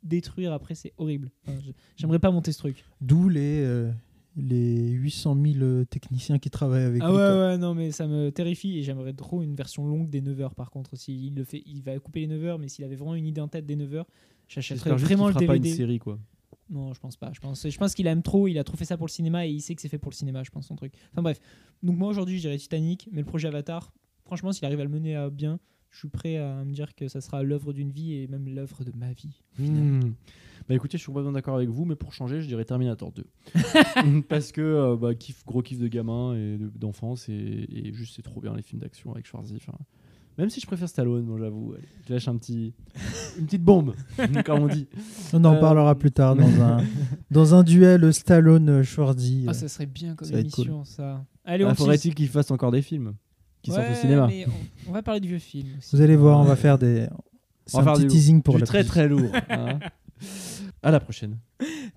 détruire 0.01 0.51
après, 0.51 0.75
c'est 0.75 0.93
horrible. 0.97 1.31
Enfin, 1.47 1.57
je- 1.65 1.71
J'aimerais 1.95 2.19
pas 2.19 2.29
monter 2.31 2.51
ce 2.51 2.57
truc. 2.57 2.83
D'où 2.99 3.29
les, 3.29 3.61
euh, 3.63 3.91
les 4.35 4.89
800 4.91 5.37
000 5.41 5.57
euh, 5.63 5.85
techniciens 5.85 6.39
qui 6.39 6.49
travaillent 6.49 6.83
avec 6.85 7.01
Ah 7.03 7.07
lui. 7.09 7.13
ouais, 7.15 7.19
quoi. 7.19 7.37
ouais, 7.47 7.57
non, 7.57 7.75
mais 7.75 7.91
ça 7.91 8.07
me 8.07 8.31
terrifie 8.31 8.77
et 8.79 8.83
j'aimerais 8.83 9.13
trop 9.13 9.41
une 9.43 9.55
version 9.55 9.85
longue 9.87 10.09
des 10.09 10.21
9 10.21 10.41
heures 10.41 10.55
par 10.55 10.71
contre. 10.71 10.95
S'il 10.95 11.35
le 11.35 11.43
fait, 11.43 11.61
il 11.65 11.81
va 11.83 11.97
couper 11.99 12.21
les 12.21 12.27
9 12.27 12.43
heures, 12.45 12.59
mais 12.59 12.67
s'il 12.67 12.83
avait 12.85 12.95
vraiment 12.95 13.15
une 13.15 13.27
idée 13.27 13.41
en 13.41 13.47
tête 13.47 13.65
des 13.65 13.75
9 13.75 13.93
heures, 13.95 14.07
J'achèterais 14.47 14.91
vraiment 14.95 15.27
le 15.27 15.33
fera 15.33 15.45
pas 15.45 15.55
une 15.55 15.61
DVD. 15.63 15.77
série 15.77 15.99
quoi. 15.99 16.19
Non, 16.69 16.93
je 16.93 16.99
pense 16.99 17.15
pas. 17.17 17.31
Je 17.33 17.39
pense, 17.39 17.69
je 17.69 17.77
pense 17.77 17.93
qu'il 17.93 18.07
aime 18.07 18.21
trop. 18.23 18.47
Il 18.47 18.57
a 18.57 18.63
trop 18.63 18.77
fait 18.77 18.85
ça 18.85 18.97
pour 18.97 19.05
le 19.07 19.11
cinéma 19.11 19.45
et 19.45 19.51
il 19.51 19.61
sait 19.61 19.75
que 19.75 19.81
c'est 19.81 19.89
fait 19.89 19.97
pour 19.99 20.11
le 20.11 20.15
cinéma, 20.15 20.43
je 20.43 20.49
pense, 20.49 20.67
son 20.67 20.75
truc. 20.75 20.93
Enfin 21.11 21.21
bref. 21.21 21.39
Donc 21.83 21.97
moi 21.97 22.07
aujourd'hui, 22.09 22.37
je 22.37 22.41
dirais 22.41 22.57
Titanic, 22.57 23.09
mais 23.11 23.19
le 23.19 23.25
projet 23.25 23.47
Avatar, 23.47 23.93
franchement, 24.25 24.51
s'il 24.51 24.65
arrive 24.65 24.79
à 24.79 24.83
le 24.83 24.89
mener 24.89 25.15
à 25.15 25.29
bien, 25.29 25.59
je 25.91 25.99
suis 25.99 26.07
prêt 26.09 26.37
à 26.37 26.63
me 26.63 26.73
dire 26.73 26.95
que 26.95 27.07
ça 27.07 27.21
sera 27.21 27.43
l'œuvre 27.43 27.73
d'une 27.73 27.91
vie 27.91 28.13
et 28.13 28.27
même 28.27 28.47
l'œuvre 28.47 28.83
de 28.83 28.91
ma 28.97 29.11
vie. 29.13 29.39
Hmm. 29.59 30.13
Bah 30.69 30.75
écoutez, 30.75 30.97
je 30.97 31.03
suis 31.03 31.07
complètement 31.07 31.33
d'accord 31.33 31.55
avec 31.55 31.69
vous, 31.69 31.83
mais 31.85 31.95
pour 31.95 32.13
changer, 32.13 32.41
je 32.41 32.47
dirais 32.47 32.63
Terminator 32.65 33.11
2. 33.11 33.25
Parce 34.29 34.51
que 34.51 34.61
euh, 34.61 34.95
bah, 34.95 35.13
kiff, 35.13 35.43
gros 35.45 35.61
kiff 35.61 35.77
de 35.79 35.87
gamin 35.87 36.33
et 36.35 36.57
de- 36.57 36.71
d'enfance 36.75 37.27
et, 37.29 37.67
et 37.69 37.93
juste 37.93 38.15
c'est 38.15 38.21
trop 38.21 38.39
bien 38.39 38.55
les 38.55 38.61
films 38.61 38.81
d'action 38.81 39.11
avec 39.11 39.25
Schwarzy. 39.27 39.57
Même 40.37 40.49
si 40.49 40.59
je 40.61 40.65
préfère 40.65 40.89
Stallone, 40.89 41.25
moi 41.25 41.37
j'avoue, 41.37 41.75
je 42.07 42.13
lâche 42.13 42.27
un 42.27 42.37
petit, 42.37 42.73
une 43.37 43.45
petite 43.45 43.61
bombe, 43.63 43.93
comme 44.45 44.63
on 44.63 44.67
dit. 44.67 44.87
On 45.33 45.43
en 45.45 45.55
Euh, 45.55 45.59
parlera 45.59 45.93
plus 45.95 46.11
tard 46.11 46.35
dans 46.35 46.61
un, 46.61 46.77
dans 47.29 47.53
un 47.55 47.63
duel 47.63 48.11
Stallone-Schwarzy. 48.13 49.45
Ah, 49.47 49.53
ça 49.53 49.67
serait 49.67 49.85
bien 49.85 50.15
comme 50.15 50.27
ça 50.27 50.39
être 50.39 50.49
cool. 50.51 50.65
émission, 50.65 50.85
ça. 50.85 51.23
Allez, 51.45 51.65
on 51.65 51.67
Ah, 51.67 51.71
tease. 51.71 51.79
Faudrait-il 51.79 52.15
qu'il 52.15 52.29
fasse 52.29 52.49
encore 52.51 52.71
des 52.71 52.81
films 52.81 53.13
qui 53.61 53.71
sortent 53.71 53.85
au 53.85 53.89
Ouais, 53.89 53.95
cinéma 53.95 54.27
mais 54.27 54.45
on, 54.47 54.89
on 54.89 54.93
va 54.93 55.03
parler 55.03 55.19
de 55.19 55.27
vieux 55.27 55.39
films 55.39 55.69
aussi. 55.77 55.95
Vous 55.95 56.01
allez 56.01 56.15
voir, 56.15 56.39
on 56.39 56.43
va 56.43 56.55
faire 56.55 56.77
des. 56.79 57.07
C'est 57.65 57.77
On 57.77 57.79
un 57.79 57.83
va 57.83 57.91
faire 57.91 57.93
petit 57.99 58.07
du- 58.07 58.11
teasing 58.13 58.41
pour 58.41 58.55
Du 58.55 58.61
la 58.61 58.65
très 58.67 58.83
très 58.83 59.07
lourd. 59.07 59.31
hein. 59.49 59.79
À 60.83 60.91
la 60.91 60.99
prochaine. 60.99 61.39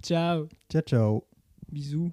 Ciao. 0.02 0.48
Ciao, 0.70 0.82
ciao. 0.82 1.24
Bisous. 1.70 2.10